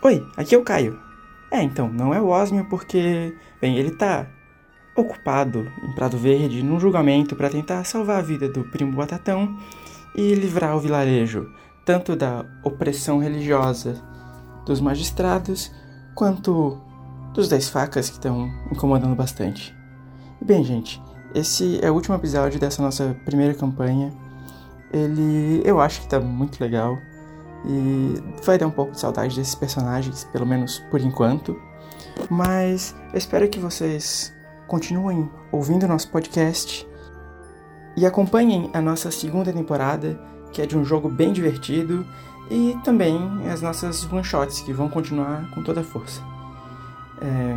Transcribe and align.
Oi, 0.00 0.24
aqui 0.36 0.54
é 0.54 0.58
o 0.58 0.62
Caio. 0.62 0.96
É, 1.50 1.60
então, 1.60 1.88
não 1.88 2.14
é 2.14 2.20
o 2.20 2.28
Osmio 2.28 2.64
porque, 2.66 3.36
bem, 3.60 3.76
ele 3.76 3.90
tá 3.90 4.28
ocupado 4.94 5.66
em 5.82 5.92
Prado 5.92 6.16
Verde 6.16 6.62
num 6.62 6.78
julgamento 6.78 7.34
para 7.34 7.50
tentar 7.50 7.82
salvar 7.82 8.20
a 8.20 8.22
vida 8.22 8.48
do 8.48 8.62
primo 8.62 8.96
Batatão 8.96 9.58
e 10.14 10.34
livrar 10.34 10.76
o 10.76 10.80
vilarejo 10.80 11.52
tanto 11.84 12.14
da 12.14 12.44
opressão 12.62 13.18
religiosa 13.18 14.00
dos 14.64 14.80
magistrados 14.80 15.72
quanto 16.14 16.80
dos 17.34 17.48
dez 17.48 17.68
facas 17.68 18.08
que 18.08 18.16
estão 18.16 18.48
incomodando 18.70 19.16
bastante. 19.16 19.74
E 20.40 20.44
bem, 20.44 20.62
gente, 20.62 21.02
esse 21.34 21.84
é 21.84 21.90
o 21.90 21.94
último 21.94 22.14
episódio 22.14 22.60
dessa 22.60 22.80
nossa 22.80 23.16
primeira 23.24 23.52
campanha. 23.52 24.12
Ele 24.92 25.60
eu 25.64 25.80
acho 25.80 26.02
que 26.02 26.08
tá 26.08 26.20
muito 26.20 26.60
legal 26.60 26.96
e 27.64 28.22
vai 28.44 28.58
dar 28.58 28.66
um 28.66 28.70
pouco 28.70 28.92
de 28.92 29.00
saudade 29.00 29.36
desses 29.36 29.54
personagens, 29.54 30.24
pelo 30.24 30.46
menos 30.46 30.78
por 30.90 31.00
enquanto. 31.00 31.60
Mas 32.30 32.94
eu 33.12 33.18
espero 33.18 33.48
que 33.48 33.58
vocês 33.58 34.34
continuem 34.66 35.28
ouvindo 35.50 35.88
nosso 35.88 36.10
podcast 36.10 36.86
e 37.96 38.06
acompanhem 38.06 38.70
a 38.72 38.80
nossa 38.80 39.10
segunda 39.10 39.52
temporada, 39.52 40.20
que 40.52 40.62
é 40.62 40.66
de 40.66 40.76
um 40.76 40.84
jogo 40.84 41.08
bem 41.08 41.32
divertido, 41.32 42.06
e 42.50 42.76
também 42.84 43.18
as 43.50 43.60
nossas 43.60 44.10
one-shots, 44.10 44.60
que 44.60 44.72
vão 44.72 44.88
continuar 44.88 45.50
com 45.50 45.62
toda 45.62 45.80
a 45.80 45.84
força. 45.84 46.22
É... 47.20 47.56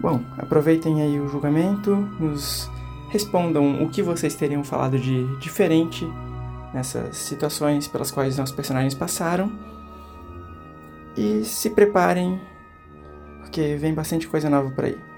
Bom, 0.00 0.20
aproveitem 0.36 1.00
aí 1.00 1.20
o 1.20 1.28
julgamento, 1.28 1.94
nos 2.18 2.68
respondam 3.10 3.82
o 3.82 3.88
que 3.88 4.02
vocês 4.02 4.34
teriam 4.34 4.64
falado 4.64 4.98
de 4.98 5.24
diferente 5.38 6.10
nessas 6.72 7.16
situações 7.16 7.86
pelas 7.88 8.10
quais 8.10 8.36
nossos 8.36 8.54
personagens 8.54 8.94
passaram. 8.94 9.52
E 11.16 11.44
se 11.44 11.70
preparem, 11.70 12.40
porque 13.40 13.76
vem 13.76 13.92
bastante 13.92 14.26
coisa 14.26 14.48
nova 14.48 14.70
por 14.70 14.84
aí. 14.84 15.11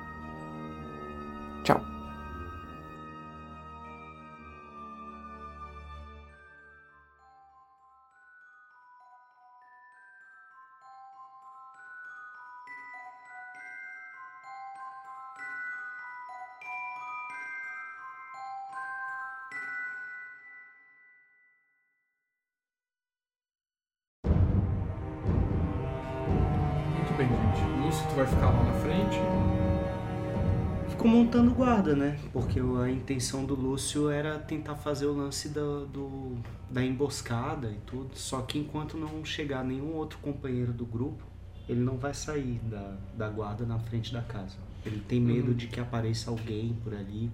Guarda, 31.75 31.97
né? 31.97 32.19
Porque 32.33 32.61
a 32.61 32.91
intenção 32.91 33.45
do 33.45 33.55
Lúcio 33.55 34.09
era 34.11 34.39
tentar 34.39 34.77
fazer 34.77 35.07
o 35.07 35.13
lance 35.15 35.49
do, 35.49 35.87
do- 35.87 36.37
da 36.71 36.85
emboscada 36.85 37.71
e 37.71 37.79
tudo. 37.87 38.11
Só 38.17 38.43
que 38.43 38.59
enquanto 38.59 38.97
não 38.97 39.25
chegar 39.25 39.65
nenhum 39.65 39.95
outro 39.95 40.19
companheiro 40.19 40.73
do 40.73 40.85
grupo, 40.87 41.25
ele 41.69 41.81
não 41.81 41.97
vai 41.97 42.13
sair 42.15 42.61
da, 42.65 42.97
da 43.17 43.29
guarda 43.29 43.65
na 43.65 43.79
frente 43.79 44.13
da 44.13 44.23
casa. 44.23 44.57
Ele 44.85 45.01
tem 45.01 45.21
medo 45.21 45.49
Uhum. 45.49 45.55
de 45.57 45.67
que 45.67 45.81
apareça 45.81 46.31
alguém 46.31 46.75
por 46.85 46.95
ali. 46.95 47.31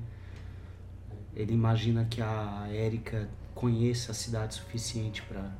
Ele 1.34 1.52
imagina 1.52 2.04
que 2.04 2.20
a 2.22 2.66
Érica 2.70 3.28
conheça 3.54 4.12
a 4.12 4.14
cidade 4.14 4.54
suficiente 4.54 5.22
para 5.22 5.50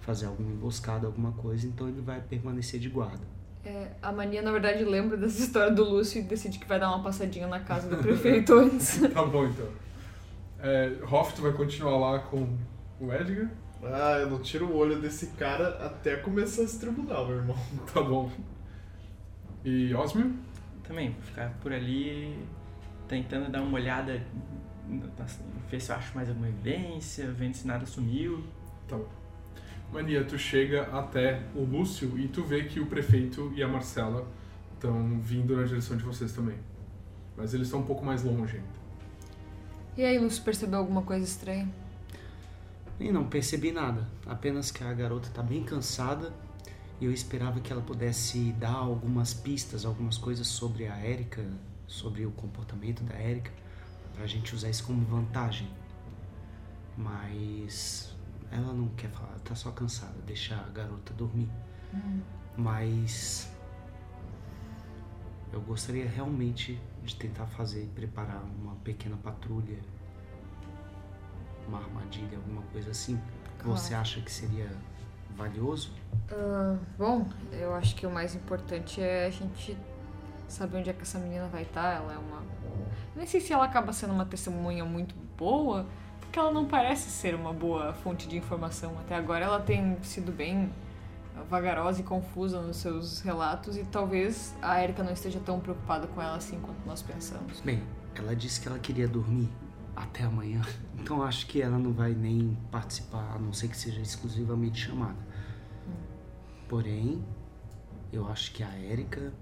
fazer 0.00 0.26
alguma 0.26 0.50
emboscada, 0.50 1.06
alguma 1.06 1.32
coisa, 1.32 1.66
então 1.66 1.88
ele 1.88 2.00
vai 2.00 2.20
permanecer 2.20 2.80
de 2.80 2.88
guarda. 2.88 3.31
É, 3.64 3.92
a 4.02 4.10
Mania, 4.10 4.42
na 4.42 4.50
verdade, 4.50 4.84
lembra 4.84 5.16
dessa 5.16 5.38
história 5.42 5.72
do 5.72 5.84
Lúcio 5.84 6.20
e 6.20 6.24
decide 6.24 6.58
que 6.58 6.66
vai 6.66 6.80
dar 6.80 6.88
uma 6.88 7.02
passadinha 7.02 7.46
na 7.46 7.60
casa 7.60 7.88
do 7.88 7.96
prefeito 7.96 8.52
antes. 8.58 9.00
Tá 9.12 9.24
bom, 9.24 9.46
então. 9.46 9.68
É, 10.60 10.92
Hoff, 11.10 11.34
tu 11.34 11.42
vai 11.42 11.52
continuar 11.52 11.96
lá 11.96 12.18
com 12.20 12.56
o 13.00 13.12
Edgar? 13.12 13.50
Ah, 13.84 14.18
eu 14.20 14.30
não 14.30 14.38
tiro 14.40 14.66
o 14.66 14.76
olho 14.76 15.00
desse 15.00 15.28
cara 15.32 15.70
até 15.84 16.16
começar 16.16 16.62
esse 16.62 16.78
tribunal, 16.78 17.26
meu 17.26 17.36
irmão. 17.36 17.56
Tá 17.92 18.00
bom. 18.00 18.30
E 19.64 19.94
Osmio? 19.94 20.32
Também, 20.84 21.10
vou 21.10 21.22
ficar 21.22 21.50
por 21.60 21.72
ali 21.72 22.44
tentando 23.08 23.50
dar 23.50 23.62
uma 23.62 23.74
olhada, 23.74 24.20
assim, 25.22 25.44
ver 25.68 25.80
se 25.80 25.90
eu 25.90 25.96
acho 25.96 26.14
mais 26.14 26.28
alguma 26.28 26.48
evidência, 26.48 27.30
vendo 27.30 27.54
se 27.54 27.66
nada 27.66 27.86
sumiu. 27.86 28.44
Tá 28.88 28.96
bom. 28.96 29.21
Mania, 29.92 30.24
tu 30.24 30.38
chega 30.38 30.84
até 30.84 31.42
o 31.54 31.62
Lúcio 31.62 32.18
e 32.18 32.26
tu 32.26 32.42
vê 32.42 32.64
que 32.64 32.80
o 32.80 32.86
prefeito 32.86 33.52
e 33.54 33.62
a 33.62 33.68
Marcela 33.68 34.26
estão 34.74 35.20
vindo 35.20 35.54
na 35.54 35.64
direção 35.64 35.98
de 35.98 36.02
vocês 36.02 36.32
também. 36.32 36.56
Mas 37.36 37.52
eles 37.52 37.66
estão 37.66 37.80
um 37.80 37.84
pouco 37.84 38.02
mais 38.02 38.22
longe 38.22 38.56
ainda. 38.56 38.82
E 39.94 40.02
aí, 40.02 40.18
Lúcio 40.18 40.42
percebeu 40.42 40.78
alguma 40.78 41.02
coisa 41.02 41.24
estranha? 41.24 41.68
E 42.98 43.12
não 43.12 43.28
percebi 43.28 43.70
nada, 43.70 44.08
apenas 44.26 44.70
que 44.70 44.82
a 44.82 44.92
garota 44.94 45.28
tá 45.28 45.42
bem 45.42 45.62
cansada 45.62 46.32
e 46.98 47.04
eu 47.04 47.12
esperava 47.12 47.60
que 47.60 47.70
ela 47.70 47.82
pudesse 47.82 48.52
dar 48.52 48.72
algumas 48.72 49.34
pistas, 49.34 49.84
algumas 49.84 50.16
coisas 50.16 50.46
sobre 50.46 50.86
a 50.86 50.96
Érica, 50.96 51.44
sobre 51.86 52.24
o 52.24 52.30
comportamento 52.30 53.02
da 53.02 53.14
Érica, 53.14 53.50
pra 54.14 54.26
gente 54.26 54.54
usar 54.54 54.70
isso 54.70 54.84
como 54.84 55.04
vantagem. 55.04 55.68
Mas 56.96 58.11
ela 58.52 58.72
não 58.72 58.88
quer 58.90 59.10
falar, 59.10 59.38
tá 59.44 59.54
só 59.54 59.70
cansada, 59.70 60.14
deixa 60.26 60.54
a 60.54 60.68
garota 60.68 61.12
dormir. 61.14 61.48
Mas 62.56 63.50
eu 65.52 65.60
gostaria 65.60 66.08
realmente 66.08 66.80
de 67.02 67.16
tentar 67.16 67.46
fazer, 67.46 67.90
preparar 67.94 68.42
uma 68.60 68.74
pequena 68.76 69.16
patrulha, 69.16 69.78
uma 71.66 71.78
armadilha, 71.78 72.36
alguma 72.36 72.62
coisa 72.72 72.90
assim. 72.90 73.20
Claro. 73.58 73.78
Você 73.78 73.94
acha 73.94 74.20
que 74.20 74.30
seria 74.30 74.70
valioso? 75.36 75.92
Ah, 76.30 76.76
bom, 76.98 77.28
eu 77.52 77.74
acho 77.74 77.94
que 77.94 78.06
o 78.06 78.10
mais 78.10 78.34
importante 78.34 79.00
é 79.00 79.26
a 79.26 79.30
gente 79.30 79.76
saber 80.48 80.78
onde 80.78 80.90
é 80.90 80.92
que 80.92 81.02
essa 81.02 81.18
menina 81.18 81.46
vai 81.48 81.62
estar. 81.62 81.96
Ela 81.96 82.14
é 82.14 82.18
uma. 82.18 82.42
Nem 83.16 83.26
sei 83.26 83.40
se 83.40 83.52
ela 83.52 83.64
acaba 83.64 83.92
sendo 83.92 84.12
uma 84.12 84.24
testemunha 84.24 84.84
muito 84.84 85.14
boa, 85.36 85.86
porque 86.32 86.38
ela 86.38 86.50
não 86.50 86.64
parece 86.64 87.10
ser 87.10 87.34
uma 87.34 87.52
boa 87.52 87.92
fonte 87.92 88.26
de 88.26 88.38
informação. 88.38 88.98
Até 89.00 89.14
agora 89.14 89.44
ela 89.44 89.60
tem 89.60 90.02
sido 90.02 90.32
bem 90.32 90.72
vagarosa 91.50 92.00
e 92.00 92.02
confusa 92.02 92.62
nos 92.62 92.78
seus 92.78 93.20
relatos 93.20 93.76
e 93.76 93.84
talvez 93.84 94.56
a 94.62 94.82
Erika 94.82 95.02
não 95.02 95.12
esteja 95.12 95.38
tão 95.40 95.60
preocupada 95.60 96.06
com 96.06 96.22
ela 96.22 96.36
assim 96.36 96.58
quanto 96.58 96.78
nós 96.86 97.02
pensamos. 97.02 97.60
Bem, 97.60 97.82
ela 98.14 98.34
disse 98.34 98.62
que 98.62 98.66
ela 98.66 98.78
queria 98.78 99.06
dormir 99.06 99.50
até 99.94 100.24
amanhã, 100.24 100.62
então 100.98 101.22
acho 101.22 101.46
que 101.46 101.60
ela 101.60 101.76
não 101.76 101.92
vai 101.92 102.14
nem 102.14 102.56
participar, 102.70 103.34
a 103.34 103.38
não 103.38 103.52
ser 103.52 103.68
que 103.68 103.76
seja 103.76 104.00
exclusivamente 104.00 104.86
chamada. 104.86 105.18
Porém, 106.66 107.22
eu 108.10 108.26
acho 108.26 108.52
que 108.52 108.62
a 108.62 108.74
Érica 108.74 109.34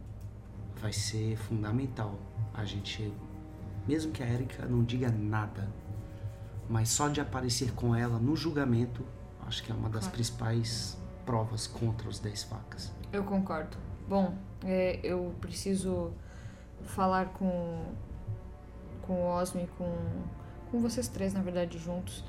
vai 0.80 0.92
ser 0.92 1.36
fundamental. 1.36 2.18
A 2.52 2.64
gente, 2.64 3.12
mesmo 3.86 4.10
que 4.10 4.24
a 4.24 4.26
Érica 4.26 4.66
não 4.66 4.82
diga 4.82 5.08
nada, 5.08 5.72
mas 6.70 6.88
só 6.88 7.08
de 7.08 7.20
aparecer 7.20 7.72
com 7.72 7.94
ela 7.96 8.16
no 8.18 8.36
julgamento, 8.36 9.04
acho 9.46 9.62
que 9.64 9.72
é 9.72 9.74
uma 9.74 9.88
das 9.88 10.02
Claro. 10.04 10.12
principais 10.14 10.96
provas 11.26 11.66
contra 11.66 12.08
os 12.08 12.20
Dez 12.20 12.44
Facas. 12.44 12.92
Eu 13.12 13.24
concordo. 13.24 13.76
Bom, 14.08 14.34
é, 14.64 15.00
eu 15.02 15.34
preciso 15.40 16.12
falar 16.84 17.26
com, 17.30 17.84
com 19.02 19.14
o 19.14 19.26
Osmo 19.26 19.60
e 19.62 19.66
com, 19.76 19.92
com 20.70 20.80
vocês 20.80 21.08
três, 21.08 21.34
na 21.34 21.42
verdade, 21.42 21.76
juntos. 21.76 22.24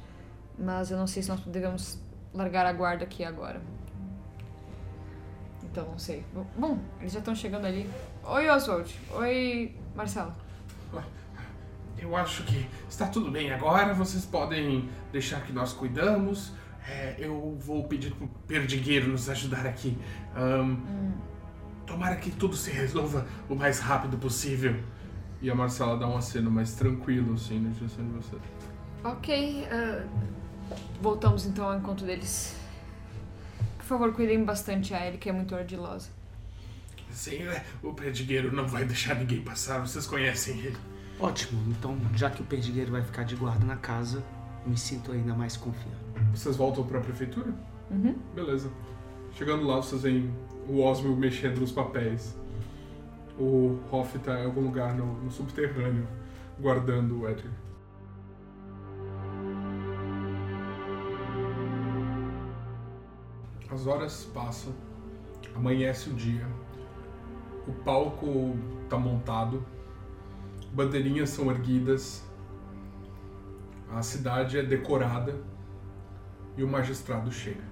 Mas 0.58 0.90
eu 0.90 0.98
não 0.98 1.06
sei 1.08 1.22
se 1.22 1.30
nós 1.30 1.40
devemos 1.42 2.00
largar 2.34 2.66
a 2.66 2.74
guarda 2.74 3.04
aqui 3.04 3.24
agora. 3.24 3.62
Então, 5.64 5.88
não 5.88 6.00
sei. 6.00 6.26
Bom, 6.58 6.78
eles 7.00 7.14
já 7.14 7.20
estão 7.20 7.34
chegando 7.36 7.66
ali. 7.66 7.90
Oi, 8.24 8.50
Oswald. 8.50 9.00
Oi, 9.14 9.76
Marcelo. 9.96 10.34
Eu 12.02 12.16
acho 12.16 12.44
que 12.44 12.68
está 12.90 13.06
tudo 13.08 13.30
bem 13.30 13.54
agora, 13.54 13.94
vocês 13.94 14.26
podem 14.26 14.90
deixar 15.12 15.42
que 15.42 15.54
nós 15.54 15.72
cuidamos. 15.72 16.52
É, 16.88 17.16
eu 17.20 17.56
vou 17.60 17.88
pedir 17.88 18.12
pro 18.12 18.28
perdigueiro 18.48 19.08
nos 19.08 19.30
ajudar 19.30 19.68
aqui. 19.68 19.96
Ahn, 20.36 20.78
Tomara 21.92 22.16
que 22.16 22.32
tudo 22.32 22.56
se 22.56 22.72
resolva 22.72 23.28
o 23.50 23.56
mais 23.56 23.80
rápido 23.80 24.18
possível. 24.18 24.76
E 25.42 25.50
a 25.50 25.56
Marcela 25.56 25.98
dá 25.98 26.08
um 26.08 26.16
aceno 26.16 26.50
mais 26.50 26.74
tranquilo, 26.74 27.34
assim, 27.34 27.60
na 27.60 27.70
direção 27.72 28.06
de 28.06 28.14
vocês. 28.14 28.42
Ok, 29.04 29.68
ah, 29.70 30.06
voltamos 31.02 31.46
então 31.46 31.66
ao 31.66 31.78
encontro 31.78 32.06
deles. 32.06 32.56
Por 33.78 33.86
favor, 33.86 34.14
cuidem 34.14 34.42
bastante 34.46 34.94
a 34.94 35.06
Erika, 35.06 35.30
é 35.30 35.34
muito 35.34 35.54
ardilosa. 35.54 36.10
Sim, 37.12 37.44
é, 37.44 37.66
o 37.84 37.94
perdigueiro 37.94 38.56
não 38.56 38.68
vai 38.68 38.86
deixar 38.86 39.16
ninguém 39.16 39.42
passar, 39.42 39.80
vocês 39.80 40.08
conhecem 40.08 40.60
ele. 40.60 40.78
Ótimo, 41.22 41.62
então 41.70 41.96
já 42.16 42.32
que 42.32 42.42
o 42.42 42.46
perdigueiro 42.46 42.92
vai 42.92 43.04
ficar 43.04 43.22
de 43.22 43.36
guarda 43.36 43.64
na 43.64 43.78
casa, 43.78 44.24
me 44.66 44.76
sinto 44.76 45.12
ainda 45.12 45.36
mais 45.36 45.56
confiante. 45.56 46.02
Vocês 46.34 46.56
voltam 46.56 46.84
para 46.84 46.98
a 46.98 47.02
prefeitura? 47.02 47.54
Uhum. 47.92 48.16
Beleza. 48.34 48.72
Chegando 49.34 49.64
lá, 49.64 49.76
vocês 49.76 50.02
veem 50.02 50.34
o 50.68 50.82
Osmio 50.82 51.16
mexendo 51.16 51.60
nos 51.60 51.72
papéis. 51.72 52.36
O 53.40 53.80
Hoff 53.92 54.18
tá 54.18 54.40
em 54.40 54.46
algum 54.46 54.62
lugar 54.62 54.96
no, 54.96 55.22
no 55.22 55.30
subterrâneo, 55.30 56.08
guardando 56.60 57.22
o 57.22 57.30
Edgar. 57.30 57.54
As 63.70 63.86
horas 63.86 64.26
passam, 64.34 64.74
amanhece 65.56 66.10
o 66.10 66.14
dia, 66.14 66.46
o 67.68 67.72
palco 67.72 68.56
tá 68.90 68.98
montado, 68.98 69.64
bandeirinhas 70.74 71.30
são 71.30 71.52
erguidas, 71.52 72.24
a 73.92 74.02
cidade 74.02 74.58
é 74.58 74.64
decorada 74.64 75.36
e 76.58 76.64
o 76.64 76.68
magistrado 76.68 77.32
chega. 77.32 77.64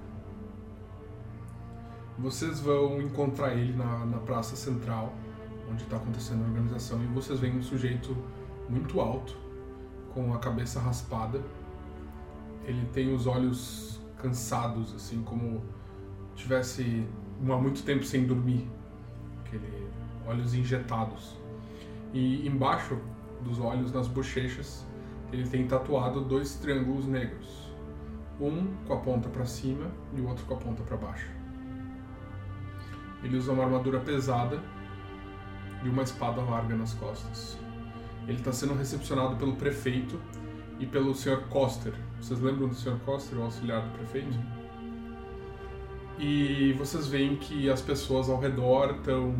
Vocês 2.17 2.59
vão 2.59 3.01
encontrar 3.01 3.53
ele 3.53 3.73
na, 3.73 4.05
na 4.05 4.17
praça 4.17 4.55
central, 4.55 5.13
onde 5.71 5.83
está 5.83 5.95
acontecendo 5.95 6.43
a 6.43 6.47
organização, 6.47 7.01
e 7.01 7.07
vocês 7.07 7.39
veem 7.39 7.57
um 7.57 7.63
sujeito 7.63 8.15
muito 8.67 8.99
alto, 8.99 9.37
com 10.13 10.33
a 10.33 10.39
cabeça 10.39 10.81
raspada. 10.81 11.41
Ele 12.65 12.85
tem 12.87 13.13
os 13.13 13.25
olhos 13.25 14.01
cansados, 14.17 14.93
assim 14.93 15.23
como 15.23 15.63
tivesse 16.35 17.07
há 17.41 17.57
muito 17.57 17.83
tempo 17.83 18.03
sem 18.03 18.25
dormir, 18.25 18.69
aquele 19.45 19.87
olhos 20.27 20.53
injetados. 20.53 21.38
E 22.13 22.47
embaixo 22.47 22.97
dos 23.41 23.59
olhos, 23.59 23.91
nas 23.91 24.07
bochechas, 24.07 24.85
ele 25.31 25.47
tem 25.47 25.67
tatuado 25.67 26.21
dois 26.21 26.55
triângulos 26.55 27.05
negros, 27.05 27.71
um 28.39 28.67
com 28.87 28.93
a 28.93 28.97
ponta 28.97 29.29
para 29.29 29.45
cima 29.45 29.91
e 30.15 30.21
o 30.21 30.27
outro 30.27 30.45
com 30.45 30.55
a 30.55 30.57
ponta 30.57 30.83
para 30.83 30.97
baixo. 30.97 31.29
Ele 33.23 33.37
usa 33.37 33.51
uma 33.51 33.63
armadura 33.63 33.99
pesada 33.99 34.59
e 35.83 35.89
uma 35.89 36.03
espada 36.03 36.41
larga 36.41 36.75
nas 36.75 36.93
costas. 36.93 37.57
Ele 38.27 38.37
está 38.37 38.51
sendo 38.51 38.73
recepcionado 38.73 39.35
pelo 39.35 39.55
prefeito 39.55 40.19
e 40.79 40.85
pelo 40.85 41.13
Sr. 41.13 41.47
Coster. 41.49 41.93
Vocês 42.19 42.39
lembram 42.39 42.67
do 42.69 42.75
Sr. 42.75 42.97
Coster, 43.05 43.37
o 43.37 43.43
auxiliar 43.43 43.81
do 43.81 43.97
prefeito? 43.97 44.37
E 46.17 46.73
vocês 46.73 47.07
veem 47.07 47.35
que 47.35 47.69
as 47.69 47.81
pessoas 47.81 48.29
ao 48.29 48.39
redor 48.39 48.95
estão 48.95 49.35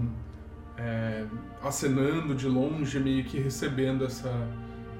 é, 0.79 1.25
acenando 1.61 2.33
de 2.33 2.47
longe, 2.47 2.99
meio 2.99 3.23
que 3.25 3.37
recebendo 3.37 4.05
essa, 4.05 4.31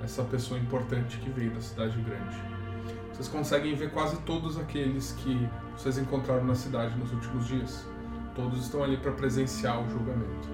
essa 0.03 0.23
pessoa 0.23 0.59
importante 0.59 1.17
que 1.17 1.29
veio 1.29 1.51
da 1.51 1.61
cidade 1.61 1.99
grande. 2.01 2.35
Vocês 3.13 3.27
conseguem 3.29 3.75
ver 3.75 3.91
quase 3.91 4.17
todos 4.21 4.57
aqueles 4.57 5.13
que 5.13 5.49
vocês 5.77 5.97
encontraram 5.97 6.43
na 6.43 6.55
cidade 6.55 6.97
nos 6.97 7.11
últimos 7.13 7.47
dias. 7.47 7.85
Todos 8.35 8.59
estão 8.59 8.83
ali 8.83 8.97
para 8.97 9.11
presenciar 9.13 9.81
o 9.81 9.89
julgamento. 9.89 10.49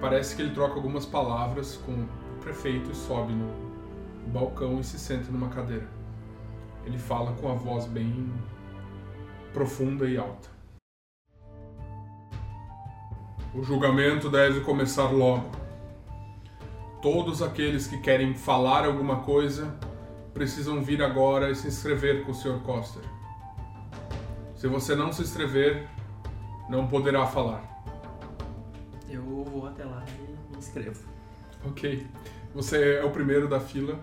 Parece 0.00 0.34
que 0.34 0.42
ele 0.42 0.52
troca 0.52 0.74
algumas 0.74 1.04
palavras 1.04 1.76
com 1.76 1.92
o 1.92 2.08
prefeito 2.40 2.90
e 2.90 2.94
sobe 2.94 3.32
no 3.32 3.48
balcão 4.32 4.80
e 4.80 4.84
se 4.84 4.98
senta 4.98 5.30
numa 5.30 5.48
cadeira. 5.48 5.88
Ele 6.84 6.98
fala 6.98 7.32
com 7.32 7.50
a 7.50 7.54
voz 7.54 7.86
bem 7.86 8.32
profunda 9.52 10.08
e 10.08 10.16
alta. 10.16 10.51
O 13.54 13.62
julgamento 13.62 14.30
deve 14.30 14.60
começar 14.60 15.10
logo. 15.10 15.50
Todos 17.02 17.42
aqueles 17.42 17.86
que 17.86 17.98
querem 17.98 18.34
falar 18.34 18.86
alguma 18.86 19.20
coisa 19.20 19.76
precisam 20.32 20.80
vir 20.80 21.02
agora 21.02 21.50
e 21.50 21.54
se 21.54 21.68
inscrever 21.68 22.24
com 22.24 22.32
o 22.32 22.34
Sr. 22.34 22.60
Coster. 22.60 23.02
Se 24.56 24.66
você 24.66 24.94
não 24.94 25.12
se 25.12 25.20
inscrever, 25.20 25.86
não 26.70 26.86
poderá 26.86 27.26
falar. 27.26 27.62
Eu 29.10 29.22
vou 29.22 29.66
até 29.66 29.84
lá 29.84 30.02
e 30.18 30.52
me 30.52 30.58
inscrevo. 30.58 31.04
Ok. 31.66 32.06
Você 32.54 32.94
é 32.94 33.04
o 33.04 33.10
primeiro 33.10 33.46
da 33.48 33.60
fila. 33.60 33.98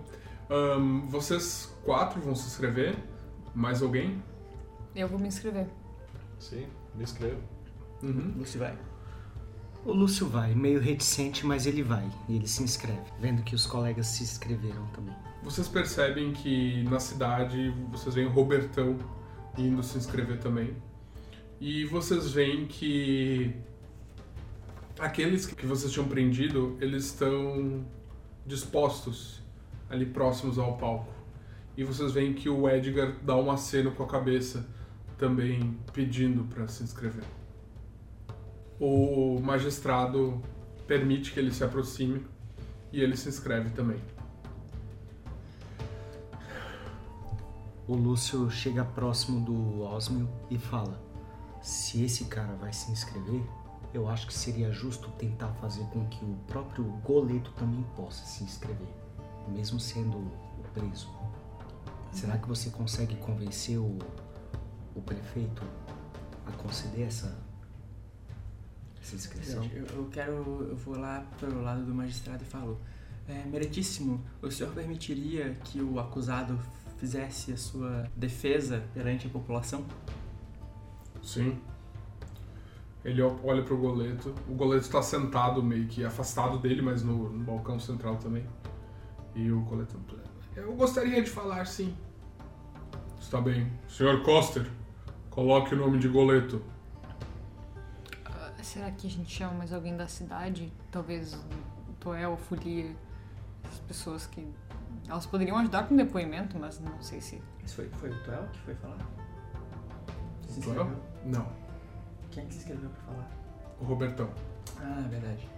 Ahn, 0.48 1.08
vocês 1.08 1.76
quatro 1.84 2.22
vão 2.22 2.36
se 2.36 2.46
inscrever? 2.46 2.96
Mais 3.56 3.82
alguém? 3.82 4.22
Eu 4.96 5.08
vou 5.08 5.18
me 5.18 5.28
inscrever. 5.28 5.68
Sim, 6.38 6.68
me 6.94 7.04
inscrevo. 7.04 7.42
Uhum. 8.04 8.36
Você 8.38 8.60
vai. 8.60 8.78
O 9.86 9.94
Lúcio 9.94 10.28
vai, 10.28 10.54
meio 10.54 10.80
reticente, 10.80 11.46
mas 11.46 11.66
ele 11.66 11.82
vai. 11.82 12.08
E 12.28 12.36
ele 12.36 12.48
se 12.48 12.62
inscreve, 12.62 13.02
vendo 13.20 13.42
que 13.44 13.56
os 13.56 13.66
colegas 13.66 14.08
se 14.08 14.24
inscreveram 14.24 14.86
também. 14.88 15.16
Vocês 15.42 15.70
percebem 15.70 16.34
que 16.34 16.84
na 16.84 17.00
cidade 17.00 17.74
vocês 17.90 18.14
veem 18.14 18.28
o 18.28 18.32
Robertão 18.32 18.98
indo 19.58 19.82
se 19.82 19.98
inscrever 19.98 20.40
também. 20.40 20.76
E 21.62 21.86
vocês 21.86 22.32
veem 22.32 22.66
que 22.68 23.56
aqueles 25.00 25.46
que 25.46 25.66
vocês 25.66 25.92
tinham 25.92 26.08
prendido, 26.08 26.78
eles 26.82 27.06
estão 27.06 27.86
dispostos 28.46 29.42
ali 29.90 30.06
próximos 30.06 30.60
ao 30.60 30.78
palco. 30.78 31.14
E 31.78 31.84
vocês 31.86 32.12
veem 32.12 32.34
que 32.34 32.50
o 32.50 32.70
Edgar 32.70 33.16
dá 33.24 33.36
um 33.38 33.50
aceno 33.50 33.92
com 33.92 34.04
a 34.04 34.08
cabeça, 34.08 34.68
também 35.18 35.78
pedindo 35.94 36.44
para 36.44 36.68
se 36.68 36.84
inscrever. 36.84 37.24
O 38.80 39.40
magistrado 39.42 40.42
permite 40.88 41.34
que 41.34 41.40
ele 41.40 41.52
se 41.52 41.64
aproxime 41.64 42.26
e 42.94 43.02
ele 43.02 43.18
se 43.18 43.28
inscreve 43.28 43.72
também. 43.72 44.00
O 47.86 47.96
Lúcio 47.96 48.50
chega 48.50 48.86
próximo 48.86 49.44
do 49.44 49.82
Osmio 49.82 50.30
e 50.50 50.58
fala: 50.58 51.02
Se 51.62 52.04
esse 52.04 52.26
cara 52.26 52.54
vai 52.54 52.72
se 52.72 52.92
inscrever, 52.92 53.42
eu 53.94 54.08
acho 54.08 54.28
que 54.28 54.34
seria 54.34 54.72
justo 54.72 55.10
tentar 55.18 55.52
fazer 55.56 55.84
com 55.86 56.08
que 56.08 56.24
o 56.24 56.36
próprio 56.48 56.86
Goleto 57.04 57.52
também 57.54 57.84
possa 57.96 58.24
se 58.26 58.44
inscrever, 58.44 58.88
mesmo 59.48 59.80
sendo 59.80 60.18
o 60.18 60.64
preso. 60.74 61.10
Será 62.12 62.38
que 62.38 62.48
você 62.48 62.70
consegue 62.70 63.16
convencer 63.18 63.78
o, 63.78 63.98
o 64.96 65.02
prefeito 65.02 65.64
a 66.46 66.52
conceder 66.52 67.08
essa, 67.08 67.38
essa 69.10 69.16
inscrição? 69.16 69.64
Eu, 69.74 69.86
eu 69.86 70.10
quero. 70.12 70.68
Eu 70.70 70.76
vou 70.76 70.98
lá 70.98 71.26
pelo 71.40 71.62
lado 71.62 71.84
do 71.84 71.94
magistrado 71.94 72.44
e 72.44 72.46
falo. 72.46 72.80
É, 73.28 73.46
meritíssimo, 73.46 74.20
o 74.42 74.50
senhor 74.50 74.74
permitiria 74.74 75.56
que 75.64 75.80
o 75.80 76.00
acusado 76.00 76.60
fizesse 76.98 77.52
a 77.52 77.58
sua 77.58 78.10
defesa 78.16 78.84
perante 78.92 79.28
a 79.28 79.30
população? 79.30 79.86
Sim. 81.22 81.60
Ele 83.06 83.22
olha 83.22 83.62
pro 83.64 83.78
goleto. 83.78 84.34
O 84.48 84.56
goleto 84.56 84.86
está 84.86 85.02
sentado 85.02 85.62
meio 85.62 85.88
que 85.88 86.04
afastado 86.04 86.58
dele, 86.58 86.82
mas 86.82 87.04
no, 87.04 87.30
no 87.30 87.44
balcão 87.44 87.80
central 87.80 88.18
também. 88.18 88.46
E 89.36 89.52
o 89.52 89.62
goleto. 89.62 89.96
Eu 90.56 90.74
gostaria 90.74 91.22
de 91.22 91.30
falar, 91.30 91.66
sim. 91.66 91.96
Está 93.20 93.40
bem. 93.40 93.72
Senhor 93.88 94.24
Coster, 94.24 94.68
coloque 95.30 95.76
o 95.76 95.78
nome 95.78 96.00
de 96.00 96.08
goleto. 96.08 96.62
Será 98.62 98.92
que 98.92 99.08
a 99.08 99.10
gente 99.10 99.30
chama 99.30 99.54
mais 99.54 99.74
alguém 99.74 99.96
da 99.96 100.08
cidade? 100.08 100.72
Talvez 100.92 101.34
o 101.34 101.94
Toel, 102.00 102.38
Folia, 102.38 102.96
as 103.68 103.80
pessoas 103.80 104.26
que. 104.28 104.48
Elas 105.08 105.26
poderiam 105.26 105.58
ajudar 105.58 105.88
com 105.88 105.94
o 105.94 105.98
depoimento, 105.98 106.58
mas 106.60 106.80
não 106.80 107.02
sei 107.02 107.20
se. 107.22 107.42
Esse 107.64 107.76
foi, 107.76 107.90
foi 107.90 108.12
o 108.12 108.24
Tuel 108.24 108.48
que 108.52 108.60
foi 108.60 108.76
falar? 108.76 108.98
Se 110.48 110.62
Toel? 110.62 110.84
inscreveu? 110.84 111.04
Não. 111.26 111.48
Quem 112.32 112.44
é 112.44 112.48
que 112.48 112.54
se 112.54 112.60
inscreveu 112.60 112.90
pra 112.90 113.02
falar? 113.02 113.30
O 113.80 113.86
Robertão. 113.86 114.30
Ah, 114.78 115.06
verdade. 115.10 115.50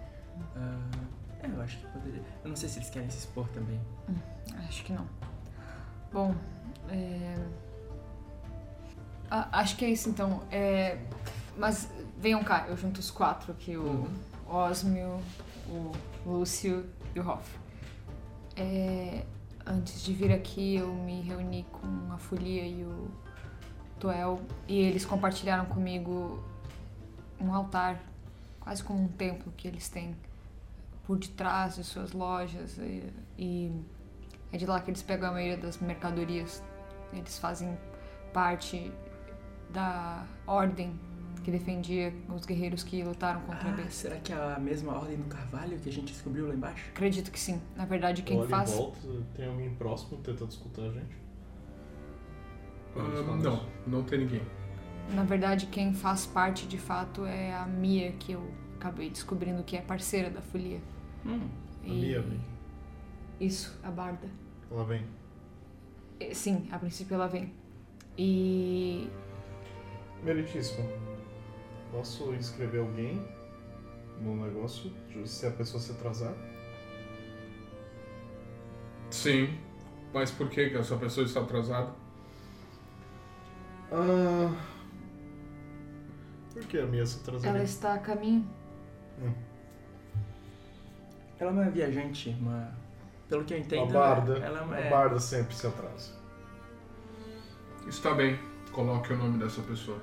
Ah, 0.56 0.78
é, 1.42 1.46
eu 1.46 1.60
acho 1.60 1.78
que 1.78 1.86
poderia. 1.88 2.22
Eu 2.42 2.48
não 2.48 2.56
sei 2.56 2.68
se 2.68 2.78
eles 2.78 2.90
querem 2.90 3.10
se 3.10 3.18
expor 3.18 3.48
também. 3.48 3.80
Acho 4.66 4.84
que 4.84 4.92
não. 4.92 5.06
Bom, 6.12 6.34
é... 6.88 7.36
ah, 9.30 9.48
acho 9.52 9.76
que 9.76 9.84
é 9.84 9.90
isso 9.90 10.08
então. 10.08 10.42
É... 10.50 10.98
Mas 11.56 11.90
venham 12.18 12.42
cá, 12.42 12.66
eu 12.68 12.76
junto 12.76 12.98
os 12.98 13.10
quatro 13.10 13.52
aqui, 13.52 13.76
o 13.76 14.08
Osmio, 14.46 15.20
o 15.68 15.92
Lúcio 16.26 16.86
e 17.14 17.20
o 17.20 17.28
Hoff. 17.28 17.58
É... 18.56 19.24
Antes 19.64 20.02
de 20.02 20.12
vir 20.12 20.32
aqui, 20.32 20.74
eu 20.74 20.92
me 20.92 21.20
reuni 21.20 21.64
com 21.70 22.12
a 22.12 22.18
Folia 22.18 22.66
e 22.66 22.82
o 22.82 23.08
Toel 24.00 24.40
e 24.66 24.76
eles 24.80 25.04
compartilharam 25.04 25.66
comigo 25.66 26.42
um 27.40 27.54
altar, 27.54 28.02
quase 28.58 28.82
como 28.82 29.04
um 29.04 29.08
templo 29.08 29.52
que 29.56 29.68
eles 29.68 29.88
têm 29.88 30.16
por 31.04 31.16
detrás 31.16 31.76
de 31.76 31.84
suas 31.84 32.10
lojas 32.10 32.76
e, 32.78 33.12
e 33.38 33.84
é 34.50 34.56
de 34.56 34.66
lá 34.66 34.80
que 34.80 34.90
eles 34.90 35.02
pegam 35.02 35.28
a 35.28 35.32
maioria 35.32 35.56
das 35.56 35.78
mercadorias. 35.78 36.60
Eles 37.12 37.38
fazem 37.38 37.78
parte 38.32 38.92
da 39.70 40.26
ordem 40.44 40.98
que 41.42 41.50
defendia 41.50 42.12
os 42.34 42.44
guerreiros 42.46 42.82
que 42.82 43.02
lutaram 43.02 43.40
contra 43.42 43.68
a 43.68 43.72
Ah, 43.72 43.76
besta. 43.76 43.90
será 43.90 44.16
que 44.16 44.32
é 44.32 44.36
a 44.36 44.58
mesma 44.58 44.92
ordem 44.94 45.16
do 45.16 45.24
Carvalho 45.24 45.78
que 45.78 45.88
a 45.88 45.92
gente 45.92 46.12
descobriu 46.12 46.48
lá 46.48 46.54
embaixo? 46.54 46.88
Acredito 46.90 47.30
que 47.30 47.38
sim. 47.40 47.60
Na 47.76 47.84
verdade, 47.84 48.22
quem 48.22 48.38
Olha 48.38 48.48
faz. 48.48 48.72
em 48.72 48.76
volta, 48.76 48.98
tem 49.34 49.46
alguém 49.46 49.74
próximo 49.74 50.18
tentando 50.22 50.50
escutar 50.50 50.82
a 50.82 50.90
gente? 50.92 51.16
Ah, 52.96 53.36
não, 53.42 53.66
não 53.86 54.02
tem 54.04 54.20
ninguém. 54.20 54.42
Na 55.14 55.24
verdade, 55.24 55.66
quem 55.66 55.92
faz 55.94 56.26
parte 56.26 56.66
de 56.66 56.78
fato 56.78 57.24
é 57.26 57.52
a 57.54 57.66
Mia, 57.66 58.12
que 58.12 58.32
eu 58.32 58.42
acabei 58.76 59.10
descobrindo 59.10 59.62
que 59.62 59.76
é 59.76 59.80
parceira 59.80 60.30
da 60.30 60.40
folia. 60.40 60.80
Hum, 61.26 61.48
A 61.84 61.88
Mia 61.88 62.20
vem. 62.22 62.40
Isso, 63.40 63.78
a 63.82 63.90
Barda. 63.90 64.28
Ela 64.70 64.84
vem. 64.84 65.04
Eh, 66.20 66.32
Sim, 66.34 66.68
a 66.70 66.78
princípio 66.78 67.14
ela 67.14 67.26
vem. 67.26 67.52
E 68.16 69.08
Meritíssimo. 70.22 70.88
Posso 71.92 72.34
inscrever 72.34 72.80
alguém 72.80 73.22
no 74.18 74.34
negócio 74.34 74.90
se 75.26 75.46
a 75.46 75.50
pessoa 75.50 75.78
se 75.80 75.92
atrasar? 75.92 76.34
Sim. 79.10 79.58
Mas 80.12 80.30
por 80.30 80.48
que 80.48 80.62
essa 80.74 80.96
pessoa 80.96 81.26
está 81.26 81.40
atrasada? 81.40 81.92
Ah. 83.92 84.50
Por 86.52 86.64
que 86.64 86.78
a 86.78 86.86
Mia 86.86 87.04
se 87.04 87.20
atrasaria? 87.20 87.50
ela 87.50 87.62
está 87.62 87.94
a 87.94 87.98
caminho. 87.98 88.48
ela 91.38 91.50
é 91.50 91.52
uma 91.52 91.70
viajante, 91.70 92.30
uma. 92.40 92.72
Pelo 93.28 93.44
que 93.44 93.52
eu 93.52 93.58
entendo. 93.58 93.84
Uma 93.84 93.92
barda. 93.92 94.38
Ela 94.38 94.60
é 94.60 94.62
uma. 94.62 94.76
A 94.76 94.80
é- 94.80 94.90
barda 94.90 95.20
sempre 95.20 95.54
se 95.54 95.66
atrasa. 95.66 96.12
Está 97.86 98.14
bem. 98.14 98.38
Coloque 98.70 99.12
o 99.12 99.16
nome 99.16 99.38
dessa 99.38 99.60
pessoa. 99.62 100.00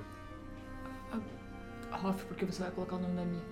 Hoff, 1.92 2.24
por 2.24 2.36
que 2.36 2.44
você 2.44 2.62
vai 2.62 2.70
colocar 2.72 2.96
o 2.96 3.00
nome 3.00 3.14
da 3.16 3.24
Mia? 3.24 3.42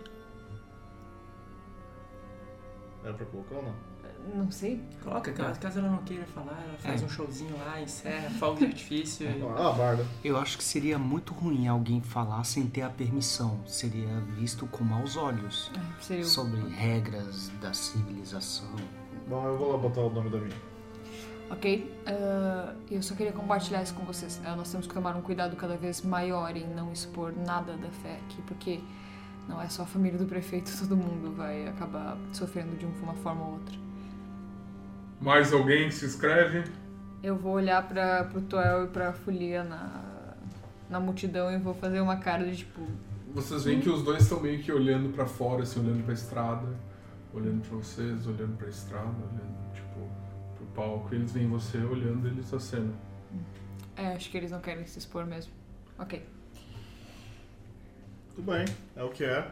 Era 3.05 3.15
pra 3.15 3.27
colocar 3.27 3.55
ou 3.57 3.63
não? 3.63 3.89
Não 4.35 4.51
sei. 4.51 4.83
Coloca, 5.03 5.33
caso, 5.33 5.59
caso 5.61 5.79
ela 5.79 5.89
não 5.89 5.99
queira 5.99 6.27
falar, 6.27 6.61
ela 6.69 6.77
faz 6.79 7.01
É. 7.01 7.05
um 7.05 7.09
showzinho 7.09 7.57
lá, 7.59 7.81
encerra, 7.81 8.29
fogo 8.31 8.59
de 8.59 8.67
artifício. 8.67 9.27
Ah, 9.57 9.71
a 9.71 9.73
barda. 9.73 10.05
Eu 10.25 10.37
acho 10.37 10.59
que 10.59 10.65
seria 10.65 10.99
muito 10.99 11.33
ruim 11.33 11.67
alguém 11.69 12.03
falar 12.03 12.43
sem 12.45 12.67
ter 12.67 12.83
a 12.83 12.91
permissão. 12.91 13.61
Seria 13.67 14.21
visto 14.37 14.67
com 14.67 14.83
maus 14.85 15.17
olhos. 15.17 15.71
É, 15.75 16.03
seria 16.03 16.25
o- 16.25 16.29
Sobre 16.29 16.61
regras 16.69 17.49
da 17.61 17.73
civilização. 17.73 18.75
Bom, 19.29 19.47
eu 19.47 19.57
vou 19.57 19.73
lá 19.73 19.79
botar 19.79 20.01
o 20.01 20.11
nome 20.11 20.29
da 20.31 20.39
Mia. 20.39 20.57
Ok? 21.51 22.03
ah, 22.07 22.75
eu 22.91 23.03
só 23.03 23.15
queria 23.15 23.33
compartilhar 23.33 23.83
isso 23.83 23.95
com 23.95 24.05
vocês. 24.05 24.41
Ah, 24.45 24.55
nós 24.55 24.71
temos 24.71 24.87
que 24.87 24.95
tomar 24.95 25.17
um 25.17 25.23
cuidado 25.23 25.57
cada 25.57 25.77
vez 25.77 26.03
maior 26.03 26.57
em 26.57 26.67
não 26.67 26.93
expor 26.93 27.33
nada 27.37 27.77
da 27.77 27.89
fé 27.89 28.19
aqui, 28.27 28.43
porque 28.43 28.81
não 29.49 29.61
é 29.61 29.69
só 29.69 29.83
a 29.83 29.87
família 29.87 30.19
do 30.19 30.27
prefeito, 30.27 30.71
todo 30.79 30.97
mundo 30.97 31.35
vai 31.35 31.67
acabar 31.67 32.19
sofrendo 32.33 32.77
de 32.77 32.85
uma 32.85 33.15
forma 33.15 33.45
ou 33.45 33.53
outra. 33.53 33.77
Mais 35.21 35.53
alguém 35.53 35.91
se 35.91 36.05
inscreve? 36.05 36.65
Eu 37.23 37.35
vou 37.35 37.55
olhar 37.55 37.87
para 37.89 38.25
pro 38.25 38.41
Toel 38.43 38.85
e 38.85 38.89
pra 38.89 39.13
Folia 39.13 39.65
na, 39.65 40.35
na 40.89 41.01
multidão 41.01 41.51
e 41.51 41.59
vou 41.59 41.75
fazer 41.75 42.01
uma 42.01 42.17
cara 42.17 42.45
de 42.45 42.59
tipo. 42.59 42.81
Vocês 43.35 43.65
veem 43.65 43.81
que 43.81 43.89
os 43.89 44.03
dois 44.03 44.23
estão 44.23 44.41
meio 44.41 44.63
que 44.63 44.71
olhando 44.71 45.13
pra 45.13 45.27
fora, 45.27 45.63
assim, 45.63 45.81
olhando 45.81 46.05
pra 46.05 46.15
estrada, 46.15 46.69
olhando 47.35 47.61
pra 47.67 47.77
vocês, 47.77 48.27
olhando 48.27 48.57
pra 48.57 48.69
estrada, 48.69 49.09
olhando, 49.09 49.68
palco. 50.79 51.13
Eles 51.13 51.33
veem 51.33 51.49
você 51.49 51.79
olhando 51.79 52.29
eles 52.29 52.55
a 52.55 52.61
cena. 52.61 52.95
É, 53.97 54.15
acho 54.15 54.31
que 54.31 54.37
eles 54.37 54.53
não 54.53 54.61
querem 54.61 54.87
se 54.87 55.01
expor 55.01 55.27
mesmo. 55.27 55.53
Ok. 55.99 56.25
Tudo 58.37 58.53
bem, 58.53 58.65
é 58.95 59.03
o 59.03 59.09
que 59.09 59.25
é. 59.25 59.51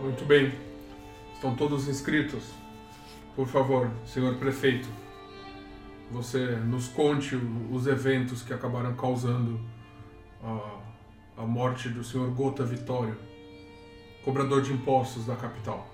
Muito 0.00 0.24
bem. 0.24 0.52
Estão 1.34 1.56
todos 1.56 1.88
inscritos? 1.88 2.52
Por 3.34 3.48
favor, 3.48 3.90
senhor 4.06 4.36
prefeito, 4.36 4.88
você 6.14 6.54
nos 6.56 6.86
conte 6.86 7.34
os 7.72 7.88
eventos 7.88 8.40
que 8.40 8.54
acabaram 8.54 8.94
causando 8.94 9.60
a, 10.40 10.80
a 11.38 11.42
morte 11.44 11.88
do 11.88 12.04
senhor 12.04 12.30
Gota 12.30 12.64
Vitório, 12.64 13.16
cobrador 14.24 14.62
de 14.62 14.72
impostos 14.72 15.26
da 15.26 15.34
capital. 15.34 15.88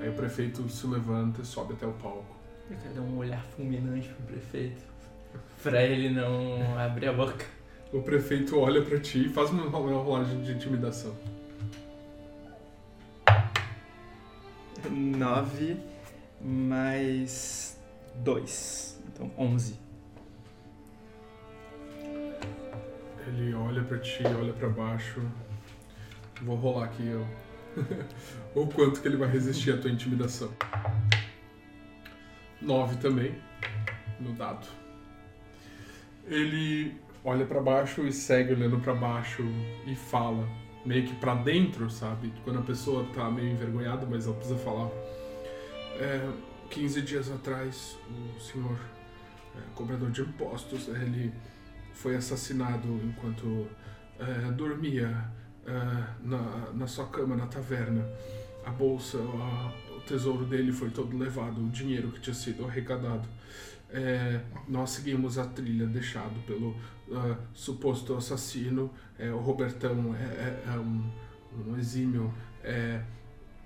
Aí 0.00 0.08
o 0.08 0.12
prefeito 0.12 0.66
se 0.68 0.86
levanta 0.86 1.42
e 1.42 1.44
sobe 1.44 1.72
até 1.72 1.84
o 1.84 1.92
palco. 1.94 2.36
Eu 2.70 2.76
quero 2.78 2.94
dar 2.94 3.00
um 3.00 3.18
olhar 3.18 3.42
fulminante 3.56 4.08
pro 4.08 4.26
prefeito. 4.26 4.82
Pra 5.62 5.82
ele 5.82 6.08
não 6.08 6.78
abrir 6.78 7.08
a 7.08 7.12
boca. 7.12 7.44
O 7.92 8.00
prefeito 8.02 8.56
olha 8.56 8.82
pra 8.82 9.00
ti 9.00 9.26
e 9.26 9.28
faz 9.28 9.50
uma 9.50 9.66
uma 9.66 10.02
rolagem 10.02 10.40
de 10.42 10.52
intimidação. 10.52 11.14
9 14.88 15.76
mais 16.40 17.79
2. 18.16 19.02
Então 19.08 19.30
11. 19.38 19.78
Ele 23.26 23.54
olha 23.54 23.82
pra 23.84 23.98
ti, 23.98 24.22
olha 24.24 24.52
pra 24.52 24.68
baixo. 24.68 25.22
Vou 26.42 26.56
rolar 26.56 26.86
aqui 26.86 27.06
eu. 27.06 27.26
o 28.54 28.66
quanto 28.66 29.00
que 29.00 29.08
ele 29.08 29.16
vai 29.16 29.30
resistir 29.30 29.72
à 29.72 29.78
tua 29.78 29.90
intimidação. 29.90 30.50
9 32.60 32.96
também 32.96 33.34
no 34.18 34.32
dado. 34.32 34.66
Ele 36.26 36.94
olha 37.24 37.46
pra 37.46 37.60
baixo 37.60 38.06
e 38.06 38.12
segue 38.12 38.52
olhando 38.52 38.78
pra 38.80 38.94
baixo 38.94 39.42
e 39.86 39.94
fala 39.94 40.46
meio 40.84 41.06
que 41.06 41.14
pra 41.14 41.34
dentro, 41.34 41.90
sabe? 41.90 42.32
Quando 42.44 42.58
a 42.58 42.62
pessoa 42.62 43.06
tá 43.14 43.30
meio 43.30 43.50
envergonhada, 43.50 44.06
mas 44.06 44.26
ela 44.26 44.34
precisa 44.36 44.58
falar. 44.58 44.88
É, 45.98 46.28
15 46.70 47.02
dias 47.02 47.30
atrás, 47.30 47.98
o 48.36 48.40
senhor 48.40 48.78
é, 49.56 49.60
cobrador 49.74 50.10
de 50.10 50.22
impostos, 50.22 50.88
ele 50.88 51.32
foi 51.92 52.16
assassinado 52.16 52.88
enquanto 53.04 53.66
eh, 54.18 54.50
dormia 54.52 55.08
eh, 55.66 56.04
na, 56.22 56.70
na 56.72 56.86
sua 56.86 57.06
cama 57.08 57.36
na 57.36 57.46
taverna. 57.46 58.06
A 58.64 58.70
bolsa, 58.70 59.18
a- 59.18 59.72
o 59.96 60.00
tesouro 60.00 60.44
dele 60.46 60.72
foi 60.72 60.90
todo 60.90 61.16
levado, 61.18 61.60
o 61.60 61.68
dinheiro 61.68 62.10
que 62.10 62.20
tinha 62.20 62.34
sido 62.34 62.64
arrecadado. 62.64 63.28
Eh, 63.90 64.40
nós 64.68 64.90
seguimos 64.90 65.36
a 65.36 65.44
trilha 65.46 65.86
deixado 65.86 66.34
pelo 66.46 66.74
ah, 67.12 67.36
suposto 67.52 68.14
assassino. 68.16 68.90
Eh, 69.18 69.30
o 69.32 69.38
Robertão 69.38 70.14
é, 70.14 70.22
é- 70.22 70.64
é 70.68 70.78
um, 70.78 71.10
um 71.66 71.76
exímio. 71.76 72.32
É, 72.62 73.00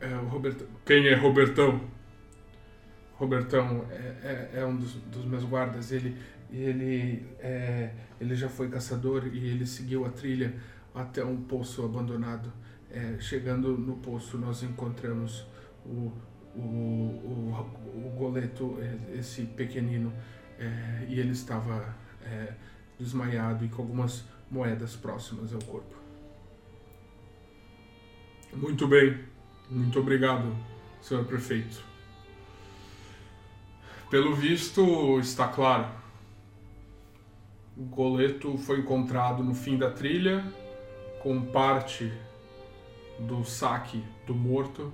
é 0.00 0.08
o 0.16 0.26
Robertão. 0.28 0.66
Quem 0.84 1.06
é 1.06 1.14
Robertão? 1.14 1.80
Robertão 3.24 3.86
é, 3.90 4.50
é, 4.54 4.60
é 4.60 4.66
um 4.66 4.76
dos, 4.76 4.94
dos 4.94 5.24
meus 5.24 5.44
guardas. 5.44 5.90
Ele, 5.90 6.16
ele, 6.52 7.26
é, 7.40 7.90
ele 8.20 8.36
já 8.36 8.48
foi 8.48 8.68
caçador 8.68 9.26
e 9.32 9.48
ele 9.48 9.66
seguiu 9.66 10.04
a 10.04 10.10
trilha 10.10 10.54
até 10.94 11.24
um 11.24 11.42
poço 11.42 11.84
abandonado. 11.84 12.52
É, 12.90 13.16
chegando 13.18 13.76
no 13.76 13.96
poço, 13.96 14.38
nós 14.38 14.62
encontramos 14.62 15.46
o, 15.84 16.12
o, 16.54 16.60
o, 16.60 18.06
o 18.06 18.14
goleto, 18.16 18.78
é, 18.80 19.18
esse 19.18 19.42
pequenino, 19.42 20.12
é, 20.58 21.06
e 21.08 21.18
ele 21.18 21.32
estava 21.32 22.04
desmaiado 22.98 23.66
e 23.66 23.68
com 23.68 23.82
algumas 23.82 24.24
moedas 24.50 24.96
próximas 24.96 25.52
ao 25.52 25.60
corpo. 25.62 25.94
Muito 28.54 28.88
bem, 28.88 29.18
muito 29.68 30.00
obrigado, 30.00 30.56
senhor 31.02 31.24
prefeito. 31.26 31.93
Pelo 34.14 34.32
visto, 34.32 35.18
está 35.18 35.48
claro. 35.48 35.88
O 37.76 37.82
goleto 37.82 38.56
foi 38.56 38.78
encontrado 38.78 39.42
no 39.42 39.56
fim 39.56 39.76
da 39.76 39.90
trilha, 39.90 40.44
com 41.20 41.42
parte 41.46 42.12
do 43.18 43.44
saque 43.44 44.04
do 44.24 44.32
morto. 44.32 44.92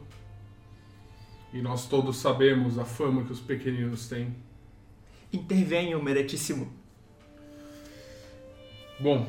E 1.53 1.61
nós 1.61 1.87
todos 1.87 2.17
sabemos 2.17 2.79
a 2.79 2.87
fama 2.87 3.23
que 3.23 3.31
os 3.31 3.41
pequeninos 3.41 4.09
têm. 4.09 4.35
Intervenho, 5.31 6.03
meritíssimo. 6.03 6.73
Bom, 8.99 9.29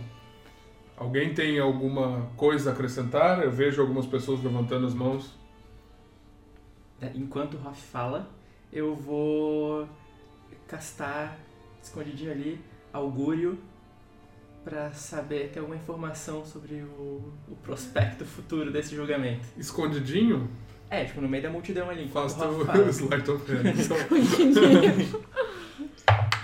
alguém 0.96 1.34
tem 1.34 1.60
alguma 1.60 2.32
coisa 2.38 2.70
a 2.70 2.74
acrescentar? 2.74 3.44
Eu 3.44 3.52
vejo 3.52 3.82
algumas 3.82 4.06
pessoas 4.06 4.42
levantando 4.42 4.88
as 4.88 4.94
mãos. 4.94 5.38
Enquanto 7.14 7.56
o 7.56 7.68
Hoff 7.68 7.82
fala, 7.88 8.40
eu 8.72 8.96
vou 8.96 9.88
castar 10.68 11.38
escondidinho 11.84 12.32
ali 12.32 12.60
augúrio 12.94 13.58
pra 14.64 14.92
saber 14.92 15.50
ter 15.52 15.58
alguma 15.60 15.76
informação 15.76 16.46
sobre 16.46 16.76
o, 16.84 17.34
o 17.50 17.56
prospecto 17.64 18.24
futuro 18.26 18.72
desse 18.72 18.96
julgamento. 18.96 19.42
Escondidinho, 19.58 20.48
É, 20.90 21.04
tipo, 21.06 21.20
no 21.20 21.28
meio 21.28 21.42
da 21.44 21.50
multidão 21.50 21.90
ali. 21.90 22.08
faz 22.10 22.36
teu 22.36 22.62
slide 22.94 23.32
of 23.32 23.52
hand. 23.52 23.74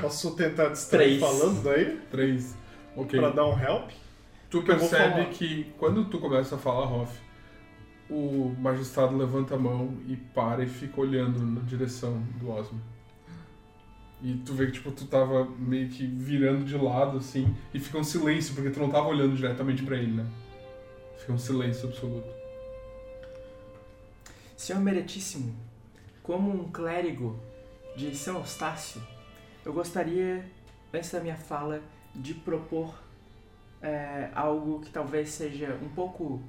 Posso 0.01 0.31
tentar 0.35 0.69
distrair 0.69 1.19
Três. 1.19 1.21
falando 1.21 1.63
daí? 1.63 1.99
Três. 2.11 2.55
Ok. 2.95 3.19
Pra 3.19 3.29
dar 3.29 3.45
um 3.47 3.59
help? 3.59 3.89
Tu 4.49 4.61
percebe 4.63 5.25
que 5.31 5.65
quando 5.77 6.05
tu 6.05 6.19
começa 6.19 6.55
a 6.55 6.57
falar, 6.57 6.91
Hoff, 6.91 7.11
O 8.09 8.55
magistrado 8.59 9.17
levanta 9.17 9.55
a 9.55 9.59
mão 9.59 9.97
e 10.07 10.15
para 10.15 10.63
e 10.63 10.67
fica 10.67 11.01
olhando 11.01 11.39
na 11.45 11.61
direção 11.61 12.21
do 12.39 12.49
Osmo. 12.49 12.79
E 14.21 14.35
tu 14.45 14.53
vê 14.53 14.67
que 14.67 14.73
tipo, 14.73 14.91
tu 14.91 15.05
tava 15.05 15.45
meio 15.59 15.89
que 15.89 16.07
virando 16.07 16.65
de 16.65 16.75
lado, 16.75 17.17
assim, 17.17 17.55
e 17.73 17.79
fica 17.79 17.97
um 17.97 18.03
silêncio, 18.03 18.55
porque 18.55 18.69
tu 18.69 18.79
não 18.79 18.89
tava 18.89 19.07
olhando 19.07 19.35
diretamente 19.35 19.83
pra 19.83 19.95
ele, 19.95 20.13
né? 20.13 20.25
Fica 21.19 21.33
um 21.33 21.37
silêncio 21.37 21.89
absoluto. 21.89 22.27
Senhor 24.55 24.81
Meritíssimo, 24.81 25.55
como 26.23 26.51
um 26.51 26.71
clérigo 26.71 27.39
de 27.95 28.15
São 28.15 28.37
Eustácio, 28.37 29.01
eu 29.63 29.71
gostaria, 29.71 30.43
antes 30.91 31.11
da 31.11 31.19
minha 31.19 31.35
fala, 31.35 31.81
de 32.15 32.33
propor 32.33 32.95
é, 33.81 34.29
algo 34.33 34.79
que 34.79 34.89
talvez 34.89 35.29
seja 35.29 35.77
um 35.81 35.89
pouco 35.89 36.41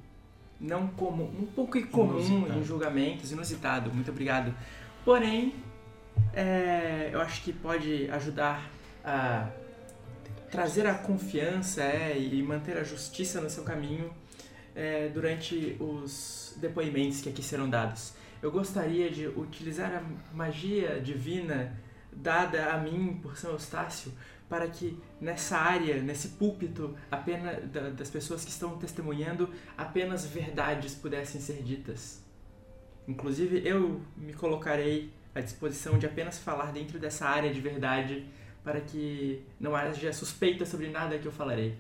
não 0.61 0.89
comum, 0.89 1.31
um 1.39 1.47
pouco 1.47 1.79
incomum 1.79 2.19
Inusitado. 2.19 2.59
em 2.59 2.65
julgamentos, 2.65 3.33
inusitado, 3.33 3.93
muito 3.93 4.11
obrigado. 4.11 4.55
Porém, 5.05 5.55
é, 6.35 7.11
eu 7.13 7.21
acho 7.21 7.43
que 7.43 7.53
pode 7.53 8.11
ajudar 8.11 8.69
a 9.05 9.49
trazer 10.51 10.87
a 10.87 10.95
confiança 10.95 11.83
é, 11.83 12.19
e 12.19 12.43
manter 12.43 12.77
a 12.77 12.83
justiça 12.83 13.41
no 13.41 13.51
seu 13.51 13.63
caminho 13.65 14.11
é, 14.75 15.09
durante 15.09 15.77
os 15.79 16.57
depoimentos 16.57 17.21
que 17.21 17.29
aqui 17.29 17.43
serão 17.43 17.69
dados. 17.69 18.15
Eu 18.41 18.51
gostaria 18.51 19.11
de 19.11 19.27
utilizar 19.27 19.93
a 19.93 20.35
magia 20.35 21.01
divina 21.01 21.77
dada 22.13 22.73
a 22.73 22.79
mim 22.79 23.19
por 23.23 23.37
São 23.37 23.51
Eustácio 23.53 24.13
para 24.49 24.67
que 24.69 24.99
nessa 25.21 25.59
área, 25.59 26.01
nesse 26.03 26.29
púlpito 26.29 26.97
apenas 27.11 27.69
da- 27.71 27.91
das 27.91 28.09
pessoas 28.11 28.45
que 28.45 28.51
estão 28.51 28.79
testemunhando, 28.79 29.51
apenas 29.77 30.25
verdades 30.27 30.95
pudessem 30.95 31.41
ser 31.41 31.63
ditas. 31.63 32.23
Inclusive, 33.07 33.63
eu 33.67 34.01
me 34.17 34.33
colocarei 34.33 35.13
à 35.35 35.41
disposição 35.41 35.99
de 35.99 36.07
apenas 36.07 36.39
falar 36.39 36.73
dentro 36.73 36.99
dessa 36.99 37.27
área 37.29 37.53
de 37.53 37.61
verdade 37.61 38.27
para 38.65 38.81
que 38.81 39.43
não 39.59 39.75
haja 39.75 40.13
suspeita 40.13 40.67
sobre 40.67 40.89
nada 40.91 41.19
que 41.19 41.27
eu 41.27 41.33
falarei. 41.33 41.77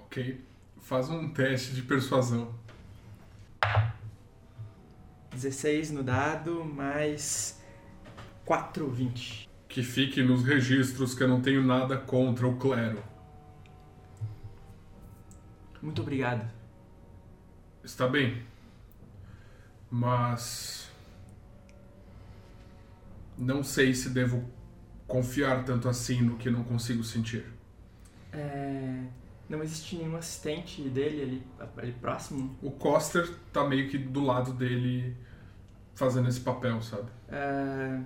Ok. 0.00 0.40
Faz 0.80 1.08
um 1.10 1.28
teste 1.30 1.74
de 1.74 1.82
persuasão. 1.82 2.54
16 5.30 5.90
no 5.90 6.02
dado, 6.02 6.64
mais 6.64 7.62
4, 8.44 8.88
20. 8.90 9.47
Que 9.68 9.82
fique 9.82 10.22
nos 10.22 10.44
registros 10.44 11.14
que 11.14 11.22
eu 11.22 11.28
não 11.28 11.40
tenho 11.40 11.62
nada 11.62 11.96
contra 11.96 12.46
o 12.46 12.56
clero. 12.56 13.02
Muito 15.82 16.02
obrigado. 16.02 16.48
Está 17.84 18.08
bem. 18.08 18.42
Mas. 19.90 20.90
Não 23.36 23.62
sei 23.62 23.94
se 23.94 24.10
devo 24.10 24.44
confiar 25.06 25.64
tanto 25.64 25.88
assim 25.88 26.20
no 26.22 26.36
que 26.36 26.50
não 26.50 26.64
consigo 26.64 27.02
sentir. 27.04 27.46
É, 28.32 29.04
não 29.48 29.62
existe 29.62 29.96
nenhum 29.96 30.16
assistente 30.16 30.82
dele 30.82 31.22
ali, 31.22 31.42
ali 31.78 31.92
próximo? 31.92 32.56
O 32.62 32.70
Coster 32.70 33.28
tá 33.52 33.66
meio 33.66 33.88
que 33.88 33.96
do 33.96 34.20
lado 34.20 34.52
dele 34.52 35.16
fazendo 35.94 36.28
esse 36.28 36.40
papel, 36.40 36.80
sabe? 36.82 37.08
É, 37.28 38.00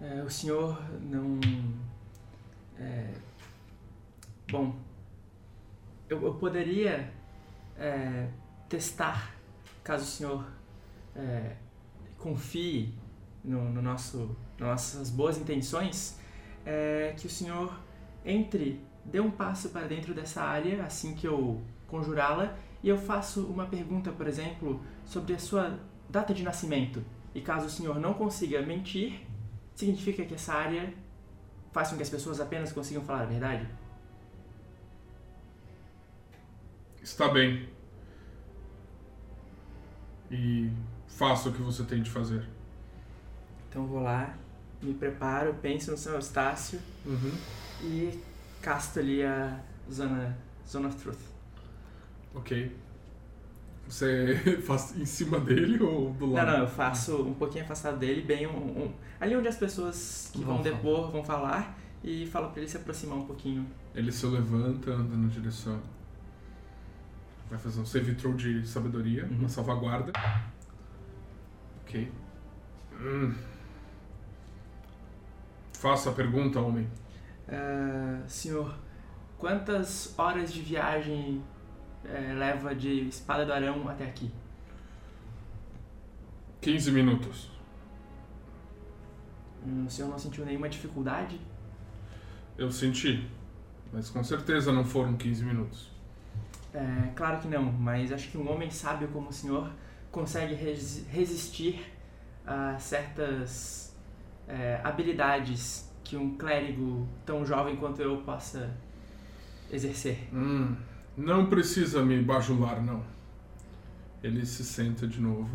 é, 0.00 0.22
o 0.22 0.30
senhor 0.30 0.82
não. 1.00 1.38
é, 2.78 3.12
bom, 4.50 4.74
eu, 6.08 6.22
eu 6.22 6.34
poderia 6.34 7.12
é, 7.78 8.28
testar, 8.68 9.34
caso 9.84 10.04
o 10.04 10.06
senhor 10.06 10.46
é, 11.14 11.56
confie 12.18 12.94
no, 13.44 13.70
no 13.70 13.82
nosso, 13.82 14.36
nossas 14.58 15.10
boas 15.10 15.38
intenções, 15.38 16.18
é, 16.64 17.14
que 17.16 17.26
o 17.26 17.30
senhor 17.30 17.78
entre, 18.24 18.80
dê 19.04 19.20
um 19.20 19.30
passo 19.30 19.70
para 19.70 19.86
dentro 19.86 20.12
dessa 20.14 20.42
área 20.42 20.84
assim 20.84 21.14
que 21.14 21.26
eu 21.26 21.60
conjurá-la 21.88 22.56
e 22.82 22.88
eu 22.88 22.98
faço 22.98 23.44
uma 23.46 23.66
pergunta, 23.66 24.10
por 24.10 24.26
exemplo, 24.26 24.80
sobre 25.04 25.34
a 25.34 25.38
sua 25.38 25.78
data 26.08 26.32
de 26.32 26.42
nascimento. 26.42 27.04
E 27.34 27.40
caso 27.40 27.66
o 27.66 27.70
senhor 27.70 27.98
não 27.98 28.14
consiga 28.14 28.62
mentir, 28.62 29.26
significa 29.80 30.24
que 30.24 30.34
essa 30.34 30.54
área 30.54 30.92
faz 31.72 31.90
com 31.90 31.96
que 31.96 32.02
as 32.02 32.08
pessoas 32.10 32.40
apenas 32.40 32.72
consigam 32.72 33.02
falar 33.02 33.22
a 33.22 33.26
verdade? 33.26 33.66
Está 37.02 37.28
bem. 37.28 37.68
E 40.30 40.70
faça 41.08 41.48
o 41.48 41.52
que 41.52 41.62
você 41.62 41.82
tem 41.84 42.02
de 42.02 42.10
fazer. 42.10 42.46
Então 43.68 43.86
vou 43.86 44.00
lá, 44.02 44.34
me 44.82 44.94
preparo, 44.94 45.54
penso 45.60 45.90
no 45.90 45.96
São 45.96 46.14
Eustácio 46.14 46.80
Uhum. 47.04 47.32
e 47.82 48.20
casto 48.60 48.98
ali 49.00 49.22
a 49.24 49.60
Zona, 49.90 50.36
zona 50.68 50.88
of 50.88 50.96
Truth. 50.98 51.20
Ok. 52.34 52.76
Você 53.90 54.36
faz 54.64 54.96
em 54.96 55.04
cima 55.04 55.40
dele 55.40 55.82
ou 55.82 56.12
do 56.12 56.28
Não, 56.28 56.32
lado? 56.34 56.46
não, 56.52 56.58
eu 56.60 56.68
faço 56.68 57.22
um 57.22 57.34
pouquinho 57.34 57.64
afastado 57.64 57.98
dele, 57.98 58.22
bem 58.22 58.46
um, 58.46 58.84
um- 58.84 58.94
ali 59.18 59.34
onde 59.36 59.48
as 59.48 59.56
pessoas 59.56 60.30
que 60.32 60.44
vão, 60.44 60.56
Vão 60.56 60.64
falar. 60.64 60.76
depor 60.76 61.10
vão 61.10 61.24
falar 61.24 61.78
e 62.04 62.24
falo 62.26 62.50
pra 62.50 62.60
ele 62.60 62.70
se 62.70 62.76
aproximar 62.76 63.18
um 63.18 63.26
pouquinho. 63.26 63.66
Ele 63.94 64.12
se 64.12 64.24
levanta, 64.26 64.92
anda 64.92 65.16
na 65.16 65.28
direção. 65.28 65.80
Vai 67.50 67.58
fazer 67.58 67.80
um 67.80 67.84
save 67.84 68.14
throw 68.14 68.32
de 68.32 68.64
sabedoria, 68.66 69.24
Uhum. 69.24 69.38
uma 69.40 69.48
salvaguarda. 69.48 70.12
Ok. 71.82 72.12
Hum. 73.00 73.34
Faça 75.72 76.10
a 76.10 76.12
pergunta, 76.12 76.60
homem. 76.60 76.86
Ah, 77.48 78.20
senhor, 78.28 78.72
quantas 79.36 80.14
horas 80.16 80.52
de 80.52 80.60
viagem 80.60 81.42
eh, 82.04 82.34
leva 82.34 82.74
de 82.74 83.08
Espada 83.08 83.44
do 83.44 83.52
Arão 83.52 83.88
até 83.88 84.04
aqui? 84.04 84.30
15 86.60 86.90
minutos. 86.92 87.50
Hum, 89.66 89.86
o 89.86 89.90
senhor 89.90 90.08
não 90.08 90.18
sentiu 90.18 90.44
nenhuma 90.44 90.68
dificuldade? 90.68 91.40
Eu 92.56 92.70
senti. 92.70 93.26
Mas 93.92 94.08
com 94.10 94.22
certeza 94.22 94.72
não 94.72 94.84
foram 94.84 95.16
15 95.16 95.44
minutos. 95.44 95.90
É, 96.72 97.10
claro 97.16 97.40
que 97.40 97.48
não, 97.48 97.64
mas 97.64 98.12
acho 98.12 98.30
que 98.30 98.38
um 98.38 98.48
homem 98.50 98.70
sábio 98.70 99.08
como 99.08 99.28
o 99.28 99.32
senhor 99.32 99.70
consegue 100.12 100.54
resi- 100.54 101.04
resistir 101.10 101.92
a 102.46 102.78
certas 102.78 103.96
é, 104.46 104.80
habilidades 104.84 105.90
que 106.04 106.16
um 106.16 106.36
clérigo 106.36 107.08
tão 107.26 107.44
jovem 107.44 107.76
quanto 107.76 108.00
eu 108.00 108.18
possa 108.22 108.70
exercer. 109.70 110.28
Hum. 110.32 110.76
Não 111.16 111.46
precisa 111.46 112.02
me 112.02 112.20
bajular, 112.22 112.82
não. 112.82 113.02
Ele 114.22 114.44
se 114.44 114.64
senta 114.64 115.06
de 115.06 115.20
novo, 115.20 115.50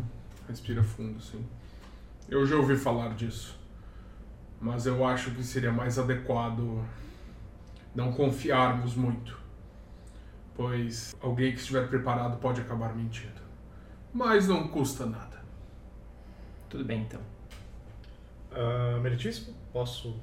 respira 0.48 0.82
fundo, 0.82 1.20
sim. 1.20 1.44
Eu 2.28 2.44
já 2.46 2.56
ouvi 2.56 2.76
falar 2.76 3.14
disso. 3.14 3.58
Mas 4.60 4.86
eu 4.86 5.04
acho 5.04 5.30
que 5.32 5.42
seria 5.44 5.72
mais 5.72 5.98
adequado 5.98 6.84
não 7.94 8.12
confiarmos 8.12 8.94
muito. 8.94 9.38
Pois 10.54 11.14
alguém 11.20 11.52
que 11.52 11.58
estiver 11.58 11.88
preparado 11.88 12.38
pode 12.38 12.60
acabar 12.60 12.94
mentindo. 12.94 13.40
Mas 14.12 14.48
não 14.48 14.68
custa 14.68 15.06
nada. 15.06 15.42
Tudo 16.68 16.84
bem 16.84 17.02
então. 17.02 17.20
Ah, 18.50 18.98
meritíssimo, 19.00 19.54
posso. 19.72 20.16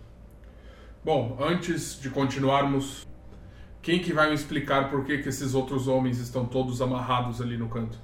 Bom, 1.03 1.37
antes 1.39 1.99
de 2.01 2.09
continuarmos, 2.09 3.05
quem 3.83 3.99
que 3.99 4.11
vai 4.13 4.29
me 4.29 4.33
explicar 4.35 4.89
por 4.89 5.05
que, 5.05 5.19
que 5.19 5.29
esses 5.29 5.53
outros 5.53 5.87
homens 5.87 6.17
estão 6.17 6.45
todos 6.45 6.81
amarrados 6.81 7.39
ali 7.41 7.57
no 7.57 7.69
canto? 7.69 7.97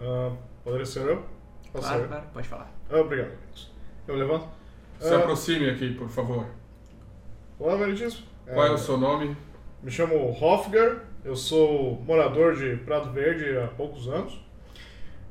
ah, 0.00 0.30
poderia 0.62 0.86
ser 0.86 1.08
eu? 1.08 1.24
Posso 1.72 1.88
Claro, 1.88 2.02
ser 2.02 2.08
claro, 2.08 2.24
pode 2.32 2.48
falar. 2.48 2.72
Ah, 2.90 2.98
obrigado. 2.98 3.32
Eu 4.06 4.14
levanto. 4.16 4.46
Se 5.00 5.12
Ah, 5.12 5.18
aproxime 5.18 5.68
aqui, 5.70 5.92
por 5.94 6.08
favor. 6.08 6.46
Olá, 7.58 7.76
meritíssimo. 7.76 8.26
Qual 8.46 8.66
é 8.66 8.70
o 8.70 8.78
seu 8.78 8.96
nome? 8.96 9.36
Me 9.82 9.90
chamo 9.90 10.14
Hofgar, 10.40 11.00
eu 11.24 11.34
sou 11.34 12.00
morador 12.06 12.54
de 12.54 12.76
Prado 12.84 13.10
Verde 13.10 13.58
há 13.58 13.66
poucos 13.68 14.06
anos. 14.08 14.38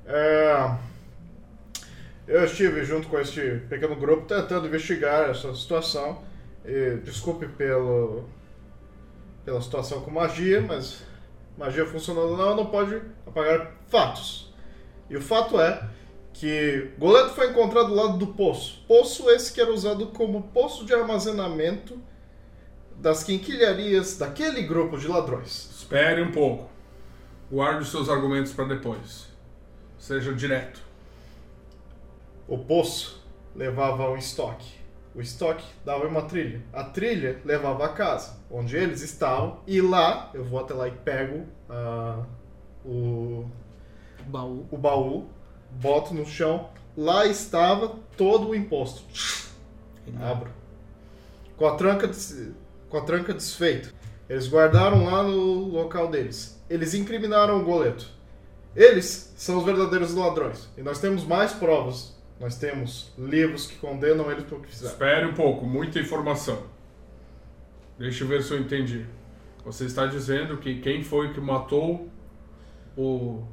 É, 0.05 0.75
eu 2.27 2.43
estive 2.43 2.83
junto 2.83 3.07
com 3.07 3.19
este 3.19 3.61
pequeno 3.69 3.95
grupo 3.95 4.25
tentando 4.25 4.67
investigar 4.67 5.29
essa 5.29 5.53
situação. 5.55 6.21
E, 6.65 6.97
desculpe 7.03 7.47
pelo, 7.47 8.25
pela 9.45 9.61
situação 9.61 10.01
com 10.01 10.11
magia, 10.11 10.61
mas 10.61 11.03
magia 11.57 11.85
funcionando 11.85 12.31
ou 12.31 12.37
não, 12.37 12.55
não 12.55 12.65
pode 12.67 13.01
apagar 13.25 13.73
fatos. 13.89 14.53
E 15.09 15.17
o 15.17 15.21
fato 15.21 15.59
é 15.59 15.89
que 16.33 16.91
Goleto 16.97 17.29
foi 17.29 17.51
encontrado 17.51 17.89
do 17.89 17.95
lado 17.95 18.17
do 18.17 18.27
poço. 18.27 18.83
Poço 18.87 19.29
esse 19.29 19.53
que 19.53 19.61
era 19.61 19.71
usado 19.71 20.07
como 20.07 20.43
poço 20.53 20.85
de 20.85 20.93
armazenamento 20.93 21.99
das 22.97 23.23
quinquilharias 23.23 24.17
daquele 24.17 24.63
grupo 24.63 24.97
de 24.97 25.07
ladrões. 25.07 25.69
Espere 25.77 26.21
um 26.21 26.31
pouco. 26.31 26.69
Guarde 27.51 27.83
os 27.83 27.91
seus 27.91 28.09
argumentos 28.09 28.51
para 28.53 28.65
depois. 28.65 29.27
Seja 29.99 30.33
direto. 30.33 30.81
O 32.47 32.57
poço 32.57 33.23
levava 33.55 34.09
um 34.09 34.17
estoque. 34.17 34.82
O 35.15 35.21
estoque 35.21 35.63
dava 35.85 36.07
uma 36.07 36.23
trilha. 36.23 36.61
A 36.73 36.83
trilha 36.83 37.39
levava 37.45 37.85
a 37.85 37.89
casa, 37.89 38.37
onde 38.49 38.75
eles 38.75 39.01
estavam. 39.01 39.59
E 39.67 39.79
lá, 39.79 40.31
eu 40.33 40.43
vou 40.43 40.59
até 40.59 40.73
lá 40.73 40.87
e 40.87 40.91
pego 40.91 41.45
ah, 41.69 42.23
o, 42.83 43.45
baú. 44.25 44.65
o 44.71 44.77
baú, 44.77 45.27
boto 45.71 46.13
no 46.13 46.25
chão. 46.25 46.69
Lá 46.97 47.25
estava 47.27 47.95
todo 48.17 48.49
o 48.49 48.55
imposto. 48.55 49.03
Ele 50.07 50.17
Abro. 50.23 50.49
Com 51.57 51.67
a 51.67 51.75
tranca, 51.75 52.07
des- 52.07 52.49
com 52.89 52.97
a 52.97 53.01
tranca 53.01 53.33
desfeita. 53.33 53.89
Eles 54.27 54.47
guardaram 54.47 55.05
lá 55.05 55.21
no 55.23 55.67
local 55.69 56.07
deles. 56.09 56.59
Eles 56.69 56.93
incriminaram 56.93 57.59
o 57.59 57.63
goleto. 57.63 58.07
Eles 58.75 59.31
são 59.37 59.57
os 59.57 59.63
verdadeiros 59.63 60.13
ladrões. 60.15 60.67
E 60.75 60.81
nós 60.81 60.99
temos 60.99 61.23
mais 61.23 61.53
provas. 61.53 62.12
Nós 62.43 62.57
temos 62.57 63.09
livros 63.17 63.67
que 63.67 63.77
condenam 63.77 64.29
eles 64.29 64.43
pelo 64.43 64.59
que 64.59 64.67
fizeram. 64.67 64.91
Espere 64.91 65.25
um 65.25 65.33
pouco, 65.33 65.65
muita 65.65 65.97
informação. 65.97 66.61
Deixa 67.97 68.25
eu 68.25 68.27
ver 68.27 68.43
se 68.43 68.51
eu 68.51 68.59
entendi. 68.59 69.05
Você 69.63 69.85
está 69.85 70.05
dizendo 70.07 70.57
que 70.57 70.81
quem 70.81 71.05
foi 71.05 71.31
que 71.31 71.39
matou 71.39 72.09
o 72.97 73.47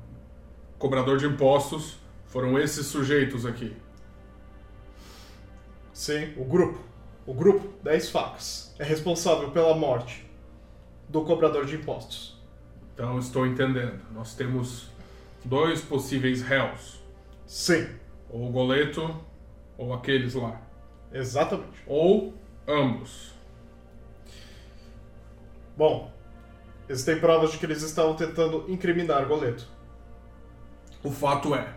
cobrador 0.77 1.19
de 1.19 1.27
impostos 1.27 1.99
foram 2.27 2.59
esses 2.59 2.85
sujeitos 2.87 3.47
aqui. 3.47 3.77
Sim, 5.93 6.35
o 6.37 6.45
grupo. 6.45 6.81
O 7.25 7.33
grupo 7.33 7.73
10 7.85 8.11
facas 8.11 8.75
é 8.77 8.83
responsável 8.83 9.53
pela 9.53 9.73
morte 9.73 10.29
do 11.09 11.23
cobrador 11.23 11.65
de 11.65 11.77
impostos. 11.77 12.43
Então 12.93 13.21
estou 13.21 13.47
entendendo. 13.47 14.01
Nós 14.13 14.35
temos 14.35 14.91
dois 15.45 15.81
possíveis 15.81 16.43
réus. 16.43 16.99
Sim, 17.47 18.00
Ou 18.31 18.49
o 18.49 18.53
Goleto 18.53 19.15
ou 19.77 19.93
aqueles 19.93 20.35
lá. 20.35 20.61
exatamente. 21.13 21.83
Ou 21.87 22.35
ambos. 22.67 23.33
Bom, 25.77 26.13
existem 26.89 27.19
provas 27.19 27.53
de 27.53 27.59
que 27.59 27.67
eles 27.67 27.83
estavam 27.83 28.15
tentando 28.15 28.67
incriminar 28.69 29.27
Goleto. 29.27 29.67
O 31.03 31.11
fato 31.11 31.55
é, 31.55 31.75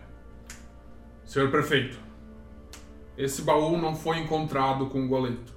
senhor 1.24 1.50
prefeito, 1.50 1.98
esse 3.16 3.42
baú 3.42 3.78
não 3.78 3.94
foi 3.96 4.18
encontrado 4.18 4.86
com 4.86 5.04
o 5.04 5.08
goleto. 5.08 5.54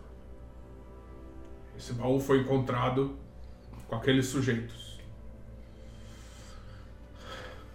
Esse 1.78 1.92
baú 1.94 2.20
foi 2.20 2.40
encontrado 2.40 3.18
com 3.88 3.96
aqueles 3.96 4.28
sujeitos. 4.28 5.00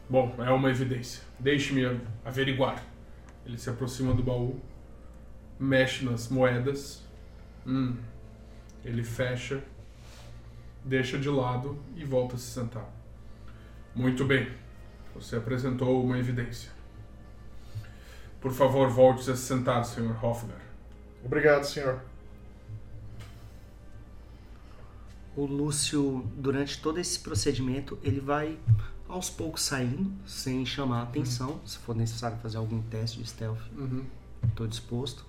Bom, 0.09 0.35
é 0.39 0.51
uma 0.51 0.71
evidência. 0.71 1.23
Deixe-me 1.39 2.01
averiguar. 2.25 2.92
Ele 3.45 3.59
se 3.59 3.69
aproxima 3.69 4.15
do 4.15 4.23
baú, 4.23 4.61
mexe 5.59 6.05
nas 6.05 6.29
moedas. 6.29 7.03
Hum. 7.67 7.97
Ele 8.85 9.05
fecha, 9.05 9.63
deixa 10.85 11.19
de 11.19 11.29
lado 11.29 11.79
e 11.97 12.05
volta 12.05 12.35
a 12.35 12.39
se 12.39 12.47
sentar. 12.47 12.89
Muito 13.95 14.25
bem. 14.25 14.51
Você 15.15 15.37
apresentou 15.37 16.03
uma 16.03 16.19
evidência. 16.19 16.71
Por 18.41 18.53
favor, 18.53 18.89
volte 18.89 19.31
a 19.31 19.37
se 19.37 19.43
sentar, 19.43 19.85
Sr. 19.85 20.25
Hofgar. 20.25 20.61
Obrigado, 21.25 21.65
senhor. 21.65 22.01
O 25.37 25.47
Lúcio, 25.47 26.29
durante 26.37 26.81
todo 26.83 26.99
esse 26.99 27.21
procedimento, 27.21 27.99
ele 28.03 28.21
vai 28.21 28.59
aos 29.13 29.29
poucos 29.31 29.63
saindo, 29.63 30.11
sem 30.27 30.65
chamar 30.65 31.01
a 31.01 31.03
atenção. 31.03 31.61
Se 31.67 31.79
for 31.79 31.95
necessário 31.95 32.39
fazer 32.39 32.57
algum 32.57 32.81
teste 32.83 33.19
de 33.23 33.29
stealth, 33.29 33.61
Uhum. 33.77 34.05
estou 34.49 34.67
disposto. 34.67 35.25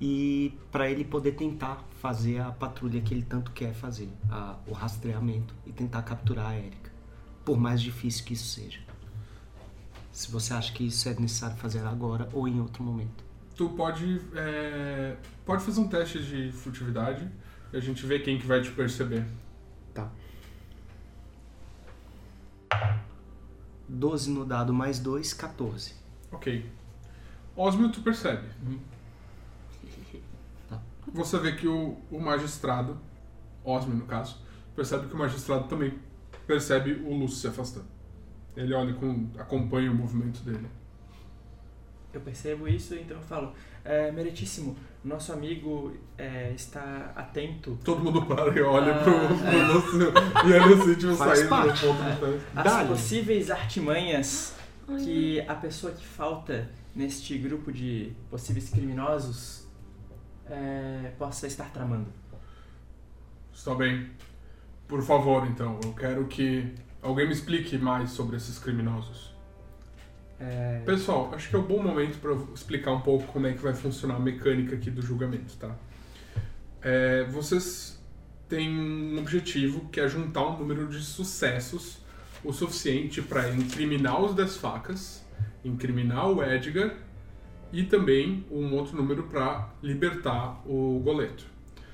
E 0.00 0.52
para 0.70 0.88
ele 0.90 1.04
poder 1.04 1.32
tentar 1.32 1.82
fazer 2.00 2.40
a 2.40 2.52
patrulha 2.52 3.00
que 3.00 3.12
ele 3.12 3.22
tanto 3.22 3.50
quer 3.50 3.74
fazer, 3.74 4.08
a- 4.30 4.56
o 4.66 4.72
rastreamento 4.72 5.54
e 5.66 5.72
tentar 5.72 6.02
capturar 6.02 6.46
a 6.52 6.56
Erika, 6.58 6.90
por 7.44 7.58
mais 7.58 7.80
difícil 7.80 8.24
que 8.24 8.34
isso 8.34 8.46
seja. 8.48 8.78
Se 10.12 10.30
você 10.30 10.52
acha 10.52 10.72
que 10.72 10.86
isso 10.86 11.08
é 11.08 11.14
necessário 11.14 11.56
fazer 11.56 11.80
agora 11.86 12.28
ou 12.32 12.46
em 12.46 12.60
outro 12.60 12.82
momento. 12.82 13.24
Tu 13.56 13.68
pode, 13.70 14.20
é, 14.34 15.16
pode 15.44 15.64
fazer 15.64 15.80
um 15.80 15.88
teste 15.88 16.22
de 16.22 16.52
furtividade 16.52 17.28
e 17.72 17.76
a 17.76 17.80
gente 17.80 18.04
vê 18.06 18.18
quem 18.20 18.38
que 18.38 18.46
vai 18.46 18.60
te 18.62 18.70
perceber. 18.70 19.24
Tá. 19.92 20.08
12 23.88 24.30
no 24.30 24.44
dado 24.44 24.72
mais 24.72 24.98
2, 24.98 25.32
14. 25.32 25.94
Ok. 26.30 26.70
Osmio, 27.56 27.90
tu 27.90 28.02
percebe. 28.02 28.46
Você 31.12 31.38
vê 31.38 31.52
que 31.52 31.66
o, 31.66 31.96
o 32.10 32.20
magistrado, 32.20 32.98
Osmio 33.64 33.96
no 33.96 34.06
caso, 34.06 34.40
percebe 34.76 35.06
que 35.08 35.14
o 35.14 35.18
magistrado 35.18 35.66
também 35.66 35.98
percebe 36.46 36.92
o 36.92 37.14
Lúcio 37.14 37.38
se 37.38 37.48
afastando. 37.48 37.86
Ele 38.56 38.74
olha 38.74 38.92
com. 38.94 39.28
acompanha 39.38 39.90
o 39.90 39.94
movimento 39.94 40.40
dele. 40.42 40.66
Eu 42.18 42.22
percebo 42.22 42.66
isso, 42.66 42.94
então 42.96 43.16
eu 43.16 43.22
falo, 43.22 43.52
é, 43.84 44.10
meritíssimo, 44.10 44.76
nosso 45.04 45.32
amigo 45.32 45.96
é, 46.16 46.50
está 46.52 47.12
atento 47.14 47.78
Todo 47.84 48.02
mundo 48.02 48.26
para 48.26 48.52
e 48.58 48.60
olha 48.60 48.92
Ah, 48.92 50.44
é. 50.44 50.48
e 50.48 50.52
olha 50.52 50.74
assim, 50.74 50.94
tipo, 50.96 51.14
Faz 51.14 51.38
saindo 51.38 51.72
do 51.72 51.80
ponto 51.80 52.02
do 52.02 52.32
teste. 52.32 52.46
às 52.56 52.64
Dá-lhe. 52.64 52.88
possíveis 52.88 53.50
artimanhas 53.52 54.54
que 55.04 55.40
a 55.42 55.54
pessoa 55.54 55.92
que 55.92 56.04
falta 56.04 56.68
neste 56.94 57.38
grupo 57.38 57.70
de 57.70 58.12
possíveis 58.28 58.68
criminosos 58.70 59.68
é, 60.50 61.12
possa 61.16 61.46
estar 61.46 61.70
tramando. 61.70 62.12
Está 63.52 63.74
bem. 63.76 64.10
Por 64.88 65.02
favor, 65.02 65.46
então, 65.46 65.78
eu 65.84 65.92
quero 65.92 66.26
que 66.26 66.74
alguém 67.00 67.26
me 67.26 67.32
explique 67.32 67.78
mais 67.78 68.10
sobre 68.10 68.36
esses 68.36 68.58
criminosos. 68.58 69.36
É, 70.40 70.82
Pessoal, 70.86 71.32
acho 71.34 71.48
que 71.48 71.56
é 71.56 71.58
um 71.58 71.66
bom 71.66 71.82
momento 71.82 72.18
para 72.18 72.32
explicar 72.54 72.92
um 72.92 73.00
pouco 73.00 73.26
como 73.32 73.46
é 73.46 73.52
que 73.52 73.58
vai 73.60 73.74
funcionar 73.74 74.16
a 74.16 74.20
mecânica 74.20 74.76
aqui 74.76 74.90
do 74.90 75.02
julgamento, 75.02 75.56
tá? 75.56 75.74
É, 76.80 77.24
vocês 77.24 78.00
têm 78.48 78.70
um 78.70 79.18
objetivo 79.18 79.88
que 79.90 80.00
é 80.00 80.08
juntar 80.08 80.46
um 80.46 80.58
número 80.58 80.86
de 80.86 81.02
sucessos 81.02 81.98
o 82.44 82.52
suficiente 82.52 83.20
para 83.20 83.48
incriminar 83.50 84.20
os 84.22 84.34
10 84.34 84.56
facas, 84.58 85.24
incriminar 85.64 86.28
o 86.30 86.42
Edgar 86.42 86.94
e 87.72 87.82
também 87.82 88.46
um 88.50 88.74
outro 88.74 88.96
número 88.96 89.24
para 89.24 89.70
libertar 89.82 90.62
o 90.64 91.00
Goleto. 91.00 91.44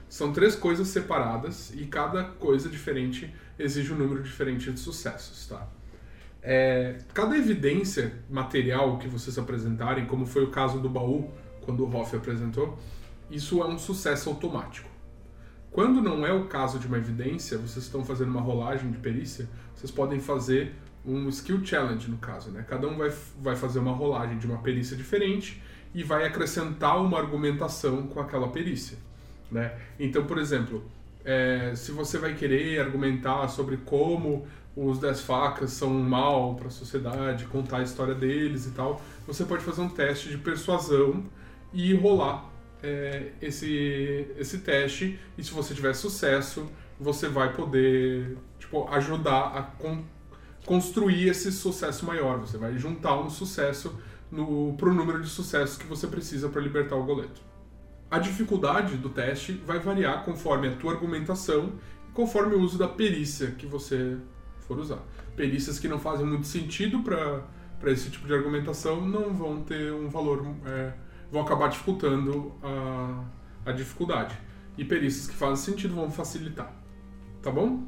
São 0.09 0.33
três 0.33 0.55
coisas 0.55 0.89
separadas 0.89 1.73
e 1.75 1.87
cada 1.87 2.25
coisa 2.25 2.69
diferente 2.69 3.35
exige 3.59 3.93
um 3.93 3.97
número 3.97 4.23
diferente 4.23 4.71
de 4.71 4.79
sucessos, 4.79 5.47
tá? 5.47 5.67
É, 6.47 6.99
cada 7.15 7.39
evidência 7.39 8.13
material 8.29 8.99
que 8.99 9.09
vocês 9.09 9.39
apresentarem, 9.39 10.05
como 10.05 10.27
foi 10.27 10.45
o 10.45 10.51
caso 10.51 10.79
do 10.79 10.91
baú, 10.91 11.31
quando 11.63 11.83
o 11.83 11.97
Hoff 11.97 12.15
apresentou, 12.15 12.79
isso 13.31 13.63
é 13.63 13.67
um 13.67 13.79
sucesso 13.79 14.29
automático. 14.29 14.91
Quando 15.71 16.03
não 16.03 16.25
é 16.25 16.33
o 16.33 16.45
caso 16.45 16.79
de 16.79 16.87
uma 16.87 16.99
evidência, 16.99 17.57
vocês 17.57 17.87
estão 17.87 18.05
fazendo 18.05 18.29
uma 18.29 18.43
rolagem 18.43 18.91
de 18.91 18.99
perícia, 18.99 19.49
vocês 19.75 19.91
podem 19.91 20.21
fazer 20.21 20.75
um 21.05 21.29
skill 21.31 21.65
challenge 21.65 22.11
no 22.11 22.19
caso, 22.19 22.51
né? 22.51 22.63
Cada 22.69 22.87
um 22.87 22.97
vai, 22.97 23.11
vai 23.41 23.57
fazer 23.57 23.79
uma 23.79 23.93
rolagem 23.93 24.39
de 24.39 24.47
uma 24.47 24.59
perícia 24.59 24.97
diferente 24.97 25.63
e 25.95 26.03
vai 26.03 26.27
acrescentar 26.27 27.03
uma 27.03 27.19
argumentação 27.19 28.07
com 28.07 28.21
aquela 28.21 28.49
perícia, 28.49 28.99
né? 29.51 29.77
Então, 29.99 30.27
por 30.27 30.39
exemplo, 30.39 30.85
é, 31.25 31.73
se 31.75 31.91
você 31.91 32.19
vai 32.19 32.35
querer 32.35 32.81
argumentar 32.81 33.49
sobre 33.49 33.79
como 33.79 34.47
os 34.77 34.99
10 34.99 35.21
facas 35.23 35.71
são 35.71 35.89
um 35.89 36.03
mal 36.03 36.55
para 36.57 36.67
a 36.67 36.71
sociedade, 36.71 37.45
contar 37.47 37.79
a 37.79 37.83
história 37.83 38.15
deles 38.15 38.67
e 38.67 38.71
tal, 38.71 39.01
você 39.27 39.45
pode 39.45 39.63
fazer 39.63 39.81
um 39.81 39.89
teste 39.89 40.29
de 40.29 40.39
persuasão 40.39 41.25
e 41.73 41.95
rolar 41.95 42.51
é, 42.83 43.33
esse, 43.41 44.27
esse 44.37 44.59
teste. 44.59 45.19
E 45.39 45.45
se 45.45 45.53
você 45.53 45.75
tiver 45.75 45.95
sucesso, 45.95 46.67
você 46.99 47.29
vai 47.29 47.53
poder 47.53 48.37
tipo, 48.59 48.89
ajudar 48.89 49.57
a 49.57 49.63
con- 49.63 50.05
construir 50.67 51.29
esse 51.29 51.53
sucesso 51.53 52.05
maior. 52.05 52.39
Você 52.39 52.59
vai 52.59 52.77
juntar 52.77 53.19
um 53.19 53.31
sucesso 53.31 53.99
no, 54.31 54.75
pro 54.77 54.93
número 54.93 55.23
de 55.23 55.29
sucessos 55.29 55.77
que 55.77 55.87
você 55.87 56.07
precisa 56.07 56.49
para 56.49 56.61
libertar 56.61 56.97
o 56.97 57.05
goleto. 57.05 57.41
A 58.11 58.19
dificuldade 58.19 58.97
do 58.97 59.09
teste 59.09 59.53
vai 59.53 59.79
variar 59.79 60.25
conforme 60.25 60.69
a 60.69 60.77
tua 60.77 60.93
argumentação 60.93 61.73
e 62.09 62.13
conforme 62.13 62.55
o 62.55 62.61
uso 62.61 62.79
da 62.79 62.87
perícia 62.87 63.53
que 63.53 63.67
você 63.67 64.17
for 64.67 64.79
usar. 64.79 65.03
Perícias 65.37 65.79
que 65.79 65.89
não 65.89 65.99
fazem 65.99 66.27
muito 66.27 66.47
sentido 66.47 67.03
para 67.03 67.91
esse 67.91 68.11
tipo 68.11 68.27
de 68.27 68.35
argumentação 68.35 69.07
não 69.07 69.33
vão 69.33 69.63
ter 69.63 69.93
um 69.93 70.09
valor, 70.09 70.47
é, 70.65 70.93
vão 71.31 71.43
acabar 71.43 71.69
dificultando 71.69 72.53
a, 72.63 73.25
a 73.67 73.73
dificuldade. 73.73 74.37
E 74.77 74.85
perícias 74.85 75.27
que 75.27 75.35
fazem 75.35 75.57
sentido 75.57 75.95
vão 75.95 76.11
facilitar. 76.11 76.73
Tá 77.43 77.51
bom? 77.51 77.85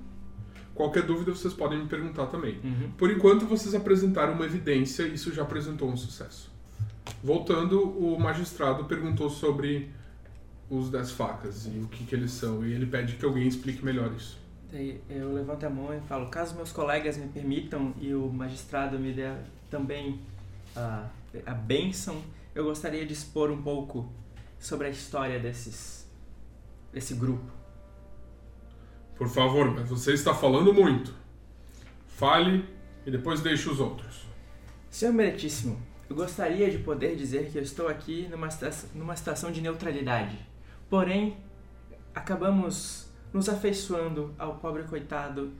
Qualquer 0.75 1.05
dúvida 1.05 1.35
vocês 1.35 1.55
podem 1.55 1.79
me 1.79 1.87
perguntar 1.89 2.27
também. 2.27 2.61
Uhum. 2.63 2.91
Por 2.99 3.11
enquanto, 3.11 3.47
vocês 3.47 3.75
apresentaram 3.75 4.35
uma 4.35 4.45
evidência, 4.45 5.05
isso 5.05 5.33
já 5.33 5.43
apresentou 5.43 5.91
um 5.91 5.97
sucesso. 5.97 6.53
Voltando, 7.25 7.83
o 7.83 8.21
magistrado 8.21 8.85
perguntou 8.85 9.31
sobre 9.31 9.91
os 10.69 10.91
dez 10.91 11.11
facas 11.11 11.67
e 11.67 11.79
o 11.79 11.89
que, 11.89 12.05
que 12.05 12.15
eles 12.15 12.33
são, 12.33 12.67
e 12.67 12.73
ele 12.73 12.87
pede 12.87 13.15
que 13.15 13.25
alguém 13.25 13.47
explique 13.47 13.85
melhor 13.85 14.13
isso. 14.15 14.39
Eu 15.09 15.33
levanto 15.33 15.65
a 15.65 15.71
mão 15.71 15.97
e 15.97 16.01
falo, 16.03 16.29
caso 16.29 16.55
meus 16.55 16.73
colegas 16.73 17.17
me 17.17 17.29
permitam 17.29 17.95
e 18.01 18.15
o 18.15 18.29
magistrado 18.29 18.99
me 18.99 19.13
dê 19.13 19.33
também 19.71 20.21
a, 20.75 21.09
a 21.45 21.55
bênção, 21.55 22.23
eu 22.55 22.65
gostaria 22.65 23.05
de 23.05 23.13
expor 23.13 23.51
um 23.51 23.63
pouco 23.63 24.11
sobre 24.59 24.87
a 24.87 24.91
história 24.91 25.39
desses, 25.39 26.07
desse 26.93 27.15
grupo. 27.15 27.51
Por 29.17 29.29
favor, 29.29 29.71
mas 29.75 29.89
você 29.89 30.13
está 30.13 30.35
falando 30.35 30.73
muito. 30.73 31.15
Fale 32.07 32.69
e 33.05 33.11
depois 33.11 33.41
deixe 33.41 33.69
os 33.69 33.81
outros. 33.81 34.27
Senhor 34.91 35.13
Meritíssimo, 35.13 35.81
eu 36.09 36.17
gostaria 36.17 36.71
de 36.71 36.79
poder 36.79 37.17
dizer 37.17 37.51
que 37.51 37.59
eu 37.59 37.63
estou 37.63 37.89
aqui 37.89 38.29
numa, 38.31 38.49
numa 38.95 39.17
situação 39.17 39.51
de 39.51 39.61
neutralidade. 39.61 40.39
Porém, 40.89 41.37
acabamos 42.15 43.06
nos 43.37 43.51
afeiçoando 43.51 44.35
ao 44.39 44.55
pobre 44.55 44.85
coitado 44.85 45.53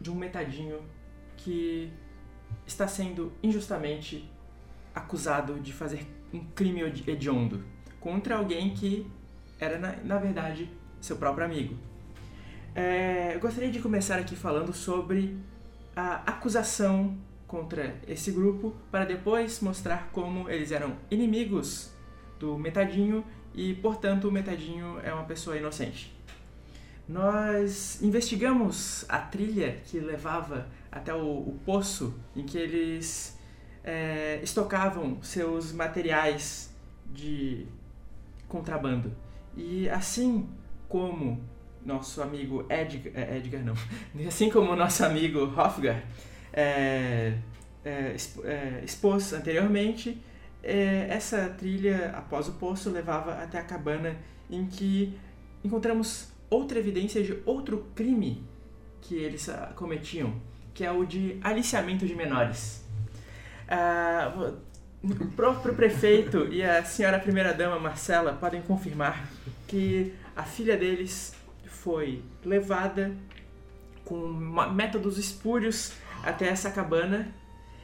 de 0.00 0.10
um 0.10 0.14
metadinho 0.14 0.80
que 1.36 1.92
está 2.66 2.88
sendo 2.88 3.30
injustamente 3.42 4.26
acusado 4.94 5.60
de 5.60 5.70
fazer 5.70 6.06
um 6.32 6.42
crime 6.54 6.80
hediondo 7.06 7.62
contra 8.00 8.36
alguém 8.36 8.72
que 8.72 9.06
era, 9.60 9.78
na, 9.78 9.96
na 9.96 10.16
verdade, 10.16 10.70
seu 11.02 11.18
próprio 11.18 11.44
amigo. 11.44 11.76
É, 12.74 13.34
eu 13.34 13.40
gostaria 13.40 13.70
de 13.70 13.80
começar 13.80 14.18
aqui 14.18 14.34
falando 14.34 14.72
sobre 14.72 15.36
a 15.94 16.22
acusação 16.30 17.14
contra 17.46 18.00
esse 18.06 18.30
grupo 18.30 18.74
para 18.90 19.04
depois 19.04 19.60
mostrar 19.60 20.08
como 20.12 20.48
eles 20.48 20.72
eram 20.72 20.96
inimigos 21.10 21.92
do 22.38 22.58
Metadinho 22.58 23.22
e, 23.54 23.74
portanto, 23.74 24.28
o 24.28 24.32
Metadinho 24.32 24.98
é 25.02 25.12
uma 25.12 25.24
pessoa 25.24 25.58
inocente. 25.58 26.16
Nós 27.08 28.02
investigamos 28.02 29.06
a 29.08 29.18
trilha 29.18 29.80
que 29.86 29.98
levava 29.98 30.68
até 30.92 31.14
o, 31.14 31.38
o 31.38 31.58
poço 31.64 32.14
em 32.36 32.44
que 32.44 32.58
eles 32.58 33.38
é, 33.82 34.38
estocavam 34.42 35.22
seus 35.22 35.72
materiais 35.72 36.70
de 37.06 37.66
contrabando. 38.46 39.10
E 39.56 39.88
assim 39.88 40.48
como 40.88 41.40
nosso 41.84 42.20
amigo 42.20 42.66
Edgar, 42.68 43.12
é, 43.14 43.38
Edgar 43.38 43.64
não, 43.64 43.74
assim 44.28 44.50
como 44.50 44.76
nosso 44.76 45.02
amigo 45.04 45.44
Hofgar 45.58 46.02
é, 46.52 47.38
é, 47.84 48.16
é, 48.44 48.82
expôs 48.84 49.32
anteriormente, 49.32 50.20
é, 50.62 51.06
essa 51.08 51.48
trilha 51.48 52.10
após 52.14 52.48
o 52.48 52.52
poço 52.52 52.90
levava 52.90 53.42
até 53.42 53.58
a 53.58 53.62
cabana 53.62 54.16
em 54.50 54.66
que 54.66 55.18
encontramos 55.64 56.30
outra 56.50 56.78
evidência 56.78 57.22
de 57.22 57.38
outro 57.44 57.86
crime 57.94 58.42
que 59.00 59.16
eles 59.16 59.48
ah, 59.48 59.72
cometiam, 59.74 60.34
que 60.74 60.84
é 60.84 60.90
o 60.90 61.04
de 61.04 61.38
aliciamento 61.42 62.06
de 62.06 62.14
menores. 62.14 62.84
Ah, 63.68 64.52
o 65.02 65.26
próprio 65.36 65.74
prefeito 65.74 66.52
e 66.52 66.62
a 66.62 66.84
senhora 66.84 67.18
primeira-dama 67.18 67.78
Marcela 67.78 68.32
podem 68.32 68.60
confirmar 68.62 69.28
que 69.66 70.12
a 70.34 70.42
filha 70.42 70.76
deles 70.76 71.34
foi 71.66 72.22
levada 72.44 73.12
com 74.04 74.16
métodos 74.72 75.18
espúrios 75.18 75.92
até 76.24 76.48
essa 76.48 76.70
cabana 76.70 77.32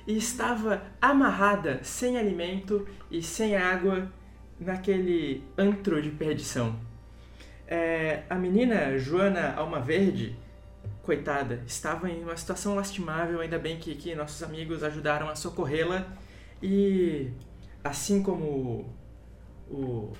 e 0.06 0.16
estava 0.16 0.82
amarrada, 1.00 1.80
sem 1.82 2.18
alimento 2.18 2.86
e 3.10 3.22
sem 3.22 3.56
água, 3.56 4.10
naquele 4.58 5.42
antro 5.56 6.00
de 6.00 6.10
perdição. 6.10 6.78
É, 7.74 8.22
a 8.30 8.36
menina 8.36 8.96
Joana 8.96 9.52
Alma 9.56 9.80
Verde, 9.80 10.36
coitada, 11.02 11.60
estava 11.66 12.08
em 12.08 12.22
uma 12.22 12.36
situação 12.36 12.76
lastimável, 12.76 13.40
ainda 13.40 13.58
bem 13.58 13.78
que, 13.78 13.96
que 13.96 14.14
nossos 14.14 14.40
amigos 14.44 14.84
ajudaram 14.84 15.28
a 15.28 15.34
socorrê-la 15.34 16.06
e 16.62 17.32
assim 17.82 18.22
como 18.22 18.94
o, 19.68 20.12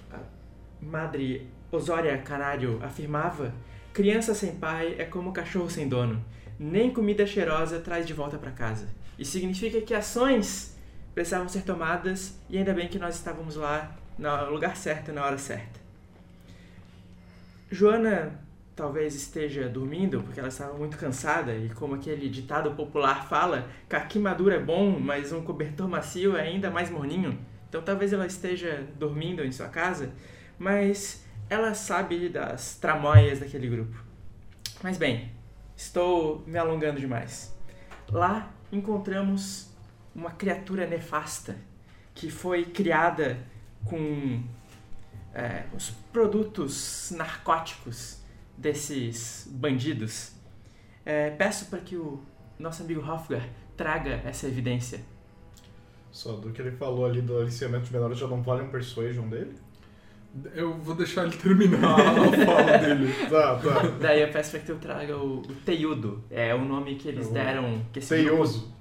madre 0.81 1.49
Osória 1.71 2.19
Canário 2.19 2.81
afirmava, 2.83 3.55
criança 3.93 4.35
sem 4.35 4.57
pai 4.57 4.97
é 4.99 5.05
como 5.05 5.33
cachorro 5.33 5.71
sem 5.71 5.89
dono. 5.89 6.25
Nem 6.59 6.93
comida 6.93 7.25
cheirosa 7.25 7.79
traz 7.79 8.05
de 8.05 8.13
volta 8.13 8.37
para 8.37 8.51
casa. 8.51 8.89
Isso 9.17 9.31
significa 9.31 9.81
que 9.81 9.95
ações 9.95 10.77
precisavam 11.15 11.49
ser 11.49 11.63
tomadas 11.63 12.37
e 12.51 12.59
ainda 12.59 12.75
bem 12.75 12.89
que 12.89 12.99
nós 12.99 13.15
estávamos 13.15 13.55
lá 13.55 13.97
no 14.19 14.51
lugar 14.51 14.77
certo 14.77 15.13
na 15.13 15.25
hora 15.25 15.39
certa. 15.39 15.84
Joana 17.75 18.41
talvez 18.77 19.17
esteja 19.17 19.69
dormindo 19.69 20.23
porque 20.23 20.39
ela 20.39 20.49
estava 20.49 20.75
muito 20.79 20.97
cansada 20.97 21.55
e 21.57 21.69
como 21.71 21.97
aquele 21.97 22.29
ditado 22.29 22.71
popular 22.73 23.29
fala, 23.29 23.69
caqui 23.89 24.17
maduro 24.17 24.55
é 24.55 24.61
bom, 24.61 24.99
mas 25.01 25.33
um 25.33 25.43
cobertor 25.43 25.89
macio 25.89 26.37
é 26.37 26.43
ainda 26.43 26.71
mais 26.71 26.89
morninho. 26.89 27.37
Então 27.69 27.83
talvez 27.83 28.13
ela 28.13 28.27
esteja 28.27 28.87
dormindo 28.97 29.45
em 29.45 29.51
sua 29.51 29.67
casa, 29.67 30.13
mas 30.57 31.25
ela 31.51 31.75
sabe 31.75 32.29
das 32.29 32.77
tramóias 32.77 33.41
daquele 33.41 33.69
grupo. 33.69 34.05
Mas 34.81 34.97
bem, 34.97 35.33
estou 35.77 36.45
me 36.47 36.57
alongando 36.57 37.01
demais. 37.01 37.53
Lá 38.09 38.55
encontramos 38.71 39.75
uma 40.15 40.31
criatura 40.31 40.87
nefasta 40.87 41.57
que 42.15 42.31
foi 42.31 42.65
criada 42.65 43.37
com 43.85 44.45
é, 45.35 45.65
os 45.75 45.91
produtos 46.13 47.13
narcóticos 47.17 48.19
desses 48.57 49.49
bandidos. 49.51 50.33
É, 51.05 51.31
peço 51.31 51.67
para 51.67 51.81
que 51.81 51.97
o 51.97 52.23
nosso 52.59 52.83
amigo 52.83 53.01
Hofgar 53.01 53.47
traga 53.77 54.23
essa 54.25 54.47
evidência. 54.47 55.01
Só 56.11 56.33
do 56.37 56.53
que 56.53 56.63
ele 56.63 56.71
falou 56.71 57.05
ali 57.07 57.21
do 57.21 57.37
aliciamento 57.39 57.87
de 57.87 57.93
menores 57.93 58.17
já 58.19 58.27
não 58.29 58.41
vale 58.43 58.63
um 58.63 58.71
persuasion 58.71 59.29
dele? 59.29 59.53
Eu 60.55 60.75
vou 60.79 60.95
deixar 60.95 61.25
ele 61.27 61.37
terminar 61.37 61.95
a 61.95 61.97
fala 62.47 62.79
dele. 62.79 63.13
Tá, 63.29 63.57
tá. 63.59 63.89
Daí 64.01 64.21
eu 64.23 64.31
peço 64.33 64.53
para 64.53 64.61
que 64.61 64.67
tu 64.67 64.77
traga 64.77 65.17
o, 65.17 65.39
o 65.41 65.55
Teiudo. 65.65 66.25
É 66.31 66.55
o 66.55 66.65
nome 66.65 66.97
que 66.97 67.09
eles 67.09 67.27
Eu- 67.27 67.33
deram. 67.33 67.85
Que 67.93 67.99
esse 68.01 68.15
grupo- 68.17 68.31
Teioso. 68.31 68.75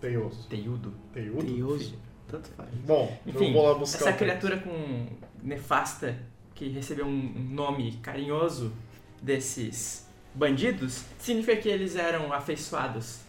Teioso. 0.00 0.48
Teiudo. 0.48 0.94
Teiudo? 1.12 1.44
Teioso. 1.44 1.98
Tanto 2.30 2.48
faz. 2.50 2.68
Bom, 2.86 3.18
Enfim, 3.26 3.52
vou 3.52 3.66
lá 3.66 3.74
buscar 3.74 3.98
essa 3.98 4.12
criatura 4.12 4.58
com 4.58 5.06
nefasta 5.42 6.16
que 6.54 6.68
recebeu 6.68 7.06
um 7.06 7.10
um 7.10 7.54
nome 7.54 7.98
carinhoso 8.02 8.72
desses 9.20 10.06
bandidos 10.34 11.04
significa 11.18 11.56
que 11.56 11.68
eles 11.68 11.96
eram 11.96 12.32
afeiçoados 12.32 13.20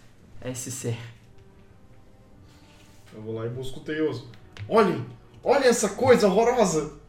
a 0.42 0.50
esse 0.50 0.72
ser. 0.72 0.98
Eu 3.14 3.22
vou 3.22 3.36
lá 3.36 3.46
e 3.46 3.50
busco 3.50 3.80
o 3.80 3.84
Teioso. 3.84 4.30
Olhem! 4.70 5.06
Olhem 5.44 5.68
essa 5.68 5.90
coisa 5.90 6.28
horrorosa! 6.28 7.00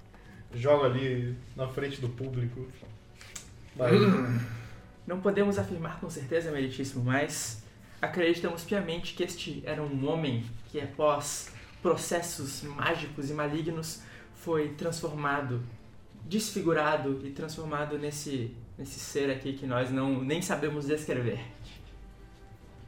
Joga 0.55 0.87
ali 0.87 1.37
na 1.55 1.68
frente 1.68 2.00
do 2.00 2.09
público. 2.09 2.66
Vai. 3.76 3.92
Não 5.07 5.20
podemos 5.20 5.59
afirmar 5.59 6.00
com 6.00 6.09
certeza, 6.09 6.50
meritíssimo, 6.50 7.05
mas 7.05 7.62
acreditamos 8.00 8.64
piamente 8.64 9.14
que 9.14 9.22
este 9.22 9.62
era 9.64 9.83
um 9.83 10.09
homem 10.09 10.44
que, 10.70 10.81
após 10.81 11.52
processos 11.83 12.62
mágicos 12.62 13.29
e 13.29 13.35
malignos, 13.35 14.03
foi 14.37 14.71
transformado, 14.71 15.62
desfigurado 16.25 17.21
e 17.25 17.31
transformado 17.31 17.99
nesse, 17.99 18.57
nesse 18.79 18.99
ser 18.99 19.31
aqui 19.31 19.53
que 19.53 19.66
nós 19.66 19.90
não 19.90 20.23
nem 20.23 20.40
sabemos 20.40 20.87
descrever. 20.87 21.40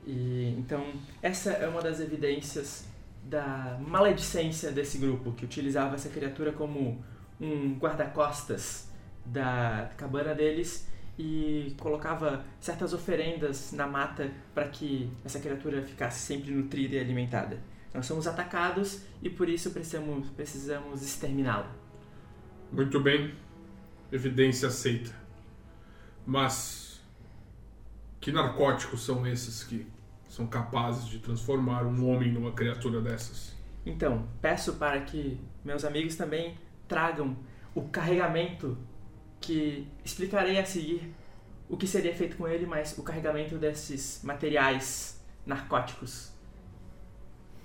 E 0.07 0.55
então 0.59 0.93
essa 1.21 1.51
é 1.51 1.69
uma 1.69 1.83
das 1.83 2.01
evidências 2.01 2.87
da 3.23 3.79
maledicência 3.81 4.71
desse 4.71 4.99
grupo 4.99 5.33
que 5.33 5.45
utilizava 5.45 5.95
essa 5.95 6.11
criatura 6.11 6.53
como 6.53 7.03
um 7.41 7.75
guarda-costas 7.79 8.89
da 9.25 9.91
cabana 9.97 10.35
deles 10.35 10.87
e 11.19 11.75
colocava 11.79 12.45
certas 12.61 12.93
oferendas 12.93 13.73
na 13.73 13.87
mata 13.87 14.31
para 14.55 14.69
que 14.69 15.11
essa 15.25 15.41
criatura 15.41 15.83
ficasse 15.83 16.21
sempre 16.21 16.51
nutrida 16.51 16.97
e 16.97 16.99
alimentada. 16.99 17.59
Nós 17.95 18.07
somos 18.07 18.27
atacados 18.27 19.03
e 19.23 19.31
por 19.31 19.49
isso 19.49 19.71
precisamos, 19.71 20.29
precisamos 20.31 21.03
exterminá-lo. 21.03 21.69
Muito 22.73 22.99
bem. 22.99 23.33
Evidência 24.11 24.67
aceita. 24.67 25.15
Mas 26.27 27.01
que 28.21 28.33
narcóticos 28.33 29.05
são 29.05 29.25
esses 29.25 29.63
que 29.63 29.87
são 30.29 30.47
capazes 30.47 31.07
de 31.07 31.21
transformar 31.21 31.87
um 31.87 32.09
homem 32.09 32.33
numa 32.33 32.51
criatura 32.51 33.01
dessas? 33.01 33.55
Então, 33.87 34.27
peço 34.43 34.73
para 34.73 35.01
que 35.03 35.39
meus 35.65 35.85
amigos 35.85 36.17
também 36.17 36.59
tragam 36.89 37.37
o 37.75 37.83
carregamento 37.83 38.77
que 39.41 39.87
explicarei 40.05 40.59
a 40.59 40.65
seguir 40.65 41.15
o 41.69 41.77
que 41.77 41.87
seria 41.87 42.15
feito 42.15 42.37
com 42.37 42.49
ele, 42.49 42.67
mas 42.67 42.97
o 42.99 43.03
carregamento 43.03 43.57
desses 43.57 44.21
materiais 44.25 45.23
narcóticos. 45.47 46.34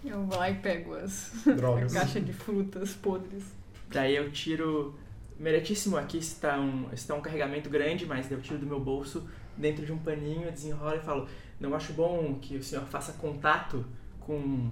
Eu 0.03 0.23
vou 0.25 0.37
lá 0.37 0.49
e 0.49 0.55
pego 0.55 0.95
as 0.95 1.31
Drogas. 1.45 1.95
a 1.95 1.99
caixa 2.01 2.21
de 2.21 2.31
frutas 2.33 2.93
podres. 2.93 3.43
Daí 3.89 4.15
eu 4.15 4.31
tiro. 4.31 4.95
Meritíssimo, 5.37 5.95
aqui 5.97 6.17
está 6.17 6.59
um, 6.59 6.89
está 6.91 7.15
um 7.15 7.21
carregamento 7.21 7.69
grande, 7.69 8.05
mas 8.05 8.27
daí 8.27 8.37
eu 8.37 8.41
tiro 8.41 8.59
do 8.59 8.65
meu 8.65 8.79
bolso 8.79 9.27
dentro 9.55 9.85
de 9.85 9.91
um 9.91 9.97
paninho, 9.97 10.51
desenrolo 10.51 10.95
e 10.97 10.99
falo: 10.99 11.27
Não 11.59 11.73
acho 11.73 11.93
bom 11.93 12.37
que 12.41 12.57
o 12.57 12.63
senhor 12.63 12.85
faça 12.85 13.13
contato 13.13 13.85
com 14.19 14.69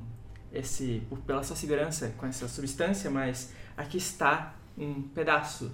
esse. 0.52 1.02
por- 1.10 1.20
pela 1.20 1.42
sua 1.44 1.56
segurança 1.56 2.14
com 2.18 2.26
essa 2.26 2.48
substância, 2.48 3.10
mas 3.10 3.54
aqui 3.78 3.98
está 3.98 4.56
um 4.78 5.02
pedaço 5.04 5.72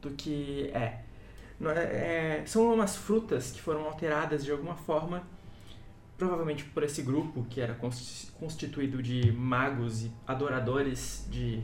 do 0.00 0.10
que 0.10 0.70
é. 0.74 1.00
É- 1.60 2.40
é- 2.40 2.42
são 2.46 2.72
umas 2.72 2.96
frutas 2.96 3.50
que 3.50 3.60
foram 3.60 3.84
alteradas 3.86 4.44
de 4.44 4.50
alguma 4.52 4.76
forma, 4.76 5.22
provavelmente 6.16 6.64
por 6.64 6.82
esse 6.82 7.02
grupo 7.02 7.44
que 7.50 7.60
era 7.60 7.74
cons- 7.74 8.30
constituído 8.38 9.02
de 9.02 9.32
magos 9.32 10.04
e 10.04 10.12
adoradores 10.26 11.26
de 11.30 11.62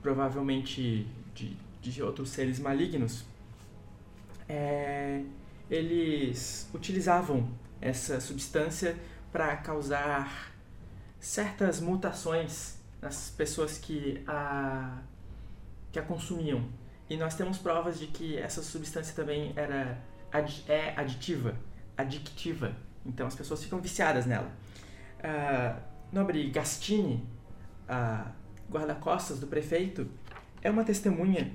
provavelmente 0.00 1.06
de, 1.34 1.56
de 1.82 2.02
outros 2.02 2.30
seres 2.30 2.60
malignos, 2.60 3.24
é, 4.48 5.22
eles 5.68 6.68
utilizavam 6.72 7.50
essa 7.80 8.20
substância 8.20 8.96
para 9.32 9.56
causar 9.56 10.52
certas 11.18 11.80
mutações 11.80 12.78
nas 13.02 13.30
pessoas 13.30 13.78
que 13.78 14.22
a, 14.26 14.98
que 15.90 15.98
a 15.98 16.02
consumiam. 16.02 16.64
E 17.10 17.16
nós 17.16 17.34
temos 17.34 17.58
provas 17.58 17.98
de 17.98 18.06
que 18.06 18.36
essa 18.36 18.62
substância 18.62 19.14
também 19.14 19.52
era 19.56 20.00
é 20.68 20.92
aditiva, 20.96 21.56
adictiva. 21.96 22.76
Então 23.06 23.26
as 23.26 23.34
pessoas 23.34 23.62
ficam 23.62 23.80
viciadas 23.80 24.26
nela. 24.26 24.50
Ah, 25.22 25.78
Nobre 26.12 26.50
Gastini, 26.50 27.26
a 27.88 28.26
guarda-costas 28.70 29.38
do 29.38 29.46
prefeito, 29.46 30.08
é 30.62 30.70
uma 30.70 30.84
testemunha 30.84 31.52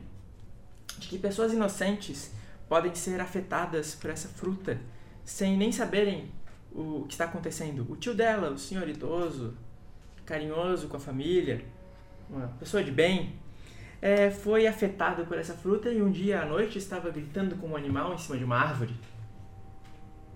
de 0.97 1.07
que 1.07 1.17
pessoas 1.17 1.53
inocentes 1.53 2.31
podem 2.67 2.93
ser 2.95 3.19
afetadas 3.19 3.95
por 3.95 4.09
essa 4.09 4.27
fruta 4.27 4.79
sem 5.23 5.57
nem 5.57 5.71
saberem 5.71 6.31
o 6.73 7.05
que 7.07 7.13
está 7.13 7.25
acontecendo. 7.25 7.85
O 7.89 7.95
tio 7.95 8.13
dela, 8.13 8.49
o 8.49 8.57
senhor 8.57 8.87
idoso, 8.87 9.53
carinhoso 10.25 10.87
com 10.87 10.97
a 10.97 10.99
família, 10.99 11.63
uma 12.29 12.47
pessoa 12.59 12.83
de 12.83 12.91
bem, 12.91 13.33
é, 14.01 14.31
foi 14.31 14.65
afetado 14.65 15.25
por 15.25 15.37
essa 15.37 15.53
fruta 15.53 15.89
e 15.89 16.01
um 16.01 16.09
dia 16.11 16.41
à 16.41 16.45
noite 16.45 16.77
estava 16.77 17.09
gritando 17.11 17.55
como 17.57 17.73
um 17.73 17.77
animal 17.77 18.13
em 18.13 18.17
cima 18.17 18.37
de 18.37 18.43
uma 18.43 18.57
árvore. 18.57 18.95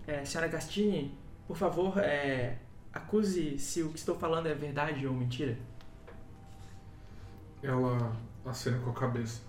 É, 0.07 0.23
senhora 0.23 0.47
Gastini, 0.47 1.17
por 1.47 1.57
favor, 1.57 1.97
é, 1.97 2.57
acuse 2.93 3.57
se 3.57 3.81
o 3.81 3.89
que 3.89 3.97
estou 3.97 4.15
falando 4.15 4.47
é 4.47 4.53
verdade 4.53 5.05
ou 5.07 5.13
mentira. 5.13 5.57
Ela 7.61 8.15
acena 8.45 8.77
com 8.79 8.91
a 8.91 8.93
cabeça. 8.93 9.41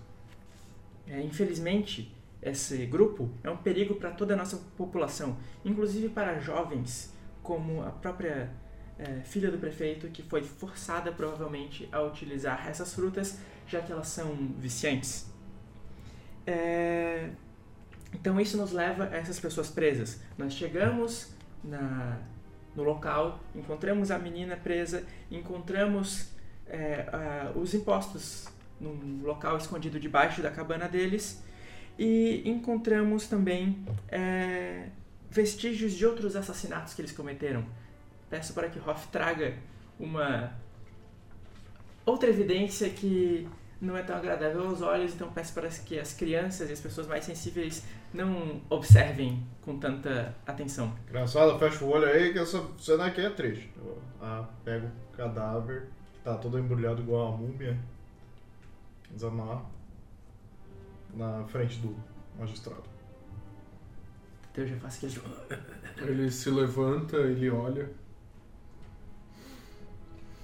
É, 1.07 1.21
infelizmente, 1.21 2.13
esse 2.41 2.85
grupo 2.85 3.29
é 3.43 3.49
um 3.49 3.57
perigo 3.57 3.95
para 3.95 4.11
toda 4.11 4.33
a 4.33 4.37
nossa 4.37 4.57
população, 4.75 5.37
inclusive 5.63 6.09
para 6.09 6.39
jovens, 6.39 7.13
como 7.41 7.83
a 7.83 7.91
própria 7.91 8.51
é, 8.97 9.21
filha 9.21 9.51
do 9.51 9.57
prefeito, 9.57 10.07
que 10.09 10.23
foi 10.23 10.43
forçada 10.43 11.11
provavelmente 11.11 11.87
a 11.91 12.01
utilizar 12.01 12.67
essas 12.67 12.93
frutas, 12.93 13.39
já 13.67 13.81
que 13.81 13.91
elas 13.91 14.07
são 14.07 14.35
viciantes. 14.57 15.31
É, 16.45 17.29
então 18.13 18.39
isso 18.39 18.57
nos 18.57 18.71
leva 18.71 19.05
a 19.05 19.15
essas 19.15 19.39
pessoas 19.39 19.69
presas. 19.69 20.19
Nós 20.37 20.53
chegamos 20.53 21.33
na, 21.63 22.17
no 22.75 22.83
local, 22.83 23.39
encontramos 23.55 24.11
a 24.11 24.19
menina 24.19 24.55
presa, 24.55 25.03
encontramos 25.29 26.29
é, 26.67 27.05
os 27.55 27.73
impostos 27.73 28.47
num 28.79 29.21
local 29.23 29.57
escondido 29.57 29.99
debaixo 29.99 30.41
da 30.41 30.51
cabana 30.51 30.87
deles 30.87 31.43
e 31.97 32.43
encontramos 32.45 33.27
também 33.27 33.83
é, 34.07 34.89
vestígios 35.29 35.93
de 35.93 36.05
outros 36.05 36.35
assassinatos 36.35 36.93
que 36.93 37.01
eles 37.01 37.11
cometeram. 37.11 37.65
Peço 38.29 38.53
para 38.53 38.69
que 38.69 38.79
Hoff 38.79 39.07
traga 39.07 39.55
uma 39.99 40.53
outra 42.05 42.29
evidência 42.29 42.89
que 42.89 43.47
não 43.79 43.95
é 43.95 44.01
tão 44.01 44.15
agradável 44.17 44.67
aos 44.67 44.81
olhos, 44.81 45.13
então 45.13 45.31
peço 45.31 45.53
para 45.53 45.67
que 45.69 45.99
as 45.99 46.13
crianças 46.13 46.69
e 46.69 46.73
as 46.73 46.79
pessoas 46.79 47.07
mais 47.07 47.23
sensíveis 47.25 47.83
não 48.13 48.61
observem 48.69 49.45
com 49.61 49.77
tanta 49.77 50.35
atenção. 50.45 50.93
Criançada, 51.07 51.57
fecha 51.59 51.85
o 51.85 51.89
olho 51.89 52.05
aí 52.05 52.33
que 52.33 52.39
essa 52.39 52.65
cena 52.79 53.05
aqui 53.05 53.21
é 53.21 53.29
triste. 53.29 53.69
Eu, 53.77 54.01
ah, 54.21 54.47
pego 54.65 54.87
o 54.87 55.15
cadáver, 55.15 55.87
que 56.13 56.19
tá 56.21 56.35
todo 56.35 56.57
embrulhado 56.57 57.01
igual 57.01 57.33
a 57.33 57.37
múmia, 57.37 57.77
desamar 59.11 59.63
na 61.13 61.43
frente 61.45 61.77
do 61.79 61.95
magistrado. 62.37 62.83
Então 64.51 64.63
eu 64.63 64.69
já 64.69 64.77
faço 64.77 65.05
aquele. 65.05 65.21
Ele 65.97 66.31
se 66.31 66.49
levanta, 66.49 67.17
ele 67.17 67.49
olha. 67.49 67.89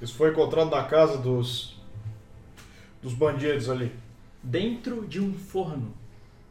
Isso 0.02 0.16
foi 0.16 0.32
encontrado 0.32 0.70
na 0.70 0.84
casa 0.84 1.18
dos 1.18 1.73
dos 3.04 3.14
bandidos 3.14 3.70
ali. 3.70 3.94
dentro 4.42 5.06
de 5.08 5.20
um 5.20 5.34
forno. 5.34 5.94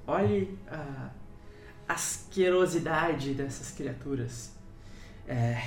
Olhe 0.06 0.58
a 0.68 1.10
asquerosidade 1.88 3.34
dessas 3.34 3.70
criaturas. 3.70 4.52
É, 5.26 5.62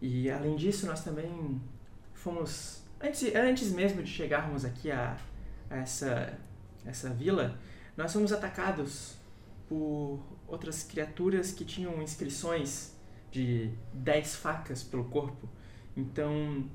e 0.00 0.30
além 0.30 0.56
disso, 0.56 0.86
nós 0.86 1.02
também 1.04 1.60
fomos. 2.14 2.82
Antes, 3.00 3.34
antes 3.34 3.72
mesmo 3.72 4.02
de 4.02 4.10
chegarmos 4.10 4.64
aqui 4.64 4.90
a, 4.90 5.16
a 5.70 5.76
essa, 5.76 6.38
essa 6.84 7.10
vila, 7.10 7.58
nós 7.96 8.12
fomos 8.12 8.32
atacados 8.32 9.16
por 9.68 10.20
outras 10.46 10.82
criaturas 10.82 11.52
que 11.52 11.64
tinham 11.64 12.02
inscrições 12.02 12.94
de 13.30 13.70
10 13.92 14.36
facas 14.36 14.82
pelo 14.82 15.04
corpo. 15.04 15.48
Então, 15.96 16.68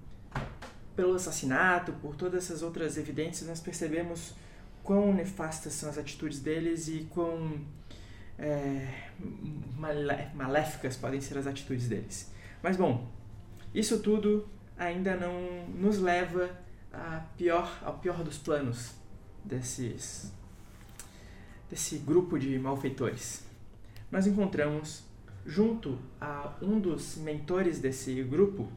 pelo 0.95 1.15
assassinato, 1.15 1.91
por 1.93 2.15
todas 2.15 2.45
essas 2.45 2.61
outras 2.61 2.97
evidências, 2.97 3.47
nós 3.47 3.59
percebemos 3.59 4.33
quão 4.83 5.13
nefastas 5.13 5.73
são 5.73 5.89
as 5.89 5.97
atitudes 5.97 6.39
deles 6.39 6.87
e 6.87 7.07
quão 7.09 7.59
é, 8.37 9.09
malé- 9.77 10.31
maléficas 10.33 10.95
podem 10.95 11.19
ser 11.19 11.37
as 11.37 11.47
atitudes 11.47 11.87
deles. 11.87 12.31
Mas 12.61 12.77
bom, 12.77 13.07
isso 13.73 13.99
tudo 13.99 14.47
ainda 14.77 15.15
não 15.15 15.67
nos 15.69 15.99
leva 15.99 16.49
a 16.93 17.25
pior, 17.37 17.79
ao 17.83 17.97
pior 17.99 18.23
dos 18.23 18.37
planos 18.37 18.91
desses, 19.43 20.31
desse 21.69 21.97
grupo 21.97 22.39
de 22.39 22.57
malfeitores. 22.57 23.43
Nós 24.11 24.27
encontramos, 24.27 25.03
junto 25.45 25.99
a 26.21 26.53
um 26.61 26.79
dos 26.79 27.17
mentores 27.17 27.79
desse 27.79 28.23
grupo, 28.23 28.71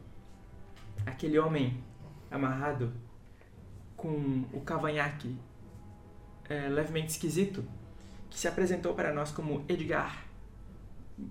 aquele 1.07 1.39
homem 1.39 1.83
amarrado 2.31 2.93
com 3.97 4.45
o 4.53 4.61
cavanhaque 4.61 5.37
é, 6.49 6.69
levemente 6.69 7.11
esquisito, 7.13 7.65
que 8.31 8.39
se 8.39 8.47
apresentou 8.49 8.95
para 8.95 9.13
nós 9.13 9.31
como 9.31 9.65
Edgar, 9.69 10.25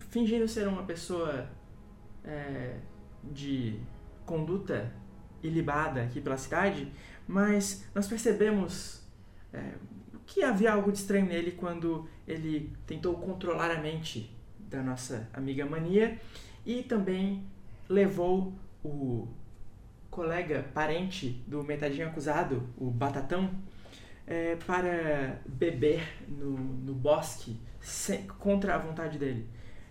fingindo 0.09 0.47
ser 0.47 0.67
uma 0.67 0.83
pessoa 0.83 1.49
é, 2.23 2.77
de 3.23 3.79
conduta 4.25 4.91
ilibada 5.41 6.03
aqui 6.03 6.19
pela 6.19 6.37
cidade, 6.37 6.91
mas 7.27 7.87
nós 7.93 8.07
percebemos 8.07 9.01
é, 9.53 9.73
que 10.25 10.43
havia 10.43 10.73
algo 10.73 10.91
de 10.91 10.97
estranho 10.97 11.25
nele 11.25 11.51
quando 11.51 12.07
ele 12.27 12.75
tentou 12.85 13.15
controlar 13.15 13.71
a 13.71 13.79
mente 13.79 14.35
da 14.59 14.83
nossa 14.83 15.29
amiga 15.33 15.65
Mania 15.65 16.19
e 16.65 16.83
também 16.83 17.47
levou 17.87 18.53
o 18.83 19.27
colega, 20.17 20.65
parente 20.73 21.43
do 21.45 21.63
metadinho 21.63 22.07
acusado, 22.07 22.67
o 22.75 22.89
Batatão, 22.89 23.51
é, 24.25 24.55
para 24.65 25.39
beber 25.45 26.01
no, 26.27 26.57
no 26.57 26.95
bosque 26.95 27.55
sem- 27.79 28.25
contra 28.39 28.73
a 28.73 28.79
vontade 28.79 29.19
dele. 29.19 29.47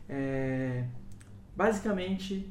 É, 0.09 0.83
basicamente, 1.55 2.51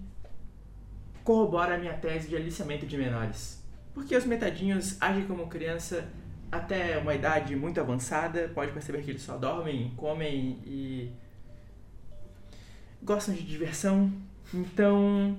corrobora 1.21 1.75
a 1.75 1.77
minha 1.77 1.93
tese 1.93 2.29
de 2.29 2.37
aliciamento 2.37 2.85
de 2.85 2.97
menores. 2.97 3.61
Porque 3.93 4.15
os 4.15 4.25
metadinhos 4.25 4.95
agem 5.01 5.25
como 5.27 5.47
criança 5.47 6.09
até 6.49 6.97
uma 6.97 7.13
idade 7.13 7.57
muito 7.57 7.81
avançada, 7.81 8.49
pode 8.55 8.71
perceber 8.71 9.01
que 9.03 9.11
eles 9.11 9.21
só 9.21 9.35
dormem, 9.35 9.91
comem 9.97 10.61
e 10.65 11.11
gostam 13.03 13.35
de 13.35 13.43
diversão. 13.43 14.09
Então, 14.53 15.37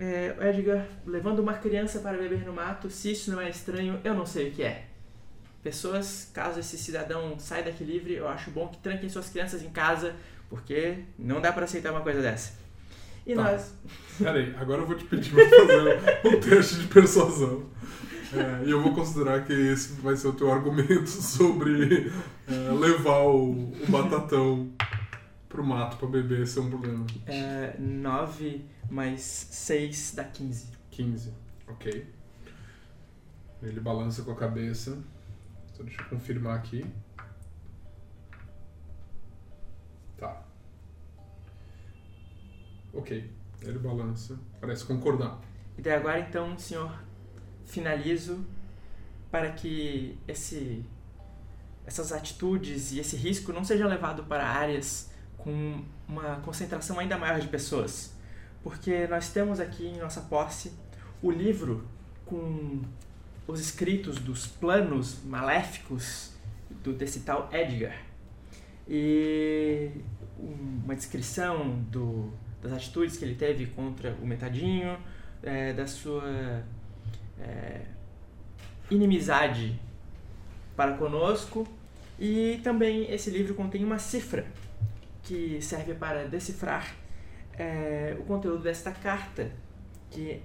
é, 0.00 0.34
Edgar 0.48 0.86
levando 1.06 1.40
uma 1.40 1.54
criança 1.54 2.00
para 2.00 2.16
beber 2.16 2.44
no 2.44 2.52
mato, 2.54 2.88
se 2.88 3.12
isso 3.12 3.30
não 3.30 3.40
é 3.40 3.50
estranho, 3.50 4.00
eu 4.02 4.14
não 4.14 4.24
sei 4.26 4.48
o 4.48 4.52
que 4.52 4.62
é. 4.62 4.86
pessoas, 5.62 6.30
caso 6.32 6.58
esse 6.58 6.78
cidadão 6.78 7.38
saia 7.38 7.62
daqui 7.62 7.84
livre, 7.84 8.14
eu 8.14 8.26
acho 8.26 8.50
bom 8.50 8.66
que 8.68 8.78
tranquem 8.78 9.10
suas 9.10 9.28
crianças 9.28 9.62
em 9.62 9.68
casa, 9.68 10.14
porque 10.48 11.00
não 11.18 11.38
dá 11.40 11.52
para 11.52 11.64
aceitar 11.64 11.90
uma 11.92 12.00
coisa 12.00 12.22
dessa. 12.22 12.58
E 13.26 13.34
Tá. 13.34 13.42
nós. 13.42 13.74
Peraí, 14.18 14.54
agora 14.58 14.80
eu 14.80 14.86
vou 14.86 14.96
te 14.96 15.04
pedir 15.04 15.34
pra 15.34 15.44
fazer 15.46 16.00
um 16.24 16.40
teste 16.40 16.76
de 16.78 16.86
persuasão. 16.88 17.66
É, 18.32 18.64
e 18.64 18.70
eu 18.70 18.80
vou 18.80 18.94
considerar 18.94 19.44
que 19.44 19.52
esse 19.52 19.92
vai 20.00 20.16
ser 20.16 20.28
o 20.28 20.32
teu 20.32 20.50
argumento 20.50 21.08
sobre 21.10 22.10
é, 22.48 22.72
levar 22.72 23.18
o, 23.24 23.50
o 23.50 23.86
batatão 23.88 24.70
pro 25.50 25.64
mato 25.64 25.96
pra 25.96 26.08
beber 26.08 26.46
ser 26.46 26.60
um 26.60 26.70
problema. 26.70 27.04
É, 27.26 27.76
9 27.78 28.64
mais 28.88 29.20
6 29.20 30.14
dá 30.14 30.24
15. 30.24 30.68
15, 30.92 31.34
ok. 31.66 32.08
Ele 33.60 33.80
balança 33.80 34.22
com 34.22 34.30
a 34.30 34.36
cabeça. 34.36 35.02
Só 35.74 35.82
deixa 35.82 36.00
eu 36.00 36.08
confirmar 36.08 36.56
aqui. 36.56 36.86
Tá. 40.16 40.42
Ok. 42.94 43.30
Ele 43.60 43.78
balança. 43.78 44.38
Parece 44.60 44.84
concordar. 44.84 45.40
E 45.76 45.82
daí 45.82 45.94
agora 45.94 46.20
então, 46.20 46.56
senhor, 46.58 46.96
finalizo 47.66 48.46
para 49.30 49.50
que 49.50 50.16
esse, 50.28 50.84
essas 51.84 52.12
atitudes 52.12 52.92
e 52.92 53.00
esse 53.00 53.16
risco 53.16 53.52
não 53.52 53.64
seja 53.64 53.86
levado 53.86 54.24
para 54.24 54.46
áreas 54.46 55.09
com 55.42 55.82
uma 56.08 56.36
concentração 56.36 56.98
ainda 56.98 57.16
maior 57.18 57.40
de 57.40 57.48
pessoas. 57.48 58.14
Porque 58.62 59.06
nós 59.06 59.30
temos 59.30 59.60
aqui 59.60 59.86
em 59.86 59.98
nossa 59.98 60.20
posse 60.22 60.72
o 61.22 61.30
livro 61.30 61.86
com 62.26 62.82
os 63.46 63.60
escritos 63.60 64.18
dos 64.18 64.46
planos 64.46 65.22
maléficos 65.24 66.32
do, 66.82 66.92
desse 66.92 67.20
tal 67.20 67.48
Edgar. 67.52 67.96
E 68.88 69.90
uma 70.38 70.94
descrição 70.94 71.80
do, 71.90 72.32
das 72.62 72.72
atitudes 72.72 73.16
que 73.16 73.24
ele 73.24 73.34
teve 73.34 73.66
contra 73.66 74.14
o 74.22 74.26
Metadinho, 74.26 74.98
é, 75.42 75.72
da 75.72 75.86
sua 75.86 76.62
é, 77.40 77.82
inimizade 78.90 79.78
para 80.76 80.96
conosco. 80.96 81.66
E 82.18 82.60
também 82.62 83.10
esse 83.10 83.30
livro 83.30 83.54
contém 83.54 83.82
uma 83.82 83.98
cifra 83.98 84.46
que 85.30 85.62
serve 85.62 85.94
para 85.94 86.26
decifrar 86.26 86.92
é, 87.56 88.16
o 88.18 88.24
conteúdo 88.24 88.64
desta 88.64 88.90
carta, 88.90 89.52
que 90.10 90.42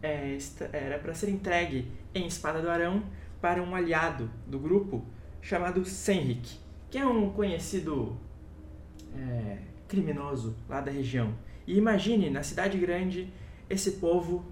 é, 0.00 0.38
era 0.72 0.96
para 1.00 1.12
ser 1.12 1.28
entregue 1.28 1.90
em 2.14 2.24
Espada 2.24 2.62
do 2.62 2.70
Arão 2.70 3.02
para 3.40 3.60
um 3.60 3.74
aliado 3.74 4.30
do 4.46 4.60
grupo 4.60 5.04
chamado 5.42 5.84
Senric, 5.84 6.56
que 6.88 6.98
é 6.98 7.04
um 7.04 7.32
conhecido 7.32 8.16
é, 9.12 9.58
criminoso 9.88 10.54
lá 10.68 10.80
da 10.80 10.92
região. 10.92 11.34
E 11.66 11.76
imagine, 11.76 12.30
na 12.30 12.44
cidade 12.44 12.78
grande, 12.78 13.32
esse 13.68 13.92
povo 13.92 14.44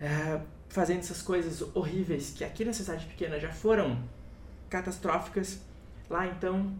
é, 0.00 0.40
fazendo 0.68 0.98
essas 0.98 1.22
coisas 1.22 1.62
horríveis 1.76 2.34
que 2.36 2.42
aqui 2.42 2.64
na 2.64 2.72
cidade 2.72 3.06
pequena 3.06 3.38
já 3.38 3.52
foram 3.52 4.02
catastróficas. 4.68 5.60
Lá 6.10 6.26
então, 6.26 6.72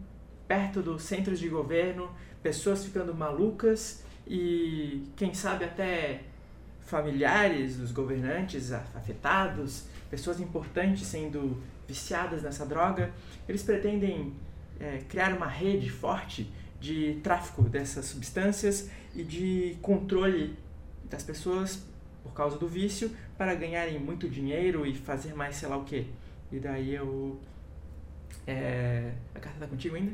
perto 0.53 0.83
dos 0.83 1.01
centros 1.01 1.39
de 1.39 1.49
governo, 1.49 2.11
pessoas 2.43 2.85
ficando 2.85 3.11
malucas 3.11 4.03
e 4.27 5.03
quem 5.15 5.33
sabe 5.33 5.65
até 5.65 6.21
familiares 6.85 7.77
dos 7.77 7.91
governantes 7.91 8.71
afetados, 8.71 9.85
pessoas 10.11 10.39
importantes 10.39 11.07
sendo 11.07 11.59
viciadas 11.87 12.43
nessa 12.43 12.67
droga. 12.67 13.11
Eles 13.49 13.63
pretendem 13.63 14.33
é, 14.79 14.99
criar 15.09 15.35
uma 15.35 15.47
rede 15.47 15.89
forte 15.89 16.53
de 16.79 17.19
tráfico 17.23 17.63
dessas 17.63 18.05
substâncias 18.05 18.91
e 19.15 19.23
de 19.23 19.75
controle 19.81 20.55
das 21.09 21.23
pessoas 21.23 21.83
por 22.21 22.31
causa 22.33 22.59
do 22.59 22.67
vício 22.67 23.09
para 23.39 23.55
ganharem 23.55 23.97
muito 23.97 24.29
dinheiro 24.29 24.85
e 24.85 24.93
fazer 24.93 25.33
mais 25.33 25.55
sei 25.55 25.67
lá 25.67 25.77
o 25.77 25.83
que. 25.83 26.05
E 26.51 26.59
daí 26.59 26.93
eu. 26.93 27.39
É, 28.45 29.13
a 29.33 29.39
carta 29.39 29.61
tá 29.61 29.67
contigo 29.67 29.95
ainda? 29.95 30.13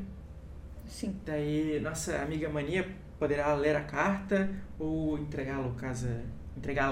Sim. 0.90 1.18
Daí 1.24 1.80
nossa 1.80 2.20
amiga 2.20 2.48
Mania 2.48 2.86
poderá 3.18 3.54
ler 3.54 3.76
a 3.76 3.82
carta 3.82 4.50
ou 4.78 5.16
entregá-la 5.18 5.68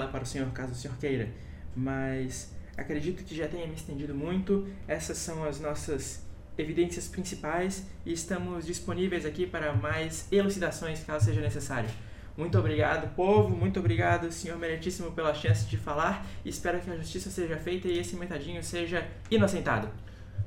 para 0.07 0.23
o 0.23 0.25
senhor 0.25 0.49
caso 0.51 0.71
o 0.71 0.75
senhor 0.75 0.97
queira. 0.97 1.29
Mas 1.75 2.55
acredito 2.77 3.23
que 3.23 3.35
já 3.35 3.47
tenha 3.47 3.67
me 3.67 3.75
estendido 3.75 4.15
muito. 4.15 4.67
Essas 4.87 5.17
são 5.17 5.43
as 5.43 5.59
nossas 5.59 6.25
evidências 6.57 7.07
principais 7.07 7.85
e 8.05 8.13
estamos 8.13 8.65
disponíveis 8.65 9.25
aqui 9.25 9.45
para 9.45 9.73
mais 9.73 10.27
elucidações 10.31 11.03
caso 11.03 11.25
seja 11.25 11.41
necessário. 11.41 11.89
Muito 12.37 12.57
obrigado, 12.57 13.13
povo. 13.15 13.53
Muito 13.53 13.81
obrigado, 13.81 14.31
senhor 14.31 14.57
meritíssimo, 14.57 15.11
pela 15.11 15.33
chance 15.33 15.65
de 15.65 15.77
falar. 15.77 16.25
Espero 16.45 16.79
que 16.79 16.89
a 16.89 16.95
justiça 16.95 17.29
seja 17.29 17.57
feita 17.57 17.87
e 17.89 17.99
esse 17.99 18.15
metadinho 18.15 18.63
seja 18.63 19.05
inocentado. 19.29 19.89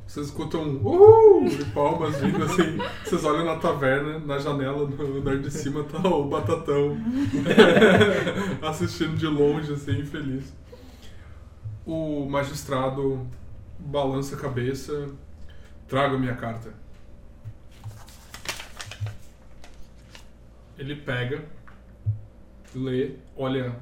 Vocês 0.07 0.26
escutam 0.26 0.62
um 0.62 0.76
uhul 0.84 1.48
de 1.48 1.64
palmas 1.66 2.16
vindo 2.20 2.42
assim. 2.44 2.78
Vocês 3.05 3.24
olham 3.24 3.44
na 3.44 3.57
taverna, 3.57 4.18
na 4.18 4.38
janela, 4.38 4.86
no 4.86 5.18
andar 5.18 5.38
de 5.38 5.50
cima, 5.50 5.84
tá 5.84 6.07
o 6.07 6.28
Batatão 6.28 6.96
assistindo 8.61 9.16
de 9.16 9.26
longe, 9.26 9.72
assim, 9.72 10.05
feliz. 10.05 10.53
O 11.86 12.26
magistrado 12.26 13.26
balança 13.78 14.36
a 14.36 14.38
cabeça. 14.38 15.09
Traga 15.88 16.18
minha 16.18 16.36
carta. 16.36 16.72
Ele 20.78 20.96
pega, 20.96 21.44
lê, 22.74 23.16
olha 23.36 23.78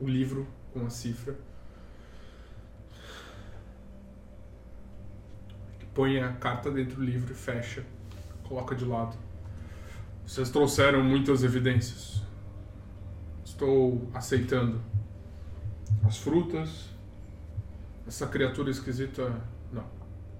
o 0.00 0.06
livro 0.06 0.46
com 0.72 0.84
a 0.86 0.90
cifra. 0.90 1.36
Põe 5.94 6.20
a 6.20 6.32
carta 6.32 6.70
dentro 6.70 6.96
do 6.96 7.04
livro 7.04 7.32
e 7.32 7.36
fecha, 7.36 7.84
coloca 8.42 8.74
de 8.74 8.84
lado. 8.84 9.16
Vocês 10.26 10.50
trouxeram 10.50 11.02
muitas 11.02 11.42
evidências. 11.44 12.22
Estou 13.44 14.10
aceitando. 14.12 14.82
As 16.04 16.18
frutas, 16.18 16.90
essa 18.06 18.26
criatura 18.26 18.70
esquisita, 18.70 19.40
não. 19.72 19.84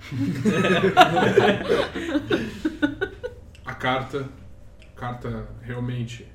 a 3.64 3.74
carta, 3.74 4.28
a 4.82 4.98
carta 4.98 5.48
realmente 5.62 6.30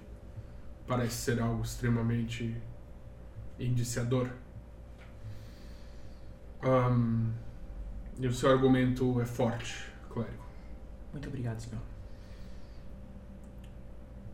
parece 0.88 1.16
ser 1.16 1.42
algo 1.42 1.64
extremamente 1.64 2.56
indiciador. 3.60 4.32
Ahn, 6.62 7.34
e 8.20 8.28
o 8.28 8.34
seu 8.34 8.52
argumento 8.52 9.20
é 9.22 9.26
forte, 9.26 9.90
clérigo. 10.10 10.44
Muito 11.14 11.28
obrigado, 11.30 11.60
senhor. 11.60 11.82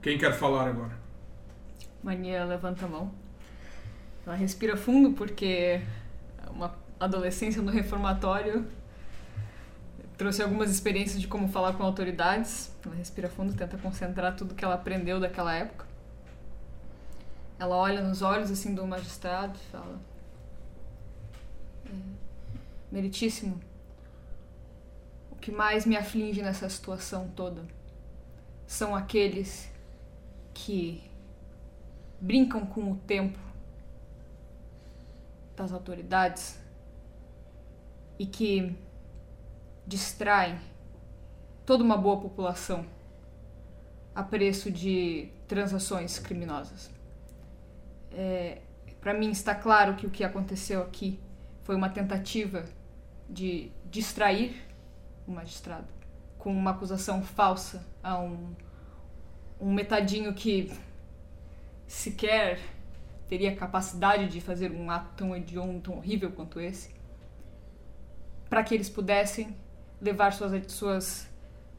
Quem 0.02 0.18
quer 0.18 0.34
falar 0.34 0.68
agora? 0.68 0.98
Mania 2.04 2.44
levanta 2.46 2.86
a 2.86 2.90
mão. 2.90 3.12
Ela 4.26 4.36
respira 4.36 4.76
fundo 4.76 5.12
porque 5.12 5.82
uma 6.50 6.76
adolescência 7.00 7.62
no 7.62 7.72
reformatório 7.72 8.68
trouxe 10.18 10.42
algumas 10.42 10.72
experiências 10.72 11.22
de 11.22 11.28
como 11.28 11.48
falar 11.48 11.74
com 11.74 11.84
autoridades. 11.84 12.72
Ela 12.84 12.96
respira 12.96 13.30
fundo, 13.30 13.54
tenta 13.54 13.78
concentrar 13.78 14.36
tudo 14.36 14.56
que 14.56 14.66
ela 14.66 14.76
aprendeu 14.76 15.20
daquela 15.20 15.54
época. 15.54 15.86
Ela 17.60 17.76
olha 17.76 18.02
nos 18.02 18.22
olhos 18.22 18.50
assim 18.50 18.74
do 18.74 18.86
magistrado 18.86 19.58
e 19.60 19.72
fala: 19.72 20.00
"É, 21.88 21.92
Meritíssimo, 22.92 23.60
que 25.46 25.52
mais 25.52 25.86
me 25.86 25.96
aflige 25.96 26.42
nessa 26.42 26.68
situação 26.68 27.32
toda 27.36 27.68
são 28.66 28.96
aqueles 28.96 29.72
que 30.56 31.04
brincam 32.20 32.66
com 32.66 32.92
o 32.92 32.96
tempo 32.96 33.38
das 35.56 35.72
autoridades 35.72 36.60
e 38.18 38.26
que 38.26 38.76
distraem 39.86 40.60
toda 41.64 41.84
uma 41.84 41.96
boa 41.96 42.20
população 42.20 42.84
a 44.16 44.24
preço 44.24 44.72
de 44.72 45.30
transações 45.48 46.18
criminosas. 46.18 46.90
É, 48.12 48.64
Para 49.00 49.14
mim 49.14 49.30
está 49.30 49.54
claro 49.54 49.96
que 49.96 50.08
o 50.08 50.10
que 50.10 50.24
aconteceu 50.24 50.82
aqui 50.82 51.20
foi 51.62 51.76
uma 51.76 51.90
tentativa 51.90 52.66
de 53.30 53.72
distrair 53.92 54.65
o 55.28 55.32
magistrado 55.32 55.88
com 56.38 56.52
uma 56.52 56.72
acusação 56.72 57.24
falsa 57.24 57.86
a 58.04 58.20
um, 58.20 58.56
um 59.60 59.74
metadinho 59.74 60.34
que 60.34 60.72
sequer 61.88 62.60
teria 63.28 63.56
capacidade 63.56 64.28
de 64.28 64.40
fazer 64.40 64.72
um 64.72 64.92
ato 64.92 65.16
tão 65.16 65.36
hediondo, 65.36 65.82
tão 65.82 65.98
horrível 65.98 66.32
quanto 66.32 66.60
esse. 66.60 66.94
para 68.50 68.64
que 68.64 68.76
eles 68.76 68.90
pudessem 68.90 69.56
levar 70.00 70.34
suas, 70.34 70.72
suas 70.72 71.28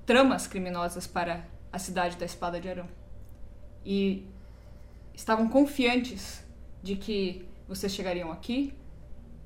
tramas 0.04 0.46
criminosas 0.46 1.06
para 1.06 1.46
a 1.72 1.78
cidade 1.78 2.16
da 2.16 2.26
Espada 2.26 2.60
de 2.60 2.68
Arão. 2.68 2.88
E 3.84 4.26
estavam 5.14 5.48
confiantes 5.48 6.44
de 6.82 6.96
que 6.96 7.46
vocês 7.68 7.92
chegariam 7.92 8.32
aqui, 8.32 8.74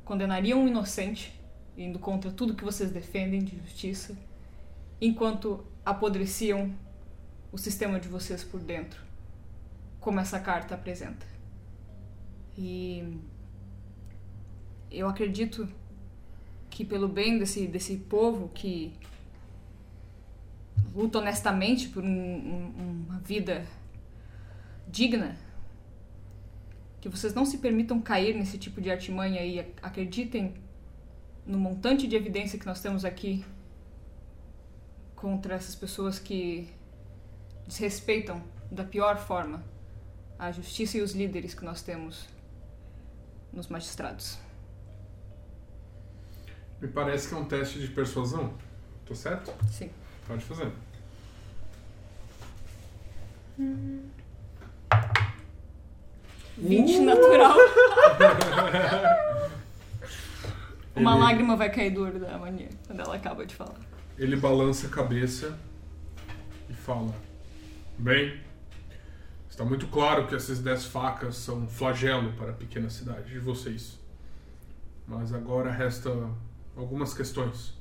condenariam 0.05 0.63
um 0.63 0.69
inocente, 0.69 1.39
indo 1.83 1.99
contra 1.99 2.31
tudo 2.31 2.55
que 2.55 2.65
vocês 2.65 2.91
defendem 2.91 3.43
de 3.43 3.57
justiça, 3.59 4.17
enquanto 5.01 5.65
apodreciam 5.85 6.75
o 7.51 7.59
sistema 7.59 7.99
de 7.99 8.07
vocês 8.07 8.45
por 8.45 8.61
dentro, 8.61 9.03
como 9.99 10.21
essa 10.21 10.39
carta 10.39 10.75
apresenta. 10.75 11.27
E 12.57 13.19
eu 14.91 15.09
acredito 15.09 15.69
que 16.69 16.85
pelo 16.85 17.09
bem 17.09 17.39
desse, 17.39 17.67
desse 17.67 17.97
povo 17.97 18.49
que 18.49 18.93
luta 20.95 21.19
honestamente 21.19 21.89
por 21.89 22.05
um, 22.05 22.09
um, 22.09 23.05
uma 23.09 23.19
vida 23.21 23.67
digna, 24.87 25.37
que 27.01 27.09
vocês 27.09 27.33
não 27.33 27.47
se 27.47 27.59
permitam 27.59 28.01
cair 28.01 28.35
nesse 28.35 28.59
tipo 28.59 28.81
de 28.81 28.91
artimanha 28.91 29.43
e 29.43 29.61
acreditem 29.83 30.55
no 31.51 31.59
montante 31.59 32.07
de 32.07 32.15
evidência 32.15 32.59
que 32.59 32.65
nós 32.65 32.81
temos 32.81 33.05
aqui 33.05 33.45
contra 35.17 35.57
essas 35.57 35.75
pessoas 35.75 36.19
que 36.19 36.73
desrespeitam 37.67 38.41
da 38.71 38.85
pior 38.85 39.19
forma 39.19 39.63
a 40.39 40.53
justiça 40.53 40.97
e 40.97 41.03
os 41.03 41.13
líderes 41.13 41.53
que 41.53 41.65
nós 41.65 41.83
temos 41.83 42.29
nos 43.53 43.67
magistrados. 43.67 44.39
Me 46.81 46.87
parece 46.87 47.29
que 47.29 47.35
é 47.35 47.37
um 47.37 47.45
teste 47.45 47.81
de 47.81 47.89
persuasão. 47.89 48.55
Tô 49.05 49.15
certo? 49.15 49.53
Sim. 49.69 49.91
Pode 50.27 50.45
fazer. 50.45 50.73
Hum. 53.59 54.09
20 56.57 56.97
uh! 56.97 57.03
natural. 57.03 57.57
Uma 60.95 61.13
Ele... 61.13 61.21
lágrima 61.21 61.57
vai 61.57 61.71
cair 61.71 61.91
do 61.91 62.03
olho 62.03 62.19
da 62.19 62.37
mania 62.39 62.69
quando 62.87 63.01
ela 63.01 63.15
acaba 63.15 63.47
de 63.47 63.55
falar. 63.55 63.79
Ele 64.19 64.37
balança 64.37 64.87
a 64.87 64.91
cabeça 64.91 65.59
e 66.69 66.75
fala: 66.75 67.15
Bem, 67.99 68.41
está 69.49 69.65
muito 69.65 69.87
claro 69.87 70.27
que 70.27 70.35
essas 70.35 70.61
dez 70.61 70.85
facas 70.85 71.37
são 71.37 71.61
um 71.61 71.69
flagelo 71.69 72.33
para 72.33 72.51
a 72.51 72.55
pequena 72.55 72.91
cidade 72.91 73.31
de 73.31 73.39
vocês. 73.39 73.99
Mas 75.07 75.33
agora 75.33 75.71
resta 75.71 76.11
algumas 76.77 77.15
questões. 77.15 77.79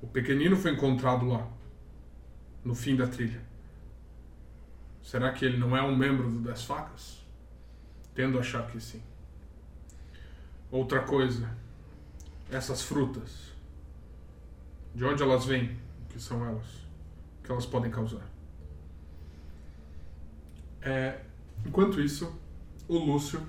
O 0.00 0.06
pequenino 0.06 0.56
foi 0.56 0.72
encontrado 0.72 1.26
lá, 1.26 1.46
no 2.64 2.74
fim 2.74 2.94
da 2.94 3.06
trilha. 3.06 3.42
Será 5.02 5.32
que 5.32 5.44
ele 5.44 5.56
não 5.56 5.76
é 5.76 5.82
um 5.82 5.96
membro 5.96 6.30
do 6.30 6.40
Das 6.40 6.64
Facas? 6.64 7.24
Tendo 8.14 8.36
a 8.38 8.40
achar 8.40 8.66
que 8.66 8.80
sim. 8.80 9.02
Outra 10.70 11.00
coisa, 11.02 11.50
essas 12.50 12.82
frutas. 12.82 13.52
De 14.94 15.04
onde 15.04 15.22
elas 15.22 15.44
vêm? 15.44 15.78
O 16.02 16.08
que 16.08 16.20
são 16.20 16.44
elas? 16.44 16.66
O 16.66 17.44
que 17.44 17.52
elas 17.52 17.66
podem 17.66 17.90
causar? 17.90 18.26
É, 20.82 21.20
enquanto 21.64 22.00
isso, 22.00 22.38
o 22.86 22.98
Lúcio 22.98 23.40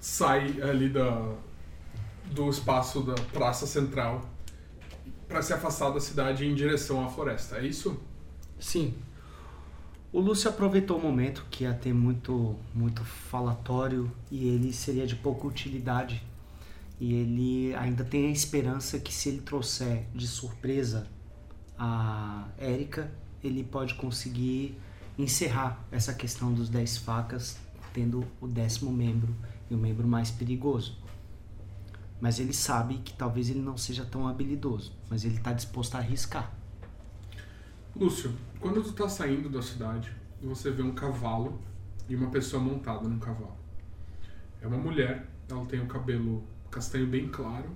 sai 0.00 0.60
ali 0.62 0.88
da, 0.88 1.34
do 2.26 2.48
espaço 2.48 3.02
da 3.02 3.14
Praça 3.32 3.66
Central 3.66 4.28
para 5.26 5.42
se 5.42 5.52
afastar 5.52 5.90
da 5.90 6.00
cidade 6.00 6.46
em 6.46 6.54
direção 6.54 7.04
à 7.04 7.08
floresta. 7.08 7.56
É 7.58 7.66
isso? 7.66 8.00
Sim. 8.58 8.94
O 10.10 10.20
Lúcio 10.20 10.48
aproveitou 10.48 10.96
o 10.96 11.02
momento 11.02 11.44
que 11.50 11.64
ia 11.64 11.74
ter 11.74 11.92
muito, 11.92 12.56
muito 12.74 13.04
falatório 13.04 14.10
e 14.30 14.48
ele 14.48 14.72
seria 14.72 15.06
de 15.06 15.14
pouca 15.14 15.46
utilidade. 15.46 16.22
E 16.98 17.12
ele 17.12 17.74
ainda 17.74 18.02
tem 18.04 18.26
a 18.26 18.30
esperança 18.30 18.98
que 18.98 19.12
se 19.12 19.28
ele 19.28 19.42
trouxer 19.42 20.06
de 20.14 20.26
surpresa 20.26 21.06
a 21.78 22.48
Érica, 22.56 23.12
ele 23.44 23.62
pode 23.62 23.94
conseguir 23.94 24.78
encerrar 25.18 25.84
essa 25.92 26.14
questão 26.14 26.54
dos 26.54 26.70
10 26.70 26.98
facas, 26.98 27.58
tendo 27.92 28.26
o 28.40 28.48
décimo 28.48 28.90
membro 28.90 29.36
e 29.70 29.74
o 29.74 29.78
membro 29.78 30.08
mais 30.08 30.30
perigoso. 30.30 30.96
Mas 32.18 32.40
ele 32.40 32.54
sabe 32.54 32.94
que 32.98 33.12
talvez 33.12 33.50
ele 33.50 33.60
não 33.60 33.76
seja 33.76 34.06
tão 34.06 34.26
habilidoso, 34.26 34.92
mas 35.10 35.24
ele 35.24 35.36
está 35.36 35.52
disposto 35.52 35.96
a 35.96 35.98
arriscar. 35.98 36.50
Lúcio, 37.94 38.32
quando 38.60 38.82
tu 38.82 38.92
tá 38.92 39.08
saindo 39.08 39.48
da 39.48 39.62
cidade, 39.62 40.12
você 40.42 40.70
vê 40.70 40.82
um 40.82 40.94
cavalo 40.94 41.60
e 42.08 42.16
uma 42.16 42.30
pessoa 42.30 42.62
montada 42.62 43.08
num 43.08 43.18
cavalo. 43.18 43.56
É 44.60 44.66
uma 44.66 44.78
mulher, 44.78 45.28
ela 45.48 45.64
tem 45.66 45.80
o 45.80 45.86
cabelo 45.86 46.44
castanho 46.70 47.06
bem 47.06 47.28
claro 47.28 47.70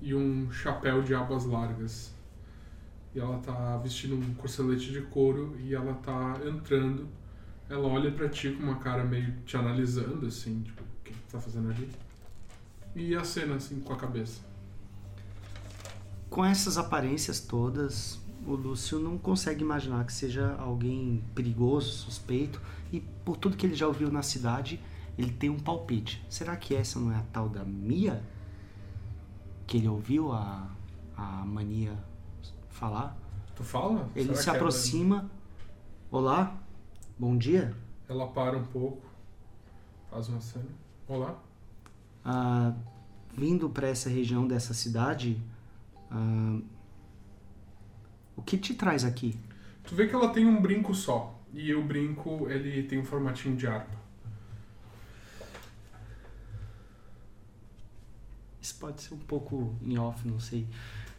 e 0.00 0.14
um 0.14 0.50
chapéu 0.50 1.02
de 1.02 1.14
abas 1.14 1.44
largas. 1.44 2.14
E 3.14 3.18
ela 3.18 3.38
tá 3.38 3.76
vestindo 3.78 4.14
um 4.14 4.34
corcelete 4.34 4.92
de 4.92 5.02
couro 5.02 5.56
e 5.58 5.74
ela 5.74 5.94
tá 5.94 6.38
entrando. 6.46 7.08
Ela 7.68 7.86
olha 7.86 8.10
para 8.10 8.28
ti 8.28 8.50
com 8.50 8.62
uma 8.62 8.76
cara 8.76 9.04
meio 9.04 9.32
te 9.44 9.56
analisando, 9.56 10.26
assim, 10.26 10.62
tipo, 10.62 10.82
o 10.82 11.04
que 11.04 11.14
tá 11.30 11.40
fazendo 11.40 11.70
ali? 11.70 11.90
E 12.94 13.14
a 13.14 13.24
cena, 13.24 13.56
assim, 13.56 13.80
com 13.80 13.92
a 13.92 13.96
cabeça. 13.96 14.42
Com 16.28 16.44
essas 16.44 16.78
aparências 16.78 17.40
todas, 17.40 18.20
o 18.46 18.54
Lúcio 18.54 18.98
não 18.98 19.18
consegue 19.18 19.62
imaginar 19.62 20.04
que 20.04 20.12
seja 20.12 20.54
alguém 20.56 21.22
perigoso, 21.34 21.90
suspeito, 21.90 22.60
e 22.92 23.00
por 23.00 23.36
tudo 23.36 23.56
que 23.56 23.66
ele 23.66 23.74
já 23.74 23.86
ouviu 23.86 24.10
na 24.10 24.22
cidade, 24.22 24.80
ele 25.18 25.32
tem 25.32 25.50
um 25.50 25.58
palpite. 25.58 26.24
Será 26.28 26.56
que 26.56 26.74
essa 26.74 26.98
não 26.98 27.12
é 27.12 27.16
a 27.16 27.22
tal 27.32 27.48
da 27.48 27.64
Mia? 27.64 28.22
Que 29.66 29.76
ele 29.76 29.88
ouviu 29.88 30.32
a, 30.32 30.68
a 31.16 31.44
mania 31.44 31.96
falar? 32.70 33.16
Tu 33.54 33.62
fala? 33.62 34.08
Ele 34.16 34.28
Será 34.28 34.42
se 34.42 34.50
é 34.50 34.52
aproxima. 34.52 35.30
Olá, 36.10 36.56
bom 37.18 37.36
dia. 37.36 37.76
Ela 38.08 38.26
para 38.26 38.56
um 38.56 38.64
pouco, 38.64 39.06
faz 40.10 40.28
uma 40.28 40.40
cena. 40.40 40.66
Olá. 41.06 41.38
Ah, 42.24 42.72
vindo 43.36 43.68
para 43.68 43.88
essa 43.88 44.08
região 44.08 44.46
dessa 44.46 44.74
cidade, 44.74 45.40
ah, 46.10 46.58
o 48.40 48.42
que 48.42 48.56
te 48.56 48.74
traz 48.74 49.04
aqui? 49.04 49.38
Tu 49.84 49.94
vê 49.94 50.06
que 50.08 50.14
ela 50.14 50.30
tem 50.30 50.46
um 50.46 50.60
brinco 50.60 50.94
só. 50.94 51.38
E 51.52 51.74
o 51.74 51.82
brinco, 51.82 52.48
ele 52.48 52.82
tem 52.84 52.98
um 52.98 53.04
formatinho 53.04 53.54
de 53.54 53.66
harpa. 53.66 54.00
Isso 58.62 58.76
pode 58.78 59.02
ser 59.02 59.14
um 59.14 59.18
pouco 59.18 59.74
em 59.82 59.98
off, 59.98 60.26
não 60.26 60.40
sei. 60.40 60.66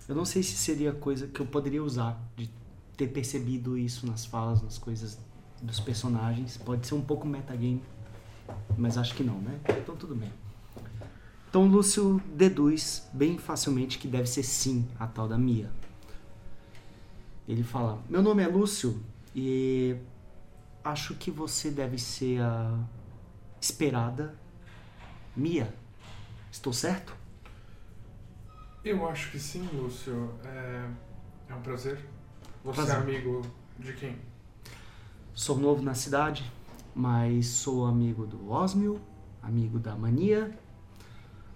Eu 0.08 0.16
não 0.16 0.26
sei 0.26 0.42
se 0.42 0.54
seria 0.54 0.92
coisa 0.92 1.28
que 1.28 1.40
eu 1.40 1.46
poderia 1.46 1.84
usar, 1.84 2.20
de 2.36 2.50
ter 2.98 3.08
percebido 3.08 3.78
isso 3.78 4.08
nas 4.08 4.26
falas, 4.26 4.62
nas 4.62 4.78
coisas 4.78 5.20
dos 5.62 5.80
personagens. 5.80 6.58
Pode 6.58 6.88
ser 6.88 6.96
um 6.96 7.02
pouco 7.02 7.28
metagame, 7.28 7.84
mas 8.78 8.98
acho 8.98 9.14
que 9.14 9.24
não, 9.24 9.40
né? 9.40 9.60
Então 9.70 9.96
tudo 9.96 10.16
bem. 10.16 10.32
Então 11.50 11.68
Lúcio 11.68 12.22
deduz 12.34 13.08
bem 13.14 13.38
facilmente 13.38 14.00
que 14.00 14.08
deve 14.08 14.28
ser 14.28 14.44
sim 14.44 14.88
a 14.98 15.06
tal 15.06 15.28
da 15.28 15.38
Mia. 15.38 15.70
Ele 17.48 17.64
fala: 17.64 18.02
Meu 18.10 18.22
nome 18.22 18.44
é 18.44 18.48
Lúcio 18.48 19.02
e 19.36 19.96
acho 20.84 21.16
que 21.16 21.32
você 21.32 21.70
deve 21.70 21.98
ser 21.98 22.42
a 22.42 22.78
esperada 23.60 24.36
Mia. 25.36 25.74
Estou 26.52 26.74
certo? 26.74 27.16
Eu 28.84 29.08
acho 29.08 29.32
que 29.32 29.40
sim, 29.40 29.68
Lúcio. 29.74 30.34
É, 30.44 30.90
é 31.50 31.56
um 31.56 31.62
prazer. 31.62 32.00
Você 32.64 32.84
prazer. 32.84 32.96
é 32.96 33.00
amigo 33.00 33.42
de 33.80 33.94
quem? 33.94 34.18
Sou 35.34 35.58
novo 35.58 35.82
na 35.82 35.94
cidade, 35.94 36.52
mas 36.94 37.48
sou 37.48 37.86
amigo 37.86 38.26
do 38.26 38.52
Osmio, 38.52 39.00
amigo 39.42 39.80
da 39.80 39.96
Mania, 39.96 40.58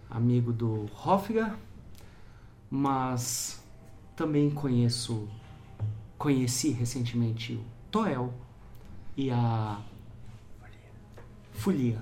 amigo 0.10 0.54
do 0.54 0.90
Hofgar, 1.04 1.58
mas 2.70 3.62
também 4.16 4.50
conheço 4.50 5.28
conheci 6.18 6.70
recentemente 6.72 7.54
o 7.54 7.64
Toel 7.92 8.34
e 9.16 9.32
a 9.32 9.82
Folia. 11.54 12.02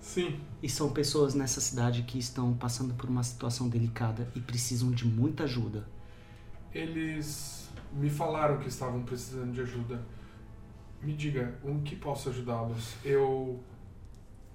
Sim. 0.00 0.40
E 0.62 0.68
são 0.68 0.90
pessoas 0.90 1.34
nessa 1.34 1.60
cidade 1.60 2.02
que 2.02 2.18
estão 2.18 2.54
passando 2.54 2.94
por 2.94 3.08
uma 3.08 3.22
situação 3.22 3.68
delicada 3.68 4.30
e 4.34 4.40
precisam 4.40 4.90
de 4.90 5.06
muita 5.06 5.44
ajuda. 5.44 5.86
Eles 6.72 7.68
me 7.92 8.08
falaram 8.08 8.58
que 8.58 8.68
estavam 8.68 9.02
precisando 9.02 9.52
de 9.52 9.60
ajuda. 9.60 10.02
Me 11.02 11.12
diga, 11.12 11.58
um 11.62 11.82
que 11.82 11.94
posso 11.94 12.30
ajudá-los? 12.30 12.94
Eu 13.04 13.62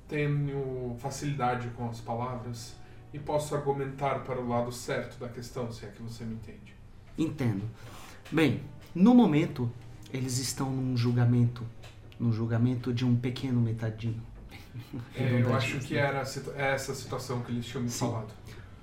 tenho 0.08 0.96
facilidade 1.00 1.70
com 1.70 1.88
as 1.88 2.00
palavras 2.02 2.76
e 3.14 3.20
posso 3.20 3.56
argumentar 3.56 4.24
para 4.24 4.42
o 4.42 4.48
lado 4.48 4.72
certo 4.72 5.20
da 5.20 5.30
questão, 5.30 5.72
se 5.72 5.86
é 5.86 5.90
que 5.90 6.02
você 6.02 6.24
me 6.24 6.34
entende. 6.34 6.76
Entendo. 7.18 7.64
Bem, 8.34 8.64
no 8.96 9.14
momento, 9.14 9.72
eles 10.12 10.40
estão 10.40 10.72
num 10.72 10.98
julgamento. 10.98 11.64
No 12.20 12.34
julgamento 12.34 12.92
de 12.92 13.06
um 13.06 13.16
pequeno 13.16 13.62
metadinho. 13.62 14.20
É, 15.14 15.40
eu 15.40 15.54
acho 15.56 15.78
que 15.82 15.94
não. 15.94 16.02
era 16.02 16.24
é 16.56 16.74
essa 16.74 16.96
situação 16.96 17.42
que 17.42 17.52
eles 17.52 17.64
tinham 17.64 17.84
me 17.84 17.90
Sim. 17.90 18.08
falado. 18.08 18.34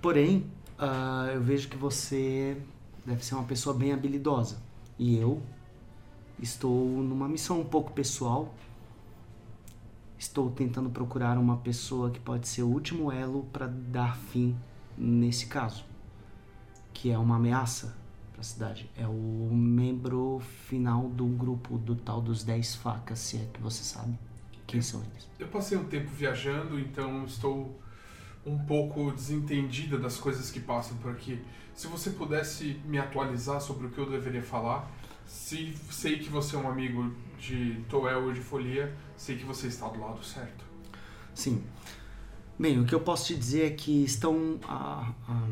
Porém, 0.01 0.47
ah, 0.79 1.31
eu 1.35 1.41
vejo 1.41 1.69
que 1.69 1.77
você 1.77 2.63
deve 3.05 3.25
ser 3.25 3.35
uma 3.35 3.43
pessoa 3.43 3.75
bem 3.77 3.93
habilidosa. 3.93 4.63
E 4.97 5.17
eu 5.17 5.43
estou 6.39 6.87
numa 7.03 7.29
missão 7.29 7.61
um 7.61 7.65
pouco 7.65 7.91
pessoal. 7.91 8.55
Estou 10.17 10.49
tentando 10.53 10.91
procurar 10.91 11.37
uma 11.37 11.57
pessoa 11.57 12.09
que 12.13 12.21
pode 12.21 12.47
ser 12.47 12.63
o 12.63 12.69
último 12.69 13.11
elo 13.11 13.43
para 13.53 13.67
dar 13.67 14.17
fim 14.17 14.57
nesse 14.97 15.47
caso, 15.47 15.85
que 16.93 17.11
é 17.11 17.19
uma 17.19 17.35
ameaça 17.35 17.99
cidade. 18.43 18.91
É 18.97 19.07
o 19.07 19.51
membro 19.53 20.41
final 20.67 21.09
do 21.09 21.27
grupo 21.27 21.79
do 21.79 21.95
tal 21.97 22.21
dos 22.21 22.43
10 22.45 22.77
facas, 22.77 23.19
se 23.19 23.37
é 23.37 23.49
que 23.53 23.61
você 23.61 23.83
sabe 23.83 24.19
quem 24.67 24.81
são 24.81 25.03
eles. 25.03 25.29
Eu 25.39 25.49
passei 25.49 25.77
um 25.77 25.85
tempo 25.85 26.11
viajando, 26.11 26.79
então 26.79 27.25
estou 27.25 27.81
um 28.47 28.59
pouco 28.59 29.11
desentendida 29.13 29.99
das 29.99 30.17
coisas 30.17 30.51
que 30.51 30.61
passam 30.61 30.97
por 30.99 31.11
aqui. 31.11 31.43
Se 31.75 31.87
você 31.87 32.11
pudesse 32.11 32.81
me 32.85 32.99
atualizar 32.99 33.61
sobre 33.61 33.87
o 33.87 33.91
que 33.91 33.99
eu 33.99 34.09
deveria 34.09 34.43
falar, 34.43 34.91
se 35.27 35.75
sei 35.91 36.19
que 36.19 36.29
você 36.29 36.57
é 36.57 36.59
um 36.59 36.69
amigo 36.69 37.13
de 37.39 37.77
Toel 37.89 38.31
e 38.31 38.35
de 38.35 38.41
Folia, 38.41 38.95
sei 39.17 39.37
que 39.37 39.45
você 39.45 39.69
está 39.69 39.89
do 39.89 40.01
lado 40.01 40.23
certo. 40.25 40.65
Sim. 41.35 41.63
Bem, 42.59 42.79
o 42.79 42.85
que 42.85 42.95
eu 42.95 43.01
posso 43.01 43.29
te 43.29 43.37
dizer 43.37 43.67
é 43.67 43.71
que 43.71 44.05
estão. 44.05 44.59
ah, 44.69 45.13
ah, 45.29 45.49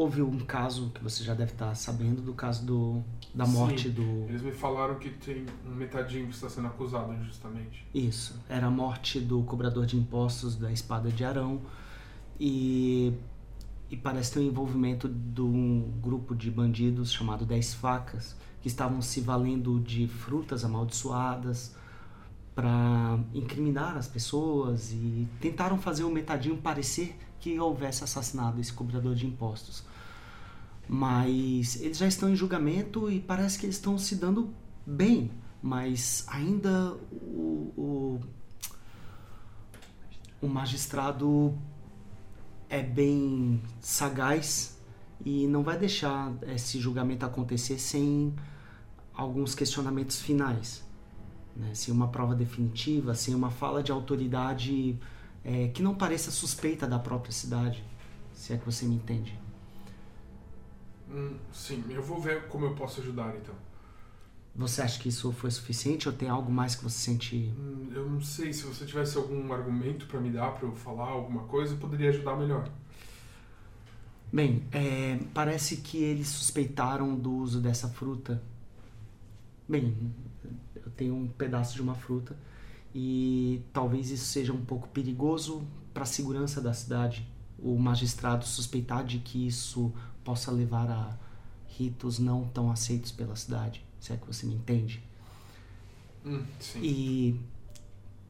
houve 0.00 0.22
um 0.22 0.38
caso 0.38 0.90
que 0.94 1.04
você 1.04 1.22
já 1.22 1.34
deve 1.34 1.52
estar 1.52 1.74
sabendo 1.74 2.22
do 2.22 2.32
caso 2.32 2.64
do, 2.64 3.04
da 3.34 3.44
Sim. 3.44 3.52
morte 3.52 3.90
do. 3.90 4.24
Eles 4.30 4.40
me 4.40 4.50
falaram 4.50 4.94
que 4.94 5.10
tem 5.10 5.44
um 5.66 5.74
metadinho 5.74 6.26
que 6.26 6.34
está 6.34 6.48
sendo 6.48 6.68
acusado 6.68 7.12
injustamente. 7.12 7.86
Isso, 7.94 8.40
era 8.48 8.68
a 8.68 8.70
morte 8.70 9.20
do 9.20 9.42
cobrador 9.42 9.84
de 9.84 9.98
impostos 9.98 10.56
da 10.56 10.72
Espada 10.72 11.10
de 11.10 11.22
Arão 11.22 11.60
e, 12.38 13.12
e 13.90 13.96
parece 13.96 14.32
ter 14.32 14.40
um 14.40 14.44
envolvimento 14.44 15.06
de 15.06 15.42
um 15.42 15.92
grupo 16.00 16.34
de 16.34 16.50
bandidos 16.50 17.12
chamado 17.12 17.44
Dez 17.44 17.74
Facas 17.74 18.34
que 18.62 18.68
estavam 18.68 19.02
se 19.02 19.20
valendo 19.20 19.78
de 19.80 20.08
frutas 20.08 20.64
amaldiçoadas 20.64 21.76
para 22.54 23.18
incriminar 23.34 23.98
as 23.98 24.08
pessoas 24.08 24.92
e 24.92 25.28
tentaram 25.40 25.78
fazer 25.78 26.04
o 26.04 26.10
metadinho 26.10 26.56
parecer 26.56 27.14
que 27.38 27.58
houvesse 27.60 28.02
assassinado 28.02 28.60
esse 28.60 28.72
cobrador 28.72 29.14
de 29.14 29.26
impostos. 29.26 29.89
Mas 30.92 31.80
eles 31.80 31.98
já 31.98 32.08
estão 32.08 32.28
em 32.28 32.34
julgamento 32.34 33.08
e 33.08 33.20
parece 33.20 33.56
que 33.56 33.64
eles 33.64 33.76
estão 33.76 33.96
se 33.96 34.16
dando 34.16 34.52
bem, 34.84 35.30
mas 35.62 36.24
ainda 36.26 36.94
o, 37.12 37.72
o, 37.76 38.20
o 40.42 40.48
magistrado 40.48 41.56
é 42.68 42.82
bem 42.82 43.62
sagaz 43.80 44.80
e 45.24 45.46
não 45.46 45.62
vai 45.62 45.78
deixar 45.78 46.34
esse 46.48 46.80
julgamento 46.80 47.24
acontecer 47.24 47.78
sem 47.78 48.34
alguns 49.14 49.54
questionamentos 49.54 50.20
finais. 50.20 50.84
Né? 51.54 51.72
Sem 51.72 51.94
uma 51.94 52.08
prova 52.08 52.34
definitiva, 52.34 53.14
sem 53.14 53.32
uma 53.32 53.52
fala 53.52 53.80
de 53.80 53.92
autoridade 53.92 54.98
é, 55.44 55.68
que 55.68 55.84
não 55.84 55.94
pareça 55.94 56.32
suspeita 56.32 56.84
da 56.84 56.98
própria 56.98 57.30
cidade, 57.30 57.84
se 58.32 58.52
é 58.52 58.56
que 58.56 58.66
você 58.66 58.84
me 58.84 58.96
entende. 58.96 59.38
Hum, 61.10 61.36
sim, 61.52 61.84
eu 61.90 62.02
vou 62.02 62.20
ver 62.20 62.46
como 62.48 62.66
eu 62.66 62.74
posso 62.74 63.00
ajudar 63.00 63.34
então. 63.36 63.54
Você 64.54 64.82
acha 64.82 65.00
que 65.00 65.08
isso 65.08 65.32
foi 65.32 65.50
suficiente 65.50 66.08
ou 66.08 66.14
tem 66.14 66.28
algo 66.28 66.50
mais 66.50 66.74
que 66.74 66.82
você 66.82 66.98
sente 66.98 67.52
Hum, 67.58 67.88
eu 67.94 68.08
não 68.08 68.20
sei 68.20 68.52
se 68.52 68.64
você 68.64 68.84
tivesse 68.84 69.16
algum 69.16 69.52
argumento 69.52 70.06
para 70.06 70.20
me 70.20 70.30
dar 70.30 70.52
para 70.52 70.66
eu 70.66 70.74
falar 70.74 71.08
alguma 71.08 71.44
coisa, 71.44 71.74
eu 71.74 71.78
poderia 71.78 72.10
ajudar 72.10 72.36
melhor. 72.36 72.68
Bem, 74.32 74.62
é, 74.70 75.18
parece 75.34 75.78
que 75.78 75.98
eles 75.98 76.28
suspeitaram 76.28 77.16
do 77.16 77.32
uso 77.32 77.60
dessa 77.60 77.88
fruta. 77.88 78.40
Bem, 79.68 79.96
eu 80.74 80.90
tenho 80.96 81.16
um 81.16 81.26
pedaço 81.26 81.74
de 81.74 81.82
uma 81.82 81.94
fruta 81.94 82.36
e 82.94 83.62
talvez 83.72 84.10
isso 84.10 84.26
seja 84.26 84.52
um 84.52 84.64
pouco 84.64 84.88
perigoso 84.88 85.64
para 85.92 86.04
a 86.04 86.06
segurança 86.06 86.60
da 86.60 86.72
cidade. 86.72 87.26
O 87.58 87.76
magistrado 87.76 88.46
suspeitar 88.46 89.04
de 89.04 89.18
que 89.18 89.46
isso 89.46 89.92
possa 90.24 90.50
levar 90.50 90.90
a 90.90 91.16
ritos 91.66 92.18
não 92.18 92.46
tão 92.48 92.70
aceitos 92.70 93.12
pela 93.12 93.36
cidade, 93.36 93.84
se 94.00 94.12
é 94.12 94.16
que 94.16 94.26
você 94.26 94.46
me 94.46 94.54
entende. 94.54 95.02
Hum. 96.24 96.44
E 96.76 97.40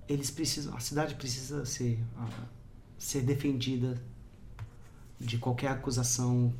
eles 0.09 0.30
precisam, 0.30 0.76
a 0.76 0.80
cidade 0.80 1.14
precisa 1.14 1.64
ser 1.64 1.99
ah, 2.16 2.45
ser 2.99 3.22
defendida 3.22 4.01
de 5.18 5.38
qualquer 5.38 5.68
acusação, 5.68 6.53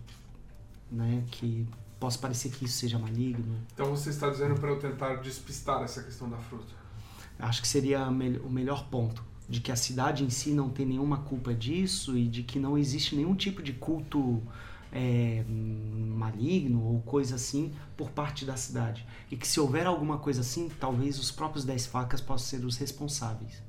né, 0.91 1.25
que 1.31 1.67
possa 1.99 2.19
parecer 2.19 2.51
que 2.51 2.65
isso 2.65 2.79
seja 2.79 2.99
maligno. 2.99 3.59
Então 3.75 3.91
você 3.95 4.11
está 4.11 4.29
dizendo 4.31 4.59
para 4.59 4.71
eu 4.71 4.79
tentar 4.79 5.17
despistar 5.17 5.83
essa 5.83 6.03
questão 6.03 6.29
da 6.29 6.39
fruta. 6.39 6.75
Acho 7.39 7.63
que 7.63 7.69
seria 7.69 8.07
o 8.09 8.51
melhor 8.51 8.89
ponto, 8.89 9.23
de 9.49 9.61
que 9.61 9.71
a 9.71 9.77
cidade 9.77 10.25
em 10.25 10.31
si 10.31 10.53
não 10.53 10.71
tem 10.71 10.87
nenhuma 10.87 11.19
culpa 11.19 11.55
disso 11.55 12.17
e 12.17 12.27
de 12.27 12.43
que 12.43 12.59
não 12.59 12.77
existe 12.77 13.15
nenhum 13.17 13.35
tipo 13.35 13.63
de 13.63 13.73
culto 13.73 14.43
é, 14.93 15.45
maligno 15.49 16.83
ou 16.85 17.01
coisa 17.01 17.37
assim 17.37 17.73
por 17.97 18.11
parte 18.11 18.45
da 18.45 18.57
cidade. 18.57 19.07
E 19.31 19.37
que 19.37 19.47
se 19.47 19.61
houver 19.61 19.87
alguma 19.87 20.19
coisa 20.19 20.41
assim, 20.41 20.69
talvez 20.81 21.19
os 21.19 21.31
próprios 21.31 21.65
Dez 21.65 21.87
Facas 21.87 22.21
possam 22.21 22.59
ser 22.59 22.67
os 22.67 22.77
responsáveis. 22.77 23.63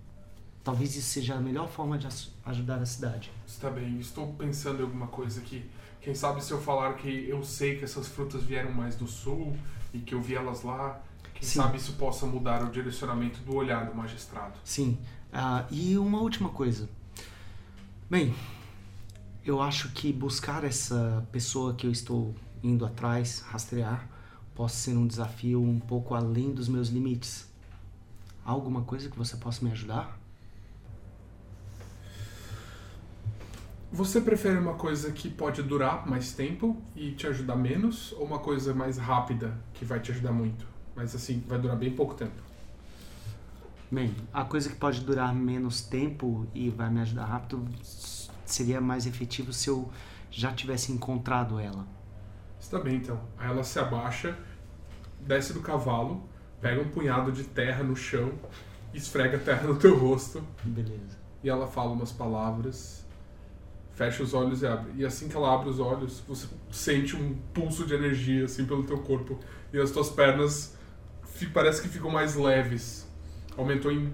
Talvez 0.63 0.95
isso 0.95 1.09
seja 1.09 1.35
a 1.35 1.39
melhor 1.39 1.69
forma 1.69 1.97
de 1.97 2.07
ajudar 2.45 2.77
a 2.77 2.85
cidade. 2.85 3.31
Está 3.47 3.69
bem, 3.69 3.99
estou 3.99 4.33
pensando 4.33 4.79
em 4.79 4.83
alguma 4.83 5.07
coisa 5.07 5.41
aqui. 5.41 5.65
Quem 6.01 6.13
sabe 6.13 6.43
se 6.43 6.51
eu 6.51 6.61
falar 6.61 6.93
que 6.93 7.27
eu 7.27 7.43
sei 7.43 7.77
que 7.77 7.83
essas 7.83 8.07
frutas 8.07 8.43
vieram 8.43 8.71
mais 8.71 8.95
do 8.95 9.07
sul 9.07 9.55
e 9.93 9.99
que 9.99 10.13
eu 10.13 10.21
vi 10.21 10.35
elas 10.35 10.63
lá, 10.63 11.01
quem 11.33 11.43
Sim. 11.43 11.59
sabe 11.59 11.77
isso 11.77 11.93
possa 11.93 12.25
mudar 12.25 12.63
o 12.63 12.69
direcionamento 12.69 13.39
do 13.41 13.55
olhar 13.55 13.85
do 13.85 13.95
magistrado. 13.95 14.53
Sim. 14.63 14.97
Ah, 15.33 15.65
e 15.71 15.97
uma 15.97 16.19
última 16.19 16.49
coisa. 16.49 16.87
Bem, 18.09 18.33
eu 19.43 19.61
acho 19.61 19.91
que 19.91 20.13
buscar 20.13 20.63
essa 20.63 21.27
pessoa 21.31 21.73
que 21.73 21.87
eu 21.87 21.91
estou 21.91 22.35
indo 22.63 22.85
atrás, 22.85 23.39
rastrear, 23.39 24.07
possa 24.53 24.75
ser 24.75 24.95
um 24.95 25.07
desafio 25.07 25.61
um 25.61 25.79
pouco 25.79 26.13
além 26.13 26.53
dos 26.53 26.67
meus 26.67 26.89
limites. 26.89 27.49
Há 28.45 28.51
alguma 28.51 28.83
coisa 28.83 29.09
que 29.09 29.17
você 29.17 29.35
possa 29.37 29.65
me 29.65 29.71
ajudar? 29.71 30.19
Você 33.91 34.21
prefere 34.21 34.57
uma 34.57 34.75
coisa 34.75 35.11
que 35.11 35.29
pode 35.29 35.61
durar 35.63 36.07
mais 36.07 36.31
tempo 36.33 36.81
e 36.95 37.11
te 37.11 37.27
ajudar 37.27 37.55
menos, 37.55 38.13
ou 38.13 38.23
uma 38.23 38.39
coisa 38.39 38.73
mais 38.73 38.97
rápida 38.97 39.59
que 39.73 39.83
vai 39.83 39.99
te 39.99 40.11
ajudar 40.11 40.31
muito? 40.31 40.65
Mas 40.95 41.15
assim, 41.15 41.43
vai 41.47 41.59
durar 41.59 41.75
bem 41.75 41.91
pouco 41.91 42.13
tempo. 42.13 42.41
Bem, 43.91 44.15
a 44.31 44.45
coisa 44.45 44.69
que 44.69 44.75
pode 44.75 45.01
durar 45.01 45.35
menos 45.35 45.81
tempo 45.81 46.47
e 46.55 46.69
vai 46.69 46.89
me 46.89 47.01
ajudar 47.01 47.25
rápido 47.25 47.67
seria 48.53 48.81
mais 48.81 49.05
efetivo 49.05 49.53
se 49.53 49.69
eu 49.69 49.89
já 50.29 50.51
tivesse 50.51 50.91
encontrado 50.91 51.59
ela. 51.59 51.85
Está 52.59 52.79
bem 52.79 52.97
então. 52.97 53.19
Aí 53.37 53.49
ela 53.49 53.63
se 53.63 53.79
abaixa, 53.79 54.37
desce 55.19 55.53
do 55.53 55.61
cavalo, 55.61 56.23
pega 56.61 56.81
um 56.81 56.89
punhado 56.89 57.31
de 57.31 57.43
terra 57.43 57.83
no 57.83 57.95
chão, 57.95 58.31
esfrega 58.93 59.37
a 59.37 59.39
terra 59.39 59.67
no 59.67 59.75
teu 59.75 59.97
rosto 59.97 60.43
Beleza. 60.63 61.17
e 61.43 61.49
ela 61.49 61.67
fala 61.67 61.91
umas 61.91 62.11
palavras, 62.11 63.05
fecha 63.93 64.23
os 64.23 64.33
olhos 64.33 64.61
e 64.61 64.67
abre. 64.67 64.91
E 64.95 65.05
assim 65.05 65.27
que 65.27 65.35
ela 65.35 65.53
abre 65.53 65.69
os 65.69 65.79
olhos, 65.79 66.23
você 66.27 66.47
sente 66.71 67.15
um 67.15 67.35
pulso 67.53 67.85
de 67.85 67.93
energia 67.93 68.45
assim 68.45 68.65
pelo 68.65 68.83
teu 68.83 68.99
corpo 68.99 69.39
e 69.73 69.79
as 69.79 69.91
tuas 69.91 70.09
pernas 70.09 70.75
parece 71.53 71.81
que 71.81 71.87
ficam 71.87 72.09
mais 72.09 72.35
leves. 72.35 73.07
Aumentou 73.57 73.91
em, 73.91 74.13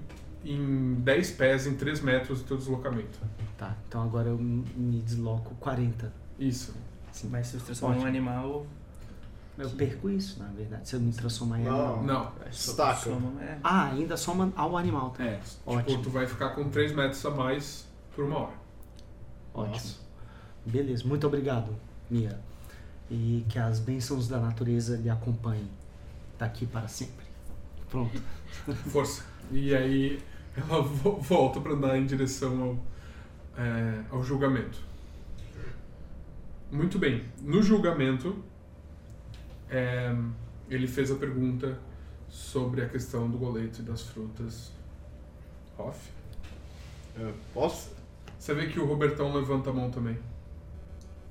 em 0.54 0.96
10 0.96 1.32
pés, 1.32 1.68
em 1.68 1.76
3 1.76 2.02
metros 2.02 2.42
o 2.42 2.44
teu 2.44 2.58
deslocamento. 2.58 3.20
Tá, 3.58 3.76
então 3.88 4.02
agora 4.04 4.30
eu 4.30 4.38
me 4.38 5.02
desloco 5.02 5.56
40. 5.56 6.12
Isso. 6.40 6.74
Mas 7.30 7.48
se 7.48 7.60
você 7.60 7.66
transforma 7.66 7.96
num 7.96 8.02
Ótimo. 8.02 8.10
animal. 8.18 8.66
Eu 9.58 9.70
perco 9.72 10.08
isso, 10.08 10.38
na 10.38 10.50
verdade, 10.50 10.88
se 10.88 10.96
eu 10.96 11.00
me 11.00 11.12
transformar 11.12 11.60
em 11.60 11.68
animal. 11.68 12.04
Não. 12.04 12.32
que 12.32 12.50
Estaca. 12.52 13.00
soma- 13.10 13.42
é. 13.42 13.58
Ah, 13.64 13.86
ainda 13.86 14.16
soma 14.16 14.54
ao 14.56 14.78
animal, 14.78 15.10
tá? 15.10 15.24
É. 15.26 15.40
Ótimo. 15.66 15.84
Tipo, 15.98 16.04
tu 16.04 16.10
vai 16.12 16.28
ficar 16.28 16.50
com 16.50 16.70
3 16.70 16.94
metros 16.94 17.26
a 17.26 17.32
mais 17.32 17.88
por 18.16 18.26
uma 18.26 18.38
hora. 18.38 18.54
Ótimo. 19.56 19.74
Nossa. 19.74 19.96
Beleza, 20.64 21.04
muito 21.08 21.26
obrigado, 21.26 21.76
Mia. 22.08 22.40
E 23.10 23.44
que 23.50 23.58
as 23.58 23.80
bênçãos 23.80 24.28
da 24.28 24.38
natureza 24.40 24.96
lhe 24.98 25.10
acompanhem 25.10 25.68
daqui 26.38 26.68
para 26.68 26.88
sempre. 26.88 27.26
Pronto. 27.90 28.22
Força. 28.92 29.24
E 29.52 29.74
aí 29.74 30.22
ela 30.58 30.82
vo- 30.84 31.22
volta 31.22 31.60
pra 31.62 31.74
andar 31.74 31.98
em 31.98 32.06
direção 32.06 32.62
ao, 33.58 33.64
é, 33.64 34.04
ao 34.12 34.24
julgamento. 34.24 34.80
Muito 36.72 37.00
bem. 37.00 37.24
No 37.42 37.62
julgamento, 37.64 38.44
é, 39.70 40.14
ele 40.70 40.88
fez 40.88 41.12
a 41.12 41.16
pergunta 41.16 41.78
sobre 42.30 42.82
a 42.82 42.90
questão 42.90 43.30
do 43.30 43.38
goleto 43.38 43.82
e 43.82 43.84
das 43.86 44.02
frutas. 44.04 44.72
Hoff. 45.78 46.10
Eu 47.18 47.34
posso? 47.54 47.92
Você 48.38 48.54
vê 48.54 48.68
que 48.68 48.80
o 48.80 48.86
Robertão 48.86 49.34
levanta 49.34 49.70
a 49.70 49.74
mão 49.74 49.90
também. 49.90 50.18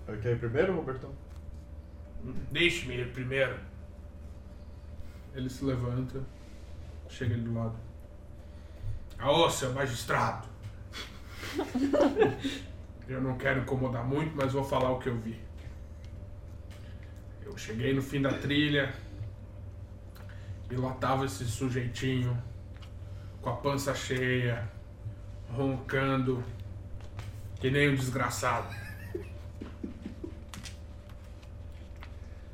Eu 0.09 0.17
quero 0.19 0.37
ir 0.37 0.39
primeiro, 0.39 0.75
Robertão? 0.75 1.11
Deixe-me 2.51 2.95
ir 2.97 3.13
primeiro. 3.13 3.57
Ele 5.35 5.49
se 5.51 5.65
levanta, 5.65 6.21
chega 7.09 7.35
ali 7.35 7.43
do 7.43 7.53
lado. 7.55 7.77
Aô, 9.19 9.49
seu 9.51 9.73
magistrado! 9.73 10.47
Eu 13.09 13.21
não 13.21 13.39
quero 13.39 13.61
incomodar 13.61 14.05
muito, 14.05 14.37
mas 14.37 14.53
vou 14.53 14.65
falar 14.65 14.91
o 14.91 14.99
que 14.99 15.09
eu 15.09 15.17
vi. 15.17 15.41
Eu 17.45 17.57
cheguei 17.57 17.95
no 17.95 18.03
fim 18.03 18.21
da 18.21 18.33
trilha 18.33 18.93
e 20.71 20.75
lá 20.75 20.93
tava 20.95 21.25
esse 21.25 21.45
sujeitinho 21.45 22.37
com 23.41 23.51
a 23.51 23.57
pança 23.57 23.95
cheia, 23.95 24.69
roncando, 25.49 26.45
que 27.61 27.71
nem 27.71 27.91
um 27.91 27.95
desgraçado. 27.95 28.75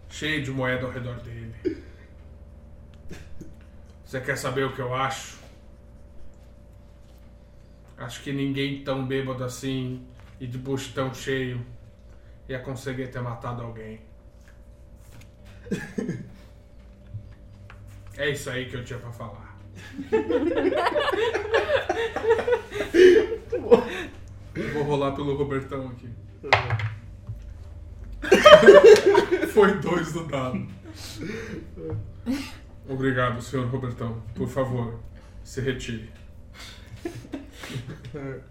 Cheio 0.08 0.44
de 0.44 0.50
moeda 0.50 0.86
ao 0.86 0.92
redor 0.92 1.16
dele. 1.20 1.82
Você 4.04 4.20
quer 4.20 4.36
saber 4.36 4.64
o 4.64 4.74
que 4.74 4.80
eu 4.80 4.94
acho? 4.94 5.41
Acho 8.02 8.22
que 8.22 8.32
ninguém 8.32 8.82
tão 8.82 9.06
bêbado 9.06 9.44
assim 9.44 10.04
e 10.40 10.46
de 10.46 10.58
bucho 10.58 10.92
tão 10.92 11.14
cheio 11.14 11.64
ia 12.48 12.58
conseguir 12.58 13.08
ter 13.08 13.20
matado 13.20 13.62
alguém. 13.62 14.00
É 18.14 18.28
isso 18.28 18.50
aí 18.50 18.66
que 18.66 18.76
eu 18.76 18.84
tinha 18.84 18.98
pra 18.98 19.10
falar. 19.10 19.58
Eu 24.54 24.74
vou 24.74 24.82
rolar 24.82 25.12
pelo 25.12 25.34
Robertão 25.34 25.88
aqui. 25.88 26.10
Foi 29.48 29.78
dois 29.80 30.12
do 30.12 30.26
dado. 30.26 30.68
Obrigado, 32.86 33.40
senhor 33.40 33.66
Robertão. 33.66 34.22
Por 34.34 34.46
favor, 34.46 35.00
se 35.42 35.62
retire. 35.62 36.10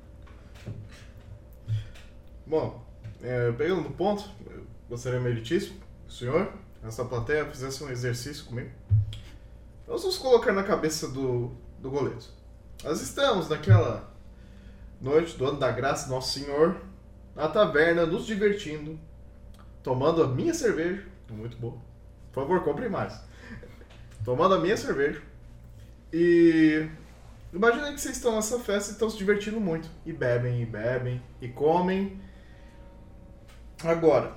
Bom, 2.46 2.86
é, 3.22 3.52
pegando 3.52 3.82
no 3.82 3.92
ponto, 3.92 4.30
gostaria 4.90 5.20
meritíssimo 5.20 5.80
que 6.06 6.10
o 6.10 6.12
senhor, 6.12 6.54
essa 6.84 7.06
plateia, 7.06 7.46
fizesse 7.46 7.84
um 7.84 7.90
exercício 7.90 8.46
comigo. 8.46 8.72
Vamos 9.88 10.04
nos 10.04 10.18
colocar 10.18 10.52
na 10.52 10.64
cabeça 10.64 11.08
do, 11.08 11.52
do 11.80 11.90
goleiro. 11.90 12.20
Nós 12.84 13.02
estamos 13.02 13.48
naquela 13.50 14.12
noite 15.00 15.38
do 15.38 15.46
ano 15.46 15.60
da 15.60 15.72
graça 15.72 16.10
Nosso 16.10 16.40
Senhor, 16.40 16.78
na 17.36 17.48
taverna, 17.48 18.06
nos 18.06 18.26
divertindo, 18.26 19.00
tomando 19.84 20.24
a 20.24 20.28
minha 20.28 20.54
cerveja, 20.54 21.06
muito 21.30 21.58
boa. 21.58 21.78
Por 22.32 22.42
favor, 22.42 22.64
compre 22.64 22.90
mais. 22.90 23.20
Tomando 24.24 24.56
a 24.56 24.60
minha 24.60 24.78
cerveja. 24.78 25.22
E 26.14 26.88
Imaginem 27.54 27.94
que 27.94 28.02
vocês 28.02 28.16
estão 28.16 28.36
nessa 28.36 28.60
festa 28.60 28.92
e 28.92 28.94
estão 28.94 29.10
se 29.10 29.18
divertindo 29.18 29.60
muito. 29.60 29.90
E 30.06 30.14
bebem, 30.14 30.62
e 30.62 30.66
bebem, 30.66 31.22
e 31.42 31.50
comem. 31.50 32.20
Agora, 33.84 34.36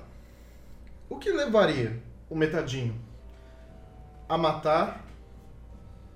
o 1.09 1.17
que 1.17 1.31
levaria 1.31 2.01
o 2.29 2.35
metadinho 2.35 2.99
a 4.27 4.37
matar 4.37 5.05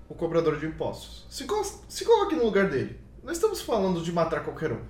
o 0.08 0.14
cobrador 0.14 0.58
de 0.58 0.66
impostos? 0.66 1.26
Se, 1.30 1.46
se 1.88 2.04
coloque 2.04 2.34
no 2.34 2.44
lugar 2.44 2.68
dele. 2.68 3.00
Não 3.22 3.32
estamos 3.32 3.62
falando 3.62 4.02
de 4.02 4.12
matar 4.12 4.44
qualquer 4.44 4.72
um. 4.72 4.80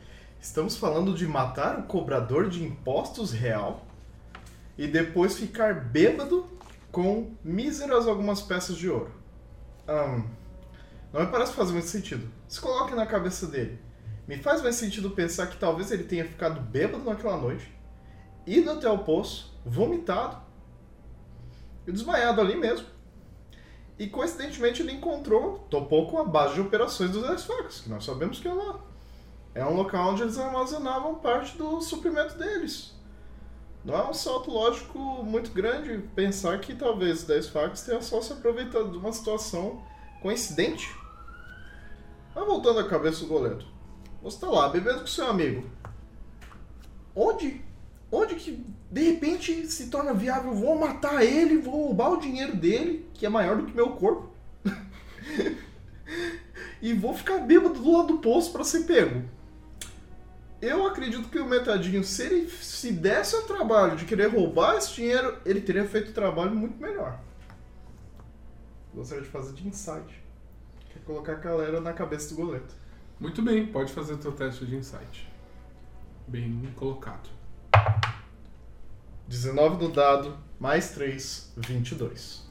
Estamos 0.40 0.76
falando 0.76 1.14
de 1.14 1.26
matar 1.26 1.78
o 1.78 1.82
cobrador 1.84 2.48
de 2.48 2.64
impostos 2.64 3.30
real 3.32 3.86
e 4.76 4.86
depois 4.86 5.38
ficar 5.38 5.74
bêbado 5.74 6.48
com 6.90 7.34
míseras 7.44 8.08
algumas 8.08 8.40
peças 8.40 8.76
de 8.76 8.88
ouro. 8.88 9.12
Ahn, 9.86 10.24
não 11.12 11.20
me 11.20 11.26
parece 11.26 11.52
fazer 11.52 11.72
muito 11.72 11.88
sentido. 11.88 12.30
Se 12.48 12.60
coloque 12.60 12.94
na 12.94 13.06
cabeça 13.06 13.46
dele. 13.46 13.78
Me 14.28 14.36
faz 14.36 14.62
mais 14.62 14.76
sentido 14.76 15.10
pensar 15.10 15.48
que 15.48 15.56
talvez 15.56 15.90
ele 15.90 16.04
tenha 16.04 16.24
ficado 16.24 16.60
bêbado 16.60 17.02
naquela 17.02 17.36
noite, 17.36 17.72
ido 18.46 18.70
até 18.70 18.88
o 18.88 18.98
poço, 18.98 19.58
vomitado 19.64 20.40
e 21.86 21.90
desmaiado 21.90 22.40
ali 22.40 22.54
mesmo. 22.54 22.86
E 23.98 24.06
coincidentemente 24.06 24.82
ele 24.82 24.92
encontrou, 24.92 25.58
topou 25.68 26.08
com 26.08 26.18
a 26.18 26.24
base 26.24 26.54
de 26.54 26.60
operações 26.60 27.10
dos 27.10 27.44
Facas, 27.44 27.80
que 27.80 27.90
nós 27.90 28.04
sabemos 28.04 28.38
que 28.38 28.46
é 28.46 28.52
lá. 28.52 28.80
É 29.52 29.66
um 29.66 29.74
local 29.74 30.12
onde 30.12 30.22
eles 30.22 30.38
armazenavam 30.38 31.16
parte 31.16 31.58
do 31.58 31.80
suprimento 31.80 32.38
deles. 32.38 32.94
Não 33.84 33.94
é 33.94 34.08
um 34.08 34.14
salto 34.14 34.50
lógico 34.50 34.98
muito 35.24 35.50
grande 35.50 35.98
pensar 36.14 36.60
que 36.60 36.74
talvez 36.74 37.20
os 37.20 37.24
10 37.24 37.48
facas 37.48 37.82
tenham 37.82 38.02
só 38.02 38.20
se 38.20 38.32
aproveitado 38.32 38.90
de 38.90 38.98
uma 38.98 39.12
situação 39.12 39.82
coincidente. 40.22 40.99
Mas 42.34 42.46
voltando 42.46 42.80
à 42.80 42.88
cabeça 42.88 43.20
do 43.20 43.26
goleiro. 43.26 43.64
Você 44.22 44.38
tá 44.38 44.48
lá, 44.48 44.68
bebendo 44.68 45.00
com 45.00 45.06
seu 45.06 45.26
amigo. 45.26 45.64
Onde? 47.14 47.62
Onde 48.12 48.34
que 48.34 48.64
de 48.90 49.02
repente 49.02 49.66
se 49.66 49.88
torna 49.88 50.12
viável? 50.12 50.52
Vou 50.52 50.78
matar 50.78 51.24
ele, 51.24 51.58
vou 51.58 51.86
roubar 51.86 52.12
o 52.12 52.20
dinheiro 52.20 52.56
dele, 52.56 53.08
que 53.14 53.24
é 53.24 53.28
maior 53.28 53.56
do 53.56 53.66
que 53.66 53.74
meu 53.74 53.90
corpo. 53.90 54.30
e 56.82 56.92
vou 56.92 57.14
ficar 57.14 57.38
bêbado 57.38 57.80
do 57.80 57.92
lado 57.92 58.08
do 58.08 58.18
poço 58.18 58.52
pra 58.52 58.64
ser 58.64 58.84
pego. 58.84 59.24
Eu 60.60 60.86
acredito 60.86 61.30
que 61.30 61.38
o 61.38 61.46
Metadinho, 61.46 62.04
se 62.04 62.22
ele 62.22 62.50
se 62.50 62.92
desse 62.92 63.34
ao 63.34 63.42
trabalho 63.42 63.96
de 63.96 64.04
querer 64.04 64.26
roubar 64.26 64.76
esse 64.76 64.94
dinheiro, 64.94 65.38
ele 65.46 65.60
teria 65.60 65.86
feito 65.86 66.10
o 66.10 66.14
trabalho 66.14 66.54
muito 66.54 66.78
melhor. 66.78 67.18
Gostaria 68.94 69.22
de 69.24 69.30
fazer 69.30 69.54
de 69.54 69.66
insight. 69.66 70.22
Colocar 71.10 71.32
a 71.32 71.36
galera 71.38 71.80
na 71.80 71.92
cabeça 71.92 72.32
do 72.32 72.40
goleto. 72.40 72.72
Muito 73.18 73.42
bem, 73.42 73.66
pode 73.66 73.92
fazer 73.92 74.16
teu 74.18 74.30
teste 74.30 74.64
de 74.64 74.76
insight. 74.76 75.28
Bem 76.28 76.72
colocado. 76.76 77.28
19 79.26 79.82
no 79.82 79.90
dado, 79.90 80.38
mais 80.60 80.92
3, 80.92 81.52
22. 81.56 82.48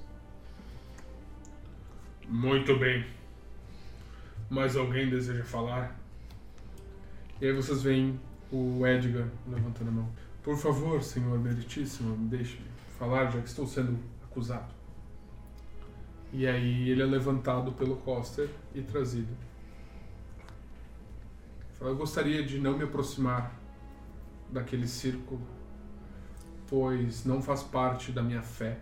Muito 2.28 2.78
bem. 2.78 3.07
Mais 4.49 4.76
alguém 4.76 5.10
deseja 5.10 5.45
falar? 5.45 5.97
E 7.39 7.45
aí 7.45 7.53
vocês 7.53 7.82
veem 7.82 8.20
o 8.51 8.86
Edgar 8.86 9.30
levantando 9.47 9.88
a 9.88 9.93
mão. 9.93 10.10
Por 10.43 10.57
favor, 10.57 11.01
senhor 11.01 11.39
meritíssimo, 11.39 12.18
me 12.18 12.28
deixe 12.28 12.60
falar, 12.97 13.32
já 13.32 13.39
que 13.39 13.47
estou 13.47 13.66
sendo 13.66 13.97
acusado. 14.22 14.78
E 16.32 16.47
aí 16.47 16.89
ele 16.89 17.01
é 17.01 17.05
levantado 17.05 17.71
pelo 17.71 17.95
Coster 17.97 18.49
e 18.73 18.82
trazido. 18.82 19.36
Eu 21.82 21.95
gostaria 21.95 22.43
de 22.43 22.59
não 22.59 22.77
me 22.77 22.84
aproximar 22.84 23.53
daquele 24.51 24.88
círculo, 24.88 25.41
pois 26.67 27.25
não 27.25 27.41
faz 27.41 27.63
parte 27.63 28.11
da 28.11 28.21
minha 28.21 28.41
fé. 28.41 28.77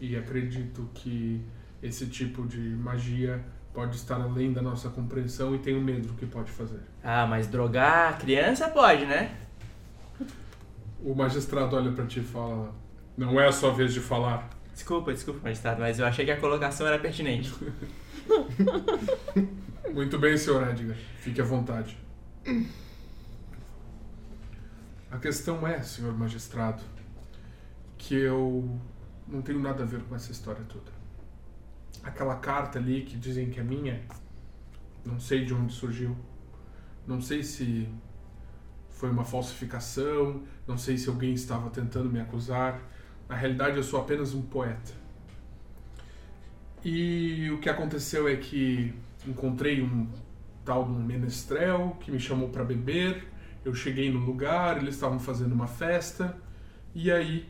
E 0.00 0.16
acredito 0.16 0.88
que 0.94 1.44
esse 1.82 2.06
tipo 2.06 2.46
de 2.46 2.58
magia 2.58 3.44
pode 3.72 3.96
estar 3.96 4.20
além 4.20 4.52
da 4.52 4.62
nossa 4.62 4.88
compreensão 4.88 5.54
e 5.54 5.58
tenho 5.58 5.80
medo 5.80 6.08
do 6.08 6.14
que 6.14 6.26
pode 6.26 6.50
fazer. 6.50 6.80
Ah, 7.04 7.26
mas 7.26 7.46
drogar 7.46 8.14
a 8.14 8.16
criança 8.16 8.68
pode, 8.68 9.04
né? 9.04 9.36
O 11.00 11.14
magistrado 11.14 11.76
olha 11.76 11.92
pra 11.92 12.06
ti 12.06 12.20
e 12.20 12.24
fala: 12.24 12.74
Não 13.16 13.40
é 13.40 13.46
a 13.46 13.52
sua 13.52 13.72
vez 13.72 13.92
de 13.92 14.00
falar. 14.00 14.48
Desculpa, 14.78 15.12
desculpa, 15.12 15.40
magistrado, 15.42 15.80
mas 15.80 15.98
eu 15.98 16.06
achei 16.06 16.24
que 16.24 16.30
a 16.30 16.38
colocação 16.38 16.86
era 16.86 17.00
pertinente. 17.00 17.52
Muito 19.92 20.16
bem, 20.20 20.36
senhor 20.38 20.70
Edgar. 20.70 20.96
Fique 21.18 21.40
à 21.40 21.44
vontade. 21.44 21.98
A 25.10 25.18
questão 25.18 25.66
é, 25.66 25.82
senhor 25.82 26.16
magistrado, 26.16 26.80
que 27.98 28.14
eu 28.14 28.78
não 29.26 29.42
tenho 29.42 29.58
nada 29.58 29.82
a 29.82 29.86
ver 29.86 30.00
com 30.02 30.14
essa 30.14 30.30
história 30.30 30.64
toda. 30.68 30.92
Aquela 32.04 32.36
carta 32.36 32.78
ali 32.78 33.02
que 33.02 33.16
dizem 33.16 33.50
que 33.50 33.58
é 33.58 33.64
minha, 33.64 34.00
não 35.04 35.18
sei 35.18 35.44
de 35.44 35.52
onde 35.52 35.72
surgiu. 35.72 36.16
Não 37.04 37.20
sei 37.20 37.42
se 37.42 37.88
foi 38.90 39.10
uma 39.10 39.24
falsificação, 39.24 40.44
não 40.68 40.78
sei 40.78 40.96
se 40.96 41.08
alguém 41.08 41.34
estava 41.34 41.68
tentando 41.68 42.08
me 42.08 42.20
acusar. 42.20 42.80
Na 43.28 43.36
realidade, 43.36 43.76
eu 43.76 43.82
sou 43.82 44.00
apenas 44.00 44.34
um 44.34 44.42
poeta. 44.42 44.92
E 46.84 47.50
o 47.50 47.58
que 47.58 47.68
aconteceu 47.68 48.28
é 48.28 48.36
que 48.36 48.94
encontrei 49.26 49.82
um 49.82 50.08
tal 50.64 50.84
de 50.84 50.92
um 50.92 51.02
menestrel 51.02 51.96
que 52.00 52.10
me 52.10 52.18
chamou 52.18 52.48
para 52.48 52.64
beber. 52.64 53.26
Eu 53.64 53.74
cheguei 53.74 54.10
no 54.10 54.18
lugar, 54.18 54.78
eles 54.78 54.94
estavam 54.94 55.18
fazendo 55.18 55.52
uma 55.52 55.66
festa 55.66 56.36
E 56.94 57.10
aí, 57.10 57.48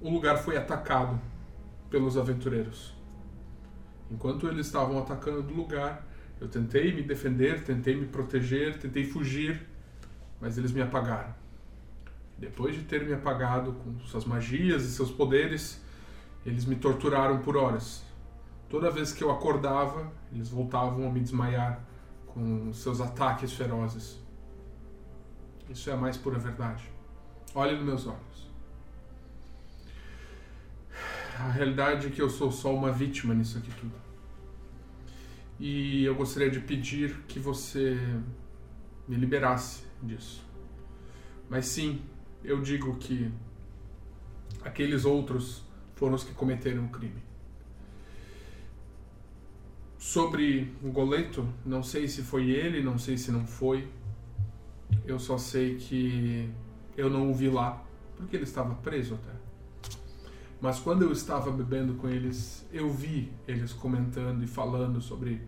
o 0.00 0.10
lugar 0.10 0.36
foi 0.38 0.56
atacado 0.56 1.20
pelos 1.88 2.16
aventureiros. 2.16 2.94
Enquanto 4.10 4.48
eles 4.48 4.66
estavam 4.66 4.98
atacando 4.98 5.52
o 5.52 5.56
lugar, 5.56 6.06
eu 6.40 6.48
tentei 6.48 6.92
me 6.92 7.02
defender, 7.02 7.62
tentei 7.62 7.94
me 7.94 8.06
proteger, 8.06 8.78
tentei 8.78 9.04
fugir, 9.04 9.66
mas 10.40 10.58
eles 10.58 10.72
me 10.72 10.82
apagaram. 10.82 11.39
Depois 12.40 12.74
de 12.74 12.84
ter 12.84 13.06
me 13.06 13.12
apagado 13.12 13.74
com 13.74 14.00
suas 14.00 14.24
magias 14.24 14.84
e 14.84 14.90
seus 14.90 15.10
poderes, 15.10 15.78
eles 16.44 16.64
me 16.64 16.74
torturaram 16.74 17.42
por 17.42 17.54
horas. 17.54 18.02
Toda 18.66 18.90
vez 18.90 19.12
que 19.12 19.22
eu 19.22 19.30
acordava, 19.30 20.10
eles 20.32 20.48
voltavam 20.48 21.06
a 21.06 21.12
me 21.12 21.20
desmaiar 21.20 21.84
com 22.28 22.72
seus 22.72 22.98
ataques 22.98 23.52
ferozes. 23.52 24.18
Isso 25.68 25.90
é 25.90 25.92
a 25.92 25.96
mais 25.98 26.16
pura 26.16 26.38
verdade. 26.38 26.90
Olhe 27.54 27.76
nos 27.76 27.84
meus 27.84 28.06
olhos. 28.06 28.50
A 31.38 31.50
realidade 31.50 32.06
é 32.06 32.10
que 32.10 32.22
eu 32.22 32.30
sou 32.30 32.50
só 32.50 32.74
uma 32.74 32.90
vítima 32.90 33.34
nisso 33.34 33.58
aqui 33.58 33.70
tudo. 33.72 33.92
E 35.58 36.04
eu 36.04 36.14
gostaria 36.14 36.50
de 36.50 36.60
pedir 36.60 37.22
que 37.28 37.38
você 37.38 37.98
me 39.06 39.16
liberasse 39.16 39.84
disso. 40.02 40.42
Mas 41.50 41.66
sim, 41.66 42.00
eu 42.42 42.60
digo 42.60 42.96
que 42.96 43.30
aqueles 44.62 45.04
outros 45.04 45.62
foram 45.94 46.14
os 46.14 46.24
que 46.24 46.32
cometeram 46.32 46.86
o 46.86 46.88
crime. 46.88 47.22
Sobre 49.98 50.72
o 50.82 50.90
Goleto, 50.90 51.46
não 51.64 51.82
sei 51.82 52.08
se 52.08 52.22
foi 52.22 52.50
ele, 52.50 52.82
não 52.82 52.98
sei 52.98 53.18
se 53.18 53.30
não 53.30 53.46
foi. 53.46 53.86
Eu 55.04 55.18
só 55.18 55.36
sei 55.36 55.76
que 55.76 56.50
eu 56.96 57.10
não 57.10 57.30
o 57.30 57.34
vi 57.34 57.50
lá, 57.50 57.84
porque 58.16 58.34
ele 58.34 58.44
estava 58.44 58.74
preso 58.76 59.14
até. 59.14 59.38
Mas 60.60 60.78
quando 60.78 61.02
eu 61.02 61.12
estava 61.12 61.50
bebendo 61.50 61.94
com 61.94 62.08
eles, 62.08 62.66
eu 62.72 62.90
vi 62.90 63.30
eles 63.46 63.72
comentando 63.72 64.42
e 64.42 64.46
falando 64.46 65.00
sobre 65.00 65.42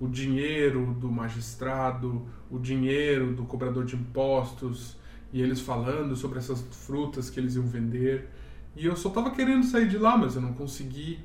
o 0.00 0.08
dinheiro 0.08 0.94
do 0.94 1.10
magistrado, 1.10 2.26
o 2.50 2.58
dinheiro 2.58 3.32
do 3.32 3.44
cobrador 3.44 3.84
de 3.84 3.96
impostos, 3.96 4.97
e 5.32 5.42
eles 5.42 5.60
falando 5.60 6.16
sobre 6.16 6.38
essas 6.38 6.60
frutas 6.60 7.28
que 7.28 7.38
eles 7.38 7.54
iam 7.56 7.66
vender. 7.66 8.28
E 8.74 8.86
eu 8.86 8.96
só 8.96 9.08
estava 9.08 9.30
querendo 9.30 9.64
sair 9.64 9.88
de 9.88 9.98
lá, 9.98 10.16
mas 10.16 10.36
eu 10.36 10.42
não 10.42 10.54
consegui. 10.54 11.18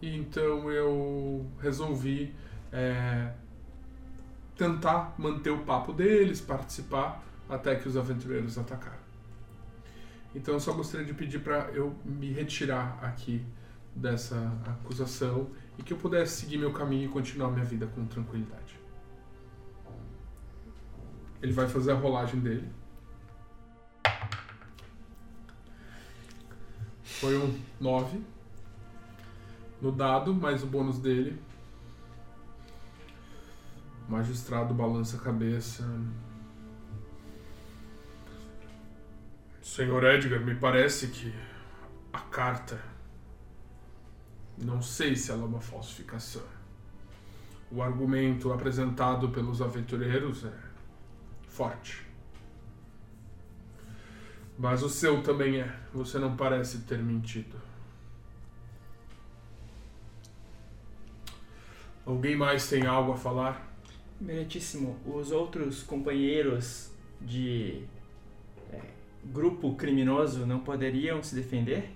E 0.00 0.16
então 0.16 0.70
eu 0.70 1.46
resolvi 1.60 2.34
é, 2.72 3.32
tentar 4.56 5.14
manter 5.18 5.50
o 5.50 5.58
papo 5.58 5.92
deles, 5.92 6.40
participar, 6.40 7.22
até 7.48 7.74
que 7.76 7.88
os 7.88 7.96
aventureiros 7.96 8.56
atacaram. 8.56 9.00
Então 10.34 10.54
eu 10.54 10.60
só 10.60 10.72
gostaria 10.72 11.04
de 11.04 11.12
pedir 11.12 11.40
para 11.40 11.70
eu 11.72 11.94
me 12.04 12.30
retirar 12.32 12.98
aqui 13.02 13.44
dessa 13.94 14.36
acusação 14.64 15.50
e 15.76 15.82
que 15.82 15.92
eu 15.92 15.96
pudesse 15.96 16.42
seguir 16.42 16.58
meu 16.58 16.72
caminho 16.72 17.06
e 17.06 17.08
continuar 17.08 17.50
minha 17.50 17.64
vida 17.64 17.86
com 17.86 18.06
tranquilidade. 18.06 18.78
Ele 21.42 21.52
vai 21.52 21.66
fazer 21.66 21.92
a 21.92 21.94
rolagem 21.94 22.38
dele. 22.38 22.68
Foi 27.18 27.36
um 27.36 27.60
9 27.80 28.20
no 29.80 29.90
dado, 29.90 30.34
mais 30.34 30.62
o 30.62 30.66
bônus 30.66 30.98
dele. 30.98 31.40
O 34.06 34.12
magistrado 34.12 34.74
balança 34.74 35.16
a 35.16 35.20
cabeça. 35.20 35.84
Senhor 39.62 40.04
Edgar, 40.04 40.40
me 40.40 40.54
parece 40.54 41.08
que 41.08 41.32
a 42.12 42.20
carta. 42.20 42.82
Não 44.58 44.82
sei 44.82 45.16
se 45.16 45.30
ela 45.30 45.42
é 45.42 45.46
uma 45.46 45.60
falsificação. 45.60 46.42
O 47.70 47.82
argumento 47.82 48.52
apresentado 48.52 49.28
pelos 49.30 49.62
aventureiros 49.62 50.44
é 50.44 50.52
forte. 51.48 52.09
Mas 54.60 54.82
o 54.82 54.90
seu 54.90 55.22
também 55.22 55.58
é. 55.58 55.74
Você 55.94 56.18
não 56.18 56.36
parece 56.36 56.82
ter 56.82 56.98
mentido. 56.98 57.56
Alguém 62.04 62.36
mais 62.36 62.68
tem 62.68 62.84
algo 62.84 63.12
a 63.12 63.16
falar? 63.16 63.74
Meritíssimo, 64.20 64.98
os 65.06 65.30
outros 65.30 65.82
companheiros 65.82 66.92
de 67.22 67.84
é, 68.70 68.82
grupo 69.24 69.74
criminoso 69.76 70.44
não 70.44 70.60
poderiam 70.60 71.22
se 71.22 71.34
defender 71.34 71.90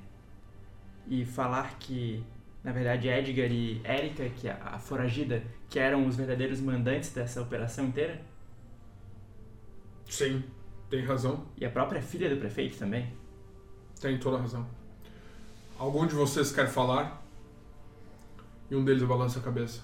e 1.07 1.23
falar 1.27 1.79
que, 1.79 2.25
na 2.63 2.73
verdade, 2.73 3.09
Edgar 3.09 3.53
e 3.53 3.83
Erika, 3.85 4.27
que 4.31 4.49
é 4.49 4.53
a 4.53 4.79
foragida, 4.79 5.43
que 5.69 5.79
eram 5.79 6.07
os 6.07 6.17
verdadeiros 6.17 6.63
mandantes 6.63 7.13
dessa 7.13 7.43
operação 7.43 7.85
inteira? 7.89 8.23
Sim, 10.09 10.43
tem 10.95 11.05
razão. 11.05 11.45
E 11.57 11.65
a 11.65 11.71
própria 11.71 12.01
filha 12.01 12.31
do 12.31 12.37
prefeito 12.37 12.79
também? 12.79 13.13
Tem 14.01 14.19
toda 14.19 14.39
razão. 14.39 14.65
Algum 15.79 16.07
de 16.07 16.15
vocês 16.15 16.53
quer 16.53 16.69
falar? 16.69 17.23
E 18.71 18.77
um 18.77 18.85
deles 18.85 19.03
balança 19.03 19.41
a 19.41 19.43
cabeça. 19.43 19.83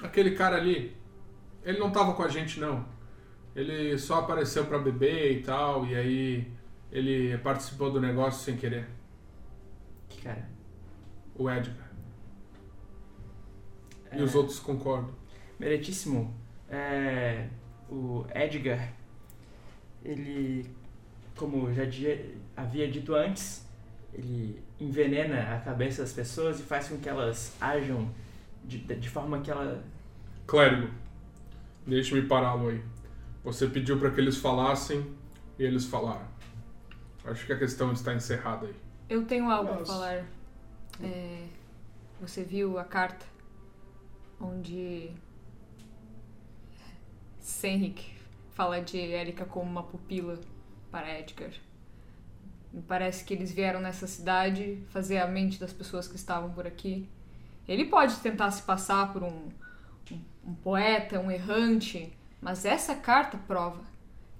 Aquele 0.00 0.36
cara 0.36 0.56
ali, 0.56 0.96
ele 1.64 1.78
não 1.78 1.90
tava 1.90 2.14
com 2.14 2.22
a 2.22 2.28
gente 2.28 2.60
não. 2.60 2.86
Ele 3.56 3.98
só 3.98 4.20
apareceu 4.20 4.66
para 4.66 4.78
beber 4.78 5.38
e 5.38 5.42
tal, 5.42 5.84
e 5.84 5.96
aí 5.96 6.52
ele 6.92 7.36
participou 7.38 7.90
do 7.90 8.00
negócio 8.00 8.40
sem 8.44 8.56
querer. 8.56 8.88
Que 10.08 10.22
cara? 10.22 10.48
O 11.34 11.50
Edgar. 11.50 11.90
E 14.12 14.20
É. 14.20 14.22
os 14.22 14.34
outros 14.36 14.60
concordam. 14.60 15.12
Meritíssimo, 15.58 16.32
é, 16.70 17.48
o 17.90 18.24
Edgar, 18.32 18.92
ele, 20.04 20.68
como 21.36 21.72
já 21.72 21.84
dia- 21.84 22.34
havia 22.56 22.90
dito 22.90 23.14
antes, 23.14 23.66
ele 24.12 24.60
envenena 24.80 25.54
a 25.56 25.60
cabeça 25.60 26.02
das 26.02 26.12
pessoas 26.12 26.60
e 26.60 26.62
faz 26.62 26.88
com 26.88 26.98
que 26.98 27.08
elas 27.08 27.54
ajam 27.60 28.08
de, 28.64 28.78
de 28.78 29.08
forma 29.08 29.40
que 29.40 29.50
ela. 29.50 29.82
Clérigo, 30.46 30.90
deixe-me 31.86 32.22
pará-lo 32.22 32.68
aí. 32.68 32.82
Você 33.44 33.66
pediu 33.68 33.98
para 33.98 34.10
que 34.10 34.20
eles 34.20 34.36
falassem 34.38 35.06
e 35.58 35.64
eles 35.64 35.84
falaram. 35.86 36.26
Acho 37.24 37.44
que 37.46 37.52
a 37.52 37.58
questão 37.58 37.92
está 37.92 38.14
encerrada 38.14 38.66
aí. 38.66 38.74
Eu 39.08 39.24
tenho 39.24 39.50
algo 39.50 39.72
a 39.72 39.78
Nossa. 39.78 39.92
falar. 39.92 40.26
É, 41.02 41.44
você 42.20 42.42
viu 42.42 42.78
a 42.78 42.84
carta 42.84 43.24
onde 44.40 45.10
Senric 47.40 48.12
fala 48.58 48.80
de 48.82 48.98
Erika 48.98 49.44
como 49.44 49.70
uma 49.70 49.84
pupila 49.84 50.36
para 50.90 51.16
Edgar. 51.20 51.52
Me 52.72 52.82
parece 52.82 53.24
que 53.24 53.32
eles 53.32 53.52
vieram 53.52 53.80
nessa 53.80 54.08
cidade 54.08 54.82
fazer 54.88 55.18
a 55.18 55.28
mente 55.28 55.60
das 55.60 55.72
pessoas 55.72 56.08
que 56.08 56.16
estavam 56.16 56.50
por 56.50 56.66
aqui. 56.66 57.08
Ele 57.68 57.84
pode 57.84 58.16
tentar 58.16 58.50
se 58.50 58.62
passar 58.62 59.12
por 59.12 59.22
um, 59.22 59.48
um, 60.10 60.20
um 60.44 60.54
poeta, 60.54 61.20
um 61.20 61.30
errante, 61.30 62.12
mas 62.42 62.64
essa 62.64 62.96
carta 62.96 63.38
prova 63.46 63.80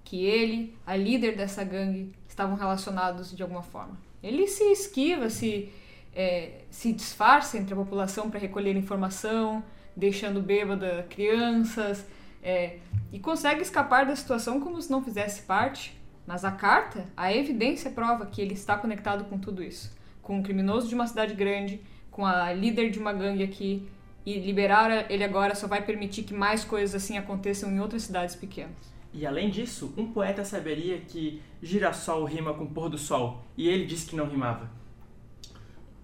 que 0.02 0.24
ele, 0.24 0.76
a 0.84 0.96
líder 0.96 1.36
dessa 1.36 1.62
gangue, 1.62 2.12
estavam 2.26 2.56
relacionados 2.56 3.30
de 3.36 3.40
alguma 3.40 3.62
forma. 3.62 3.96
Ele 4.20 4.48
se 4.48 4.64
esquiva, 4.64 5.30
se, 5.30 5.72
é, 6.12 6.62
se 6.70 6.92
disfarça 6.92 7.56
entre 7.56 7.72
a 7.72 7.76
população 7.76 8.28
para 8.28 8.40
recolher 8.40 8.74
informação, 8.74 9.62
deixando 9.94 10.42
bêbada 10.42 11.06
crianças, 11.08 12.04
é, 12.42 12.78
e 13.12 13.18
consegue 13.18 13.62
escapar 13.62 14.06
da 14.06 14.14
situação 14.14 14.60
como 14.60 14.80
se 14.80 14.90
não 14.90 15.02
fizesse 15.02 15.42
parte. 15.42 15.96
Mas 16.26 16.44
a 16.44 16.50
carta, 16.50 17.06
a 17.16 17.32
evidência 17.32 17.90
prova 17.90 18.26
que 18.26 18.40
ele 18.42 18.52
está 18.52 18.76
conectado 18.76 19.24
com 19.24 19.38
tudo 19.38 19.62
isso. 19.62 19.96
Com 20.22 20.38
um 20.38 20.42
criminoso 20.42 20.88
de 20.88 20.94
uma 20.94 21.06
cidade 21.06 21.32
grande, 21.34 21.80
com 22.10 22.26
a 22.26 22.52
líder 22.52 22.90
de 22.90 22.98
uma 22.98 23.12
gangue 23.12 23.42
aqui, 23.42 23.88
e 24.26 24.38
liberar 24.38 25.10
ele 25.10 25.24
agora 25.24 25.54
só 25.54 25.66
vai 25.66 25.80
permitir 25.82 26.24
que 26.24 26.34
mais 26.34 26.64
coisas 26.64 27.02
assim 27.02 27.16
aconteçam 27.16 27.70
em 27.70 27.80
outras 27.80 28.02
cidades 28.02 28.36
pequenas. 28.36 28.76
E 29.14 29.26
além 29.26 29.48
disso, 29.48 29.94
um 29.96 30.12
poeta 30.12 30.44
saberia 30.44 31.00
que 31.00 31.40
girassol 31.62 32.24
rima 32.24 32.52
com 32.52 32.66
pôr 32.66 32.90
do 32.90 32.98
sol, 32.98 33.42
e 33.56 33.66
ele 33.66 33.86
disse 33.86 34.06
que 34.06 34.14
não 34.16 34.28
rimava. 34.28 34.70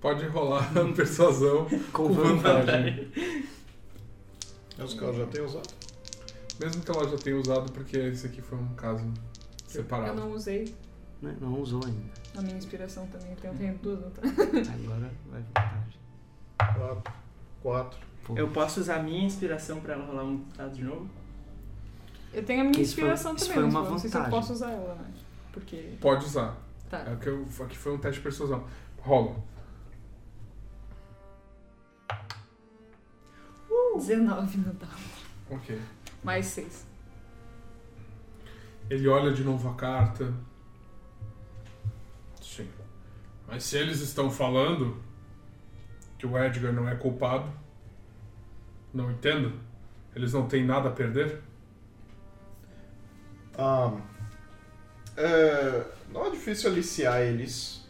Pode 0.01 0.27
rolar 0.29 0.71
persuasão 0.97 1.67
Com 1.93 2.09
com 2.09 2.13
vantagem. 2.15 2.65
vantagem. 2.65 3.45
Os 4.79 4.95
caras 4.95 5.17
já 5.17 5.27
têm 5.27 5.43
usado. 5.43 5.84
Mesmo 6.61 6.83
que 6.83 6.91
ela 6.91 7.09
já 7.09 7.17
tenha 7.17 7.37
usado, 7.37 7.71
porque 7.73 7.97
esse 7.97 8.27
aqui 8.27 8.41
foi 8.41 8.59
um 8.59 8.69
caso 8.75 9.05
Eu 9.05 9.13
separado. 9.67 10.19
não 10.21 10.33
usei 10.33 10.75
Né? 11.21 11.37
Não 11.41 11.59
usou 11.61 11.81
ainda. 11.85 12.13
a 12.37 12.43
minha 12.43 12.57
inspiração 12.57 13.07
também, 13.09 13.33
então 13.33 13.51
eu 13.53 13.57
tenho 13.59 13.79
duas 13.79 14.03
outras. 14.03 14.31
Agora 14.39 15.11
vai 15.31 15.43
vantagem. 15.43 16.01
Quatro. 16.59 17.13
Quatro. 17.63 18.01
Pô, 18.25 18.37
Eu 18.37 18.49
posso 18.51 18.81
usar 18.81 18.97
a 19.01 19.03
minha 19.03 19.25
inspiração 19.25 19.81
pra 19.81 19.95
ela 19.95 20.05
rolar 20.07 20.25
um 20.25 20.45
dado 20.57 20.75
de 20.75 20.85
novo? 20.85 21.09
Eu 22.33 22.45
tenho 22.45 22.61
a 22.63 22.65
minha 22.65 22.83
Isso 22.83 22.95
foi- 22.95 23.05
inspiração 23.05 23.35
isso 23.35 23.47
também, 23.49 23.55
foi 23.55 23.65
mas 23.65 23.75
uma 23.75 23.85
eu 23.87 23.91
não 23.91 23.99
sei 23.99 24.11
se 24.11 24.17
eu 24.17 24.21
vantagem. 24.23 24.41
posso 24.41 24.53
usar 24.53 24.71
ela, 24.73 24.95
né? 24.97 25.11
porque. 25.53 25.97
Pode 26.01 26.25
usar. 26.25 26.57
Tá. 26.91 26.99
É 26.99 27.17
que 27.17 27.29
eu, 27.29 27.47
aqui 27.61 27.77
foi 27.77 27.95
um 27.95 27.99
teste 27.99 28.19
de 28.19 28.23
persuasão. 28.23 28.65
Rola. 29.01 29.37
19 33.97 34.59
no 34.59 34.73
dado. 34.75 34.93
Ok. 35.51 35.79
Mais 36.25 36.47
6. 36.47 36.87
Ele 38.91 39.07
olha 39.09 39.33
de 39.33 39.45
novo 39.45 39.69
a 39.69 39.75
carta. 39.75 40.33
Sim. 42.41 42.69
Mas 43.47 43.65
se 43.65 43.77
eles 43.77 44.01
estão 44.01 44.31
falando 44.31 45.01
que 46.19 46.27
o 46.27 46.39
Edgar 46.39 46.73
não 46.73 46.89
é 46.89 46.95
culpado, 46.95 47.51
não 48.93 49.11
entendo. 49.11 49.53
Eles 50.17 50.33
não 50.33 50.49
têm 50.49 50.65
nada 50.65 50.89
a 50.89 50.93
perder? 50.93 51.43
Ah, 53.59 53.93
é, 55.17 55.85
não 56.13 56.27
é 56.27 56.31
difícil 56.31 56.71
aliciar 56.71 57.21
eles. 57.21 57.85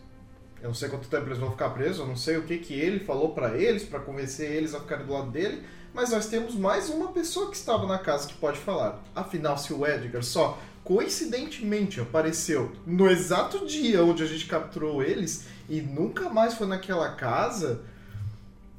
Eu 0.60 0.68
não 0.68 0.74
sei 0.74 0.88
quanto 0.88 1.08
tempo 1.08 1.26
eles 1.26 1.38
vão 1.38 1.50
ficar 1.50 1.70
presos, 1.70 1.98
eu 1.98 2.06
não 2.06 2.16
sei 2.16 2.38
o 2.38 2.44
que, 2.44 2.58
que 2.58 2.72
ele 2.72 3.04
falou 3.04 3.34
pra 3.34 3.56
eles, 3.56 3.84
pra 3.84 4.00
convencer 4.00 4.50
eles 4.50 4.74
a 4.74 4.80
ficarem 4.80 5.04
do 5.04 5.12
lado 5.12 5.30
dele, 5.30 5.62
mas 5.94 6.10
nós 6.10 6.26
temos 6.26 6.56
mais 6.56 6.90
uma 6.90 7.12
pessoa 7.12 7.48
que 7.48 7.56
estava 7.56 7.86
na 7.86 7.98
casa 7.98 8.26
que 8.26 8.34
pode 8.34 8.58
falar. 8.58 9.00
Afinal, 9.14 9.56
se 9.56 9.72
o 9.72 9.86
Edgar 9.86 10.24
só 10.24 10.58
coincidentemente 10.82 12.00
apareceu 12.00 12.72
no 12.84 13.08
exato 13.08 13.64
dia 13.64 14.04
onde 14.04 14.22
a 14.22 14.26
gente 14.26 14.46
capturou 14.46 15.02
eles 15.02 15.46
e 15.68 15.80
nunca 15.80 16.28
mais 16.28 16.54
foi 16.54 16.66
naquela 16.66 17.14
casa, 17.14 17.82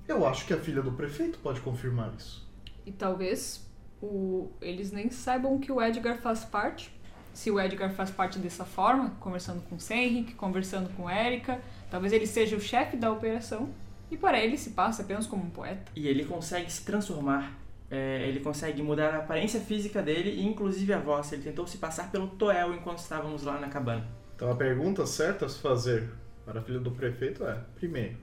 eu 0.07 0.28
acho 0.28 0.45
que 0.45 0.53
a 0.53 0.57
filha 0.57 0.82
do 0.82 0.91
prefeito 0.91 1.39
pode 1.39 1.61
confirmar 1.61 2.13
isso. 2.16 2.45
E 2.86 2.91
talvez 2.91 3.66
o, 4.01 4.51
eles 4.61 4.91
nem 4.91 5.09
saibam 5.09 5.57
que 5.57 5.72
o 5.72 5.82
Edgar 5.82 6.18
faz 6.22 6.43
parte. 6.43 6.93
Se 7.34 7.49
o 7.49 7.59
Edgar 7.59 7.91
faz 7.93 8.11
parte 8.11 8.38
dessa 8.39 8.66
forma, 8.66 9.11
conversando 9.22 9.61
com 9.63 9.76
o 9.76 9.80
Senric, 9.80 10.34
conversando 10.36 10.89
com 10.95 11.09
Erika, 11.09 11.61
talvez 11.89 12.13
ele 12.13 12.28
seja 12.28 12.55
o 12.55 12.61
chefe 12.61 12.97
da 12.97 13.11
operação 13.11 13.70
e 14.16 14.18
para 14.18 14.39
ele 14.39 14.57
se 14.57 14.70
passa 14.70 15.03
apenas 15.03 15.28
como 15.28 15.43
um 15.43 15.49
poeta. 15.49 15.91
E 15.93 16.07
ele 16.07 16.24
consegue 16.24 16.72
se 16.72 16.84
transformar. 16.86 17.59
é, 17.91 18.28
ele 18.28 18.39
consegue 18.39 18.82
mudar 18.82 19.13
a 19.13 19.18
aparência 19.20 19.59
física 19.59 20.01
dele 20.01 20.32
e 20.32 20.45
inclusive 20.45 20.91
a 20.93 20.99
voz. 20.99 21.32
Ele 21.32 21.43
tentou 21.43 21.68
se 21.68 21.78
passar 21.78 22.09
pelo 22.11 22.28
Toel 22.30 22.74
enquanto 22.74 22.99
estávamos 22.99 23.43
lá 23.43 23.59
na 23.59 23.68
cabana. 23.68 24.07
Então 24.36 24.49
a 24.49 24.55
pergunta 24.55 25.05
certa 25.05 25.45
a 25.45 25.49
se 25.49 25.59
fazer 25.59 26.09
para 26.45 26.59
a 26.59 26.63
filha 26.63 26.80
do 26.80 26.91
prefeito 26.91 27.45
é: 27.45 27.59
primeiro, 27.76 28.18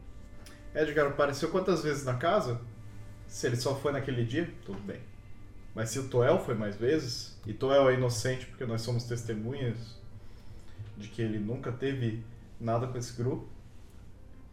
Edgar 0.75 1.07
apareceu 1.07 1.51
quantas 1.51 1.83
vezes 1.83 2.05
na 2.05 2.15
casa? 2.15 2.61
Se 3.27 3.47
ele 3.47 3.57
só 3.57 3.75
foi 3.77 3.93
naquele 3.93 4.25
dia, 4.25 4.51
tudo 4.65 4.81
bem. 4.81 5.01
Mas 5.75 5.91
se 5.91 5.99
o 5.99 6.09
Toel 6.09 6.39
foi 6.39 6.55
mais 6.55 6.77
vezes, 6.77 7.39
e 7.47 7.53
Toel 7.53 7.89
é 7.89 7.95
inocente 7.95 8.47
porque 8.47 8.65
nós 8.65 8.83
somos 8.83 9.05
testemunhas 9.05 9.77
de 10.97 11.09
que 11.09 11.23
ele 11.23 11.39
nunca 11.39 11.71
teve 11.71 12.23
nada 12.61 12.87
com 12.87 12.99
esse 12.99 13.15
grupo, 13.17 13.47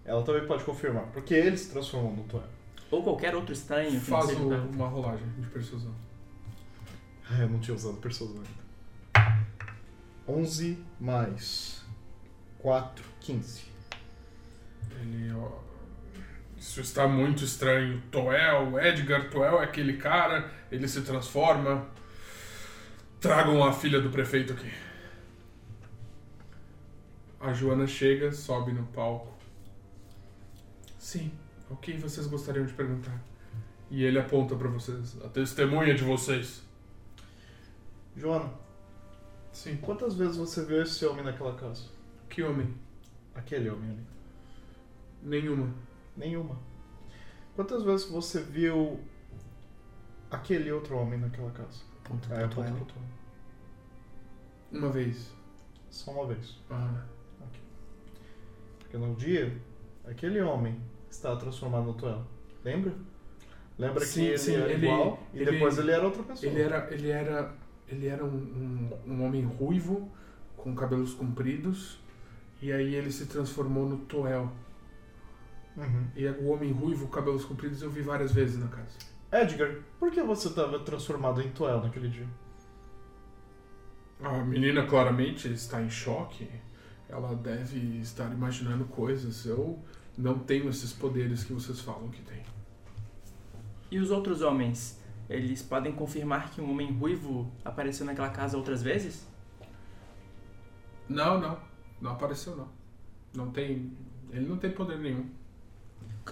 ela 0.10 0.24
também 0.24 0.46
pode 0.48 0.64
confirmar, 0.64 1.04
porque 1.14 1.34
ele 1.34 1.56
se 1.58 1.70
transformou 1.70 2.16
no 2.16 2.24
Toel. 2.24 2.44
Ou 2.92 3.04
qualquer 3.04 3.36
outro 3.36 3.54
estranho 3.54 3.92
que 3.92 4.00
Faz 4.00 4.26
não 4.26 4.34
seja 4.34 4.42
o- 4.62 4.70
uma 4.72 4.88
rolagem 4.88 5.28
de 5.38 5.48
persuasão. 5.48 5.94
Ah, 7.30 7.42
eu 7.42 7.50
não 7.50 7.60
tinha 7.60 7.76
usado 7.76 7.98
persuasão 7.98 8.38
ainda. 8.38 9.40
11 10.28 10.84
mais 11.00 11.84
4, 12.58 13.06
15. 13.22 13.64
Ele, 15.00 15.32
ó, 15.34 15.52
isso 16.58 16.82
está 16.82 17.08
muito 17.08 17.44
estranho. 17.44 18.02
Toel, 18.12 18.80
Edgar 18.80 19.30
Toel 19.30 19.62
é 19.62 19.64
aquele 19.64 19.98
cara, 19.98 20.52
ele 20.72 20.88
se 20.88 21.02
transforma. 21.02 21.88
Tragam 23.22 23.64
a 23.64 23.72
filha 23.74 24.02
do 24.02 24.10
prefeito 24.10 24.54
aqui. 24.54 24.72
A 27.40 27.54
Joana 27.54 27.86
chega, 27.88 28.32
sobe 28.32 28.72
no 28.74 28.84
palco. 28.88 29.38
Sim, 31.00 31.32
o 31.70 31.76
que 31.76 31.94
vocês 31.94 32.28
gostariam 32.28 32.66
de 32.66 32.74
perguntar? 32.74 33.20
E 33.90 34.04
ele 34.04 34.20
aponta 34.20 34.56
pra 34.56 34.68
vocês, 34.70 35.18
a 35.24 35.30
testemunha 35.30 35.96
de 35.96 36.04
vocês. 36.04 36.62
Joana, 38.16 38.52
Sim, 39.52 39.78
quantas 39.78 40.16
vezes 40.16 40.38
você 40.38 40.64
viu 40.64 40.82
esse 40.82 41.06
homem 41.06 41.24
naquela 41.24 41.56
casa? 41.56 41.84
que 42.30 42.44
homem? 42.44 42.74
Aquele 43.34 43.70
homem 43.70 43.90
ali. 43.90 44.06
Nenhuma. 45.24 45.74
Nenhuma. 46.16 46.58
Quantas 47.56 47.84
vezes 47.84 48.10
você 48.10 48.42
viu 48.42 49.00
aquele 50.30 50.72
outro 50.72 50.96
homem 50.96 51.20
naquela 51.20 51.52
casa? 51.52 51.82
Ponto 52.04 52.34
É, 52.34 52.48
ponto 52.48 52.72
ponto. 52.72 52.94
Uma 54.72 54.90
vez. 54.90 55.32
Só 55.90 56.12
uma 56.12 56.28
vez. 56.28 56.58
Ah, 56.70 57.04
Porque 58.80 58.98
no 58.98 59.16
dia, 59.16 59.60
aquele 60.06 60.40
homem 60.42 60.80
estava 61.10 61.38
transformado 61.38 61.86
no 61.86 61.94
Toel. 61.94 62.24
Lembra? 62.64 62.94
Lembra 63.78 64.06
Sim, 64.06 64.22
que 64.22 64.28
ele 64.28 64.38
sim, 64.38 64.56
era 64.56 64.72
ele- 64.72 64.86
igual 64.88 65.20
e 65.34 65.38
ele- 65.42 65.52
depois 65.52 65.78
ele 65.78 65.92
era 65.92 66.04
outra 66.06 66.24
pessoa. 66.24 66.52
Ele 66.52 66.62
era, 66.62 66.94
ele 66.94 67.10
era, 67.10 67.56
ele 67.88 68.08
era 68.08 68.26
um, 68.26 68.90
um, 69.08 69.14
um 69.14 69.26
homem 69.26 69.44
ruivo, 69.46 70.12
com 70.58 70.76
cabelos 70.76 71.14
compridos, 71.14 71.98
e 72.62 72.72
aí 72.74 72.94
ele 72.96 73.10
se 73.12 73.26
transformou 73.28 73.88
no 73.88 73.98
Toel. 74.00 74.52
Uhum. 75.78 76.08
E 76.14 76.28
o 76.28 76.48
homem 76.50 76.72
ruivo, 76.74 77.08
cabelos 77.08 77.46
compridos, 77.46 77.82
eu 77.82 77.90
vi 77.90 78.02
várias 78.02 78.34
vezes 78.34 78.58
na 78.60 78.68
casa. 78.68 78.98
Edgar, 79.32 79.78
por 79.98 80.12
que 80.12 80.22
você 80.22 80.50
estava 80.50 80.80
transformado 80.80 81.42
em 81.42 81.50
Toel 81.52 81.82
naquele 81.82 82.10
dia? 82.10 82.28
A 84.22 84.40
menina 84.44 84.86
claramente 84.86 85.48
está 85.54 85.82
em 85.82 85.90
choque. 85.90 86.50
Ela 87.08 87.34
deve 87.36 87.78
estar 88.02 88.30
imaginando 88.34 88.84
coisas. 88.86 89.46
Eu 89.46 89.80
não 90.20 90.38
tenho 90.38 90.70
esses 90.70 90.92
poderes 90.92 91.46
que 91.46 91.54
vocês 91.54 91.80
falam 91.80 92.10
que 92.10 92.22
tem. 92.22 92.44
E 93.90 93.98
os 93.98 94.12
outros 94.12 94.42
homens? 94.42 95.00
Eles 95.30 95.62
podem 95.62 95.94
confirmar 95.94 96.52
que 96.52 96.60
um 96.60 96.70
homem 96.70 96.92
ruivo 96.92 97.50
apareceu 97.64 98.06
naquela 98.06 98.30
casa 98.30 98.58
outras 98.58 98.84
vezes? 98.84 99.26
Não, 101.08 101.40
não. 101.40 101.58
Não 102.02 102.12
apareceu, 102.12 102.56
não. 102.56 102.68
Não 103.34 103.52
tem. 103.52 103.92
Ele 104.32 104.46
não 104.46 104.58
tem 104.58 104.72
poder 104.72 105.00
nenhum. 105.00 105.30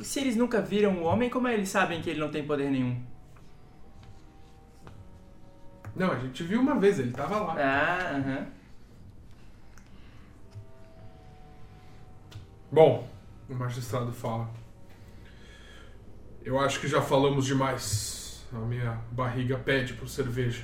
Se 0.02 0.20
eles 0.20 0.36
nunca 0.36 0.62
viram 0.62 1.02
o 1.02 1.04
homem, 1.04 1.30
como 1.30 1.48
eles 1.48 1.70
sabem 1.70 2.02
que 2.02 2.10
ele 2.10 2.20
não 2.20 2.30
tem 2.30 2.46
poder 2.46 2.70
nenhum? 2.70 3.02
Não, 5.96 6.12
a 6.12 6.20
gente 6.20 6.44
viu 6.44 6.60
uma 6.60 6.78
vez, 6.78 7.00
ele 7.00 7.12
tava 7.12 7.40
lá. 7.40 7.56
Ah, 7.58 8.18
aham. 8.18 8.48
Bom, 12.72 13.07
o 13.50 13.56
magistrado 13.56 14.12
fala. 14.12 14.50
Eu 16.44 16.60
acho 16.60 16.80
que 16.80 16.88
já 16.88 17.02
falamos 17.02 17.46
demais. 17.46 18.46
A 18.54 18.60
minha 18.60 19.02
barriga 19.12 19.58
pede 19.58 19.94
por 19.94 20.08
cerveja. 20.08 20.64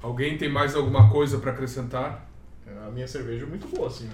Alguém 0.00 0.36
tem 0.36 0.48
mais 0.48 0.74
alguma 0.74 1.10
coisa 1.10 1.38
para 1.38 1.52
acrescentar? 1.52 2.28
A 2.86 2.90
minha 2.90 3.06
cerveja 3.08 3.44
é 3.44 3.48
muito 3.48 3.66
boa, 3.68 3.88
assim. 3.88 4.08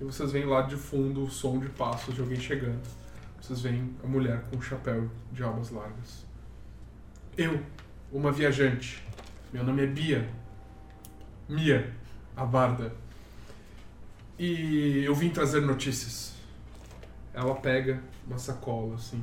E 0.00 0.04
vocês 0.04 0.32
veem 0.32 0.44
lá 0.44 0.62
de 0.62 0.76
fundo 0.76 1.22
o 1.22 1.30
som 1.30 1.58
de 1.58 1.68
passos 1.68 2.14
de 2.14 2.20
alguém 2.20 2.38
chegando. 2.38 2.82
Vocês 3.40 3.60
veem 3.60 3.94
a 4.02 4.06
mulher 4.06 4.42
com 4.50 4.56
um 4.56 4.62
chapéu 4.62 5.08
de 5.30 5.42
abas 5.44 5.70
largas. 5.70 6.24
Eu, 7.36 7.60
uma 8.12 8.32
viajante. 8.32 9.06
Meu 9.52 9.62
nome 9.62 9.82
é 9.82 9.86
Bia. 9.86 10.28
Mia, 11.48 11.92
a 12.36 12.44
barda. 12.44 12.92
E 14.38 15.04
eu 15.04 15.14
vim 15.14 15.30
trazer 15.30 15.60
notícias. 15.60 16.34
Ela 17.34 17.54
pega 17.56 18.00
uma 18.26 18.38
sacola, 18.38 18.94
assim. 18.94 19.22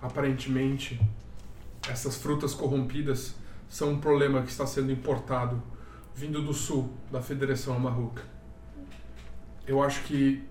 Aparentemente, 0.00 1.00
essas 1.88 2.16
frutas 2.16 2.54
corrompidas 2.54 3.34
são 3.68 3.90
um 3.90 4.00
problema 4.00 4.42
que 4.42 4.50
está 4.50 4.66
sendo 4.66 4.92
importado 4.92 5.60
vindo 6.14 6.42
do 6.42 6.54
sul, 6.54 6.92
da 7.10 7.20
Federação 7.20 7.74
Amarruca. 7.74 8.22
Eu 9.66 9.82
acho 9.82 10.02
que 10.04 10.42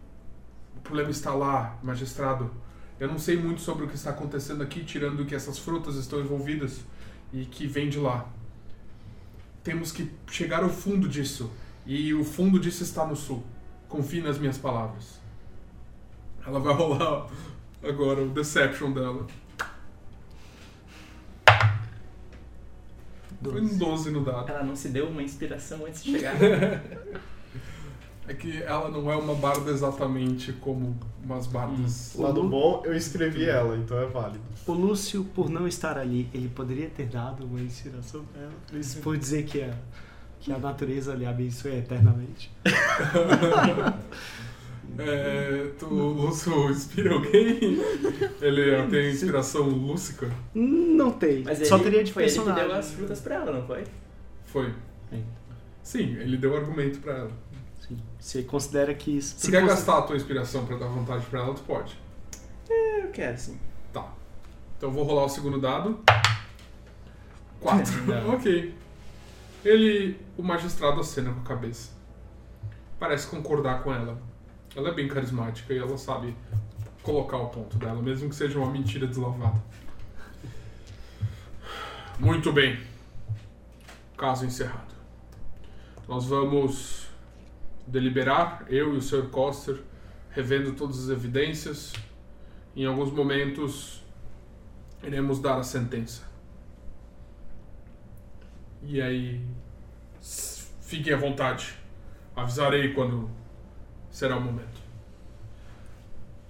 o 0.76 0.82
problema 0.82 1.10
está 1.10 1.34
lá, 1.34 1.78
magistrado. 1.82 2.52
Eu 3.00 3.08
não 3.08 3.18
sei 3.18 3.38
muito 3.38 3.62
sobre 3.62 3.86
o 3.86 3.88
que 3.88 3.96
está 3.96 4.12
acontecendo 4.12 4.62
aqui, 4.62 4.84
tirando 4.84 5.26
que 5.26 5.36
essas 5.36 5.58
frutas 5.58 5.96
estão 5.96 6.20
envolvidas 6.20 6.82
e 7.34 7.46
que 7.46 7.66
vem 7.66 7.90
de 7.90 8.00
lá. 8.00 8.30
Temos 9.64 9.92
que 9.92 10.12
chegar 10.30 10.64
ao 10.64 10.70
fundo 10.70 11.08
disso. 11.08 11.52
E 11.86 12.14
o 12.14 12.24
fundo 12.24 12.60
disso 12.60 12.84
está 12.84 13.06
no 13.06 13.16
sul. 13.16 13.44
Confie 13.88 14.22
nas 14.22 14.38
minhas 14.38 14.58
palavras. 14.58 15.20
Ela 16.48 16.62
vai 16.62 16.74
rolar 16.74 17.28
agora 17.84 18.24
o 18.24 18.30
Deception 18.30 18.94
dela. 18.94 19.28
Foi 23.44 23.62
um 23.62 23.78
12 23.78 24.12
no 24.12 24.24
dado. 24.24 24.50
Ela 24.50 24.64
não 24.64 24.76
se 24.76 24.88
deu 24.88 25.10
uma 25.10 25.22
inspiração 25.22 25.86
antes 25.86 26.04
de 26.04 26.12
chegar. 26.14 26.36
É 28.30 28.34
que 28.34 28.62
ela 28.62 28.90
não 28.90 29.10
é 29.10 29.16
uma 29.16 29.34
barda 29.36 29.72
exatamente 29.72 30.52
como 30.52 31.00
umas 31.24 31.48
bardas. 31.48 32.14
Lado 32.14 32.44
bom, 32.44 32.82
eu 32.84 32.94
escrevi 32.94 33.46
ela, 33.46 33.78
então 33.78 33.98
é 33.98 34.06
válido. 34.06 34.44
O 34.66 34.74
Lúcio, 34.74 35.24
por 35.24 35.50
não 35.50 35.66
estar 35.66 35.98
ali, 35.98 36.30
ele 36.34 36.50
poderia 36.50 36.90
ter 36.90 37.06
dado 37.06 37.46
uma 37.46 37.62
inspiração 37.62 38.26
pra 38.26 38.42
ela. 38.42 38.52
Por 38.70 38.78
isso, 38.78 39.00
por 39.00 39.18
dizer 39.18 39.46
que 39.46 39.62
a, 39.62 39.74
Que 40.42 40.52
a 40.52 40.58
natureza 40.58 41.16
lhe 41.16 41.26
abençoe 41.26 41.78
eternamente. 41.78 42.52
É, 45.00 45.72
tu, 45.78 45.86
Lúcio 45.86 46.70
inspira 46.72 47.14
alguém? 47.14 47.60
Ele 48.42 48.88
tem 48.90 49.12
inspiração 49.12 49.64
lúcica? 49.68 50.30
Não 50.54 51.12
tem. 51.12 51.44
Mas 51.44 51.68
Só 51.68 51.76
ele- 51.76 51.84
teria 51.84 52.04
de 52.04 52.14
foi 52.14 52.24
ele 52.24 52.32
que 52.32 52.38
personagem. 52.38 52.68
deu 52.68 52.78
as 52.78 52.92
frutas 52.92 53.20
pra 53.22 53.36
ela, 53.36 53.52
não 53.52 53.66
foi? 53.68 53.84
Foi. 54.46 54.74
É. 55.12 55.20
Sim, 55.84 56.16
ele 56.18 56.38
deu 56.38 56.56
argumento 56.56 57.00
pra 57.00 57.14
ela. 57.14 57.32
Sim. 57.88 57.98
Você 58.20 58.44
considera 58.44 58.94
que 58.94 59.18
isso. 59.18 59.36
Se 59.38 59.46
se 59.46 59.52
quer 59.52 59.62
cons- 59.62 59.70
gastar 59.70 59.98
a 60.00 60.02
tua 60.04 60.16
inspiração 60.16 60.66
pra 60.66 60.78
dar 60.78 60.88
vontade 60.88 61.26
pra 61.28 61.42
ela, 61.42 61.54
tu 61.54 61.62
pode. 61.62 61.98
Eu 62.70 63.10
quero, 63.12 63.38
sim. 63.38 63.58
Tá. 63.94 64.12
Então 64.78 64.90
eu 64.90 64.94
vou 64.94 65.04
rolar 65.04 65.26
o 65.26 65.30
segundo 65.30 65.60
dado. 65.60 66.00
Quatro. 67.60 67.94
Ok. 68.34 68.74
Ele. 69.64 70.18
O 70.38 70.44
magistrado 70.44 71.00
acena 71.02 71.32
com 71.34 71.40
a 71.42 71.44
cabeça. 71.44 71.92
Parece 73.00 73.28
concordar 73.28 73.84
com 73.84 73.94
ela. 73.94 74.18
Ela 74.78 74.90
é 74.90 74.94
bem 74.94 75.08
carismática 75.08 75.74
e 75.74 75.80
ela 75.80 75.98
sabe 75.98 76.36
colocar 77.02 77.38
o 77.38 77.48
ponto 77.48 77.80
dela, 77.80 78.00
mesmo 78.00 78.30
que 78.30 78.36
seja 78.36 78.60
uma 78.60 78.70
mentira 78.70 79.08
deslavada. 79.08 79.60
Muito 82.20 82.54
bem. 82.54 82.80
Caso 84.16 84.46
encerrado. 84.46 84.94
Nós 86.08 86.26
vamos 86.26 87.08
deliberar, 87.88 88.68
eu 88.70 88.94
e 88.94 88.98
o 88.98 89.02
Sr. 89.02 89.30
Coster, 89.32 89.82
revendo 90.30 90.74
todas 90.74 91.06
as 91.06 91.10
evidências. 91.10 91.94
Em 92.76 92.86
alguns 92.86 93.12
momentos, 93.12 94.04
iremos 95.02 95.40
dar 95.40 95.58
a 95.58 95.64
sentença. 95.64 96.22
E 98.84 99.02
aí, 99.02 99.44
fiquem 100.82 101.14
à 101.14 101.18
vontade. 101.18 101.74
Avisarei 102.36 102.94
quando 102.94 103.37
será 104.18 104.36
o 104.36 104.42
momento. 104.42 104.82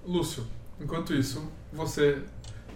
Lúcio, 0.06 0.48
enquanto 0.80 1.14
isso, 1.14 1.52
você 1.74 2.24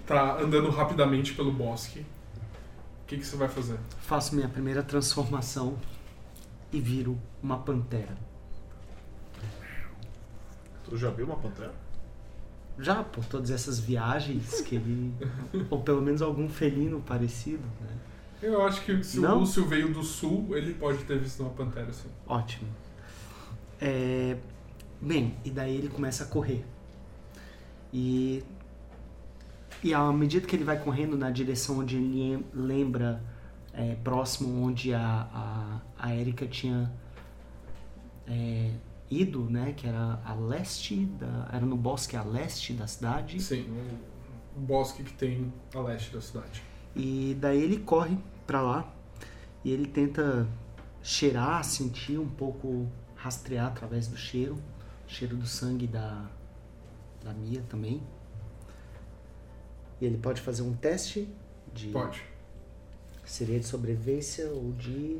tá 0.06 0.38
andando 0.38 0.70
rapidamente 0.70 1.34
pelo 1.34 1.50
bosque. 1.50 2.02
O 2.02 3.06
que, 3.08 3.18
que 3.18 3.26
você 3.26 3.38
vai 3.38 3.48
fazer? 3.48 3.80
Faço 4.02 4.36
minha 4.36 4.50
primeira 4.50 4.84
transformação 4.84 5.78
e 6.74 6.82
viro 6.82 7.18
uma 7.42 7.58
pantera. 7.58 8.18
Tu 10.84 10.98
já 10.98 11.10
viu 11.10 11.26
uma 11.26 11.38
pantera? 11.38 11.74
Já 12.78 13.02
por 13.02 13.24
todas 13.24 13.50
essas 13.50 13.80
viagens 13.80 14.60
que 14.60 14.76
ele. 14.76 15.14
ou 15.72 15.82
pelo 15.82 16.02
menos 16.02 16.22
algum 16.22 16.50
felino 16.50 17.00
parecido, 17.00 17.64
né? 17.80 17.98
Eu 18.42 18.62
acho 18.66 18.84
que 18.84 19.02
se 19.02 19.22
Não? 19.22 19.38
o 19.38 19.40
Lúcio 19.40 19.66
veio 19.66 19.94
do 19.94 20.04
sul, 20.04 20.50
ele 20.58 20.74
pode 20.74 21.06
ter 21.06 21.18
visto 21.18 21.44
uma 21.44 21.52
pantera 21.52 21.92
assim. 21.92 22.10
Ótimo. 22.28 22.68
É, 23.80 24.38
Bem, 25.02 25.36
e 25.44 25.50
daí 25.50 25.76
ele 25.76 25.90
começa 25.90 26.24
a 26.24 26.28
correr. 26.28 26.64
E. 27.94 28.44
E 29.84 29.94
à 29.96 30.12
medida 30.12 30.46
que 30.46 30.56
ele 30.56 30.64
vai 30.64 30.78
correndo 30.80 31.18
na 31.18 31.32
direção 31.32 31.80
onde 31.80 31.98
ele 31.98 32.22
em- 32.22 32.46
lembra, 32.54 33.20
é, 33.74 33.96
próximo 33.96 34.64
onde 34.64 34.94
a, 34.94 35.28
a, 35.34 35.82
a 35.98 36.16
Erika 36.16 36.46
tinha 36.46 36.92
é, 38.28 38.72
ido, 39.10 39.50
né? 39.50 39.74
Que 39.76 39.88
era 39.88 40.22
a 40.24 40.34
leste, 40.36 41.06
da, 41.06 41.50
era 41.52 41.66
no 41.66 41.76
bosque 41.76 42.16
a 42.16 42.22
leste 42.24 42.74
da 42.74 42.86
cidade. 42.86 43.42
Sim, 43.42 43.66
o 44.56 44.60
bosque 44.60 45.04
que 45.04 45.14
tem 45.14 45.52
a 45.74 45.80
leste 45.80 46.14
da 46.14 46.22
cidade. 46.22 46.62
E 46.96 47.36
daí 47.40 47.62
ele 47.64 47.78
corre 47.78 48.18
pra 48.46 48.62
lá 48.62 48.94
e 49.64 49.72
ele 49.72 49.88
tenta 49.88 50.48
cheirar, 51.02 51.64
sentir 51.64 52.20
um 52.20 52.28
pouco, 52.28 52.88
rastrear 53.16 53.68
através 53.68 54.08
do 54.08 54.18
cheiro, 54.18 54.58
cheiro 55.12 55.36
do 55.36 55.46
sangue 55.46 55.86
da, 55.88 56.26
da 57.24 57.34
Mia 57.34 57.62
também. 57.70 58.02
E 60.00 60.06
ele 60.06 60.18
pode 60.18 60.42
fazer 60.42 60.64
um 60.64 60.74
teste 60.74 61.28
de. 61.74 61.90
Pode. 61.90 62.24
Seria 63.26 63.60
de 63.60 63.66
sobrevivência 63.66 64.48
ou 64.50 64.72
de. 64.74 65.20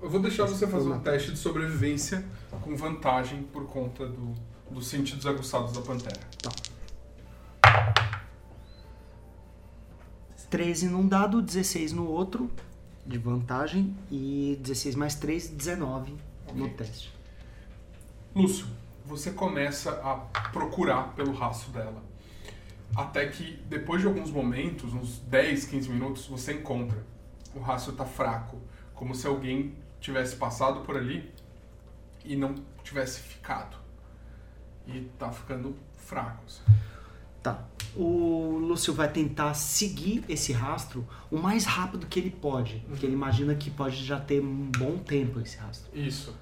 Eu 0.00 0.10
vou 0.10 0.20
deixar 0.20 0.46
você 0.46 0.66
fazer 0.66 0.88
um 0.88 1.00
teste 1.00 1.32
de 1.32 1.38
sobrevivência 1.38 2.24
com 2.60 2.76
vantagem 2.76 3.42
por 3.44 3.66
conta 3.66 4.06
do, 4.06 4.34
dos 4.70 4.86
sentidos 4.86 5.26
aguçados 5.26 5.72
da 5.72 5.80
pantera. 5.80 6.20
13 10.50 10.88
num 10.88 11.08
dado, 11.08 11.40
16 11.40 11.92
no 11.92 12.06
outro, 12.06 12.50
de 13.06 13.16
vantagem, 13.16 13.96
e 14.10 14.58
16 14.60 14.94
mais 14.96 15.14
3, 15.14 15.48
19 15.48 16.14
no 16.54 16.64
Ok. 16.66 16.76
teste. 16.76 17.12
Lúcio, 18.34 18.66
você 19.04 19.30
começa 19.32 19.90
a 20.02 20.16
procurar 20.50 21.14
pelo 21.14 21.32
rastro 21.32 21.72
dela. 21.72 22.02
Até 22.94 23.26
que, 23.26 23.56
depois 23.68 24.00
de 24.00 24.06
alguns 24.06 24.30
momentos, 24.30 24.92
uns 24.92 25.18
10, 25.20 25.66
15 25.66 25.90
minutos, 25.90 26.26
você 26.26 26.54
encontra. 26.54 27.04
O 27.54 27.60
rastro 27.60 27.92
tá 27.94 28.04
fraco. 28.04 28.58
Como 28.94 29.14
se 29.14 29.26
alguém 29.26 29.74
tivesse 30.00 30.36
passado 30.36 30.80
por 30.80 30.96
ali 30.96 31.32
e 32.24 32.36
não 32.36 32.54
tivesse 32.84 33.20
ficado. 33.20 33.76
E 34.86 35.08
tá 35.18 35.30
ficando 35.30 35.76
fraco. 35.96 36.44
assim. 36.46 36.62
Tá. 37.42 37.64
O 37.96 38.58
Lúcio 38.58 38.94
vai 38.94 39.10
tentar 39.10 39.52
seguir 39.54 40.24
esse 40.28 40.52
rastro 40.52 41.06
o 41.30 41.38
mais 41.38 41.64
rápido 41.64 42.06
que 42.06 42.18
ele 42.18 42.30
pode. 42.30 42.84
Porque 42.88 43.04
ele 43.04 43.14
imagina 43.14 43.54
que 43.54 43.70
pode 43.70 44.04
já 44.04 44.20
ter 44.20 44.40
um 44.40 44.70
bom 44.70 44.98
tempo 44.98 45.40
esse 45.40 45.56
rastro. 45.56 45.90
Isso. 45.98 46.34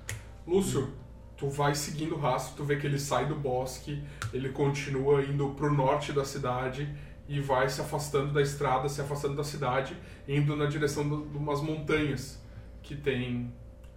Lúcio, 0.46 0.92
tu 1.40 1.48
vai 1.48 1.74
seguindo 1.74 2.14
o 2.16 2.18
rastro, 2.18 2.54
tu 2.54 2.64
vê 2.64 2.76
que 2.76 2.86
ele 2.86 2.98
sai 2.98 3.26
do 3.26 3.34
bosque, 3.34 4.02
ele 4.30 4.50
continua 4.50 5.22
indo 5.24 5.48
pro 5.54 5.72
norte 5.74 6.12
da 6.12 6.22
cidade 6.22 6.86
e 7.26 7.40
vai 7.40 7.66
se 7.70 7.80
afastando 7.80 8.30
da 8.32 8.42
estrada, 8.42 8.88
se 8.90 9.00
afastando 9.00 9.34
da 9.36 9.42
cidade, 9.44 9.96
indo 10.28 10.54
na 10.54 10.66
direção 10.66 11.08
de 11.08 11.36
umas 11.38 11.62
montanhas 11.62 12.38
que 12.82 12.94
tem 12.94 13.50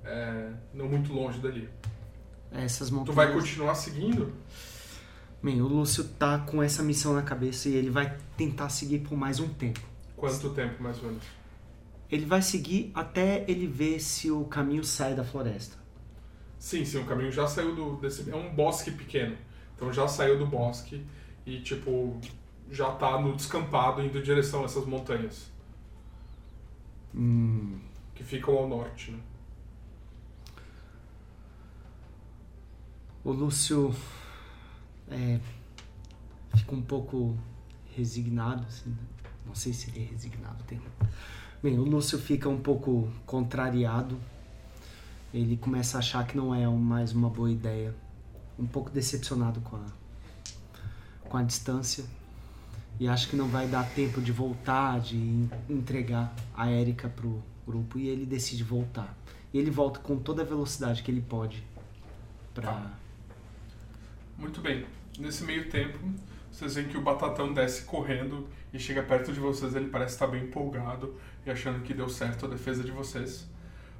é, 0.05 0.51
não 0.73 0.87
muito 0.87 1.11
longe 1.11 1.39
dali. 1.39 1.69
Essas 2.49 2.87
Tu 2.89 2.95
montanhas. 2.95 3.15
vai 3.15 3.33
continuar 3.33 3.75
seguindo? 3.75 4.31
Bem, 5.41 5.61
o 5.61 5.67
Lúcio 5.67 6.05
tá 6.05 6.39
com 6.39 6.63
essa 6.63 6.81
missão 6.81 7.13
na 7.13 7.23
cabeça 7.23 7.67
e 7.67 7.75
ele 7.75 7.89
vai 7.89 8.15
tentar 8.37 8.69
seguir 8.69 8.99
por 8.99 9.17
mais 9.17 9.41
um 9.41 9.49
tempo. 9.49 9.81
Quanto 10.15 10.51
tempo, 10.51 10.81
mais 10.81 10.97
ou 10.99 11.09
menos? 11.09 11.23
Ele 12.09 12.25
vai 12.25 12.41
seguir 12.41 12.91
até 12.93 13.43
ele 13.49 13.67
ver 13.67 13.99
se 13.99 14.31
o 14.31 14.45
caminho 14.45 14.85
sai 14.85 15.13
da 15.13 15.25
floresta. 15.25 15.82
Sim, 16.63 16.85
sim, 16.85 16.99
o 16.99 17.05
caminho 17.05 17.29
já 17.29 17.45
saiu 17.45 17.75
do, 17.75 17.97
desse... 17.97 18.31
É 18.31 18.35
um 18.37 18.55
bosque 18.55 18.89
pequeno. 18.89 19.35
Então 19.75 19.91
já 19.91 20.07
saiu 20.07 20.39
do 20.39 20.47
bosque 20.47 21.05
e, 21.45 21.59
tipo, 21.59 22.17
já 22.71 22.89
tá 22.91 23.19
no 23.19 23.35
descampado 23.35 24.01
indo 24.01 24.17
em 24.17 24.21
direção 24.21 24.61
a 24.61 24.63
essas 24.63 24.85
montanhas. 24.85 25.51
Hum. 27.13 27.81
Que 28.15 28.23
ficam 28.23 28.57
ao 28.57 28.65
norte, 28.65 29.11
né? 29.11 29.19
O 33.25 33.33
Lúcio 33.33 33.93
é, 35.09 35.41
fica 36.55 36.73
um 36.73 36.81
pouco 36.81 37.37
resignado, 37.93 38.65
assim, 38.65 38.89
né? 38.89 38.97
não 39.45 39.53
sei 39.53 39.73
se 39.73 39.89
ele 39.89 40.05
é 40.05 40.11
resignado. 40.11 40.63
Tem... 40.63 40.81
Bem, 41.61 41.77
o 41.77 41.83
Lúcio 41.83 42.17
fica 42.17 42.47
um 42.47 42.61
pouco 42.61 43.11
contrariado. 43.25 44.17
Ele 45.33 45.57
começa 45.57 45.97
a 45.97 45.99
achar 45.99 46.25
que 46.27 46.37
não 46.37 46.53
é 46.53 46.67
mais 46.67 47.11
uma 47.11 47.29
boa 47.29 47.51
ideia. 47.51 47.93
Um 48.57 48.67
pouco 48.67 48.89
decepcionado 48.91 49.61
com 49.61 49.75
a, 49.77 49.85
com 51.27 51.37
a 51.37 51.43
distância. 51.43 52.05
E 52.99 53.07
acha 53.07 53.27
que 53.27 53.35
não 53.35 53.47
vai 53.47 53.67
dar 53.67 53.83
tempo 53.95 54.21
de 54.21 54.31
voltar, 54.31 54.99
de 54.99 55.17
en- 55.17 55.49
entregar 55.67 56.33
a 56.55 56.71
Erika 56.71 57.09
pro 57.09 57.41
grupo. 57.65 57.97
E 57.97 58.07
ele 58.07 58.25
decide 58.25 58.63
voltar. 58.63 59.17
E 59.51 59.57
ele 59.57 59.71
volta 59.71 59.99
com 59.99 60.17
toda 60.17 60.43
a 60.43 60.45
velocidade 60.45 61.01
que 61.01 61.09
ele 61.09 61.21
pode. 61.21 61.63
Tá. 62.53 62.91
Muito 64.37 64.61
bem. 64.61 64.85
Nesse 65.17 65.43
meio 65.43 65.69
tempo, 65.69 65.97
vocês 66.51 66.75
veem 66.75 66.87
que 66.87 66.97
o 66.97 67.01
Batatão 67.01 67.51
desce 67.51 67.83
correndo 67.83 68.47
e 68.71 68.77
chega 68.77 69.01
perto 69.01 69.33
de 69.33 69.39
vocês. 69.39 69.75
Ele 69.75 69.89
parece 69.89 70.13
estar 70.13 70.27
bem 70.27 70.43
empolgado 70.43 71.15
e 71.43 71.49
achando 71.49 71.81
que 71.81 71.93
deu 71.95 72.07
certo 72.07 72.45
a 72.45 72.49
defesa 72.49 72.83
de 72.83 72.91
vocês. 72.91 73.47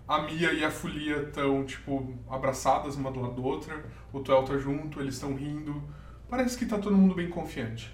A 0.07 0.21
Mia 0.21 0.51
e 0.53 0.63
a 0.63 0.69
Folia 0.71 1.23
estão, 1.23 1.65
tipo, 1.65 2.13
abraçadas 2.29 2.95
uma 2.95 3.11
do 3.11 3.21
lado 3.21 3.35
da 3.41 3.47
outra. 3.47 3.85
O 4.11 4.19
Tuel 4.19 4.43
tá 4.43 4.57
junto, 4.57 4.99
eles 4.99 5.15
estão 5.15 5.33
rindo. 5.35 5.81
Parece 6.29 6.57
que 6.57 6.65
tá 6.65 6.77
todo 6.77 6.95
mundo 6.95 7.15
bem 7.15 7.29
confiante. 7.29 7.93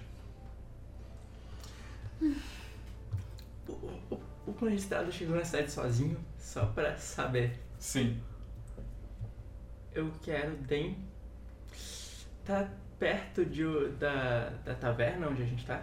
O, 3.68 3.72
o, 3.72 4.20
o 4.46 4.54
magistrado 4.60 5.12
chegou 5.12 5.36
na 5.36 5.44
cidade 5.44 5.70
sozinho, 5.70 6.18
só 6.38 6.66
pra 6.66 6.96
saber. 6.96 7.58
Sim. 7.78 8.20
Eu 9.92 10.10
quero 10.22 10.56
Den. 10.56 10.96
Tá 12.44 12.68
perto 12.98 13.44
de, 13.44 13.64
o- 13.64 13.92
da, 13.92 14.50
da 14.64 14.74
taverna 14.74 15.28
onde 15.28 15.42
a 15.42 15.46
gente 15.46 15.64
tá? 15.64 15.82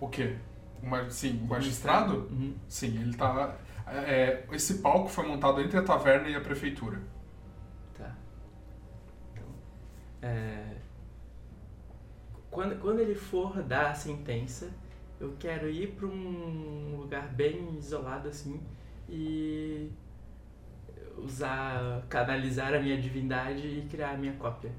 O 0.00 0.08
quê? 0.08 0.36
O 0.82 1.10
Sim, 1.10 1.40
o 1.42 1.46
magistrado? 1.46 2.28
Uhum. 2.30 2.54
Sim, 2.68 3.00
ele 3.00 3.16
tá. 3.16 3.56
É, 3.86 4.44
esse 4.52 4.78
palco 4.78 5.08
foi 5.08 5.26
montado 5.26 5.60
entre 5.60 5.78
a 5.78 5.82
taverna 5.82 6.28
e 6.28 6.34
a 6.34 6.40
prefeitura. 6.40 7.00
Tá. 7.96 8.16
Então, 9.32 9.46
é, 10.22 10.76
quando, 12.50 12.78
quando 12.80 13.00
ele 13.00 13.14
for 13.14 13.62
dar 13.62 13.90
a 13.90 13.94
sentença, 13.94 14.70
eu 15.20 15.34
quero 15.38 15.68
ir 15.68 15.92
pra 15.92 16.06
um 16.06 16.96
lugar 16.96 17.28
bem 17.28 17.76
isolado 17.76 18.28
assim 18.28 18.60
e 19.08 19.90
usar, 21.18 22.04
canalizar 22.08 22.74
a 22.74 22.80
minha 22.80 23.00
divindade 23.00 23.66
e 23.66 23.88
criar 23.90 24.12
a 24.12 24.16
minha 24.16 24.34
cópia. 24.34 24.72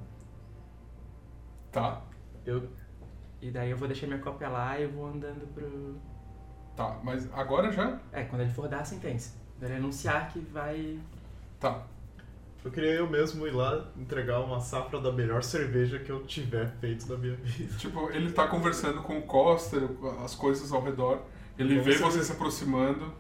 Tá? 1.72 2.02
Eu, 2.46 2.70
e 3.42 3.52
daí 3.52 3.72
eu 3.72 3.78
vou 3.78 3.88
deixar 3.88 4.08
minha 4.08 4.20
cópia 4.20 4.50
lá 4.50 4.80
e 4.80 4.88
vou 4.88 5.08
andando 5.08 5.46
pro. 5.54 5.96
Tá, 6.76 7.00
mas 7.04 7.32
agora 7.34 7.72
já? 7.72 8.00
É, 8.12 8.24
quando 8.24 8.42
ele 8.42 8.52
for 8.52 8.68
dar 8.68 8.82
a 8.82 8.86
sentença. 8.86 9.34
Ele 9.62 9.76
anunciar 9.76 10.28
que 10.30 10.40
vai. 10.40 11.00
Tá. 11.60 11.84
Eu 12.64 12.72
queria 12.72 12.94
eu 12.94 13.10
mesmo 13.10 13.46
ir 13.48 13.52
lá 13.52 13.86
entregar 13.96 14.42
uma 14.42 14.60
safra 14.60 15.00
da 15.00 15.12
melhor 15.12 15.44
cerveja 15.44 16.00
que 16.00 16.12
eu 16.12 16.26
tiver 16.26 16.68
feito 16.80 17.08
na 17.08 17.18
minha 17.18 17.36
vida. 17.36 17.74
Tipo, 17.78 18.10
ele 18.12 18.32
tá 18.32 18.48
conversando 18.48 19.02
com 19.04 19.20
o 19.20 19.22
Costa, 19.22 19.78
as 20.24 20.36
coisas 20.36 20.72
ao 20.72 20.84
redor. 20.84 21.22
Ele 21.58 21.80
Vamos 21.80 21.86
vê 21.86 21.98
você 22.02 22.24
se 22.24 22.32
aproximando. 22.32 23.14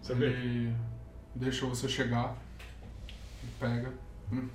Você 0.00 0.14
vê? 0.14 0.26
Ele 0.26 0.76
deixa 1.34 1.66
você 1.66 1.88
chegar. 1.88 2.36
Pega. 3.58 3.92
hum, 4.30 4.48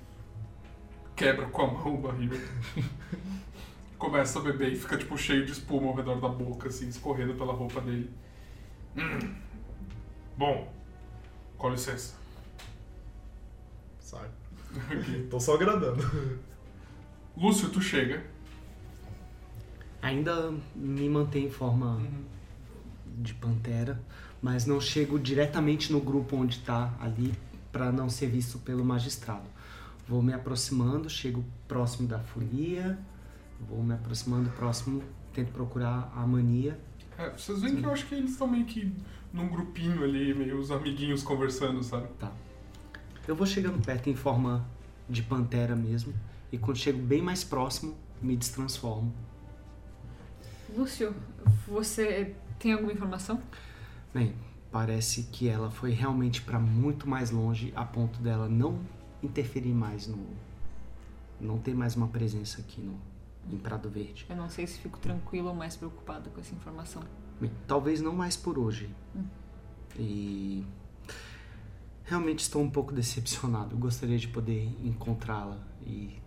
Quebra 1.16 1.46
com 1.46 1.62
a 1.62 1.66
mão 1.66 1.94
o 1.94 1.98
barril. 1.98 2.30
Começa 3.98 4.38
a 4.38 4.42
beber 4.42 4.72
e 4.72 4.76
fica 4.76 4.96
tipo 4.96 5.18
cheio 5.18 5.44
de 5.44 5.52
espuma 5.52 5.88
ao 5.88 5.94
redor 5.94 6.20
da 6.20 6.28
boca, 6.28 6.68
assim, 6.68 6.88
escorrendo 6.88 7.34
pela 7.34 7.52
roupa 7.52 7.80
dele. 7.80 8.10
Hum. 8.96 9.34
Bom, 10.36 10.72
com 11.56 11.70
licença. 11.70 12.14
Sai. 13.98 14.28
Tô 15.28 15.40
só 15.40 15.54
agradando. 15.54 16.02
Lúcio, 17.36 17.70
tu 17.70 17.80
chega. 17.80 18.24
Ainda 20.00 20.54
me 20.76 21.08
mantém 21.08 21.46
em 21.46 21.50
forma 21.50 22.00
de 23.04 23.34
pantera, 23.34 24.00
mas 24.40 24.64
não 24.64 24.80
chego 24.80 25.18
diretamente 25.18 25.92
no 25.92 26.00
grupo 26.00 26.36
onde 26.36 26.60
tá 26.60 26.94
ali 27.00 27.34
para 27.72 27.90
não 27.90 28.08
ser 28.08 28.28
visto 28.28 28.58
pelo 28.58 28.84
magistrado. 28.84 29.46
Vou 30.06 30.22
me 30.22 30.32
aproximando, 30.32 31.10
chego 31.10 31.44
próximo 31.66 32.08
da 32.08 32.18
folia, 32.18 32.98
vou 33.60 33.82
me 33.82 33.94
aproximando 33.94 34.50
próximo, 34.50 35.02
tento 35.32 35.52
procurar 35.52 36.12
a 36.14 36.26
mania. 36.26 36.78
É, 37.16 37.30
vocês 37.30 37.60
veem 37.60 37.76
que 37.76 37.84
eu 37.84 37.92
acho 37.92 38.06
que 38.06 38.14
eles 38.14 38.32
estão 38.32 38.46
meio 38.46 38.64
que 38.64 38.92
num 39.32 39.48
grupinho 39.48 40.04
ali, 40.04 40.34
meio 40.34 40.58
os 40.58 40.70
amiguinhos 40.70 41.22
conversando, 41.22 41.82
sabe? 41.82 42.08
Eu 43.26 43.34
vou 43.34 43.46
chegando 43.46 43.84
perto 43.84 44.08
em 44.08 44.14
forma 44.14 44.66
de 45.08 45.22
pantera 45.22 45.74
mesmo, 45.74 46.14
e 46.52 46.58
quando 46.58 46.76
chego 46.76 46.98
bem 46.98 47.20
mais 47.20 47.44
próximo, 47.44 47.96
me 48.22 48.36
destransformo. 48.36 49.12
Lúcio, 50.76 51.14
você 51.66 52.34
tem 52.58 52.72
alguma 52.72 52.92
informação? 52.92 53.40
Bem, 54.12 54.34
parece 54.70 55.24
que 55.24 55.48
ela 55.48 55.70
foi 55.70 55.90
realmente 55.90 56.42
para 56.42 56.58
muito 56.58 57.08
mais 57.08 57.30
longe, 57.30 57.72
a 57.74 57.84
ponto 57.84 58.20
dela 58.20 58.48
não 58.48 58.78
interferir 59.22 59.72
mais 59.72 60.06
no. 60.06 60.18
não 61.40 61.58
ter 61.58 61.74
mais 61.74 61.96
uma 61.96 62.08
presença 62.08 62.60
aqui 62.60 62.80
no, 62.80 62.98
em 63.50 63.56
Prado 63.58 63.88
Verde. 63.88 64.26
Eu 64.28 64.36
não 64.36 64.48
sei 64.48 64.66
se 64.66 64.78
fico 64.78 64.98
tranquila 64.98 65.50
ou 65.50 65.56
mais 65.56 65.76
preocupada 65.76 66.30
com 66.30 66.40
essa 66.40 66.54
informação. 66.54 67.02
Bem, 67.40 67.50
talvez 67.66 68.00
não 68.00 68.12
mais 68.12 68.36
por 68.36 68.58
hoje. 68.58 68.90
Hum. 69.14 69.24
E. 69.98 70.64
realmente 72.04 72.40
estou 72.40 72.62
um 72.62 72.70
pouco 72.70 72.92
decepcionado. 72.92 73.74
Eu 73.74 73.78
gostaria 73.78 74.18
de 74.18 74.28
poder 74.28 74.64
encontrá-la 74.84 75.58
e 75.86 76.20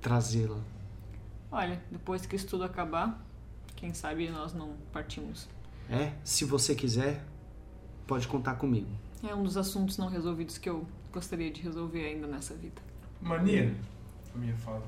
trazê-la. 0.00 0.60
Olha, 1.50 1.82
depois 1.90 2.26
que 2.26 2.36
isso 2.36 2.46
tudo 2.46 2.64
acabar, 2.64 3.24
quem 3.76 3.94
sabe 3.94 4.28
nós 4.30 4.52
não 4.52 4.76
partimos. 4.92 5.48
É, 5.88 6.12
se 6.24 6.44
você 6.44 6.74
quiser, 6.74 7.24
pode 8.06 8.26
contar 8.26 8.54
comigo. 8.56 8.88
É 9.22 9.34
um 9.34 9.42
dos 9.42 9.56
assuntos 9.56 9.96
não 9.96 10.08
resolvidos 10.08 10.58
que 10.58 10.68
eu 10.68 10.86
gostaria 11.12 11.50
de 11.50 11.62
resolver 11.62 12.04
ainda 12.04 12.26
nessa 12.26 12.54
vida. 12.54 12.80
Mania, 13.20 13.74
a 14.34 14.38
minha 14.38 14.56
fala. 14.56 14.84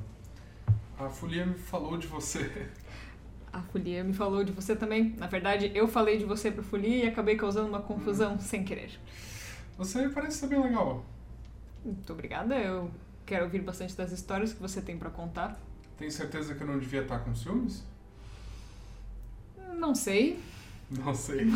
A 0.98 1.08
folia 1.08 1.44
me 1.46 1.54
falou 1.54 1.96
de 1.96 2.06
você. 2.06 2.68
A 3.52 3.62
Folia 3.62 4.04
me 4.04 4.12
falou 4.12 4.44
de 4.44 4.52
você 4.52 4.76
também. 4.76 5.14
Na 5.16 5.26
verdade, 5.26 5.72
eu 5.74 5.88
falei 5.88 6.18
de 6.18 6.26
você 6.26 6.50
pra 6.50 6.62
Folia 6.62 7.04
e 7.04 7.08
acabei 7.08 7.36
causando 7.36 7.68
uma 7.68 7.80
confusão 7.80 8.38
sem 8.38 8.62
querer. 8.62 8.90
Você 9.78 10.08
parece 10.10 10.38
ser 10.38 10.48
bem 10.48 10.62
legal. 10.62 11.02
Muito 11.82 12.12
obrigada. 12.12 12.54
Eu 12.54 12.90
quero 13.24 13.44
ouvir 13.44 13.62
bastante 13.62 13.96
das 13.96 14.12
histórias 14.12 14.52
que 14.52 14.60
você 14.60 14.82
tem 14.82 14.98
pra 14.98 15.08
contar. 15.08 15.58
Tem 15.96 16.10
certeza 16.10 16.54
que 16.54 16.62
eu 16.62 16.66
não 16.66 16.78
devia 16.78 17.00
estar 17.00 17.20
com 17.20 17.34
ciúmes? 17.34 17.82
Não 19.74 19.94
sei, 19.94 20.38
Não 20.90 21.14
sei. 21.14 21.46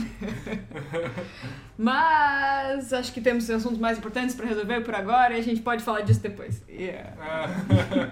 mas 1.77 2.93
acho 2.93 3.13
que 3.13 3.21
temos 3.21 3.49
assuntos 3.51 3.79
mais 3.79 3.99
importantes 3.99 4.35
pra 4.35 4.47
resolver 4.47 4.81
por 4.81 4.95
agora 4.95 5.35
e 5.37 5.39
a 5.39 5.43
gente 5.43 5.61
pode 5.61 5.83
falar 5.85 6.01
disso 6.01 6.21
depois. 6.21 6.63
Yeah. 6.69 7.15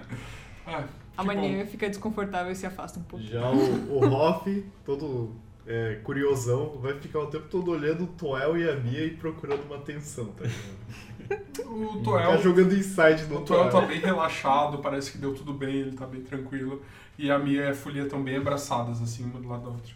Ah, 0.71 0.81
ah, 0.83 0.85
A 1.19 1.25
mania 1.25 1.67
fica 1.67 1.89
desconfortável 1.89 2.53
e 2.53 2.55
se 2.55 2.65
afasta 2.65 3.01
um 3.01 3.03
pouco. 3.03 3.25
Já 3.27 3.51
o, 3.51 3.93
o 3.93 4.09
Hoff, 4.09 4.65
todo 4.85 5.35
é, 5.67 5.97
curiosão, 6.05 6.79
vai 6.81 6.95
ficar 6.95 7.19
o 7.19 7.27
tempo 7.27 7.49
todo 7.49 7.73
olhando 7.73 8.05
o 8.05 8.07
Toel 8.07 8.57
e 8.57 8.71
a 8.71 8.77
Mia 8.77 9.05
e 9.05 9.11
procurando 9.11 9.65
uma 9.65 9.79
atenção, 9.79 10.27
tá 10.27 10.45
ligado? 10.45 11.49
O 11.67 12.01
Toel, 12.05 12.41
jogando 12.41 12.73
inside 12.73 13.25
no 13.29 13.39
o 13.39 13.45
Toel. 13.45 13.69
tá 13.69 13.81
bem 13.81 13.99
relaxado, 13.99 14.79
parece 14.79 15.11
que 15.11 15.19
deu 15.19 15.35
tudo 15.35 15.53
bem, 15.53 15.75
ele 15.75 15.93
tá 15.97 16.07
bem 16.07 16.23
tranquilo. 16.23 16.83
E 17.19 17.33
a 17.33 17.39
Mia 17.39 17.63
e 17.65 17.69
a 17.69 17.75
Folia 17.75 18.05
estão 18.05 18.23
bem 18.23 18.37
abraçadas, 18.37 19.03
assim, 19.03 19.25
uma 19.25 19.41
do 19.41 19.49
lado 19.49 19.65
da 19.65 19.71
outra. 19.71 19.93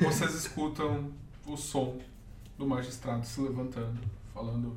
Vocês 0.00 0.34
escutam 0.34 1.12
o 1.46 1.58
som 1.58 1.98
do 2.56 2.66
magistrado 2.66 3.26
se 3.26 3.38
levantando, 3.38 4.00
falando: 4.32 4.74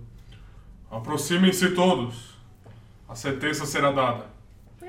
Aproximem-se 0.91 1.73
todos, 1.73 2.36
a 3.07 3.15
sentença 3.15 3.65
será 3.65 3.91
dada. 3.91 4.27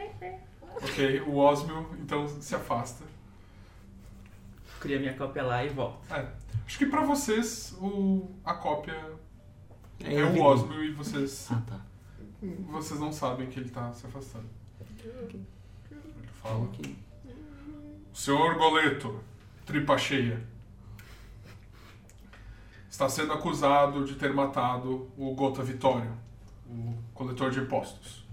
ok, 0.82 1.20
o 1.22 1.36
Osmio 1.36 1.88
então 2.00 2.26
se 2.28 2.54
afasta. 2.54 3.04
Cria 4.80 4.98
minha 4.98 5.14
cópia 5.14 5.42
lá 5.42 5.64
e 5.64 5.68
volto. 5.68 5.98
Acho 6.66 6.78
que 6.78 6.86
pra 6.86 7.02
vocês 7.02 7.74
o, 7.80 8.30
a 8.44 8.54
cópia 8.54 8.94
é, 10.00 10.22
o 10.22 10.28
ele- 10.28 10.40
Osmio 10.40 10.84
e 10.84 10.92
vocês, 10.92 11.48
Ah, 11.50 11.60
tá. 11.66 11.80
vocês 12.70 13.00
não 13.00 13.10
sabem 13.12 13.48
que 13.48 13.58
ele 13.58 13.70
tá 13.70 13.92
se 13.92 14.06
afastando. 14.06 14.46
Ele 15.02 15.44
fala: 16.42 16.64
Ok. 16.64 16.96
Senhor 18.14 18.54
Goleto, 18.56 19.20
tripa 19.66 19.96
cheia, 19.98 20.44
está 22.90 23.08
sendo 23.08 23.32
acusado 23.32 24.04
de 24.04 24.14
ter 24.16 24.32
matado 24.32 25.08
o 25.16 25.34
Gota 25.34 25.62
Vitório, 25.62 26.12
o 26.68 26.94
coletor 27.14 27.50
de 27.50 27.60
impostos. 27.60 28.24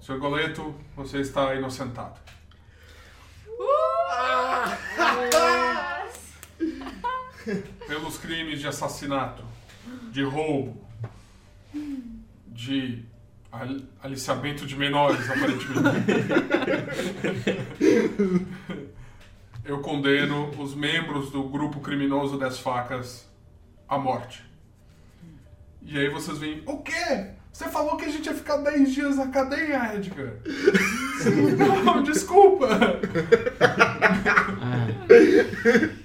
Senhor 0.00 0.20
Goleto, 0.20 0.74
você 0.96 1.20
está 1.20 1.54
inocentado. 1.54 2.18
Pelos 7.86 8.18
crimes 8.18 8.60
de 8.60 8.68
assassinato, 8.68 9.42
de 10.12 10.22
roubo, 10.22 10.78
de 12.46 13.04
al- 13.50 13.80
aliciamento 14.02 14.66
de 14.66 14.76
menores, 14.76 15.28
aparentemente. 15.30 16.06
Eu 19.64 19.80
condeno 19.82 20.48
os 20.58 20.74
membros 20.74 21.30
do 21.30 21.42
grupo 21.44 21.80
criminoso 21.80 22.38
das 22.38 22.58
facas 22.58 23.28
à 23.86 23.98
morte. 23.98 24.42
E 25.90 25.98
aí 25.98 26.10
vocês 26.10 26.36
veem, 26.36 26.62
o 26.66 26.82
quê? 26.82 27.30
Você 27.50 27.64
falou 27.70 27.96
que 27.96 28.04
a 28.04 28.08
gente 28.10 28.26
ia 28.26 28.34
ficar 28.34 28.58
10 28.58 28.92
dias 28.92 29.16
na 29.16 29.28
cadeia, 29.28 29.94
Edgar. 29.96 30.34
Não, 31.82 32.02
desculpa. 32.02 32.68
Ah, 34.60 34.86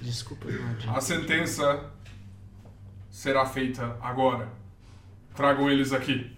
desculpa, 0.00 0.50
não 0.50 0.70
adianta. 0.70 0.98
A 0.98 1.00
sentença 1.02 1.84
será 3.10 3.44
feita 3.44 3.96
agora. 4.00 4.48
Tragam 5.36 5.70
eles 5.70 5.92
aqui. 5.92 6.34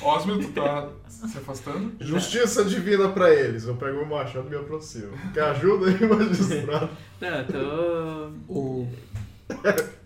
Osmio, 0.00 0.40
tu 0.40 0.52
tá 0.52 0.88
se 1.06 1.36
afastando? 1.36 1.92
Justiça 2.00 2.64
divina 2.64 3.10
pra 3.10 3.30
eles. 3.30 3.64
Eu 3.64 3.76
pego 3.76 4.00
o 4.00 4.08
machado 4.08 4.46
e 4.46 4.50
me 4.50 4.56
aproximo. 4.56 5.12
Quer 5.34 5.42
ajuda 5.42 5.90
aí, 5.90 6.00
magistrado? 6.08 6.90
Não, 7.20 7.28
eu 7.28 7.46
tô. 7.46 8.52
O... 8.52 8.88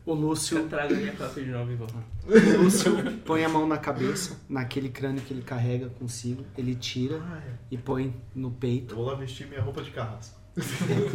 O 0.04 0.14
Lúcio, 0.14 0.58
Eu 0.58 0.68
trago 0.68 0.94
minha 0.96 1.12
cópia 1.12 1.44
de 1.44 1.50
novo 1.50 1.70
e 1.70 1.76
vou. 1.76 1.86
o 2.26 2.62
Lúcio 2.64 2.92
põe 3.24 3.44
a 3.44 3.48
mão 3.48 3.66
na 3.68 3.78
cabeça, 3.78 4.36
naquele 4.48 4.88
crânio 4.88 5.22
que 5.22 5.32
ele 5.32 5.42
carrega 5.42 5.88
consigo, 5.90 6.44
ele 6.58 6.74
tira 6.74 7.22
e 7.70 7.78
põe 7.78 8.14
no 8.34 8.50
peito 8.50 8.92
Eu 8.92 8.96
vou 8.96 9.06
lá 9.06 9.14
vestir 9.14 9.46
minha 9.46 9.60
roupa 9.60 9.80
de 9.82 9.92
carrasco. 9.92 10.41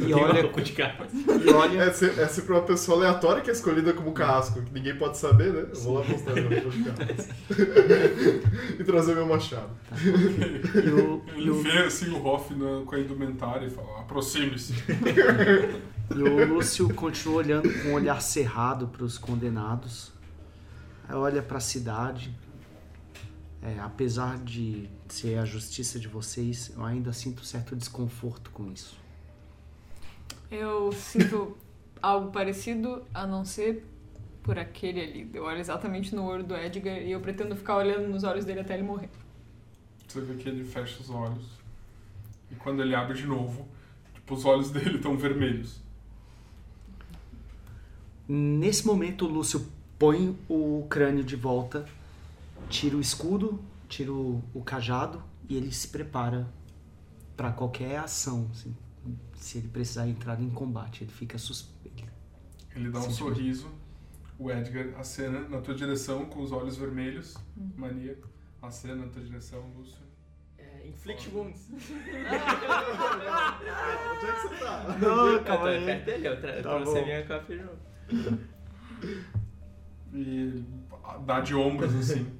E 0.07 0.13
olha, 0.13 0.41
roupa 0.41 0.61
de 0.61 0.71
carro. 0.73 1.05
e 1.13 1.49
olha 1.51 1.83
É, 1.83 1.93
se- 1.93 2.19
é 2.19 2.27
sempre 2.27 2.53
uma 2.53 2.61
pessoa 2.63 2.97
aleatória 2.97 3.41
que 3.43 3.49
é 3.51 3.53
escolhida 3.53 3.93
como 3.93 4.11
carrasco, 4.11 4.61
que 4.63 4.73
ninguém 4.73 4.95
pode 4.97 5.17
saber, 5.17 5.53
né? 5.53 5.67
Eu 5.73 5.79
vou 5.81 5.99
lá 5.99 6.05
mostrar 6.07 6.33
carrasco. 6.33 7.33
e 8.79 8.83
trazer 8.83 9.13
meu 9.15 9.27
machado. 9.27 9.69
e 10.03 10.89
o, 10.89 11.23
e 11.35 11.39
Ele 11.41 11.49
o, 11.51 11.61
vê 11.61 11.77
assim 11.83 12.09
o 12.11 12.25
Hoff 12.25 12.53
na- 12.55 12.83
com 12.85 12.95
a 12.95 12.99
indumentária 12.99 13.67
e 13.67 13.69
fala: 13.69 13.99
aproxime-se. 14.01 14.73
e 16.15 16.19
o 16.21 16.45
Lúcio 16.53 16.91
continua 16.95 17.37
olhando 17.37 17.69
com 17.83 17.89
um 17.89 17.93
olhar 17.93 18.19
cerrado 18.21 18.87
para 18.87 19.03
os 19.03 19.17
condenados. 19.19 20.11
Aí 21.07 21.15
olha 21.15 21.41
para 21.43 21.57
a 21.57 21.61
cidade. 21.61 22.35
É, 23.61 23.79
apesar 23.79 24.37
de 24.37 24.87
ser 25.09 25.37
a 25.39 25.43
justiça 25.45 25.99
de 25.99 26.07
vocês, 26.07 26.71
eu 26.75 26.83
ainda 26.85 27.11
sinto 27.11 27.43
certo 27.43 27.75
desconforto 27.75 28.49
com 28.51 28.71
isso. 28.71 28.95
Eu 30.49 30.91
sinto 30.91 31.57
algo 32.01 32.31
parecido, 32.31 33.03
a 33.13 33.25
não 33.25 33.43
ser 33.43 33.85
por 34.43 34.57
aquele 34.57 35.01
ali. 35.01 35.29
Eu 35.33 35.43
olho 35.43 35.59
exatamente 35.59 36.15
no 36.15 36.23
olho 36.23 36.43
do 36.43 36.55
Edgar 36.55 36.97
e 36.97 37.11
eu 37.11 37.19
pretendo 37.19 37.55
ficar 37.55 37.77
olhando 37.77 38.07
nos 38.07 38.23
olhos 38.23 38.45
dele 38.45 38.61
até 38.61 38.75
ele 38.75 38.83
morrer. 38.83 39.09
Você 40.07 40.21
vê 40.21 40.35
que 40.35 40.47
ele 40.47 40.63
fecha 40.63 41.01
os 41.01 41.09
olhos. 41.09 41.45
E 42.49 42.55
quando 42.55 42.81
ele 42.81 42.95
abre 42.95 43.17
de 43.17 43.27
novo, 43.27 43.67
tipo, 44.13 44.33
os 44.33 44.45
olhos 44.45 44.71
dele 44.71 44.95
estão 44.95 45.17
vermelhos. 45.17 45.81
Nesse 48.27 48.85
momento, 48.85 49.25
o 49.25 49.27
Lúcio 49.27 49.67
põe 49.99 50.37
o 50.49 50.85
crânio 50.89 51.23
de 51.23 51.35
volta, 51.35 51.85
tira 52.69 52.95
o 52.95 53.01
escudo, 53.01 53.59
tira 53.87 54.11
o, 54.11 54.41
o 54.53 54.61
cajado 54.61 55.21
e 55.49 55.55
ele 55.55 55.71
se 55.71 55.87
prepara 55.87 56.47
para 57.35 57.51
qualquer 57.51 57.97
ação. 57.97 58.47
assim. 58.51 58.75
Se 59.37 59.59
ele 59.59 59.67
precisar 59.69 60.07
entrar 60.07 60.39
em 60.41 60.49
combate, 60.49 61.03
ele 61.03 61.11
fica 61.11 61.37
suspeito. 61.37 62.03
Ele 62.75 62.89
dá 62.89 62.99
um 62.99 63.09
sorriso. 63.09 63.71
O 64.37 64.51
Edgar 64.51 64.99
acena 64.99 65.47
na 65.47 65.61
tua 65.61 65.73
direção 65.73 66.25
com 66.25 66.41
os 66.41 66.51
olhos 66.51 66.77
vermelhos. 66.77 67.35
Maníaco. 67.75 68.27
Acena 68.61 68.95
na 68.95 69.07
tua 69.07 69.23
direção, 69.23 69.63
Lúcio. 69.75 69.97
É, 70.57 70.87
inflict 70.87 71.29
wounds. 71.29 71.69
Onde 71.73 71.85
é 74.25 74.31
que 74.33 74.41
você 74.41 74.55
tá? 74.57 74.97
Não, 74.99 75.27
Eu 75.33 75.43
tô 75.43 75.57
perto 75.85 76.05
dele, 76.05 76.27
eu 76.27 76.41
tra- 76.41 76.53
Tá 76.53 76.61
trouxe 76.61 76.97
a 76.99 77.01
minha 77.03 77.25
novo. 77.63 78.39
E 80.13 80.63
dá 81.25 81.39
de 81.41 81.55
ombros 81.55 81.95
assim. 81.95 82.27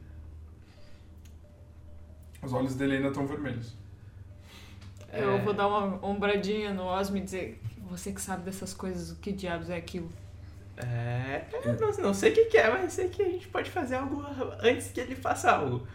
Os 2.44 2.54
olhos 2.54 2.76
dele 2.76 2.98
ainda 2.98 3.08
estão 3.10 3.26
vermelhos. 3.26 3.76
Eu 5.12 5.36
É, 5.36 5.42
vou 5.42 5.54
dar 5.54 5.68
uma 5.68 6.06
ombradinha 6.06 6.74
no 6.74 6.84
Osmo 6.84 7.18
e 7.18 7.22
dizer: 7.22 7.62
Você 7.90 8.12
que 8.12 8.22
sabe 8.22 8.44
dessas 8.44 8.74
coisas, 8.74 9.12
o 9.12 9.16
que 9.16 9.32
diabos 9.32 9.70
é 9.70 9.76
aquilo? 9.78 10.10
É, 10.78 11.46
eu 11.52 11.80
não, 11.80 11.92
não 11.98 12.14
sei 12.14 12.32
o 12.32 12.36
que, 12.36 12.46
que 12.46 12.58
é, 12.58 12.70
mas 12.70 12.94
sei 12.94 13.08
que 13.10 13.24
a 13.24 13.30
gente 13.30 13.48
pode 13.48 13.70
fazer 13.72 13.96
algo 13.96 14.24
antes 14.62 14.92
que 14.92 15.00
ele 15.00 15.16
faça 15.16 15.52
algo. 15.52 15.88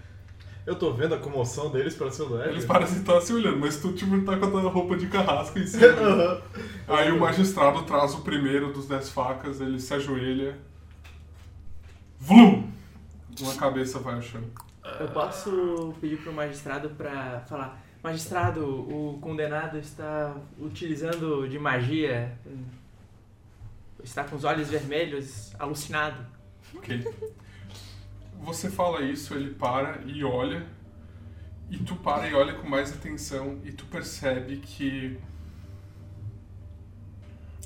Eu 0.64 0.76
tô 0.76 0.92
vendo 0.92 1.14
a 1.14 1.18
comoção 1.18 1.70
deles 1.70 1.94
pra 1.94 2.10
ser 2.10 2.22
o 2.22 2.26
do 2.26 2.34
Edgar. 2.36 2.50
Eles 2.52 2.64
parecem 2.64 2.98
estar 2.98 3.20
se 3.20 3.32
olhando, 3.32 3.58
mas 3.58 3.80
tu 3.80 3.92
tipo 3.92 4.20
tá 4.24 4.36
com 4.36 4.46
a 4.46 4.50
tua 4.50 4.70
roupa 4.70 4.96
de 4.96 5.08
carrasco 5.08 5.58
em 5.58 5.66
cima. 5.66 5.86
Aí 6.86 7.10
o 7.10 7.18
magistrado 7.18 7.82
traz 7.82 8.14
o 8.14 8.20
primeiro 8.22 8.72
dos 8.72 8.86
dez 8.86 9.08
facas, 9.10 9.60
ele 9.60 9.80
se 9.80 9.92
ajoelha. 9.92 10.56
Vlum! 12.20 12.70
Uma 13.40 13.54
cabeça 13.54 13.98
vai 13.98 14.14
ao 14.14 14.22
chão. 14.22 14.40
Eu 15.00 15.08
posso 15.08 15.94
pedir 16.00 16.18
pro 16.18 16.32
magistrado 16.32 16.90
pra 16.90 17.40
falar: 17.48 17.81
Magistrado, 18.02 18.64
o 18.64 19.18
condenado 19.20 19.78
está 19.78 20.36
utilizando 20.58 21.48
de 21.48 21.56
magia. 21.56 22.36
Está 24.02 24.24
com 24.24 24.34
os 24.34 24.42
olhos 24.42 24.68
vermelhos, 24.68 25.54
alucinado. 25.56 26.26
Ok. 26.74 27.04
Você 28.40 28.68
fala 28.68 29.02
isso, 29.02 29.34
ele 29.34 29.54
para 29.54 30.02
e 30.04 30.24
olha. 30.24 30.66
E 31.70 31.78
tu 31.78 31.94
para 31.94 32.28
e 32.28 32.34
olha 32.34 32.54
com 32.54 32.68
mais 32.68 32.92
atenção 32.92 33.60
e 33.64 33.72
tu 33.72 33.86
percebe 33.86 34.56
que 34.56 35.16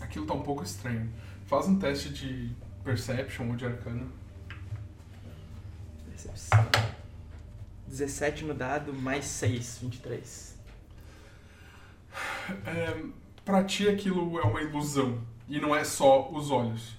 aquilo 0.01 0.27
tá 0.27 0.35
um 0.35 0.43
pouco 0.43 0.63
estranho. 0.63 1.11
Faz 1.47 1.67
um 1.67 1.79
teste 1.79 2.11
de 2.11 2.51
perception 2.85 3.49
ou 3.49 3.57
de 3.57 3.65
arcana. 3.65 4.07
Percepção. 6.05 6.96
17 8.01 8.45
no 8.45 8.53
dado, 8.55 8.93
mais 8.93 9.25
6, 9.25 9.79
23. 9.83 10.57
É, 12.67 13.03
pra 13.45 13.65
ti 13.65 13.89
aquilo 13.89 14.39
é 14.39 14.43
uma 14.43 14.61
ilusão 14.63 15.21
e 15.49 15.59
não 15.61 15.75
é 15.75 15.85
só 15.85 16.31
os 16.31 16.51
olhos. 16.51 16.95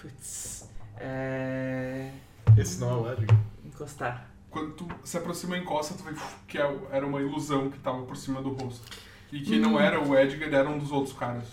Putz. 0.00 0.68
É. 0.98 2.10
Esse 2.56 2.80
não 2.80 2.90
é 2.90 2.94
o 2.94 3.12
Edgar. 3.12 3.38
Encostar. 3.64 4.28
Quando 4.50 4.72
tu 4.74 4.88
se 5.04 5.16
aproxima 5.16 5.56
e 5.56 5.60
encosta, 5.60 5.94
tu 5.94 6.02
vê 6.04 6.12
que 6.46 6.58
é- 6.58 6.78
era 6.90 7.06
uma 7.06 7.20
ilusão 7.20 7.70
que 7.70 7.78
tava 7.78 8.02
por 8.04 8.16
cima 8.16 8.42
do 8.42 8.50
rosto. 8.50 8.84
E 9.32 9.40
que 9.40 9.58
não 9.58 9.80
era 9.80 9.98
o 10.02 10.16
Edgar, 10.18 10.52
era 10.52 10.68
um 10.68 10.78
dos 10.78 10.92
outros 10.92 11.16
caras. 11.16 11.46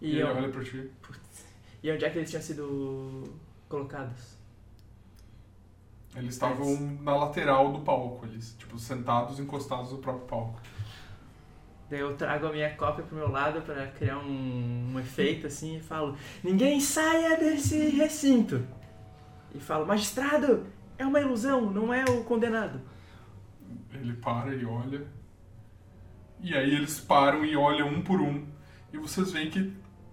E, 0.00 0.06
E, 0.06 0.10
ele 0.12 0.22
eu- 0.22 0.28
olha 0.28 0.48
pra 0.48 0.62
ti. 0.62 0.88
e 1.82 1.90
onde 1.90 2.04
é 2.04 2.10
que 2.10 2.18
eles 2.18 2.30
tinham 2.30 2.42
sido 2.42 3.24
colocados? 3.68 4.37
Eles 6.16 6.34
estavam 6.34 6.98
na 7.02 7.14
lateral 7.14 7.72
do 7.72 7.80
palco, 7.80 8.26
eles, 8.26 8.54
tipo, 8.58 8.78
sentados, 8.78 9.38
encostados 9.38 9.92
no 9.92 9.98
próprio 9.98 10.26
palco. 10.26 10.60
Daí 11.90 12.00
eu 12.00 12.14
trago 12.16 12.46
a 12.46 12.52
minha 12.52 12.74
cópia 12.74 13.04
pro 13.04 13.16
meu 13.16 13.30
lado 13.30 13.62
pra 13.62 13.86
criar 13.86 14.18
um, 14.18 14.92
um 14.92 15.00
efeito 15.00 15.46
assim 15.46 15.76
e 15.76 15.80
falo: 15.80 16.16
Ninguém 16.42 16.80
saia 16.80 17.36
desse 17.38 17.88
recinto! 17.90 18.66
E 19.54 19.58
falo: 19.58 19.86
Magistrado, 19.86 20.66
é 20.98 21.06
uma 21.06 21.20
ilusão, 21.20 21.70
não 21.70 21.92
é 21.92 22.04
o 22.04 22.24
condenado. 22.24 22.80
Ele 23.92 24.12
para 24.14 24.54
e 24.54 24.64
olha. 24.64 25.06
E 26.40 26.54
aí 26.54 26.74
eles 26.74 27.00
param 27.00 27.44
e 27.44 27.56
olham 27.56 27.88
um 27.88 28.02
por 28.02 28.20
um. 28.20 28.46
E 28.92 28.98
vocês 28.98 29.32
veem 29.32 29.50
que 29.50 29.72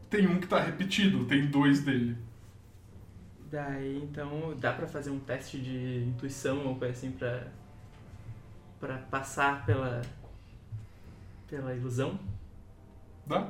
tem 0.10 0.28
um 0.28 0.40
que 0.40 0.48
tá 0.48 0.60
repetido, 0.60 1.26
tem 1.26 1.48
dois 1.48 1.82
dele. 1.82 2.18
Daí 3.56 4.04
então 4.04 4.54
dá 4.60 4.74
pra 4.74 4.86
fazer 4.86 5.12
um 5.12 5.20
teste 5.20 5.58
de 5.58 6.04
intuição 6.04 6.68
ou 6.68 6.76
coisa 6.76 6.92
assim 6.92 7.12
pra. 7.12 7.48
pra 8.82 8.98
passar 8.98 9.66
pela. 9.66 10.02
pela 11.48 11.74
ilusão. 11.74 12.20
Dá? 13.26 13.50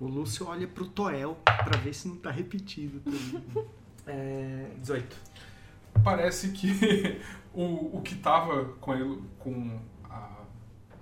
O 0.00 0.06
Lúcio 0.06 0.46
olha 0.46 0.66
pro 0.66 0.88
Toel 0.88 1.36
pra 1.44 1.78
ver 1.78 1.92
se 1.92 2.08
não 2.08 2.16
tá 2.16 2.30
repetido. 2.30 3.00
também. 3.00 3.68
É. 4.06 4.70
18. 4.78 5.14
Parece 6.02 6.52
que 6.52 7.20
o, 7.52 7.98
o 7.98 8.00
que 8.02 8.14
tava 8.14 8.64
com, 8.80 8.92
a, 8.92 8.96
com 9.38 9.78
a, 10.04 10.38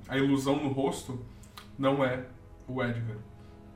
a 0.08 0.18
ilusão 0.18 0.56
no 0.56 0.72
rosto 0.72 1.24
não 1.78 2.04
é 2.04 2.26
o 2.66 2.82
Edgar. 2.82 3.18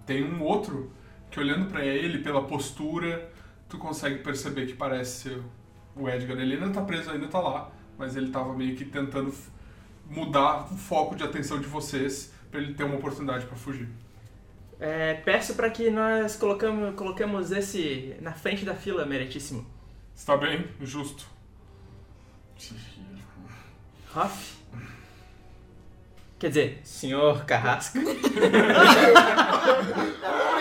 Tem 0.04 0.24
um 0.24 0.42
outro 0.42 0.90
que 1.32 1.40
olhando 1.40 1.66
pra 1.66 1.84
ele 1.84 2.18
pela 2.18 2.44
postura, 2.44 3.28
tu 3.66 3.78
consegue 3.78 4.18
perceber 4.18 4.66
que 4.66 4.74
parece 4.74 5.30
ser 5.30 5.42
o 5.96 6.08
Edgar. 6.08 6.38
Ele 6.38 6.54
ainda 6.54 6.70
tá 6.70 6.82
preso, 6.82 7.10
ainda 7.10 7.26
tá 7.26 7.40
lá, 7.40 7.72
mas 7.98 8.14
ele 8.14 8.30
tava 8.30 8.54
meio 8.54 8.76
que 8.76 8.84
tentando 8.84 9.34
mudar 10.08 10.70
o 10.70 10.76
foco 10.76 11.16
de 11.16 11.24
atenção 11.24 11.58
de 11.58 11.66
vocês 11.66 12.32
pra 12.50 12.60
ele 12.60 12.74
ter 12.74 12.84
uma 12.84 12.96
oportunidade 12.96 13.46
pra 13.46 13.56
fugir. 13.56 13.88
É, 14.78 15.14
peço 15.14 15.54
pra 15.54 15.70
que 15.70 15.90
nós 15.90 16.36
colocamos, 16.36 16.94
coloquemos 16.94 17.50
esse 17.50 18.14
na 18.20 18.32
frente 18.32 18.64
da 18.64 18.74
fila, 18.74 19.06
meritíssimo. 19.06 19.66
Está 20.14 20.36
bem? 20.36 20.66
Justo. 20.82 21.26
Hoff? 24.14 24.58
Quer 26.38 26.48
dizer, 26.48 26.80
senhor 26.84 27.46
Carrasco. 27.46 27.98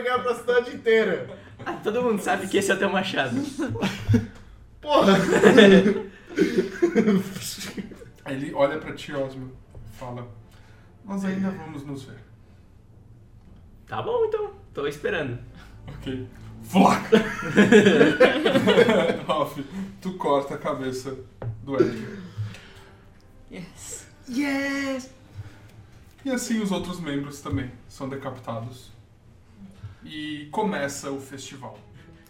Entregar 0.00 0.22
pra 0.22 0.34
cidade 0.34 0.74
inteira. 0.74 1.28
Ah, 1.64 1.74
todo 1.74 2.02
mundo 2.02 2.22
sabe 2.22 2.46
que 2.48 2.56
esse 2.56 2.70
é 2.70 2.74
o 2.74 2.78
teu 2.78 2.88
machado. 2.88 3.36
Porra! 4.80 5.12
Aí 8.24 8.34
ele 8.34 8.54
olha 8.54 8.78
pra 8.78 8.94
ti, 8.94 9.12
Osmo, 9.12 9.52
fala: 9.92 10.26
Nós 11.04 11.22
ainda 11.22 11.50
vamos 11.50 11.84
nos 11.84 12.04
ver. 12.04 12.16
Tá 13.86 14.00
bom, 14.00 14.24
então. 14.24 14.54
Tô 14.72 14.86
esperando. 14.86 15.38
Ok. 15.86 16.26
Vlac! 16.62 17.10
Hoff, 19.28 19.62
tu 20.00 20.14
corta 20.14 20.54
a 20.54 20.58
cabeça 20.58 21.14
do 21.62 21.76
Edgar. 21.76 22.18
Yes. 23.50 24.06
yes! 24.28 25.10
E 26.24 26.30
assim 26.30 26.62
os 26.62 26.70
outros 26.70 27.00
membros 27.00 27.42
também 27.42 27.70
são 27.86 28.08
decapitados. 28.08 28.89
E 30.04 30.48
começa 30.50 31.10
o 31.10 31.20
festival. 31.20 31.78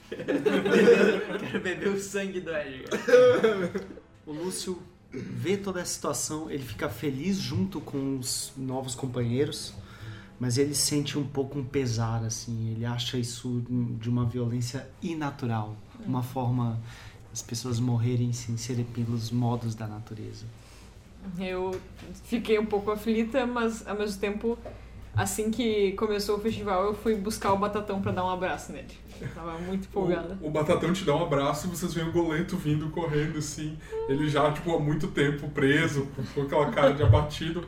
Quero 0.08 1.60
beber 1.60 1.88
o 1.88 2.00
sangue 2.00 2.40
do 2.40 2.50
Edgar. 2.50 2.98
O 4.26 4.32
Lúcio 4.32 4.82
vê 5.12 5.56
toda 5.56 5.80
essa 5.80 5.92
situação, 5.92 6.50
ele 6.50 6.62
fica 6.62 6.88
feliz 6.88 7.36
junto 7.36 7.80
com 7.80 8.18
os 8.18 8.52
novos 8.56 8.94
companheiros, 8.94 9.74
mas 10.38 10.56
ele 10.56 10.74
sente 10.74 11.18
um 11.18 11.26
pouco 11.26 11.58
um 11.58 11.64
pesar, 11.64 12.24
assim, 12.24 12.70
ele 12.70 12.84
acha 12.84 13.18
isso 13.18 13.62
de 14.00 14.08
uma 14.08 14.24
violência 14.24 14.88
inatural, 15.02 15.76
uma 16.06 16.22
forma 16.22 16.80
as 17.32 17.42
pessoas 17.42 17.78
morrerem 17.78 18.32
sem 18.32 18.56
serem 18.56 18.84
pelos 18.84 19.30
modos 19.30 19.74
da 19.74 19.86
natureza. 19.86 20.46
Eu 21.38 21.78
fiquei 22.24 22.58
um 22.58 22.66
pouco 22.66 22.90
aflita, 22.90 23.46
mas 23.46 23.86
ao 23.86 23.96
mesmo 23.96 24.20
tempo, 24.20 24.58
assim 25.14 25.50
que 25.50 25.92
começou 25.92 26.36
o 26.36 26.40
festival, 26.40 26.84
eu 26.84 26.94
fui 26.94 27.14
buscar 27.14 27.52
o 27.52 27.58
Batatão 27.58 28.00
pra 28.00 28.12
dar 28.12 28.24
um 28.24 28.30
abraço 28.30 28.72
nele. 28.72 28.88
Eu 29.20 29.28
tava 29.28 29.58
muito 29.58 29.86
empolgada. 29.86 30.38
O, 30.40 30.48
o 30.48 30.50
Batatão 30.50 30.92
te 30.92 31.04
dá 31.04 31.14
um 31.14 31.22
abraço 31.22 31.66
e 31.66 31.70
vocês 31.70 31.92
veem 31.92 32.08
o 32.08 32.12
Goleto 32.12 32.56
vindo 32.56 32.88
correndo 32.90 33.38
assim. 33.38 33.76
Ele 34.08 34.28
já, 34.28 34.50
tipo, 34.52 34.74
há 34.74 34.80
muito 34.80 35.08
tempo 35.08 35.48
preso, 35.50 36.08
com 36.34 36.42
aquela 36.42 36.70
cara 36.70 36.92
de 36.94 37.02
abatido. 37.02 37.64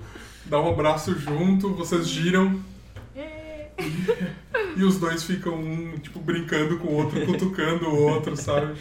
Dá 0.47 0.61
um 0.61 0.71
abraço 0.71 1.15
junto, 1.19 1.75
vocês 1.75 2.09
giram 2.09 2.59
É. 3.15 3.69
e 4.77 4.83
os 4.83 4.99
dois 4.99 5.23
ficam 5.23 5.55
um, 5.55 5.99
tipo, 5.99 6.19
brincando 6.21 6.79
com 6.79 6.89
o 6.89 6.95
outro, 6.95 7.25
cutucando 7.27 7.87
o 7.89 8.03
outro, 8.03 8.35
sabe? 8.37 8.75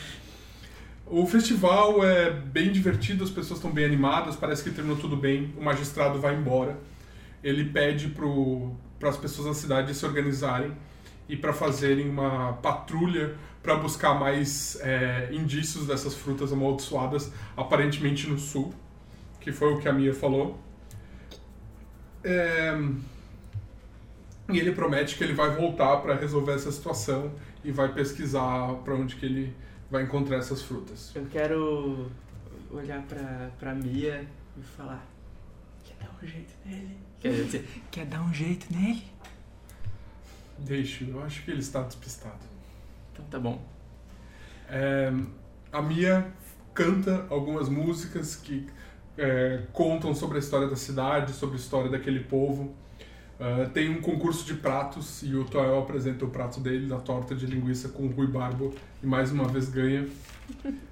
O 1.06 1.28
festival 1.28 2.06
é 2.06 2.32
bem 2.32 2.72
divertido, 2.72 3.22
as 3.24 3.30
pessoas 3.30 3.60
estão 3.60 3.70
bem 3.70 3.84
animadas, 3.84 4.38
parece 4.38 4.64
que 4.64 4.72
terminou 4.72 4.98
tudo 4.98 5.18
bem. 5.18 5.54
O 5.58 5.62
magistrado 5.64 6.22
vai 6.22 6.34
embora. 6.36 6.80
Ele 7.44 7.66
pede 7.66 8.14
para 9.00 9.10
as 9.10 9.18
pessoas 9.18 9.48
da 9.48 9.54
cidade 9.54 9.94
se 9.96 10.06
organizarem 10.06 10.76
e 11.28 11.36
para 11.36 11.54
fazerem 11.54 12.10
uma 12.10 12.54
patrulha 12.54 13.36
para 13.64 13.76
buscar 13.76 14.14
mais 14.16 14.78
é, 14.82 15.30
indícios 15.32 15.88
dessas 15.88 16.16
frutas 16.16 16.52
amaldiçoadas, 16.52 17.32
aparentemente 17.56 18.28
no 18.28 18.38
sul, 18.38 18.74
que 19.40 19.52
foi 19.52 19.74
o 19.74 19.80
que 19.80 19.88
a 19.88 19.94
Mia 19.94 20.14
falou. 20.14 20.60
É, 22.24 22.78
E 24.52 24.60
ele 24.60 24.74
promete 24.74 25.16
que 25.18 25.24
ele 25.24 25.34
vai 25.34 25.56
voltar 25.56 25.98
para 25.98 26.16
resolver 26.16 26.54
essa 26.54 26.72
situação 26.72 27.32
e 27.64 27.72
vai 27.72 27.94
pesquisar 27.94 28.74
para 28.84 28.94
onde 28.96 29.16
que 29.16 29.26
ele 29.26 29.56
vai 29.90 30.04
encontrar 30.04 30.38
essas 30.38 30.62
frutas. 30.62 31.12
Eu 31.16 31.26
quero 31.32 32.08
olhar 32.70 33.02
pra 33.58 33.74
Mia 33.74 34.28
e 34.58 34.62
falar: 34.62 35.06
Quer 35.84 35.96
dar 36.00 36.12
um 36.22 36.28
jeito 36.28 36.54
nele? 36.66 36.98
Quer 37.22 37.34
dizer, 37.44 37.84
quer 37.92 38.06
dar 38.06 38.22
um 38.22 38.34
jeito 38.34 38.66
nele? 38.74 39.04
Deixe, 40.58 41.08
eu 41.08 41.24
acho 41.24 41.44
que 41.44 41.52
ele 41.52 41.60
está 41.60 41.82
despistado. 41.84 42.40
Então 43.14 43.26
tá 43.26 43.40
bom. 43.40 43.62
É, 44.68 45.14
a 45.72 45.82
Mia 45.82 46.32
canta 46.74 47.26
algumas 47.30 47.70
músicas 47.70 48.36
que 48.36 48.68
é, 49.18 49.64
contam 49.72 50.16
sobre 50.16 50.38
a 50.38 50.40
história 50.40 50.68
da 50.68 50.76
cidade, 50.76 51.34
sobre 51.34 51.58
a 51.58 51.60
história 51.60 51.90
daquele 51.90 52.22
povo. 52.22 52.74
É, 53.40 53.66
tem 53.66 53.90
um 53.90 54.02
concurso 54.02 54.46
de 54.46 54.56
pratos 54.56 55.24
e 55.24 55.36
o 55.36 55.46
Toel 55.46 55.80
apresenta 55.80 56.26
o 56.26 56.30
prato 56.30 56.60
dele, 56.60 56.88
da 56.88 57.00
torta 57.00 57.36
de 57.36 57.46
linguiça 57.46 57.90
com 57.90 58.04
o 58.04 58.12
Rui 58.12 58.28
Barbo, 58.28 58.74
e 59.02 59.06
mais 59.06 59.32
uma 59.32 59.48
vez 59.48 59.70
ganha. 59.70 60.08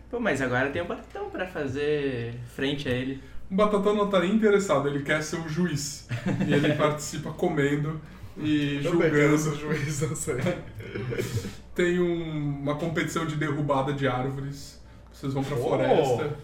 Pô, 0.09 0.19
mas 0.19 0.41
agora 0.41 0.69
tem 0.71 0.81
um 0.81 0.87
batatão 0.87 1.29
pra 1.29 1.45
fazer 1.45 2.33
frente 2.55 2.87
a 2.89 2.91
ele. 2.91 3.21
O 3.51 3.55
Batatão 3.55 3.95
não 3.95 4.05
está 4.05 4.19
nem 4.19 4.33
interessado, 4.35 4.87
ele 4.87 5.01
quer 5.01 5.23
ser 5.23 5.37
o 5.37 5.49
juiz. 5.49 6.07
E 6.47 6.53
ele 6.53 6.73
participa 6.77 7.31
comendo 7.31 7.99
e 8.37 8.79
julgando. 8.83 9.35
esse 9.35 9.55
juiz, 9.55 10.01
não 10.01 10.15
sei. 10.15 10.35
Tem 11.73 11.99
um- 11.99 12.59
uma 12.61 12.75
competição 12.75 13.25
de 13.25 13.35
derrubada 13.35 13.93
de 13.93 14.07
árvores. 14.07 14.79
Vocês 15.11 15.33
vão 15.33 15.43
pra 15.43 15.57
Oh! 15.57 15.61
floresta 15.63 16.37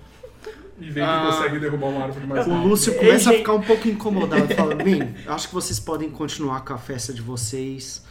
e 0.80 0.90
veem 0.90 1.06
Ah. 1.06 1.20
que 1.32 1.36
consegue 1.38 1.60
derrubar 1.60 1.88
uma 1.88 2.04
árvore 2.06 2.28
mais 2.28 2.46
O 2.48 2.50
rápido. 2.52 2.68
Lúcio 2.68 2.94
Ei, 2.94 3.00
começa 3.00 3.30
a 3.30 3.32
gente. 3.34 3.40
ficar 3.42 3.54
um 3.54 3.62
pouco 3.62 3.88
incomodado, 3.88 4.54
fala, 4.54 4.76
bem, 4.84 5.16
acho 5.28 5.48
que 5.48 5.54
vocês 5.54 5.80
podem 5.80 6.10
continuar 6.10 6.62
com 6.66 6.74
a 6.74 6.78
festa 6.78 7.14
de 7.14 7.22
vocês, 7.22 8.04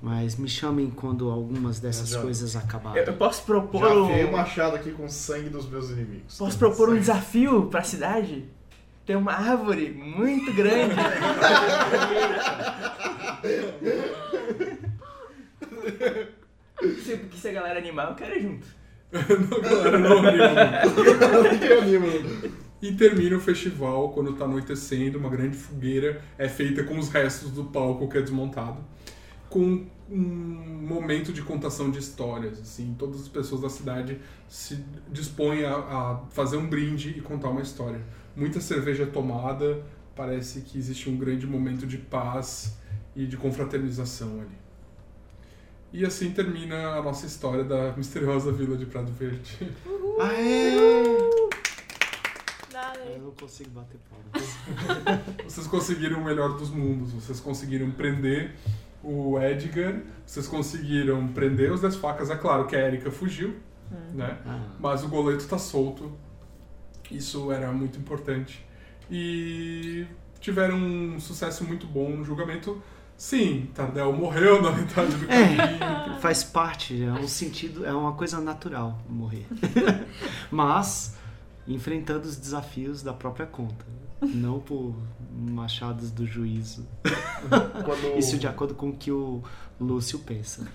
mas 0.00 0.36
me 0.36 0.48
chamem 0.48 0.90
quando 0.90 1.30
algumas 1.30 1.80
dessas 1.80 2.10
Já. 2.10 2.20
coisas 2.20 2.54
acabarem. 2.54 3.02
eu 3.02 3.12
posso 3.14 3.42
propor 3.44 3.80
Já 3.80 3.94
um. 3.94 4.28
o 4.28 4.32
machado 4.32 4.76
aqui 4.76 4.90
com 4.92 5.04
o 5.04 5.08
sangue 5.08 5.48
dos 5.48 5.68
meus 5.68 5.90
inimigos. 5.90 6.36
Posso 6.36 6.58
propor 6.58 6.90
um 6.90 6.98
desafio 6.98 7.66
pra 7.66 7.82
cidade? 7.82 8.44
Tem 9.04 9.16
uma 9.16 9.32
árvore 9.32 9.90
muito 9.92 10.52
grande. 10.52 10.94
Se, 17.02 17.16
porque 17.16 17.36
se 17.36 17.48
a 17.48 17.52
galera 17.52 17.78
animar, 17.78 18.10
eu 18.10 18.14
quero 18.14 18.36
ir 18.36 18.42
junto. 18.42 18.66
Não, 19.12 19.60
galera, 19.60 19.98
não 19.98 20.18
anima. 20.18 22.06
Tem. 22.10 22.66
E 22.82 22.92
termina 22.92 23.36
o 23.36 23.40
festival 23.40 24.10
quando 24.10 24.34
tá 24.34 24.44
anoitecendo, 24.44 25.18
uma 25.18 25.30
grande 25.30 25.56
fogueira 25.56 26.20
é 26.36 26.48
feita 26.48 26.84
com 26.84 26.98
os 26.98 27.08
restos 27.08 27.50
do 27.50 27.64
palco 27.64 28.08
que 28.08 28.18
é 28.18 28.20
desmontado. 28.20 28.84
Com 29.48 29.86
um 30.10 30.86
momento 30.86 31.32
de 31.32 31.42
contação 31.42 31.90
de 31.90 31.98
histórias, 31.98 32.60
assim, 32.60 32.94
todas 32.98 33.22
as 33.22 33.28
pessoas 33.28 33.60
da 33.60 33.68
cidade 33.68 34.20
se 34.48 34.84
dispõem 35.10 35.64
a, 35.64 35.74
a 35.74 36.20
fazer 36.30 36.56
um 36.56 36.68
brinde 36.68 37.10
e 37.10 37.20
contar 37.20 37.50
uma 37.50 37.62
história. 37.62 38.00
Muita 38.34 38.60
cerveja 38.60 39.04
é 39.04 39.06
tomada, 39.06 39.82
parece 40.14 40.60
que 40.60 40.78
existe 40.78 41.10
um 41.10 41.16
grande 41.16 41.46
momento 41.46 41.86
de 41.86 41.98
paz 41.98 42.76
e 43.14 43.26
de 43.26 43.36
confraternização 43.36 44.40
ali. 44.40 44.66
E 45.92 46.04
assim 46.04 46.30
termina 46.30 46.96
a 46.96 47.02
nossa 47.02 47.26
história 47.26 47.64
da 47.64 47.92
misteriosa 47.96 48.52
vila 48.52 48.76
de 48.76 48.86
Prado 48.86 49.10
Verde. 49.12 49.72
Aê! 50.20 50.76
Nada. 52.72 53.00
Eu 53.00 53.22
não 53.22 53.30
consigo 53.30 53.70
bater 53.70 53.98
palmas. 54.10 54.56
Vocês 55.44 55.66
conseguiram 55.66 56.20
o 56.20 56.24
melhor 56.24 56.58
dos 56.58 56.68
mundos. 56.68 57.12
Vocês 57.12 57.40
conseguiram 57.40 57.90
prender 57.90 58.54
o 59.06 59.40
Edgar. 59.40 60.00
Vocês 60.24 60.46
conseguiram 60.48 61.28
prender 61.28 61.72
os 61.72 61.80
10 61.80 61.96
facas. 61.96 62.30
É 62.30 62.36
claro 62.36 62.66
que 62.66 62.74
a 62.74 62.86
Erika 62.86 63.10
fugiu, 63.10 63.56
né? 64.12 64.38
Ah, 64.44 64.60
Mas 64.80 65.04
o 65.04 65.08
goleto 65.08 65.46
tá 65.46 65.58
solto. 65.58 66.12
Isso 67.10 67.52
era 67.52 67.70
muito 67.72 67.98
importante. 67.98 68.64
E 69.10 70.04
tiveram 70.40 70.76
um 70.76 71.20
sucesso 71.20 71.64
muito 71.64 71.86
bom 71.86 72.10
no 72.10 72.24
julgamento. 72.24 72.82
Sim, 73.16 73.70
Tardel 73.74 74.12
morreu 74.12 74.60
na 74.60 74.72
metade 74.72 75.14
do 75.16 75.26
caminho. 75.26 76.20
faz 76.20 76.44
parte, 76.44 77.02
é 77.02 77.12
um 77.12 77.26
sentido, 77.26 77.86
é 77.86 77.92
uma 77.94 78.12
coisa 78.12 78.40
natural 78.40 78.98
morrer. 79.08 79.46
Mas 80.50 81.16
enfrentando 81.68 82.26
os 82.26 82.36
desafios 82.36 83.02
da 83.02 83.12
própria 83.12 83.46
conta, 83.46 83.84
não 84.22 84.60
por 84.60 84.94
machados 85.32 86.10
do 86.10 86.26
juízo. 86.26 86.86
Quando, 87.84 88.16
Isso 88.18 88.38
de 88.38 88.46
acordo 88.46 88.74
com 88.74 88.90
o 88.90 88.96
que 88.96 89.10
o 89.10 89.42
Lúcio 89.80 90.18
pensa. 90.20 90.66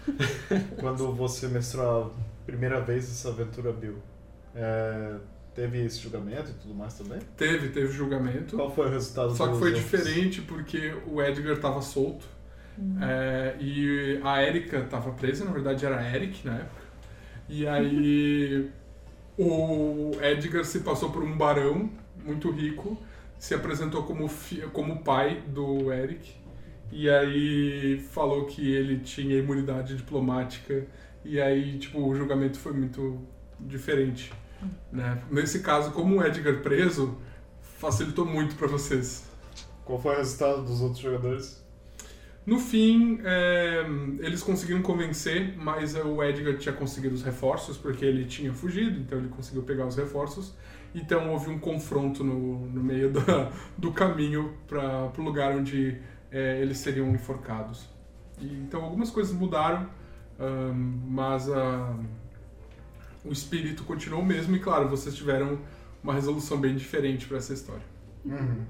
quando 0.80 1.12
você 1.14 1.48
mestrou 1.48 2.08
a 2.08 2.46
primeira 2.46 2.80
vez 2.82 3.06
essa 3.06 3.30
aventura, 3.30 3.72
Bill, 3.72 3.98
é, 4.54 5.16
teve 5.56 5.84
esse 5.84 6.00
julgamento 6.00 6.52
e 6.52 6.54
tudo 6.54 6.74
mais 6.76 6.94
também? 6.94 7.20
Teve, 7.38 7.70
teve 7.70 7.92
julgamento. 7.92 8.56
Qual 8.56 8.74
foi 8.74 8.88
o 8.88 8.92
resultado 8.92 9.36
Só 9.36 9.48
que 9.48 9.58
foi 9.58 9.70
outros? 9.70 9.84
diferente 9.84 10.42
porque 10.42 10.94
o 11.08 11.22
Edgar 11.22 11.58
tava 11.60 11.82
solto. 11.82 12.26
É, 13.02 13.56
e 13.60 14.20
a 14.24 14.42
Erika 14.44 14.82
tava 14.90 15.12
presa, 15.12 15.46
na 15.46 15.52
verdade 15.52 15.86
era 15.86 16.00
a 16.00 16.16
Eric 16.16 16.46
na 16.48 16.56
época. 16.56 16.82
E 17.48 17.68
aí 17.68 18.72
o 19.38 20.12
Edgar 20.22 20.64
se 20.66 20.80
passou 20.82 21.12
por 21.12 21.24
um 21.24 21.38
barão 21.38 21.90
muito 22.26 22.52
rico, 22.52 22.98
se 23.40 23.54
apresentou 23.54 24.04
como, 24.04 24.30
como 24.72 25.04
pai 25.04 25.42
do 25.48 25.92
Eric. 25.92 26.36
E 26.92 27.10
aí 27.10 28.00
falou 28.12 28.46
que 28.46 28.74
ele 28.74 29.00
tinha 29.00 29.38
imunidade 29.38 29.96
diplomática. 29.96 30.86
E 31.24 31.40
aí, 31.40 31.80
tipo, 31.80 32.00
o 32.02 32.16
julgamento 32.16 32.60
foi 32.60 32.74
muito 32.74 33.20
diferente. 33.60 34.32
Né? 34.92 35.24
Nesse 35.32 35.62
caso, 35.62 35.92
como 35.92 36.20
o 36.20 36.26
Edgar 36.26 36.62
preso, 36.62 37.18
facilitou 37.62 38.26
muito 38.26 38.56
pra 38.56 38.68
vocês. 38.68 39.26
Qual 39.86 40.00
foi 40.00 40.16
o 40.16 40.18
resultado 40.18 40.64
dos 40.64 40.82
outros 40.82 41.02
jogadores? 41.02 41.61
No 42.46 42.58
fim, 42.60 43.20
é, 43.24 43.86
eles 44.20 44.42
conseguiram 44.42 44.82
convencer, 44.82 45.56
mas 45.58 45.96
o 45.96 46.24
Edgar 46.24 46.58
tinha 46.58 46.74
conseguido 46.74 47.14
os 47.14 47.22
reforços, 47.22 47.78
porque 47.78 48.04
ele 48.04 48.26
tinha 48.26 48.52
fugido, 48.52 49.00
então 49.00 49.20
ele 49.20 49.30
conseguiu 49.30 49.62
pegar 49.62 49.86
os 49.86 49.96
reforços. 49.96 50.56
Então 50.94 51.30
houve 51.32 51.50
um 51.50 51.60
confronto 51.60 52.24
no, 52.24 52.66
no 52.68 52.84
meio 52.84 53.12
da- 53.12 53.52
do 53.78 53.92
caminho 53.94 54.58
para 54.68 55.12
o 55.18 55.22
lugar 55.22 55.56
onde 55.56 55.98
é, 56.32 56.60
eles 56.62 56.80
seriam 56.80 57.10
enforcados. 57.14 57.88
E, 58.40 58.46
então 58.46 58.84
algumas 58.84 59.12
coisas 59.12 59.34
mudaram, 59.34 59.88
ahn, 60.40 60.74
mas 61.08 61.48
a- 61.50 61.96
o 63.24 63.32
espírito 63.32 63.84
continuou 63.84 64.24
o 64.24 64.26
mesmo, 64.26 64.56
e 64.56 64.60
claro, 64.60 64.90
vocês 64.90 65.14
tiveram 65.16 65.60
uma 66.04 66.14
resolução 66.14 66.60
bem 66.60 66.76
diferente 66.76 67.28
para 67.28 67.38
essa 67.38 67.54
história. 67.54 67.84
Uhum. 68.26 68.66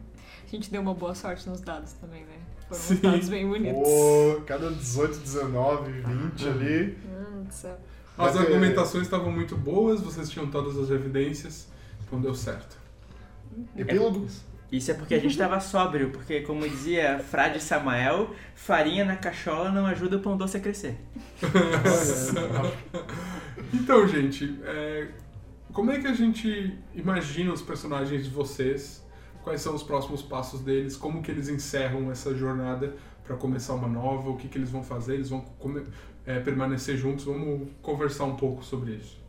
gente 0.45 0.69
deu 0.69 0.81
uma 0.81 0.93
boa 0.93 1.15
sorte 1.15 1.47
nos 1.47 1.61
dados 1.61 1.93
também, 1.93 2.25
né? 2.25 2.40
Foram 2.71 2.81
Sim. 2.81 2.93
uns 2.93 2.99
dados 3.01 3.29
bem 3.29 3.47
bonitos. 3.47 3.83
Pô, 3.83 4.41
cada 4.45 4.71
18, 4.71 5.19
19, 5.19 5.91
20 5.91 6.47
ali. 6.47 6.97
Mano 7.11 7.43
do 7.43 7.53
céu. 7.53 7.77
As 8.17 8.35
é- 8.35 8.39
argumentações 8.39 9.03
estavam 9.03 9.31
muito 9.31 9.57
boas, 9.57 9.99
vocês 10.01 10.29
tinham 10.29 10.49
todas 10.49 10.77
as 10.77 10.89
evidências, 10.89 11.67
então 12.05 12.19
deu 12.21 12.33
certo. 12.33 12.77
Epílogo? 13.75 14.25
Isso 14.71 14.89
é 14.89 14.93
porque 14.93 15.13
a 15.13 15.19
gente 15.19 15.37
tava 15.37 15.59
sóbrio, 15.59 16.11
porque 16.11 16.41
como 16.41 16.67
dizia 16.67 17.19
Frade 17.19 17.61
Samael, 17.61 18.33
farinha 18.55 19.03
na 19.03 19.17
cachola 19.17 19.69
não 19.69 19.85
ajuda 19.85 20.15
o 20.15 20.19
pão 20.21 20.37
doce 20.37 20.55
a 20.57 20.59
crescer. 20.61 20.95
Então, 23.73 24.05
gente, 24.05 24.59
é, 24.63 25.07
como 25.71 25.91
é 25.91 25.99
que 25.99 26.07
a 26.07 26.13
gente 26.13 26.77
imagina 26.93 27.53
os 27.53 27.61
personagens 27.61 28.23
de 28.25 28.29
vocês? 28.29 29.00
Quais 29.43 29.61
são 29.61 29.73
os 29.75 29.83
próximos 29.83 30.21
passos 30.21 30.61
deles? 30.61 30.95
Como 30.95 31.21
que 31.21 31.31
eles 31.31 31.49
encerram 31.49 32.11
essa 32.11 32.35
jornada 32.35 32.95
para 33.23 33.35
começar 33.35 33.73
uma 33.73 33.87
nova? 33.87 34.29
O 34.29 34.37
que, 34.37 34.47
que 34.47 34.57
eles 34.57 34.69
vão 34.69 34.83
fazer? 34.83 35.15
Eles 35.15 35.29
vão 35.29 35.41
come- 35.59 35.83
é, 36.25 36.39
permanecer 36.39 36.97
juntos? 36.97 37.25
Vamos 37.25 37.69
conversar 37.81 38.25
um 38.25 38.35
pouco 38.35 38.63
sobre 38.63 38.93
isso. 38.93 39.19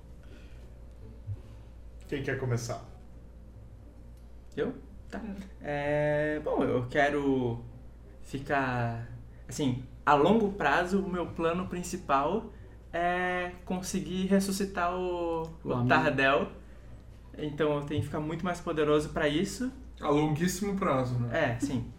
Quem 2.09 2.23
quer 2.23 2.39
começar? 2.39 2.85
Eu? 4.57 4.75
Tá. 5.11 5.21
É, 5.61 6.41
bom, 6.45 6.63
eu 6.65 6.87
quero 6.89 7.61
ficar. 8.23 9.09
Assim, 9.49 9.83
a 10.05 10.15
longo 10.15 10.53
prazo, 10.53 11.01
o 11.03 11.09
meu 11.11 11.27
plano 11.27 11.69
principal 11.69 12.53
é 12.93 13.53
conseguir 13.65 14.27
ressuscitar 14.27 14.95
o, 14.95 15.43
O 15.65 15.83
o. 15.83 15.87
Tardel. 15.87 16.49
Então 17.37 17.75
eu 17.77 17.83
tenho 17.85 18.01
que 18.01 18.07
ficar 18.07 18.21
muito 18.21 18.45
mais 18.45 18.61
poderoso 18.61 19.11
pra 19.11 19.29
isso. 19.29 19.73
A 20.03 20.09
longuíssimo 20.09 20.77
prazo, 20.77 21.19
né? 21.19 21.55
É, 21.57 21.61
sim. 21.65 21.91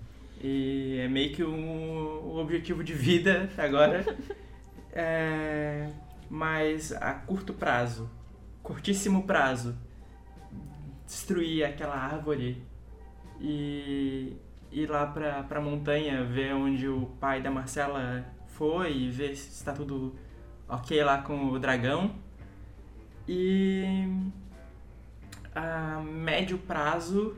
E 0.42 1.00
é 1.00 1.08
meio 1.08 1.34
que 1.34 1.44
um, 1.44 2.38
objetivo 2.38 2.84
de 2.84 2.94
vida 2.94 3.50
agora. 3.58 4.06
É, 4.92 5.90
mas 6.30 6.92
a 6.92 7.14
curto 7.14 7.54
prazo, 7.54 8.10
curtíssimo 8.62 9.24
prazo, 9.24 9.76
destruir 11.06 11.64
aquela 11.64 11.96
árvore 11.96 12.62
e 13.40 14.38
ir 14.72 14.90
lá 14.90 15.06
pra, 15.08 15.44
pra 15.44 15.62
montanha, 15.62 16.24
ver 16.24 16.54
onde 16.54 16.88
o 16.88 17.08
pai 17.20 17.42
da 17.42 17.50
Marcela 17.50 18.26
foi 18.50 18.96
e 18.96 19.10
ver 19.10 19.36
se 19.36 19.50
está 19.50 19.74
tudo 19.74 20.14
ok 20.68 21.04
lá 21.04 21.22
com 21.22 21.50
o 21.50 21.58
dragão. 21.58 22.16
E 23.28 24.08
a 25.56 26.02
médio 26.02 26.58
prazo 26.58 27.36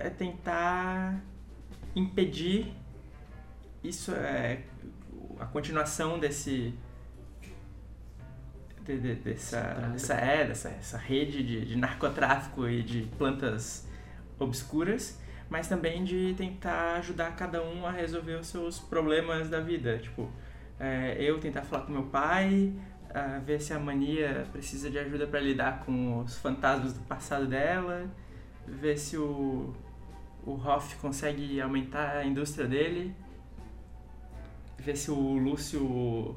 é 0.00 0.10
tentar 0.10 1.20
impedir 1.94 2.72
isso 3.82 4.12
é 4.12 4.62
a 5.38 5.46
continuação 5.46 6.18
desse 6.18 6.74
de- 8.84 8.98
de- 8.98 9.14
dessa, 9.16 9.60
dessa, 9.92 10.14
é, 10.14 10.46
dessa 10.46 10.68
essa 10.70 10.98
rede 10.98 11.42
de, 11.42 11.64
de 11.64 11.76
narcotráfico 11.76 12.66
e 12.68 12.82
de 12.82 13.02
plantas 13.18 13.86
obscuras, 14.38 15.18
mas 15.48 15.68
também 15.68 16.02
de 16.04 16.34
tentar 16.36 16.94
ajudar 16.96 17.36
cada 17.36 17.62
um 17.62 17.86
a 17.86 17.90
resolver 17.90 18.34
os 18.34 18.46
seus 18.48 18.78
problemas 18.78 19.48
da 19.48 19.60
vida. 19.60 19.98
Tipo, 19.98 20.30
é, 20.78 21.16
eu 21.20 21.38
tentar 21.38 21.62
falar 21.62 21.84
com 21.84 21.92
meu 21.92 22.04
pai, 22.04 22.72
ver 23.44 23.60
se 23.60 23.72
a 23.72 23.78
mania 23.78 24.46
precisa 24.52 24.88
de 24.88 24.98
ajuda 24.98 25.26
para 25.26 25.40
lidar 25.40 25.84
com 25.84 26.20
os 26.20 26.38
fantasmas 26.38 26.92
do 26.92 27.00
passado 27.00 27.46
dela, 27.46 28.08
ver 28.66 28.96
se 28.96 29.16
o, 29.16 29.74
o 30.44 30.52
Hoff 30.52 30.96
consegue 30.96 31.60
aumentar 31.60 32.16
a 32.16 32.24
indústria 32.24 32.66
dele, 32.66 33.14
ver 34.78 34.96
se 34.96 35.10
o 35.10 35.36
Lúcio 35.38 36.36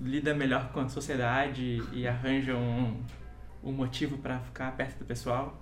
lida 0.00 0.34
melhor 0.34 0.72
com 0.72 0.80
a 0.80 0.88
sociedade 0.88 1.82
e 1.92 2.06
arranja 2.06 2.56
um, 2.56 3.00
um 3.62 3.72
motivo 3.72 4.18
para 4.18 4.40
ficar 4.40 4.72
perto 4.76 4.98
do 4.98 5.04
pessoal. 5.04 5.58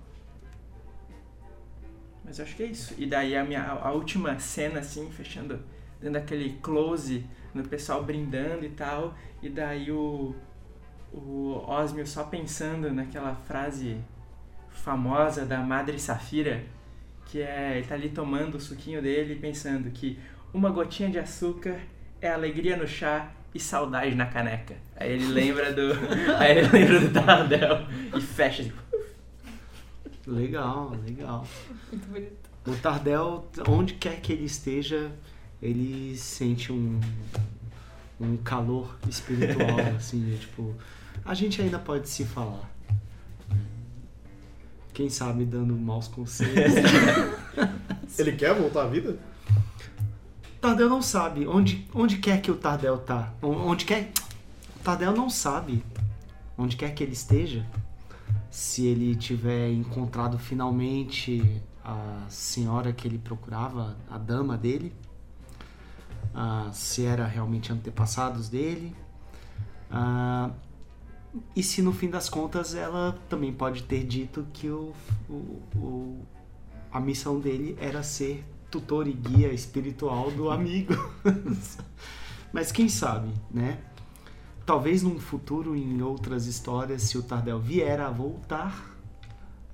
Mas 2.23 2.39
eu 2.39 2.45
acho 2.45 2.55
que 2.55 2.63
é 2.63 2.67
isso. 2.67 2.93
E 2.97 3.05
daí 3.05 3.35
a 3.35 3.43
minha 3.43 3.63
a 3.63 3.91
última 3.91 4.37
cena 4.39 4.79
assim, 4.79 5.09
fechando 5.11 5.59
dando 5.99 6.15
aquele 6.15 6.53
close 6.61 7.25
no 7.53 7.63
pessoal 7.67 8.03
brindando 8.03 8.65
e 8.65 8.69
tal, 8.69 9.15
e 9.41 9.49
daí 9.49 9.91
o 9.91 10.35
o 11.13 11.63
Osmio 11.67 12.07
só 12.07 12.23
pensando 12.23 12.93
naquela 12.93 13.35
frase 13.35 13.97
famosa 14.69 15.45
da 15.45 15.59
Madre 15.59 15.99
Safira, 15.99 16.63
que 17.31 17.41
é 17.41 17.77
ele 17.77 17.87
tá 17.87 17.95
ali 17.95 18.09
tomando 18.09 18.55
o 18.55 18.59
suquinho 18.59 19.01
dele 19.01 19.33
e 19.33 19.35
pensando 19.37 19.89
que 19.89 20.19
uma 20.53 20.69
gotinha 20.69 21.09
de 21.09 21.17
açúcar 21.17 21.79
é 22.19 22.29
alegria 22.29 22.75
no 22.75 22.85
chá 22.85 23.31
e 23.55 23.59
saudade 23.59 24.13
na 24.15 24.25
caneca. 24.25 24.75
Aí 24.97 25.13
ele 25.13 25.27
lembra 25.27 25.71
do 25.71 25.93
aí 26.37 26.57
ele 26.57 26.67
lembra 26.67 26.99
do 26.99 27.13
Tardel 27.13 27.87
e 28.17 28.21
fecha 28.21 28.63
tipo, 28.63 28.81
Legal, 30.27 30.91
legal. 31.07 31.47
Muito 31.89 32.07
bonito. 32.09 32.49
O 32.67 32.75
Tardel, 32.75 33.49
onde 33.67 33.93
quer 33.93 34.19
que 34.19 34.33
ele 34.33 34.43
esteja, 34.43 35.09
ele 35.61 36.15
sente 36.17 36.71
um, 36.71 36.99
um 38.19 38.35
calor 38.37 38.97
espiritual, 39.09 39.79
assim, 39.97 40.21
de, 40.23 40.37
tipo, 40.37 40.75
a 41.23 41.33
gente 41.33 41.61
ainda 41.61 41.79
pode 41.79 42.09
se 42.09 42.25
falar. 42.25 42.69
Quem 45.01 45.09
sabe 45.09 45.45
dando 45.45 45.75
maus 45.75 46.07
conselhos. 46.07 46.75
Ele 48.19 48.33
quer 48.33 48.53
voltar 48.53 48.83
à 48.83 48.87
vida? 48.87 49.17
Tardel 50.61 50.87
não 50.87 51.01
sabe 51.01 51.47
onde, 51.47 51.87
onde 51.91 52.19
quer 52.19 52.39
que 52.39 52.51
o 52.51 52.55
Tardel 52.55 52.99
tá. 52.99 53.33
Onde 53.41 53.83
quer. 53.83 54.11
O 54.75 54.83
Tardel 54.83 55.11
não 55.13 55.27
sabe 55.27 55.83
onde 56.55 56.77
quer 56.77 56.93
que 56.93 57.03
ele 57.03 57.13
esteja. 57.13 57.65
Se 58.51 58.85
ele 58.85 59.15
tiver 59.15 59.71
encontrado 59.71 60.37
finalmente 60.37 61.59
a 61.83 62.27
senhora 62.29 62.93
que 62.93 63.07
ele 63.07 63.17
procurava, 63.17 63.97
a 64.07 64.19
dama 64.19 64.55
dele. 64.55 64.93
ah, 66.35 66.69
se 66.71 67.07
era 67.07 67.25
realmente 67.25 67.73
antepassados 67.73 68.49
dele. 68.49 68.95
ah, 69.89 70.51
e 71.55 71.63
se 71.63 71.81
no 71.81 71.93
fim 71.93 72.09
das 72.09 72.27
contas 72.29 72.75
ela 72.75 73.17
também 73.29 73.53
pode 73.53 73.83
ter 73.83 74.03
dito 74.03 74.45
que 74.53 74.69
o, 74.69 74.93
o, 75.29 75.33
o- 75.75 76.25
a 76.91 76.99
missão 76.99 77.39
dele 77.39 77.77
era 77.79 78.03
ser 78.03 78.43
tutor 78.69 79.07
e 79.07 79.13
guia 79.13 79.51
espiritual 79.53 80.29
do 80.31 80.49
amigo. 80.51 80.93
Mas 82.51 82.71
quem 82.71 82.89
sabe, 82.89 83.29
né? 83.49 83.79
Talvez 84.65 85.01
num 85.01 85.19
futuro, 85.19 85.75
em 85.75 86.01
outras 86.01 86.45
histórias, 86.45 87.01
se 87.03 87.17
o 87.17 87.23
Tardel 87.23 87.59
vier 87.59 87.99
a 87.99 88.09
voltar, 88.09 88.95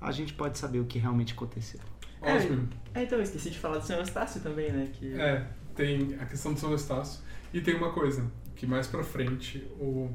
a 0.00 0.10
gente 0.12 0.32
pode 0.32 0.58
saber 0.58 0.80
o 0.80 0.84
que 0.84 0.98
realmente 0.98 1.32
aconteceu. 1.32 1.80
É. 2.22 2.34
Ótimo. 2.34 2.68
É, 2.94 3.02
então, 3.02 3.18
eu 3.18 3.22
esqueci 3.22 3.50
de 3.50 3.58
falar 3.58 3.78
do 3.78 3.84
Sr. 3.86 3.98
Eustácio 3.98 4.40
também, 4.40 4.72
né? 4.72 4.88
Que... 4.92 5.12
É, 5.20 5.46
tem 5.74 6.14
a 6.20 6.24
questão 6.26 6.52
do 6.54 6.58
São 6.58 6.74
Estácio. 6.74 7.20
E 7.52 7.60
tem 7.60 7.74
uma 7.76 7.92
coisa, 7.92 8.24
que 8.56 8.66
mais 8.66 8.86
pra 8.86 9.02
frente 9.04 9.58
o, 9.78 10.10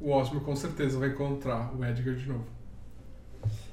o 0.00 0.10
Osmo 0.10 0.40
com 0.40 0.54
certeza 0.56 0.98
vai 0.98 1.08
encontrar 1.10 1.74
o 1.74 1.84
Edgar 1.84 2.14
de 2.14 2.26
novo. 2.28 2.44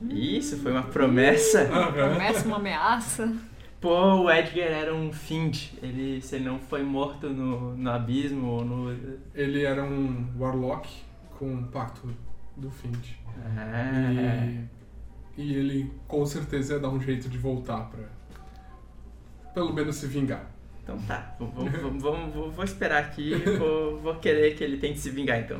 Isso, 0.09 0.57
foi 0.59 0.71
uma 0.71 0.83
promessa. 0.83 1.61
Aham. 1.63 2.13
Começa 2.13 2.47
uma 2.47 2.57
ameaça. 2.57 3.33
Pô, 3.81 4.23
o 4.23 4.31
Edgar 4.31 4.67
era 4.67 4.93
um 4.95 5.11
fiend. 5.11 5.73
Ele, 5.81 6.21
se 6.21 6.35
ele 6.35 6.45
não 6.45 6.59
foi 6.59 6.83
morto 6.83 7.29
no, 7.29 7.75
no 7.75 7.89
abismo 7.91 8.47
ou 8.47 8.63
no. 8.65 9.19
Ele 9.33 9.63
era 9.63 9.83
um 9.83 10.27
Warlock 10.39 10.89
com 11.37 11.51
um 11.51 11.63
pacto 11.65 12.07
do 12.55 12.69
Find. 12.69 13.03
Ah, 13.57 14.11
E, 15.35 15.41
e 15.41 15.53
ele 15.55 15.91
com 16.07 16.25
certeza 16.25 16.75
ia 16.75 16.79
dar 16.79 16.89
um 16.89 17.01
jeito 17.01 17.27
de 17.27 17.37
voltar 17.37 17.89
pra. 17.89 18.03
Pelo 19.53 19.73
menos 19.73 19.95
se 19.97 20.07
vingar. 20.07 20.49
Então 20.83 20.97
tá, 20.99 21.35
vamos, 21.39 22.01
vamos- 22.01 22.33
vou, 22.33 22.51
vou 22.51 22.63
esperar 22.65 23.01
aqui 23.03 23.33
e 23.33 23.57
vou, 23.57 23.99
vou 23.99 24.15
querer 24.15 24.55
que 24.55 24.63
ele 24.63 24.77
tente 24.77 24.99
se 24.99 25.09
vingar 25.09 25.39
então. 25.39 25.59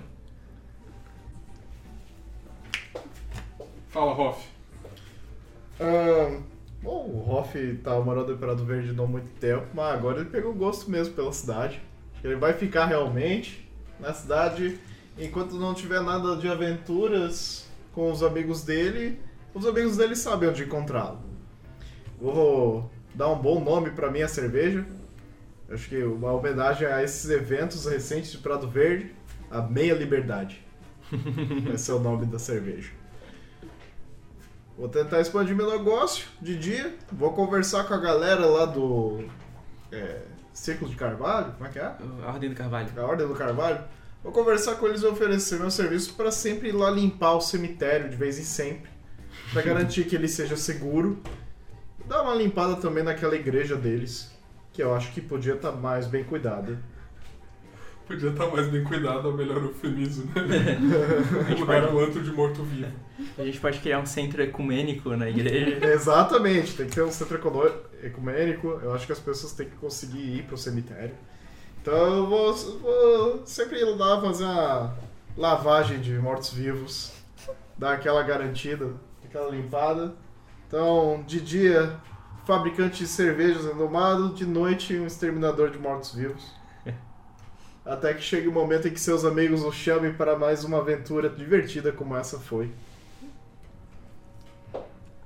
Fala, 3.94 4.12
Hoff. 4.12 4.44
Ah, 5.80 6.40
bom, 6.82 7.06
o 7.06 7.30
Hoff 7.30 7.80
tá 7.84 8.00
morando 8.00 8.30
no 8.30 8.34
Imperador 8.34 8.66
Verde 8.66 8.92
não 8.92 9.04
há 9.04 9.08
muito 9.08 9.30
tempo, 9.40 9.68
mas 9.72 9.94
agora 9.94 10.22
ele 10.22 10.32
pegou 10.32 10.52
gosto 10.52 10.90
mesmo 10.90 11.14
pela 11.14 11.32
cidade. 11.32 11.80
Ele 12.24 12.36
vai 12.36 12.54
ficar 12.54 12.86
realmente 12.86 13.70
na 14.00 14.12
cidade 14.12 14.80
enquanto 15.16 15.60
não 15.60 15.76
tiver 15.76 16.02
nada 16.02 16.36
de 16.38 16.48
aventuras 16.48 17.70
com 17.94 18.12
os 18.12 18.24
amigos 18.24 18.64
dele. 18.64 19.20
Os 19.54 19.64
amigos 19.64 19.96
dele 19.96 20.16
sabem 20.16 20.50
onde 20.50 20.64
encontrá-lo. 20.64 21.20
Vou 22.20 22.90
dar 23.14 23.30
um 23.30 23.38
bom 23.38 23.64
nome 23.64 23.92
pra 23.92 24.10
minha 24.10 24.28
cerveja. 24.28 24.84
Acho 25.70 25.88
que 25.88 26.04
uma 26.04 26.32
homenagem 26.34 26.88
a 26.88 27.04
esses 27.04 27.30
eventos 27.30 27.86
recentes 27.86 28.32
de 28.32 28.40
Prado 28.40 28.68
Verde, 28.68 29.12
a 29.52 29.62
Meia 29.62 29.94
Liberdade. 29.94 30.66
Vai 31.64 31.78
ser 31.78 31.92
o 31.92 32.00
nome 32.00 32.26
da 32.26 32.40
cerveja. 32.40 33.03
Vou 34.78 34.90
tentar 34.90 35.22
expandir 35.22 35.56
meu 35.56 35.70
negócio 35.70 36.28
de 36.42 36.58
dia. 36.58 36.96
Vou 37.12 37.32
conversar 37.34 37.84
com 37.84 37.94
a 37.94 37.98
galera 37.98 38.46
lá 38.46 38.66
do 38.66 39.24
é, 39.92 40.22
Círculo 40.52 40.90
de 40.90 40.98
Carvalho. 40.98 41.54
Como 41.54 41.68
é 41.68 41.72
que 41.72 41.78
é? 41.78 41.96
A 42.24 42.32
Ordem 42.32 42.50
do 42.50 42.56
Carvalho. 42.56 42.90
A 42.98 43.02
Ordem 43.04 43.28
do 43.28 43.36
Carvalho. 43.36 43.84
Vou 44.24 44.32
conversar 44.32 44.76
com 44.76 44.88
eles 44.88 45.04
e 45.04 45.06
oferecer 45.06 45.60
meu 45.60 45.70
serviço 45.70 46.16
para 46.16 46.32
sempre 46.32 46.70
ir 46.70 46.72
lá 46.72 46.90
limpar 46.90 47.34
o 47.34 47.42
cemitério 47.42 48.10
de 48.10 48.16
vez 48.16 48.40
em 48.40 48.44
sempre. 48.44 48.90
Pra 49.52 49.62
garantir 49.62 50.06
que 50.06 50.16
ele 50.16 50.28
seja 50.28 50.58
seguro. 50.58 51.22
Dar 52.08 52.24
uma 52.24 52.34
limpada 52.34 52.76
também 52.76 53.04
naquela 53.04 53.36
igreja 53.36 53.76
deles. 53.76 54.32
Que 54.72 54.82
eu 54.82 54.96
acho 54.96 55.12
que 55.12 55.22
podia 55.22 55.54
estar 55.54 55.72
mais 55.72 56.08
bem 56.08 56.24
cuidada. 56.24 56.80
Podia 58.08 58.30
estar 58.30 58.48
mais 58.48 58.68
bem 58.68 58.84
cuidado, 58.84 59.30
é 59.30 59.32
o 59.32 59.34
melhor 59.34 59.64
eufemismo, 59.64 60.26
né? 60.36 60.78
Um 61.56 61.60
lugar 61.60 61.88
do 61.88 62.00
antro 62.00 62.22
de 62.22 62.32
morto-vivo. 62.32 62.92
A 63.38 63.44
gente 63.44 63.60
pode 63.60 63.80
criar 63.80 64.00
um 64.00 64.06
centro 64.06 64.42
ecumênico 64.42 65.16
na 65.16 65.30
igreja. 65.30 65.84
Exatamente, 65.88 66.76
tem 66.76 66.88
que 66.88 66.96
ter 66.96 67.04
um 67.04 67.12
centro 67.12 67.40
ecumênico. 68.04 68.80
Eu 68.84 68.94
acho 68.94 69.06
que 69.06 69.14
as 69.14 69.20
pessoas 69.20 69.54
têm 69.54 69.70
que 69.70 69.76
conseguir 69.78 70.38
ir 70.38 70.44
pro 70.44 70.58
cemitério. 70.58 71.16
Então 71.82 72.18
eu 72.18 72.28
vou, 72.28 72.54
vou 72.54 73.42
sempre 73.46 73.80
ir 73.80 73.86
lá 73.86 74.20
fazer 74.22 74.44
uma 74.44 74.96
lavagem 75.38 76.00
de 76.00 76.14
mortos-vivos, 76.14 77.14
dar 77.78 77.94
aquela 77.94 78.22
garantida, 78.22 78.92
aquela 79.24 79.50
limpada. 79.50 80.14
Então, 80.68 81.24
de 81.26 81.40
dia, 81.40 81.98
fabricante 82.46 83.00
de 83.00 83.08
cervejas 83.08 83.66
renomado, 83.66 84.34
de 84.34 84.46
noite, 84.46 84.98
um 84.98 85.06
exterminador 85.06 85.70
de 85.70 85.78
mortos-vivos. 85.78 86.63
Até 87.86 88.14
que 88.14 88.22
chegue 88.22 88.48
o 88.48 88.52
momento 88.52 88.88
em 88.88 88.92
que 88.92 89.00
seus 89.00 89.26
amigos 89.26 89.64
o 89.64 89.72
chamem 89.72 90.14
para 90.14 90.38
mais 90.38 90.64
uma 90.64 90.78
aventura 90.78 91.30
divertida 91.30 91.92
como 91.92 92.16
essa 92.16 92.40
foi. 92.40 92.72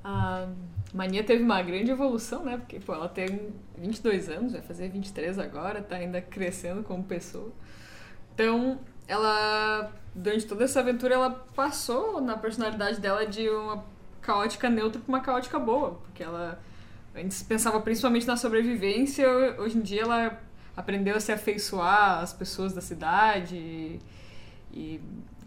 A 0.03 0.47
Mania 0.93 1.23
teve 1.23 1.43
uma 1.43 1.61
grande 1.61 1.91
evolução, 1.91 2.43
né? 2.43 2.57
Porque, 2.57 2.79
pô, 2.79 2.93
ela 2.93 3.07
tem 3.07 3.53
22 3.77 4.29
anos, 4.29 4.53
vai 4.53 4.61
fazer 4.61 4.89
23 4.89 5.37
agora, 5.37 5.81
tá 5.81 5.97
ainda 5.97 6.19
crescendo 6.19 6.81
como 6.81 7.03
pessoa. 7.03 7.51
Então, 8.33 8.79
ela, 9.07 9.91
durante 10.15 10.47
toda 10.47 10.63
essa 10.63 10.79
aventura, 10.79 11.13
ela 11.13 11.29
passou 11.29 12.19
na 12.19 12.37
personalidade 12.37 12.99
dela 12.99 13.27
de 13.27 13.47
uma 13.49 13.85
caótica 14.21 14.67
neutra 14.69 14.99
pra 14.99 15.09
uma 15.09 15.21
caótica 15.21 15.59
boa. 15.59 15.91
Porque 15.91 16.23
ela 16.23 16.59
antes 17.15 17.43
pensava 17.43 17.79
principalmente 17.81 18.27
na 18.27 18.37
sobrevivência, 18.37 19.27
hoje 19.59 19.77
em 19.77 19.81
dia 19.81 20.03
ela 20.03 20.39
aprendeu 20.77 21.15
a 21.15 21.19
se 21.19 21.31
afeiçoar 21.31 22.19
às 22.19 22.31
pessoas 22.31 22.71
da 22.71 22.81
cidade 22.81 23.55
e, 23.55 23.99
e 24.71 25.01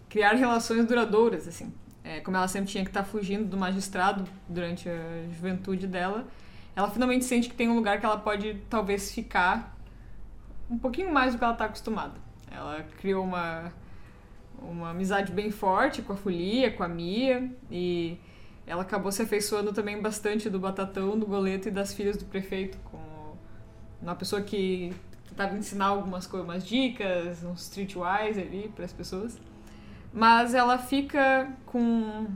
criar 0.08 0.34
relações 0.34 0.84
duradouras, 0.84 1.46
assim. 1.46 1.72
É, 2.02 2.18
como 2.20 2.36
ela 2.36 2.48
sempre 2.48 2.68
tinha 2.68 2.82
que 2.82 2.90
estar 2.90 3.04
fugindo 3.04 3.44
do 3.44 3.56
magistrado 3.56 4.24
durante 4.48 4.88
a 4.88 5.22
juventude 5.32 5.86
dela, 5.86 6.26
ela 6.74 6.90
finalmente 6.90 7.24
sente 7.24 7.48
que 7.48 7.54
tem 7.54 7.68
um 7.68 7.76
lugar 7.76 8.00
que 8.00 8.06
ela 8.06 8.18
pode 8.18 8.60
talvez 8.68 9.12
ficar 9.12 9.76
um 10.68 10.78
pouquinho 10.78 11.12
mais 11.12 11.32
do 11.32 11.38
que 11.38 11.44
ela 11.44 11.52
está 11.52 11.66
acostumada. 11.66 12.14
Ela 12.50 12.84
criou 12.98 13.24
uma, 13.24 13.72
uma 14.58 14.90
amizade 14.90 15.30
bem 15.30 15.50
forte 15.50 16.02
com 16.02 16.12
a 16.12 16.16
Folia, 16.16 16.72
com 16.72 16.82
a 16.82 16.88
Mia, 16.88 17.48
e 17.70 18.18
ela 18.66 18.82
acabou 18.82 19.12
se 19.12 19.22
afeiçoando 19.22 19.72
também 19.72 20.00
bastante 20.00 20.50
do 20.50 20.58
Batatão, 20.58 21.16
do 21.16 21.26
Goleto 21.26 21.68
e 21.68 21.70
das 21.70 21.92
filhas 21.94 22.16
do 22.16 22.24
prefeito, 22.24 22.78
com 22.84 22.98
uma 24.00 24.16
pessoa 24.16 24.40
que 24.42 24.92
tentava 25.40 25.56
ensinar 25.56 25.86
algumas 25.86 26.26
coisas, 26.26 26.46
umas 26.46 26.66
dicas, 26.66 27.42
uns 27.42 27.62
streetwise 27.62 28.40
ali 28.40 28.70
para 28.74 28.84
as 28.84 28.92
pessoas. 28.92 29.40
Mas 30.12 30.54
ela 30.54 30.76
fica 30.76 31.48
com 31.64 32.26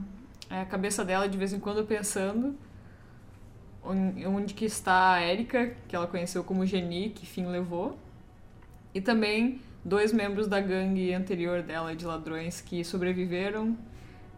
a 0.49 0.65
cabeça 0.65 1.05
dela 1.05 1.29
de 1.29 1.37
vez 1.37 1.53
em 1.53 1.59
quando 1.59 1.85
pensando 1.85 2.57
onde 3.83 4.55
que 4.55 4.65
está 4.65 5.13
a 5.13 5.23
Erika, 5.23 5.75
que 5.87 5.95
ela 5.95 6.07
conheceu 6.07 6.43
como 6.43 6.65
Geni, 6.65 7.11
que 7.11 7.23
fim 7.23 7.45
levou, 7.45 7.95
e 8.95 8.99
também 8.99 9.61
dois 9.83 10.11
membros 10.11 10.47
da 10.47 10.59
gangue 10.59 11.13
anterior 11.13 11.61
dela 11.61 11.95
de 11.95 12.03
ladrões 12.03 12.61
que 12.61 12.83
sobreviveram. 12.83 13.77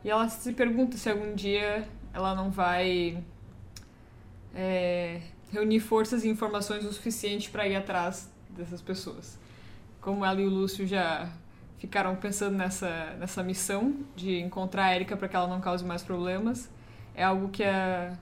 E 0.04 0.10
ela 0.10 0.28
se 0.28 0.52
pergunta 0.52 0.98
se 0.98 1.10
algum 1.10 1.34
dia 1.34 1.88
ela 2.14 2.36
não 2.36 2.52
vai 2.52 3.24
é, 4.54 5.22
reunir 5.50 5.80
forças 5.80 6.26
e 6.26 6.28
informações 6.28 6.84
o 6.84 6.92
suficiente 6.92 7.50
para 7.50 7.66
ir 7.66 7.78
atrás 7.78 8.30
dessas 8.58 8.82
pessoas. 8.82 9.40
Como 10.02 10.26
ela 10.26 10.42
e 10.42 10.46
o 10.46 10.50
Lúcio 10.50 10.86
já 10.86 11.32
ficaram 11.78 12.16
pensando 12.16 12.58
nessa, 12.58 13.16
nessa 13.20 13.44
missão 13.44 13.96
de 14.16 14.40
encontrar 14.40 14.86
a 14.86 14.96
Erika 14.96 15.16
para 15.16 15.28
que 15.28 15.36
ela 15.36 15.48
não 15.48 15.62
cause 15.62 15.86
mais 15.86 16.04
problemas. 16.04 16.70
É 17.16 17.24
algo 17.24 17.50
que 17.50 17.64
a 17.64 18.18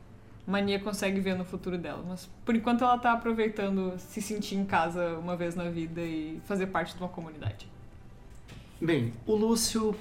Mania 0.46 0.80
consegue 0.80 1.20
ver 1.20 1.36
no 1.36 1.46
futuro 1.46 1.78
dela. 1.78 2.04
Mas 2.08 2.30
por 2.44 2.56
enquanto 2.56 2.84
ela 2.84 2.96
está 2.96 3.14
aproveitando 3.14 3.94
se 3.98 4.22
sentir 4.22 4.56
em 4.56 4.66
casa 4.66 5.18
uma 5.18 5.36
vez 5.36 5.56
na 5.56 5.70
vida 5.70 6.02
e 6.02 6.40
fazer 6.46 6.68
parte 6.68 6.96
de 6.96 7.02
uma 7.02 7.10
comunidade. 7.10 7.68
Bem, 8.80 9.14
o 9.26 9.36
Lúcio, 9.36 9.96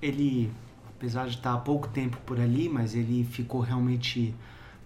ele, 0.00 0.50
apesar 0.88 1.26
de 1.28 1.36
estar 1.36 1.54
há 1.54 1.58
pouco 1.58 1.88
tempo 1.88 2.16
por 2.24 2.40
ali, 2.40 2.68
mas 2.68 2.94
ele 2.94 3.24
ficou 3.24 3.60
realmente 3.60 4.34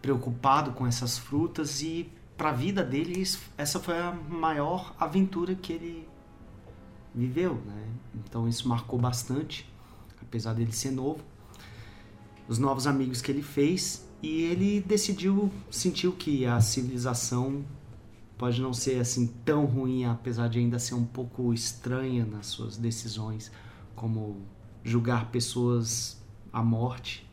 preocupado 0.02 0.72
com 0.72 0.86
essas 0.86 1.16
frutas 1.16 1.82
e 1.82 2.10
para 2.40 2.48
a 2.48 2.52
vida 2.54 2.82
dele 2.82 3.22
essa 3.58 3.78
foi 3.78 3.98
a 3.98 4.12
maior 4.12 4.94
aventura 4.98 5.54
que 5.54 5.74
ele 5.74 6.08
viveu, 7.14 7.56
né? 7.66 7.86
Então 8.14 8.48
isso 8.48 8.66
marcou 8.66 8.98
bastante, 8.98 9.70
apesar 10.22 10.54
dele 10.54 10.72
ser 10.72 10.90
novo. 10.90 11.22
Os 12.48 12.58
novos 12.58 12.86
amigos 12.86 13.20
que 13.20 13.30
ele 13.30 13.42
fez 13.42 14.08
e 14.22 14.44
ele 14.44 14.80
decidiu, 14.80 15.52
sentiu 15.70 16.12
que 16.12 16.46
a 16.46 16.62
civilização 16.62 17.62
pode 18.38 18.62
não 18.62 18.72
ser 18.72 18.98
assim 19.00 19.26
tão 19.44 19.66
ruim, 19.66 20.06
apesar 20.06 20.48
de 20.48 20.60
ainda 20.60 20.78
ser 20.78 20.94
um 20.94 21.04
pouco 21.04 21.52
estranha 21.52 22.24
nas 22.24 22.46
suas 22.46 22.78
decisões, 22.78 23.52
como 23.94 24.40
julgar 24.82 25.30
pessoas 25.30 26.18
à 26.50 26.62
morte, 26.62 27.29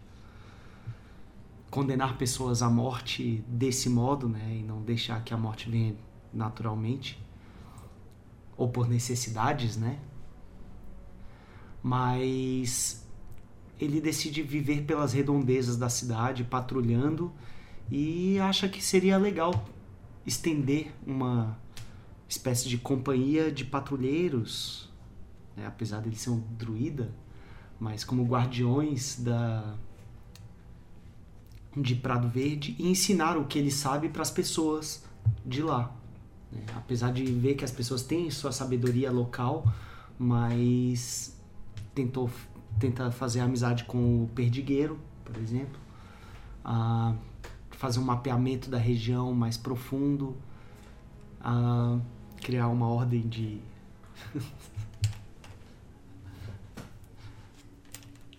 condenar 1.77 2.17
pessoas 2.17 2.63
à 2.63 2.69
morte 2.71 3.45
desse 3.47 3.87
modo, 3.87 4.27
né, 4.27 4.57
e 4.61 4.63
não 4.63 4.81
deixar 4.81 5.23
que 5.23 5.31
a 5.31 5.37
morte 5.37 5.69
venha 5.69 5.95
naturalmente 6.33 7.23
ou 8.57 8.67
por 8.67 8.89
necessidades, 8.89 9.77
né? 9.77 9.99
Mas 11.83 13.07
ele 13.79 14.01
decide 14.01 14.41
viver 14.41 14.85
pelas 14.85 15.13
redondezas 15.13 15.77
da 15.77 15.87
cidade, 15.87 16.43
patrulhando, 16.43 17.31
e 17.91 18.39
acha 18.39 18.67
que 18.67 18.83
seria 18.83 19.15
legal 19.19 19.53
estender 20.25 20.91
uma 21.05 21.59
espécie 22.27 22.67
de 22.67 22.79
companhia 22.79 23.51
de 23.51 23.63
patrulheiros, 23.63 24.91
né? 25.55 25.67
apesar 25.67 25.99
dele 25.99 26.15
ser 26.15 26.31
um 26.31 26.39
druida, 26.57 27.13
mas 27.79 28.03
como 28.03 28.25
guardiões 28.25 29.19
da 29.19 29.77
de 31.81 31.95
Prado 31.95 32.27
Verde 32.27 32.75
e 32.79 32.87
ensinar 32.87 33.37
o 33.37 33.45
que 33.45 33.59
ele 33.59 33.71
sabe 33.71 34.09
para 34.09 34.21
as 34.21 34.31
pessoas 34.31 35.03
de 35.45 35.61
lá. 35.61 35.91
Né? 36.51 36.61
Apesar 36.75 37.11
de 37.11 37.23
ver 37.23 37.55
que 37.55 37.63
as 37.63 37.71
pessoas 37.71 38.03
têm 38.03 38.29
sua 38.31 38.51
sabedoria 38.51 39.11
local, 39.11 39.71
mas 40.17 41.37
tentou 41.93 42.29
tenta 42.79 43.09
fazer 43.11 43.39
amizade 43.39 43.85
com 43.85 44.23
o 44.23 44.29
perdigueiro, 44.35 44.99
por 45.25 45.35
exemplo, 45.37 45.79
fazer 47.71 47.99
um 47.99 48.03
mapeamento 48.03 48.69
da 48.69 48.77
região 48.77 49.33
mais 49.33 49.57
profundo, 49.57 50.37
criar 52.41 52.67
uma 52.67 52.87
ordem 52.87 53.27
de 53.27 53.59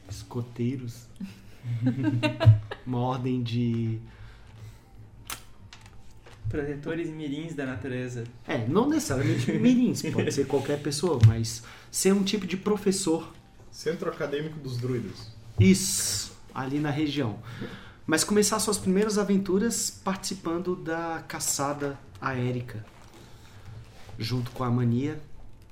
escoteiros, 0.09 1.09
uma 2.87 2.99
ordem 2.99 3.43
de 3.43 4.01
Protetores 6.49 7.11
mirins 7.11 7.55
da 7.55 7.67
natureza. 7.67 8.25
É, 8.47 8.67
não 8.67 8.89
necessariamente 8.89 9.53
mirins, 9.53 10.01
pode 10.03 10.33
ser 10.33 10.47
qualquer 10.47 10.81
pessoa, 10.81 11.19
mas 11.27 11.63
ser 11.91 12.13
um 12.13 12.25
tipo 12.25 12.47
de 12.47 12.57
professor. 12.57 13.31
Centro 13.71 14.09
Acadêmico 14.09 14.59
dos 14.59 14.79
Druidas. 14.79 15.31
Isso, 15.61 16.33
ali 16.55 16.81
na 16.81 16.91
região. 16.91 17.39
Mas 18.07 18.25
começar 18.25 18.59
suas 18.61 18.79
primeiras 18.79 19.19
aventuras 19.19 19.91
participando 19.91 20.75
da 20.75 21.23
caçada 21.29 21.99
aérica, 22.19 22.83
junto 24.19 24.51
com 24.53 24.65
a 24.65 24.71
Mania, 24.71 25.21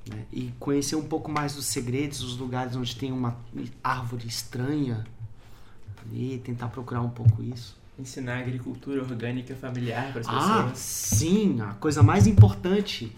né? 0.06 0.26
e 0.30 0.52
conhecer 0.60 0.96
um 0.96 1.08
pouco 1.08 1.30
mais 1.30 1.54
dos 1.54 1.64
segredos, 1.64 2.22
os 2.22 2.36
lugares 2.36 2.76
onde 2.76 2.94
tem 2.94 3.12
uma 3.12 3.38
árvore 3.82 4.28
estranha, 4.28 5.06
e 6.12 6.40
tentar 6.44 6.68
procurar 6.68 7.00
um 7.02 7.10
pouco 7.10 7.42
isso. 7.42 7.76
Ensinar 7.98 8.38
agricultura 8.38 9.02
orgânica 9.02 9.54
familiar 9.54 10.12
para 10.12 10.20
as 10.20 10.28
Ah, 10.28 10.62
pessoas. 10.64 10.78
sim, 10.78 11.60
a 11.60 11.72
coisa 11.74 12.02
mais 12.02 12.26
importante. 12.26 13.14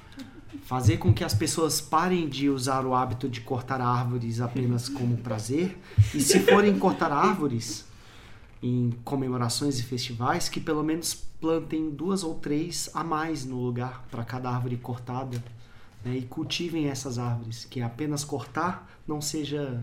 Fazer 0.64 0.98
com 0.98 1.12
que 1.12 1.24
as 1.24 1.34
pessoas 1.34 1.80
parem 1.80 2.28
de 2.28 2.48
usar 2.48 2.84
o 2.84 2.94
hábito 2.94 3.28
de 3.28 3.40
cortar 3.40 3.80
árvores 3.80 4.40
apenas 4.40 4.88
como 4.88 5.16
prazer. 5.16 5.76
E 6.14 6.20
se 6.20 6.40
forem 6.40 6.78
cortar 6.78 7.10
árvores, 7.10 7.86
em 8.62 8.92
comemorações 9.04 9.78
e 9.78 9.82
festivais 9.82 10.48
que 10.48 10.60
pelo 10.60 10.82
menos 10.82 11.14
plantem 11.14 11.90
duas 11.90 12.24
ou 12.24 12.34
três 12.34 12.90
a 12.92 13.04
mais 13.04 13.44
no 13.44 13.56
lugar 13.62 14.04
para 14.10 14.24
cada 14.24 14.50
árvore 14.50 14.76
cortada 14.76 15.42
né, 16.04 16.16
e 16.16 16.22
cultivem 16.22 16.88
essas 16.88 17.18
árvores, 17.18 17.64
que 17.64 17.80
apenas 17.80 18.24
cortar 18.24 18.88
não 19.06 19.20
seja 19.20 19.82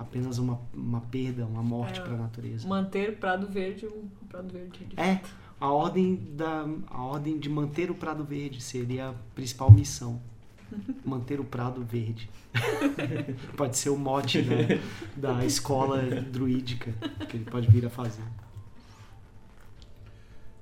apenas 0.00 0.38
uma, 0.38 0.58
uma 0.72 1.00
perda, 1.02 1.44
uma 1.44 1.62
morte 1.62 2.00
É, 2.00 2.02
para 2.02 2.14
a 2.14 2.16
natureza. 2.16 2.66
Manter 2.66 3.18
Prado 3.18 3.46
Verde 3.46 3.86
um 3.86 4.08
Prado 4.26 4.52
Verde 4.52 4.86
de 4.86 4.98
É, 4.98 5.20
a 5.60 5.70
ordem, 5.70 6.16
da, 6.32 6.66
a 6.88 7.02
ordem 7.02 7.38
de 7.38 7.50
manter 7.50 7.90
o 7.90 7.94
prado 7.94 8.24
verde 8.24 8.62
seria 8.62 9.10
a 9.10 9.14
principal 9.34 9.70
missão. 9.70 10.20
Manter 11.04 11.38
o 11.38 11.44
prado 11.44 11.84
verde. 11.84 12.30
pode 13.56 13.76
ser 13.76 13.90
o 13.90 13.96
mote 13.96 14.40
da, 15.16 15.34
da 15.34 15.44
escola 15.44 16.02
druídica 16.22 16.92
que 17.28 17.36
ele 17.36 17.44
pode 17.44 17.68
vir 17.68 17.84
a 17.84 17.90
fazer. 17.90 18.22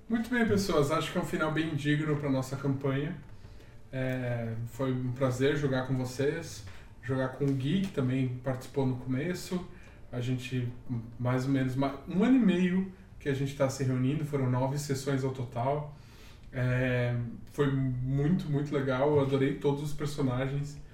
Muito 0.08 0.30
bem, 0.30 0.48
pessoas. 0.48 0.90
Acho 0.90 1.12
que 1.12 1.18
é 1.18 1.20
um 1.20 1.24
final 1.24 1.52
bem 1.52 1.74
digno 1.76 2.16
para 2.16 2.30
nossa 2.30 2.56
campanha. 2.56 3.14
É, 3.92 4.54
foi 4.68 4.92
um 4.92 5.12
prazer 5.12 5.56
jogar 5.56 5.86
com 5.86 5.96
vocês, 5.96 6.64
jogar 7.08 7.30
com 7.30 7.46
o 7.46 7.54
Gui, 7.54 7.80
que 7.80 7.92
também 7.92 8.28
participou 8.44 8.86
no 8.86 8.96
começo. 8.96 9.66
A 10.12 10.20
gente, 10.20 10.70
mais 11.18 11.46
ou 11.46 11.50
menos, 11.50 11.74
um 11.76 12.22
ano 12.22 12.36
e 12.36 12.38
meio 12.38 12.92
que 13.18 13.28
a 13.28 13.34
gente 13.34 13.52
está 13.52 13.68
se 13.68 13.82
reunindo, 13.82 14.24
foram 14.24 14.50
nove 14.50 14.78
sessões 14.78 15.24
ao 15.24 15.32
total. 15.32 15.96
É, 16.52 17.16
foi 17.52 17.70
muito, 17.70 18.50
muito 18.50 18.74
legal. 18.74 19.16
Eu 19.16 19.20
adorei 19.20 19.54
todos 19.54 19.82
os 19.82 19.92
personagens. 19.92 20.76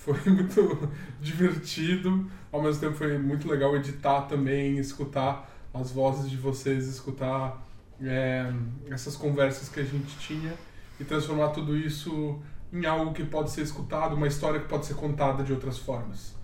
Foi 0.00 0.18
muito 0.30 0.88
divertido. 1.20 2.26
Ao 2.50 2.62
mesmo 2.62 2.80
tempo, 2.80 2.94
foi 2.94 3.18
muito 3.18 3.46
legal 3.46 3.76
editar 3.76 4.22
também, 4.22 4.78
escutar 4.78 5.54
as 5.74 5.90
vozes 5.90 6.30
de 6.30 6.38
vocês, 6.38 6.86
escutar 6.86 7.68
é, 8.02 8.50
essas 8.88 9.14
conversas 9.14 9.68
que 9.68 9.78
a 9.78 9.84
gente 9.84 10.16
tinha 10.18 10.54
e 10.98 11.04
transformar 11.04 11.48
tudo 11.48 11.76
isso 11.76 12.40
em 12.72 12.86
algo 12.86 13.12
que 13.12 13.24
pode 13.24 13.50
ser 13.50 13.62
escutado, 13.62 14.14
uma 14.14 14.26
história 14.26 14.60
que 14.60 14.68
pode 14.68 14.86
ser 14.86 14.94
contada 14.94 15.42
de 15.42 15.52
outras 15.52 15.78
formas. 15.78 16.36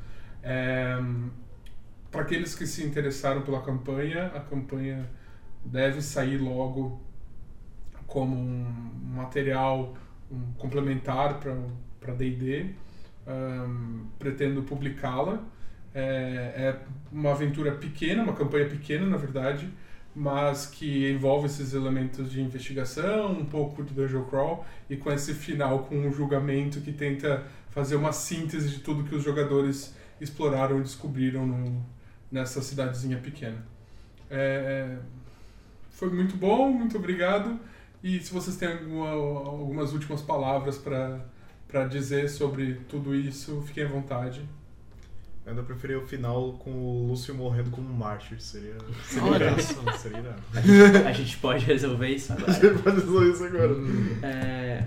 É, 0.42 0.98
Para 2.10 2.22
aqueles 2.22 2.54
que 2.54 2.66
se 2.66 2.84
interessaram 2.84 3.42
pela 3.42 3.62
campanha, 3.62 4.26
a 4.34 4.40
campanha 4.40 5.08
deve 5.64 6.00
sair 6.02 6.38
logo 6.38 7.00
como 8.06 8.36
um 8.36 8.64
material 9.14 9.94
um 10.30 10.52
complementar 10.58 11.38
para 12.00 12.14
D&D. 12.14 12.74
Ahn, 13.26 14.06
pretendo 14.18 14.62
publicá-la. 14.62 15.44
É, 15.94 16.02
é 16.56 16.80
uma 17.10 17.32
aventura 17.32 17.72
pequena, 17.72 18.22
uma 18.22 18.34
campanha 18.34 18.68
pequena, 18.68 19.06
na 19.06 19.16
verdade, 19.16 19.72
mas 20.18 20.64
que 20.66 21.10
envolve 21.10 21.44
esses 21.46 21.74
elementos 21.74 22.32
de 22.32 22.40
investigação, 22.40 23.32
um 23.32 23.44
pouco 23.44 23.84
de 23.84 23.92
dungeon 23.92 24.24
crawl 24.24 24.64
e 24.88 24.96
com 24.96 25.12
esse 25.12 25.34
final 25.34 25.80
com 25.80 25.94
um 25.94 26.10
julgamento 26.10 26.80
que 26.80 26.90
tenta 26.90 27.44
fazer 27.70 27.96
uma 27.96 28.12
síntese 28.12 28.70
de 28.70 28.80
tudo 28.80 29.04
que 29.04 29.14
os 29.14 29.22
jogadores 29.22 29.94
exploraram 30.18 30.78
e 30.78 30.82
descobriram 30.82 31.46
no, 31.46 31.84
nessa 32.32 32.62
cidadezinha 32.62 33.18
pequena. 33.18 33.62
É, 34.30 34.96
foi 35.90 36.08
muito 36.10 36.34
bom, 36.34 36.70
muito 36.72 36.96
obrigado. 36.96 37.60
E 38.02 38.18
se 38.20 38.32
vocês 38.32 38.56
têm 38.56 38.72
alguma- 38.72 39.10
algumas 39.10 39.92
últimas 39.92 40.22
palavras 40.22 40.78
para 40.78 41.86
dizer 41.88 42.30
sobre 42.30 42.76
tudo 42.88 43.14
isso, 43.14 43.62
fiquem 43.66 43.84
à 43.84 43.88
vontade. 43.88 44.48
Eu 45.46 45.50
ainda 45.50 45.62
preferia 45.62 45.96
o 45.96 46.02
final 46.04 46.54
com 46.54 46.70
o 46.72 47.06
Lúcio 47.06 47.32
morrendo 47.32 47.70
como 47.70 47.88
um 47.88 47.92
mártir. 47.96 48.40
Seria. 48.42 48.74
Seria 49.04 49.30
Olha 49.30 49.44
irado. 49.44 49.62
Seria 49.96 50.18
irado. 50.18 50.42
A 50.52 50.60
gente, 50.60 51.06
a 51.06 51.12
gente 51.12 51.36
pode 51.38 51.64
resolver 51.64 52.08
isso 52.08 52.32
A 52.34 52.36
agora. 52.36 52.52
gente 52.52 52.82
pode 52.82 52.96
resolver 53.00 53.30
isso 53.30 53.44
agora. 53.44 53.72
É, 54.24 54.84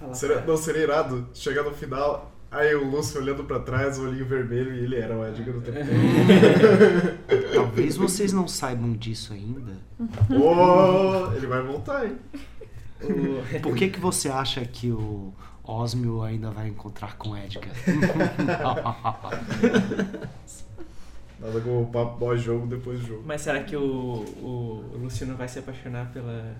falar 0.00 0.14
Seria, 0.14 0.36
pra- 0.38 0.46
não, 0.46 0.56
seria 0.56 0.82
irado 0.84 1.28
chegar 1.34 1.62
no 1.64 1.72
final, 1.72 2.32
aí 2.50 2.74
o 2.74 2.88
Lúcio 2.88 3.20
olhando 3.20 3.44
pra 3.44 3.60
trás, 3.60 3.98
o 3.98 4.04
olhinho 4.08 4.24
vermelho, 4.24 4.74
e 4.74 4.84
ele 4.84 4.96
era 4.96 5.14
o 5.14 5.26
Edgar 5.28 5.54
o 5.54 5.60
tempo 5.60 5.78
todo. 5.78 7.44
Talvez 7.54 7.96
vocês 7.98 8.32
não 8.32 8.48
saibam 8.48 8.92
disso 8.94 9.34
ainda. 9.34 9.72
oh, 10.30 11.30
ele 11.36 11.46
vai 11.46 11.62
voltar, 11.62 12.06
hein? 12.06 12.16
o- 13.02 13.60
Por 13.60 13.74
que, 13.76 13.88
que 13.90 14.00
você 14.00 14.30
acha 14.30 14.64
que 14.64 14.90
o 14.90 15.32
Osmio 15.66 16.22
ainda 16.22 16.50
vai 16.50 16.68
encontrar 16.68 17.16
com 17.16 17.36
Edgar? 17.36 17.72
Nada 21.40 21.60
como 21.60 21.82
o 21.82 21.86
papo 21.86 22.18
pós-jogo 22.18 22.66
depois 22.66 23.00
do 23.00 23.06
jogo. 23.06 23.22
Mas 23.26 23.40
será 23.40 23.62
que 23.62 23.76
o, 23.76 23.82
o, 23.82 24.96
Luciano 24.96 25.34
vai 25.36 25.48
se 25.48 25.58
apaixonar 25.58 26.10
pela, 26.12 26.54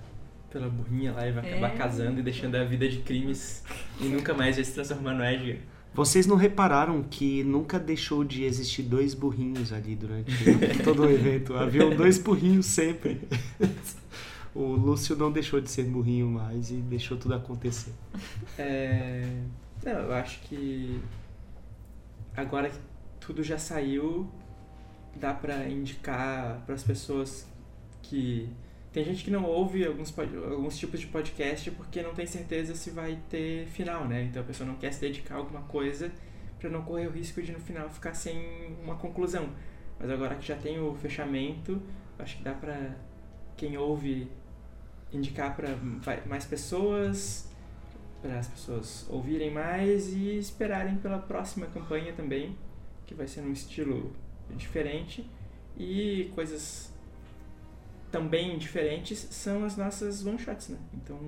pela 0.50 0.68
burrinha 0.68 1.12
lá 1.12 1.26
e 1.26 1.32
vai 1.32 1.48
acabar 1.50 1.74
É. 1.74 1.76
casando 1.76 2.20
e 2.20 2.22
deixando 2.22 2.54
a 2.56 2.64
vida 2.64 2.88
de 2.88 2.98
crimes 2.98 3.62
e 4.00 4.04
nunca 4.04 4.34
mais 4.34 4.56
vai 4.56 4.64
se 4.64 4.72
transformar 4.72 5.14
no 5.14 5.24
Edgar? 5.24 5.58
Vocês 5.94 6.26
não 6.26 6.34
repararam 6.36 7.04
que 7.04 7.44
nunca 7.44 7.78
deixou 7.78 8.24
de 8.24 8.42
existir 8.42 8.82
dois 8.82 9.14
burrinhos 9.14 9.72
ali 9.72 9.94
durante 9.94 10.32
todo 10.82 11.02
o 11.02 11.10
evento? 11.10 11.54
Haviam 11.56 11.90
dois 11.94 12.18
burrinhos 12.18 12.66
sempre. 12.66 13.20
O 14.54 14.62
Lúcio 14.62 15.16
não 15.16 15.32
deixou 15.32 15.60
de 15.60 15.68
ser 15.68 15.84
burrinho 15.84 16.28
mais 16.28 16.70
e 16.70 16.74
deixou 16.74 17.16
tudo 17.16 17.34
acontecer. 17.34 17.92
É... 18.58 19.42
Não, 19.84 19.92
eu 19.92 20.12
acho 20.14 20.40
que 20.42 21.00
agora 22.36 22.70
que 22.70 22.78
tudo 23.20 23.42
já 23.42 23.58
saiu, 23.58 24.30
dá 25.16 25.34
pra 25.34 25.68
indicar 25.68 26.62
pras 26.66 26.82
pessoas 26.84 27.46
que 28.02 28.48
tem 28.92 29.04
gente 29.04 29.24
que 29.24 29.30
não 29.30 29.44
ouve 29.44 29.84
alguns, 29.84 30.14
alguns 30.18 30.78
tipos 30.78 31.00
de 31.00 31.08
podcast 31.08 31.68
porque 31.72 32.00
não 32.00 32.14
tem 32.14 32.26
certeza 32.26 32.76
se 32.76 32.90
vai 32.90 33.18
ter 33.28 33.66
final, 33.66 34.06
né? 34.06 34.22
Então 34.22 34.40
a 34.40 34.44
pessoa 34.44 34.68
não 34.68 34.76
quer 34.76 34.92
se 34.92 35.00
dedicar 35.00 35.34
a 35.34 35.38
alguma 35.38 35.62
coisa 35.62 36.12
pra 36.60 36.70
não 36.70 36.82
correr 36.82 37.08
o 37.08 37.10
risco 37.10 37.42
de 37.42 37.50
no 37.50 37.58
final 37.58 37.90
ficar 37.90 38.14
sem 38.14 38.76
uma 38.82 38.94
conclusão. 38.94 39.48
Mas 39.98 40.08
agora 40.10 40.36
que 40.36 40.46
já 40.46 40.54
tem 40.54 40.78
o 40.80 40.94
fechamento, 40.94 41.82
acho 42.18 42.36
que 42.36 42.44
dá 42.44 42.52
pra 42.52 42.94
quem 43.56 43.76
ouve 43.76 44.30
indicar 45.16 45.54
pra 45.54 45.68
vai- 46.00 46.24
mais 46.26 46.44
pessoas, 46.44 47.48
para 48.20 48.38
as 48.38 48.48
pessoas 48.48 49.06
ouvirem 49.08 49.50
mais 49.50 50.12
e 50.12 50.38
esperarem 50.38 50.96
pela 50.96 51.18
próxima 51.18 51.66
campanha 51.66 52.12
também, 52.12 52.56
que 53.06 53.14
vai 53.14 53.26
ser 53.26 53.42
num 53.42 53.52
estilo 53.52 54.12
diferente 54.56 55.28
e 55.76 56.30
coisas 56.34 56.92
também 58.10 58.56
diferentes 58.58 59.18
são 59.18 59.64
as 59.64 59.76
nossas 59.76 60.24
one 60.24 60.38
shots, 60.38 60.68
né? 60.68 60.78
Então, 60.94 61.18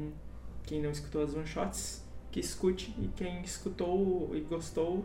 quem 0.64 0.80
não 0.80 0.90
escutou 0.90 1.22
as 1.24 1.34
one 1.34 1.46
shots, 1.46 2.02
que 2.30 2.38
escute 2.40 2.94
e 2.98 3.08
quem 3.16 3.40
escutou 3.42 4.30
e 4.34 4.40
gostou, 4.40 5.04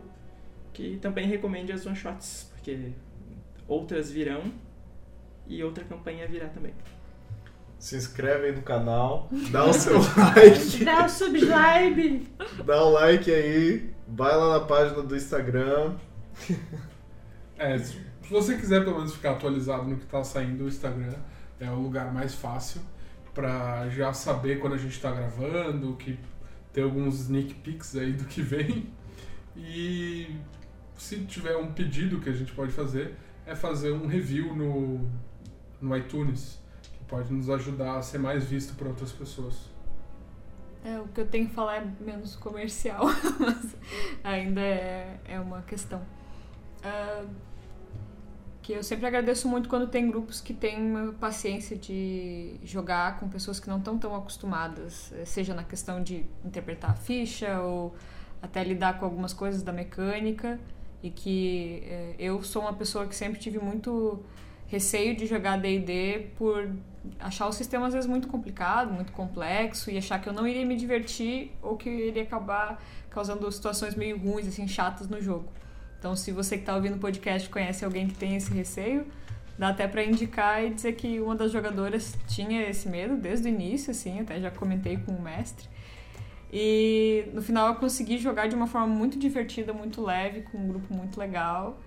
que 0.72 0.96
também 0.98 1.26
recomende 1.26 1.72
as 1.72 1.84
one 1.84 1.96
shots, 1.96 2.50
porque 2.52 2.92
outras 3.66 4.10
virão 4.10 4.52
e 5.46 5.62
outra 5.62 5.84
campanha 5.84 6.26
virá 6.26 6.48
também. 6.48 6.72
Se 7.82 7.96
inscreve 7.96 8.46
aí 8.46 8.54
no 8.54 8.62
canal, 8.62 9.28
dá 9.50 9.64
o 9.64 9.72
seu 9.72 9.98
like, 9.98 10.84
Dá 10.84 11.04
o 11.04 11.08
subscribe! 11.08 12.28
dá 12.64 12.84
o 12.84 12.90
like 12.90 13.28
aí, 13.28 13.92
vai 14.06 14.36
lá 14.36 14.56
na 14.56 14.64
página 14.64 15.02
do 15.02 15.16
Instagram. 15.16 15.96
É, 17.58 17.76
se 17.80 17.98
você 18.30 18.56
quiser 18.56 18.84
pelo 18.84 18.98
menos 18.98 19.12
ficar 19.12 19.32
atualizado 19.32 19.82
no 19.82 19.96
que 19.96 20.06
tá 20.06 20.22
saindo, 20.22 20.62
o 20.62 20.68
Instagram 20.68 21.12
é 21.58 21.68
o 21.70 21.74
lugar 21.74 22.14
mais 22.14 22.36
fácil 22.36 22.80
pra 23.34 23.88
já 23.88 24.12
saber 24.12 24.60
quando 24.60 24.74
a 24.74 24.78
gente 24.78 25.00
tá 25.00 25.10
gravando, 25.10 25.96
que 25.96 26.16
ter 26.72 26.82
alguns 26.82 27.22
sneak 27.22 27.52
peeks 27.54 27.96
aí 27.96 28.12
do 28.12 28.26
que 28.26 28.42
vem. 28.42 28.92
E 29.56 30.36
se 30.96 31.18
tiver 31.24 31.56
um 31.56 31.72
pedido 31.72 32.20
que 32.20 32.30
a 32.30 32.32
gente 32.32 32.52
pode 32.52 32.70
fazer, 32.70 33.16
é 33.44 33.56
fazer 33.56 33.90
um 33.90 34.06
review 34.06 34.54
no, 34.54 35.10
no 35.80 35.96
iTunes, 35.96 36.61
pode 37.12 37.30
nos 37.30 37.50
ajudar 37.50 37.98
a 37.98 38.02
ser 38.02 38.16
mais 38.16 38.44
visto 38.44 38.74
por 38.74 38.86
outras 38.86 39.12
pessoas. 39.12 39.70
É, 40.82 40.98
o 40.98 41.06
que 41.08 41.20
eu 41.20 41.26
tenho 41.28 41.46
que 41.46 41.54
falar 41.54 41.76
é 41.76 41.86
menos 42.00 42.34
comercial, 42.36 43.04
mas 43.38 43.76
ainda 44.24 44.62
é, 44.62 45.20
é 45.26 45.38
uma 45.38 45.60
questão. 45.60 46.00
Ah, 46.82 47.26
que 48.62 48.72
eu 48.72 48.82
sempre 48.82 49.06
agradeço 49.06 49.46
muito 49.46 49.68
quando 49.68 49.88
tem 49.88 50.08
grupos 50.08 50.40
que 50.40 50.54
têm 50.54 51.12
paciência 51.20 51.76
de 51.76 52.54
jogar 52.64 53.20
com 53.20 53.28
pessoas 53.28 53.60
que 53.60 53.68
não 53.68 53.76
estão 53.76 53.98
tão 53.98 54.14
acostumadas, 54.14 55.12
seja 55.26 55.52
na 55.52 55.64
questão 55.64 56.02
de 56.02 56.24
interpretar 56.42 56.92
a 56.92 56.94
ficha 56.94 57.60
ou 57.60 57.94
até 58.40 58.64
lidar 58.64 58.98
com 58.98 59.04
algumas 59.04 59.34
coisas 59.34 59.62
da 59.62 59.72
mecânica 59.72 60.58
e 61.02 61.10
que 61.10 61.82
eh, 61.84 62.14
eu 62.18 62.42
sou 62.42 62.62
uma 62.62 62.72
pessoa 62.72 63.06
que 63.06 63.16
sempre 63.16 63.38
tive 63.40 63.58
muito 63.58 64.22
receio 64.68 65.16
de 65.16 65.26
jogar 65.26 65.58
D&D 65.58 66.30
por 66.36 66.70
achar 67.18 67.46
o 67.46 67.52
sistema 67.52 67.86
às 67.86 67.94
vezes 67.94 68.08
muito 68.08 68.28
complicado, 68.28 68.92
muito 68.92 69.12
complexo 69.12 69.90
e 69.90 69.98
achar 69.98 70.20
que 70.20 70.28
eu 70.28 70.32
não 70.32 70.46
iria 70.46 70.64
me 70.64 70.76
divertir 70.76 71.52
ou 71.62 71.76
que 71.76 71.88
iria 71.88 72.22
acabar 72.22 72.82
causando 73.10 73.50
situações 73.50 73.94
meio 73.94 74.18
ruins, 74.18 74.46
assim, 74.46 74.66
chatas 74.68 75.08
no 75.08 75.20
jogo. 75.20 75.48
Então, 75.98 76.16
se 76.16 76.32
você 76.32 76.56
que 76.56 76.62
está 76.62 76.74
ouvindo 76.74 76.96
o 76.96 76.98
podcast 76.98 77.48
conhece 77.48 77.84
alguém 77.84 78.08
que 78.08 78.14
tem 78.14 78.36
esse 78.36 78.52
receio, 78.52 79.06
Dá 79.58 79.68
até 79.68 79.86
pra 79.86 80.02
indicar 80.02 80.64
e 80.64 80.70
dizer 80.70 80.94
que 80.94 81.20
uma 81.20 81.36
das 81.36 81.52
jogadoras 81.52 82.16
tinha 82.26 82.68
esse 82.68 82.88
medo 82.88 83.16
desde 83.16 83.46
o 83.46 83.48
início, 83.48 83.90
assim, 83.90 84.20
até 84.20 84.40
já 84.40 84.50
comentei 84.50 84.96
com 84.96 85.12
o 85.12 85.20
mestre. 85.20 85.68
E 86.52 87.26
no 87.32 87.42
final 87.42 87.68
eu 87.68 87.74
consegui 87.76 88.18
jogar 88.18 88.48
de 88.48 88.54
uma 88.54 88.66
forma 88.66 88.86
muito 88.86 89.18
divertida, 89.18 89.72
muito 89.72 90.02
leve, 90.02 90.42
com 90.42 90.58
um 90.58 90.68
grupo 90.68 90.94
muito 90.94 91.18
legal. 91.18 91.78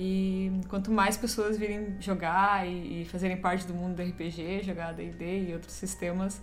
E 0.00 0.52
quanto 0.68 0.92
mais 0.92 1.16
pessoas 1.16 1.58
virem 1.58 1.96
jogar 1.98 2.64
e, 2.64 3.02
e 3.02 3.04
fazerem 3.06 3.36
parte 3.36 3.66
do 3.66 3.74
mundo 3.74 3.96
do 3.96 4.02
RPG, 4.02 4.62
jogar 4.62 4.94
D&D 4.94 5.48
e 5.48 5.52
outros 5.52 5.72
sistemas, 5.72 6.40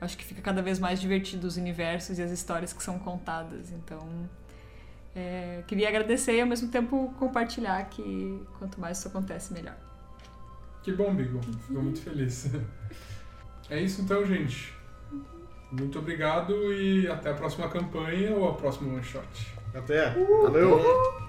acho 0.00 0.18
que 0.18 0.24
fica 0.24 0.42
cada 0.42 0.60
vez 0.60 0.80
mais 0.80 1.00
divertido 1.00 1.46
os 1.46 1.56
universos 1.56 2.18
e 2.18 2.22
as 2.22 2.32
histórias 2.32 2.72
que 2.72 2.82
são 2.82 2.98
contadas. 2.98 3.70
Então, 3.70 4.00
é, 5.14 5.62
queria 5.68 5.88
agradecer 5.88 6.34
e 6.34 6.40
ao 6.40 6.46
mesmo 6.48 6.72
tempo 6.72 7.14
compartilhar 7.20 7.84
que 7.84 8.42
quanto 8.58 8.80
mais 8.80 8.98
isso 8.98 9.06
acontece, 9.06 9.52
melhor. 9.52 9.76
Que 10.82 10.92
bom, 10.92 11.14
Bigo. 11.14 11.40
Fico 11.40 11.80
muito 11.80 12.00
feliz. 12.00 12.50
É 13.70 13.78
isso 13.78 14.00
então, 14.00 14.24
gente. 14.24 14.72
Muito 15.70 15.98
obrigado 15.98 16.72
e 16.72 17.06
até 17.06 17.32
a 17.32 17.34
próxima 17.34 17.68
campanha 17.68 18.34
ou 18.34 18.48
a 18.48 18.54
próxima 18.54 18.94
one 18.94 19.04
shot. 19.04 19.54
Até. 19.74 20.08
Valeu. 20.42 21.27